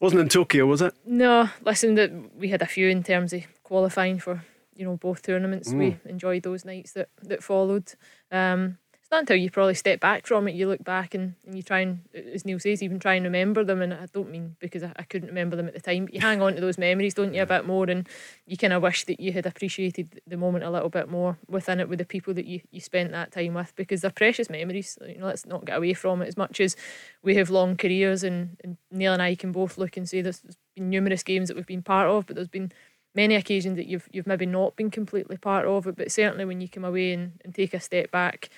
Wasn't 0.00 0.20
in 0.20 0.28
Tokyo, 0.28 0.66
was 0.66 0.82
it? 0.82 0.92
No. 1.06 1.48
Listen, 1.64 1.94
that 1.94 2.10
we 2.36 2.48
had 2.48 2.60
a 2.60 2.66
few 2.66 2.88
in 2.88 3.02
terms 3.02 3.32
of 3.32 3.46
qualifying 3.62 4.18
for 4.18 4.44
you 4.76 4.84
know 4.84 4.96
both 4.96 5.22
tournaments. 5.22 5.72
Mm. 5.72 5.78
We 5.78 5.96
enjoyed 6.10 6.42
those 6.42 6.64
nights 6.64 6.92
that 6.92 7.08
that 7.22 7.42
followed. 7.42 7.94
Um, 8.30 8.78
it's 9.04 9.10
not 9.10 9.20
until 9.20 9.36
you 9.36 9.50
probably 9.50 9.74
step 9.74 10.00
back 10.00 10.26
from 10.26 10.48
it, 10.48 10.54
you 10.54 10.66
look 10.66 10.82
back 10.82 11.14
and, 11.14 11.34
and 11.44 11.54
you 11.54 11.62
try 11.62 11.80
and, 11.80 12.00
as 12.14 12.46
Neil 12.46 12.58
says, 12.58 12.82
even 12.82 12.98
try 12.98 13.12
and 13.12 13.24
remember 13.26 13.62
them. 13.62 13.82
And 13.82 13.92
I 13.92 14.06
don't 14.10 14.30
mean 14.30 14.56
because 14.60 14.82
I, 14.82 14.92
I 14.96 15.02
couldn't 15.02 15.28
remember 15.28 15.56
them 15.56 15.68
at 15.68 15.74
the 15.74 15.80
time, 15.80 16.06
but 16.06 16.14
you 16.14 16.22
hang 16.22 16.40
on 16.40 16.54
to 16.54 16.60
those 16.62 16.78
memories, 16.78 17.12
don't 17.12 17.34
you, 17.34 17.42
a 17.42 17.46
bit 17.46 17.66
more. 17.66 17.84
And 17.90 18.08
you 18.46 18.56
kind 18.56 18.72
of 18.72 18.82
wish 18.82 19.04
that 19.04 19.20
you 19.20 19.32
had 19.32 19.44
appreciated 19.44 20.22
the 20.26 20.38
moment 20.38 20.64
a 20.64 20.70
little 20.70 20.88
bit 20.88 21.10
more 21.10 21.36
within 21.48 21.80
it 21.80 21.88
with 21.90 21.98
the 21.98 22.06
people 22.06 22.32
that 22.32 22.46
you, 22.46 22.62
you 22.70 22.80
spent 22.80 23.12
that 23.12 23.30
time 23.30 23.52
with 23.52 23.76
because 23.76 24.00
they're 24.00 24.10
precious 24.10 24.48
memories. 24.48 24.96
You 25.06 25.18
know, 25.18 25.26
let's 25.26 25.44
not 25.44 25.66
get 25.66 25.76
away 25.76 25.92
from 25.92 26.22
it 26.22 26.28
as 26.28 26.38
much 26.38 26.58
as 26.58 26.74
we 27.22 27.34
have 27.34 27.50
long 27.50 27.76
careers. 27.76 28.24
And, 28.24 28.56
and 28.64 28.78
Neil 28.90 29.12
and 29.12 29.20
I 29.20 29.34
can 29.34 29.52
both 29.52 29.76
look 29.76 29.98
and 29.98 30.08
say 30.08 30.22
there's 30.22 30.40
been 30.74 30.88
numerous 30.88 31.22
games 31.22 31.48
that 31.48 31.58
we've 31.58 31.66
been 31.66 31.82
part 31.82 32.08
of, 32.08 32.24
but 32.24 32.36
there's 32.36 32.48
been 32.48 32.72
many 33.14 33.34
occasions 33.34 33.76
that 33.76 33.86
you've 33.86 34.08
you've 34.12 34.26
maybe 34.26 34.46
not 34.46 34.76
been 34.76 34.90
completely 34.90 35.36
part 35.36 35.66
of 35.66 35.86
it, 35.86 35.96
but 35.96 36.10
certainly 36.10 36.44
when 36.44 36.60
you 36.60 36.68
come 36.68 36.84
away 36.84 37.12
and, 37.12 37.32
and 37.44 37.54
take 37.54 37.74
a 37.74 37.80
step 37.80 38.10
back, 38.10 38.48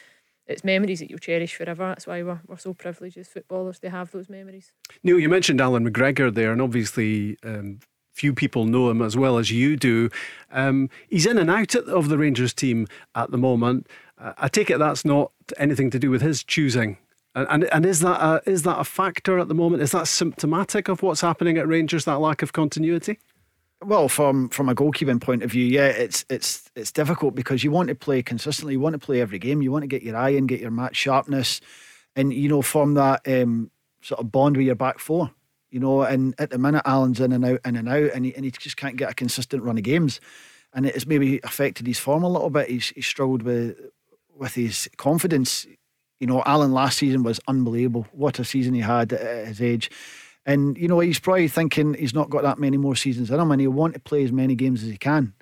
it's 0.46 0.64
memories 0.64 1.00
that 1.00 1.10
you'll 1.10 1.18
cherish 1.18 1.54
forever. 1.54 1.88
That's 1.88 2.06
why 2.06 2.22
we're, 2.22 2.40
we're 2.46 2.56
so 2.56 2.74
privileged 2.74 3.18
as 3.18 3.28
footballers 3.28 3.78
to 3.80 3.90
have 3.90 4.10
those 4.12 4.28
memories. 4.28 4.72
Neil, 5.02 5.18
you 5.18 5.28
mentioned 5.28 5.60
Allan 5.60 5.90
McGregor 5.90 6.32
there, 6.32 6.52
and 6.52 6.62
obviously 6.62 7.36
um, 7.42 7.80
few 8.16 8.32
people 8.32 8.64
know 8.64 8.90
him 8.90 9.02
as 9.02 9.16
well 9.16 9.38
as 9.38 9.50
you 9.50 9.76
do. 9.76 10.08
Um, 10.50 10.88
he's 11.08 11.26
in 11.26 11.38
and 11.38 11.50
out 11.50 11.74
of 11.74 12.08
the 12.08 12.16
Rangers 12.16 12.54
team 12.54 12.86
at 13.14 13.30
the 13.30 13.38
moment. 13.38 13.86
Uh, 14.18 14.32
I 14.38 14.48
take 14.48 14.70
it 14.70 14.78
that's 14.78 15.04
not 15.04 15.32
anything 15.58 15.90
to 15.90 15.98
do 15.98 16.10
with 16.10 16.22
his 16.22 16.42
choosing. 16.42 16.96
And, 17.34 17.46
and, 17.50 17.64
and 17.64 17.84
is 17.84 18.00
that 18.00 18.22
a, 18.22 18.50
is 18.50 18.62
that 18.62 18.78
a 18.78 18.84
factor 18.84 19.38
at 19.38 19.48
the 19.48 19.54
moment? 19.54 19.82
Is 19.82 19.90
that 19.90 20.08
symptomatic 20.08 20.88
of 20.88 21.02
what's 21.02 21.20
happening 21.20 21.58
at 21.58 21.68
Rangers? 21.68 22.06
That 22.06 22.20
lack 22.20 22.40
of 22.40 22.54
continuity? 22.54 23.18
Well, 23.86 24.08
from 24.08 24.48
from 24.48 24.68
a 24.68 24.74
goalkeeping 24.74 25.20
point 25.20 25.44
of 25.44 25.52
view, 25.52 25.64
yeah, 25.64 25.86
it's 25.86 26.24
it's 26.28 26.68
it's 26.74 26.90
difficult 26.90 27.36
because 27.36 27.62
you 27.62 27.70
want 27.70 27.88
to 27.88 27.94
play 27.94 28.20
consistently. 28.20 28.72
You 28.72 28.80
want 28.80 28.94
to 28.94 28.98
play 28.98 29.20
every 29.20 29.38
game. 29.38 29.62
You 29.62 29.70
want 29.70 29.84
to 29.84 29.86
get 29.86 30.02
your 30.02 30.16
eye 30.16 30.30
in, 30.30 30.48
get 30.48 30.58
your 30.58 30.72
match 30.72 30.96
sharpness, 30.96 31.60
and 32.16 32.34
you 32.34 32.48
know 32.48 32.62
form 32.62 32.94
that 32.94 33.20
um, 33.28 33.70
sort 34.00 34.18
of 34.18 34.32
bond 34.32 34.56
with 34.56 34.66
your 34.66 34.74
back 34.74 34.98
four. 34.98 35.30
You 35.70 35.78
know, 35.78 36.02
and 36.02 36.34
at 36.40 36.50
the 36.50 36.58
minute, 36.58 36.82
Allan's 36.84 37.20
in 37.20 37.30
and 37.30 37.44
out, 37.44 37.60
in 37.64 37.76
and 37.76 37.88
out, 37.88 38.10
and 38.12 38.24
he, 38.24 38.34
and 38.34 38.44
he 38.44 38.50
just 38.50 38.76
can't 38.76 38.96
get 38.96 39.12
a 39.12 39.14
consistent 39.14 39.62
run 39.62 39.78
of 39.78 39.84
games, 39.84 40.20
and 40.74 40.84
it's 40.84 41.06
maybe 41.06 41.38
affected 41.44 41.86
his 41.86 42.00
form 42.00 42.24
a 42.24 42.28
little 42.28 42.50
bit. 42.50 42.68
He's, 42.68 42.88
he's 42.88 43.06
struggled 43.06 43.42
with 43.42 43.78
with 44.34 44.54
his 44.54 44.90
confidence. 44.96 45.64
You 46.18 46.26
know, 46.26 46.42
Allan 46.44 46.72
last 46.72 46.98
season 46.98 47.22
was 47.22 47.38
unbelievable. 47.46 48.08
What 48.10 48.40
a 48.40 48.44
season 48.44 48.74
he 48.74 48.80
had 48.80 49.12
at 49.12 49.46
his 49.46 49.62
age 49.62 49.92
and, 50.46 50.78
you 50.78 50.86
know, 50.86 51.00
he's 51.00 51.18
probably 51.18 51.48
thinking 51.48 51.94
he's 51.94 52.14
not 52.14 52.30
got 52.30 52.44
that 52.44 52.60
many 52.60 52.76
more 52.76 52.94
seasons 52.94 53.30
in 53.30 53.40
him 53.40 53.50
and 53.50 53.60
he'll 53.60 53.72
want 53.72 53.94
to 53.94 54.00
play 54.00 54.22
as 54.22 54.30
many 54.30 54.54
games 54.54 54.84
as 54.84 54.88
he 54.88 54.96
can. 54.96 55.34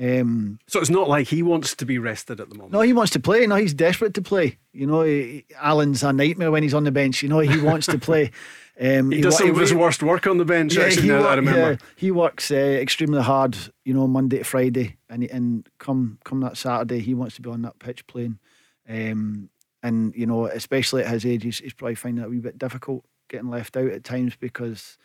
Um, 0.00 0.60
so 0.68 0.78
it's 0.78 0.90
not 0.90 1.08
like 1.08 1.26
he 1.26 1.42
wants 1.42 1.74
to 1.74 1.86
be 1.86 1.98
rested 1.98 2.40
at 2.40 2.48
the 2.48 2.54
moment. 2.54 2.72
No, 2.72 2.82
he 2.82 2.92
wants 2.92 3.12
to 3.12 3.20
play. 3.20 3.46
No, 3.46 3.56
he's 3.56 3.74
desperate 3.74 4.14
to 4.14 4.22
play. 4.22 4.58
You 4.72 4.86
know, 4.86 5.02
he, 5.02 5.46
Allan's 5.56 6.02
a 6.02 6.12
nightmare 6.12 6.50
when 6.50 6.62
he's 6.62 6.74
on 6.74 6.84
the 6.84 6.92
bench. 6.92 7.22
You 7.22 7.28
know, 7.28 7.40
he 7.40 7.60
wants 7.60 7.86
to 7.88 7.98
play. 7.98 8.30
Um, 8.78 9.10
he, 9.10 9.16
he 9.16 9.22
does 9.22 9.38
some 9.38 9.48
of 9.48 9.56
his 9.56 9.72
worst 9.72 10.02
work 10.02 10.26
on 10.26 10.36
the 10.36 10.44
bench. 10.44 10.76
Yeah, 10.76 10.82
actually, 10.82 11.04
he, 11.04 11.10
work, 11.10 11.24
I 11.24 11.34
remember. 11.36 11.70
Yeah, 11.70 11.76
he 11.96 12.10
works 12.10 12.50
uh, 12.50 12.56
extremely 12.56 13.22
hard. 13.22 13.56
You 13.86 13.94
know, 13.94 14.06
Monday 14.06 14.36
to 14.36 14.44
Friday, 14.44 14.98
and 15.08 15.24
and 15.24 15.66
come 15.78 16.18
come 16.24 16.40
that 16.40 16.58
Saturday, 16.58 16.98
he 16.98 17.14
wants 17.14 17.36
to 17.36 17.40
be 17.40 17.48
on 17.48 17.62
that 17.62 17.78
pitch 17.78 18.06
playing. 18.06 18.38
Um, 18.86 19.48
and 19.82 20.14
you 20.14 20.26
know, 20.26 20.44
especially 20.44 21.04
at 21.04 21.10
his 21.10 21.24
age, 21.24 21.44
he's, 21.44 21.60
he's 21.60 21.72
probably 21.72 21.94
finding 21.94 22.22
it 22.22 22.26
a 22.26 22.28
wee 22.28 22.38
bit 22.38 22.58
difficult 22.58 23.06
getting 23.28 23.50
left 23.50 23.76
out 23.76 23.90
at 23.90 24.04
times 24.04 24.36
because 24.36 24.98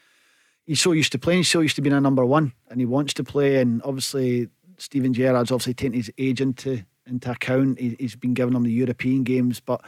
he's 0.66 0.82
so 0.82 0.92
used 0.92 1.12
to 1.12 1.20
playing, 1.20 1.40
he's 1.40 1.50
so 1.50 1.62
used 1.62 1.76
to 1.76 1.82
being 1.82 1.96
a 1.96 2.02
number 2.02 2.26
one, 2.26 2.54
and 2.70 2.80
he 2.80 2.86
wants 2.86 3.14
to 3.16 3.24
play. 3.24 3.60
And 3.60 3.82
obviously, 3.84 4.50
Steven 4.78 5.14
Gerrard's 5.14 5.52
obviously 5.52 5.74
taking 5.74 5.94
his 5.94 6.12
age 6.18 6.42
into 6.42 6.84
into 7.06 7.32
account. 7.32 7.80
He, 7.80 7.98
has 8.00 8.16
been 8.16 8.34
giving 8.34 8.56
him 8.56 8.64
the 8.64 8.72
European 8.72 9.24
games, 9.24 9.60
but 9.60 9.82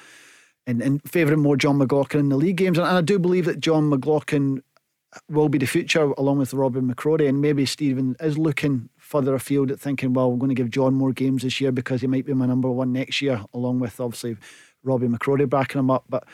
and, 0.65 0.81
and 0.81 1.01
favouring 1.09 1.41
more 1.41 1.57
Jon 1.57 1.77
McLaughlin 1.77 2.21
in 2.21 2.29
the 2.29 2.37
league 2.37 2.57
games. 2.57 2.77
And, 2.77 2.87
and 2.87 2.97
I 2.97 3.01
do 3.01 3.19
believe 3.19 3.45
that 3.45 3.59
Jon 3.59 3.89
McLaughlin 3.89 4.63
will 5.29 5.49
be 5.49 5.57
the 5.57 5.65
future 5.65 6.11
along 6.17 6.39
with 6.39 6.53
Robin 6.53 6.91
McCrorie. 6.91 7.27
And 7.27 7.41
maybe 7.41 7.65
Steven 7.65 8.15
is 8.19 8.37
looking 8.37 8.89
further 8.97 9.35
afield 9.35 9.71
at 9.71 9.79
thinking, 9.79 10.13
well, 10.13 10.31
we're 10.31 10.37
going 10.37 10.49
to 10.49 10.55
give 10.55 10.69
Jon 10.69 10.93
more 10.93 11.11
games 11.11 11.43
this 11.43 11.59
year 11.61 11.71
because 11.71 12.01
he 12.01 12.07
might 12.07 12.25
be 12.25 12.33
my 12.33 12.45
number 12.45 12.69
one 12.69 12.91
next 12.91 13.21
year, 13.21 13.43
along 13.53 13.79
with 13.79 13.99
obviously 13.99 14.37
Robby 14.83 15.07
McCrorie 15.07 15.49
backing 15.49 15.79
him 15.79 15.91
up. 15.91 16.05
But 16.09 16.25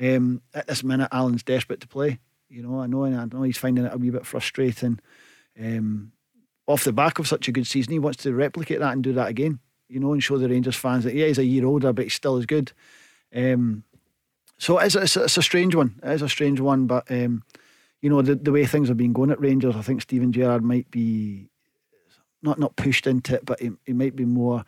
um, 0.00 0.42
at 0.54 0.66
this 0.66 0.82
minute, 0.82 1.08
Allan's 1.12 1.42
desperate 1.42 1.80
to 1.80 1.88
play. 1.88 2.18
You 2.48 2.62
know, 2.62 2.80
I 2.80 2.86
know, 2.86 3.04
and 3.04 3.16
I 3.16 3.26
know 3.26 3.42
he's 3.42 3.58
finding 3.58 3.84
it 3.84 3.94
a 3.94 3.98
wee 3.98 4.10
bit 4.10 4.26
frustrating. 4.26 4.98
Um, 5.58 6.12
off 6.66 6.84
the 6.84 6.92
back 6.92 7.18
of 7.18 7.28
such 7.28 7.48
a 7.48 7.52
good 7.52 7.66
season, 7.66 7.92
he 7.92 7.98
wants 7.98 8.22
to 8.22 8.34
replicate 8.34 8.80
that 8.80 8.92
and 8.92 9.02
do 9.02 9.12
that 9.12 9.28
again. 9.28 9.60
You 9.88 10.00
know, 10.00 10.12
and 10.12 10.22
show 10.22 10.38
the 10.38 10.48
Rangers 10.48 10.76
fans 10.76 11.04
that 11.04 11.14
yeah, 11.14 11.26
he's 11.26 11.38
a 11.38 11.44
year 11.44 11.66
older, 11.66 11.92
but 11.92 12.04
he's 12.04 12.14
still 12.14 12.36
as 12.36 12.46
good. 12.46 12.72
Um, 13.34 13.84
so 14.58 14.78
it's, 14.78 14.94
it's, 14.94 15.16
it's, 15.16 15.36
a 15.36 15.42
strange 15.42 15.74
one. 15.74 16.00
It 16.02 16.12
is 16.12 16.22
a 16.22 16.28
strange 16.28 16.60
one, 16.60 16.86
but 16.86 17.10
um, 17.10 17.42
you 18.00 18.10
know 18.10 18.22
the, 18.22 18.34
the 18.36 18.52
way 18.52 18.66
things 18.66 18.88
have 18.88 18.96
been 18.96 19.12
going 19.12 19.30
at 19.30 19.40
Rangers, 19.40 19.76
I 19.76 19.82
think 19.82 20.02
Steven 20.02 20.32
Gerrard 20.32 20.62
might 20.62 20.90
be 20.90 21.48
not 22.42 22.58
not 22.58 22.76
pushed 22.76 23.06
into 23.06 23.34
it, 23.34 23.44
but 23.44 23.60
he, 23.60 23.70
he 23.84 23.92
might 23.92 24.16
be 24.16 24.24
more 24.24 24.64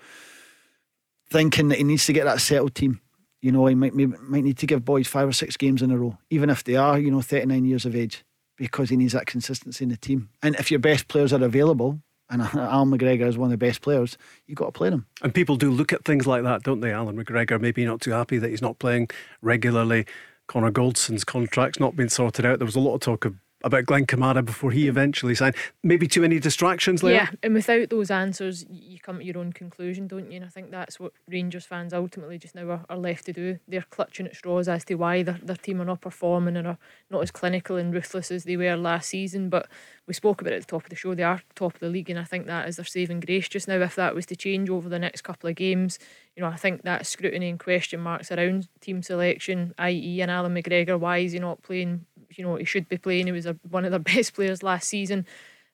thinking 1.31 1.69
that 1.69 1.79
he 1.79 1.85
needs 1.85 2.07
to 2.07 2.13
get 2.13 2.25
that 2.25 2.41
settled 2.41 2.75
team 2.75 3.01
you 3.43 3.53
know, 3.53 3.67
he 3.67 3.75
might, 3.75 3.93
might 3.93 4.45
need 4.45 4.57
to 4.59 4.67
give 4.67 4.85
boys 4.85 5.09
five 5.09 5.29
or 5.29 5.33
six 5.33 5.57
games 5.57 5.83
in 5.83 5.91
a 5.91 5.99
row, 5.99 6.17
even 6.31 6.49
if 6.49 6.65
they 6.65 6.77
are, 6.77 6.99
you 6.99 7.11
know, 7.11 7.21
39 7.21 7.65
years 7.65 7.85
of 7.85 7.95
age, 7.95 8.25
because 8.57 8.89
he 8.89 8.97
needs 8.97 9.13
that 9.13 9.27
consistency 9.27 9.85
in 9.85 9.91
the 9.91 9.97
team. 9.97 10.31
And 10.43 10.55
if 10.55 10.71
your 10.71 10.81
best 10.81 11.09
players 11.09 11.33
are 11.33 11.43
available, 11.43 12.01
and 12.31 12.43
Al 12.55 12.87
McGregor 12.87 13.27
is 13.27 13.37
one 13.37 13.49
of 13.49 13.51
the 13.51 13.67
best 13.67 13.83
players, 13.83 14.17
you've 14.47 14.57
got 14.57 14.67
to 14.67 14.73
play 14.73 14.91
them. 14.91 15.07
And 15.23 15.35
people 15.35 15.57
do 15.57 15.71
look 15.71 15.93
at 15.93 16.05
things 16.05 16.27
like 16.27 16.45
that, 16.45 16.63
don't 16.63 16.81
they? 16.81 16.93
Allan 16.93 17.23
McGregor 17.23 17.61
maybe 17.61 17.85
not 17.85 18.01
too 18.01 18.13
happy 18.13 18.39
that 18.39 18.49
he's 18.49 18.63
not 18.63 18.79
playing 18.79 19.11
regularly. 19.43 20.07
Connor 20.47 20.71
Goldson's 20.71 21.25
contract's 21.25 21.81
not 21.81 21.97
been 21.97 22.09
sorted 22.09 22.47
out. 22.47 22.59
There 22.59 22.67
was 22.67 22.77
a 22.77 22.81
lot 22.81 22.95
of 22.95 23.01
talk 23.01 23.25
of 23.25 23.37
about 23.65 23.87
Glenn 23.87 24.07
Kamara 24.07 24.45
before 24.45 24.71
he 24.71 24.85
mm. 24.85 24.89
eventually 24.89 25.35
signed. 25.35 25.57
Maybe 25.83 26.07
too 26.07 26.21
many 26.21 26.39
distractions 26.39 27.01
there. 27.01 27.13
Yeah, 27.13 27.31
and 27.43 27.55
without 27.55 27.91
those 27.91 28.11
answers, 28.11 28.65
you 28.69 28.99
come 28.99 29.19
to 29.19 29.25
your 29.25 29.39
own 29.39 29.53
conclusion, 29.53 30.07
don't 30.07 30.31
you? 30.31 30.37
And 30.37 30.45
I 30.45 30.49
think 30.49 30.71
that's 30.71 30.99
what 30.99 31.13
Rangers 31.29 31.67
fans 31.67 31.93
ultimately 31.93 32.39
just 32.39 32.55
now 32.55 32.69
are, 32.71 32.85
are 32.89 32.97
left 32.97 33.27
to 33.27 33.33
do. 33.33 33.59
They're 33.69 33.87
clutching 33.91 34.27
at 34.27 34.37
straws 34.37 34.69
as 34.69 34.85
to 34.87 34.95
why 34.95 35.23
their, 35.23 35.39
their 35.43 35.57
team 35.57 35.81
are 35.81 35.87
not 35.87 36.01
performing 36.01 36.57
and 36.57 36.67
are 36.67 36.79
not 37.11 37.23
as 37.23 37.31
clinical 37.31 37.77
and 37.77 37.93
ruthless 37.93 38.31
as 38.31 38.45
they 38.45 38.57
were 38.57 38.77
last 38.77 39.09
season. 39.09 39.49
But 39.49 39.69
we 40.07 40.15
spoke 40.15 40.41
about 40.41 40.53
it 40.53 40.57
at 40.57 40.63
the 40.63 40.67
top 40.67 40.85
of 40.85 40.91
the 40.91 40.97
show. 40.97 41.15
They 41.15 41.23
are 41.23 41.43
top 41.55 41.75
of 41.75 41.81
the 41.81 41.89
league, 41.89 42.11
and 42.11 42.19
I 42.19 42.25
think 42.25 42.47
that 42.47 42.69
is 42.69 42.77
their 42.77 42.85
saving 42.85 43.21
grace 43.21 43.49
just 43.49 43.69
now. 43.69 43.81
If 43.81 43.95
that 43.97 44.15
was 44.15 44.27
to 44.27 44.37
change 44.37 44.69
over 44.69 44.89
the 44.89 44.99
next 44.99 45.23
couple 45.23 45.49
of 45.49 45.57
games, 45.57 45.99
you 46.37 46.43
know, 46.43 46.49
I 46.49 46.57
think 46.57 46.83
that 46.83 47.07
scrutiny 47.07 47.49
and 47.49 47.61
question 47.61 48.01
marks 48.01 48.33
around 48.33 48.69
team 48.81 49.03
selection, 49.03 49.75
i.e., 49.79 50.21
and 50.21 50.31
Allan 50.31 50.55
McGregor, 50.55 50.99
why 50.99 51.19
is 51.19 51.33
he 51.33 51.39
not 51.39 51.63
playing 51.63 52.07
you 52.39 52.45
know 52.45 52.57
he 52.57 52.65
should 52.65 52.89
be 52.89 52.99
playing. 52.99 53.27
He 53.27 53.33
was 53.33 53.47
a, 53.47 53.57
one 53.69 53.85
of 53.85 53.91
their 53.91 54.01
best 54.15 54.35
players 54.35 54.63
last 54.63 54.89
season. 54.89 55.27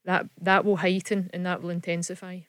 That 0.04 0.28
that 0.40 0.64
will 0.64 0.78
heighten 0.78 1.30
and 1.32 1.44
that 1.44 1.62
will 1.62 1.70
intensify. 1.70 2.40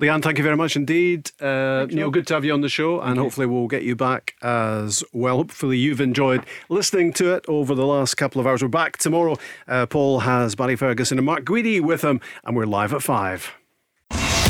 Leanne, 0.00 0.22
thank 0.22 0.38
you 0.38 0.44
very 0.44 0.56
much 0.56 0.76
indeed. 0.76 1.30
Uh, 1.40 1.86
Neil, 1.90 2.10
good 2.10 2.26
to 2.28 2.34
have 2.34 2.44
you 2.44 2.52
on 2.52 2.62
the 2.62 2.68
show, 2.68 3.00
and 3.00 3.18
hopefully 3.18 3.46
we'll 3.46 3.66
get 3.66 3.82
you 3.82 3.96
back 3.96 4.34
as 4.42 5.04
well. 5.12 5.36
Hopefully 5.36 5.76
you've 5.76 6.00
enjoyed 6.00 6.46
listening 6.68 7.12
to 7.14 7.34
it 7.34 7.44
over 7.48 7.74
the 7.74 7.86
last 7.86 8.14
couple 8.14 8.40
of 8.40 8.46
hours. 8.46 8.62
We're 8.62 8.68
back 8.68 8.96
tomorrow. 8.96 9.36
Uh, 9.66 9.86
Paul 9.86 10.20
has 10.20 10.54
Barry 10.54 10.76
Ferguson 10.76 11.18
and 11.18 11.26
Mark 11.26 11.44
Guidi 11.44 11.80
with 11.80 12.02
him, 12.02 12.20
and 12.44 12.56
we're 12.56 12.64
live 12.64 12.94
at 12.94 13.02
five. 13.02 13.52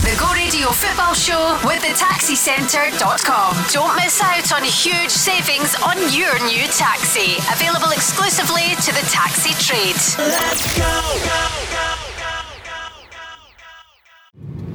The 0.09 0.16
Go 0.16 0.32
Radio 0.32 0.70
Football 0.70 1.12
Show 1.12 1.59
with 1.66 1.82
the 1.82 1.89
taxicentre.com. 1.89 3.56
Don't 3.70 3.94
miss 3.97 4.22
out 4.22 4.55
on 4.55 4.64
huge 4.64 5.10
savings 5.10 5.74
on 5.85 5.98
your 6.10 6.32
new 6.47 6.66
taxi. 6.68 7.36
Available 7.52 7.90
exclusively 7.90 8.74
to 8.80 8.93
the 8.94 9.06
taxi 9.10 9.52
trade. 9.62 10.01
Let's 10.16 10.78
go, 10.78 10.82
go, 10.82 11.28
go, 11.28 11.76
go, 11.76 12.05
go. 12.06 12.07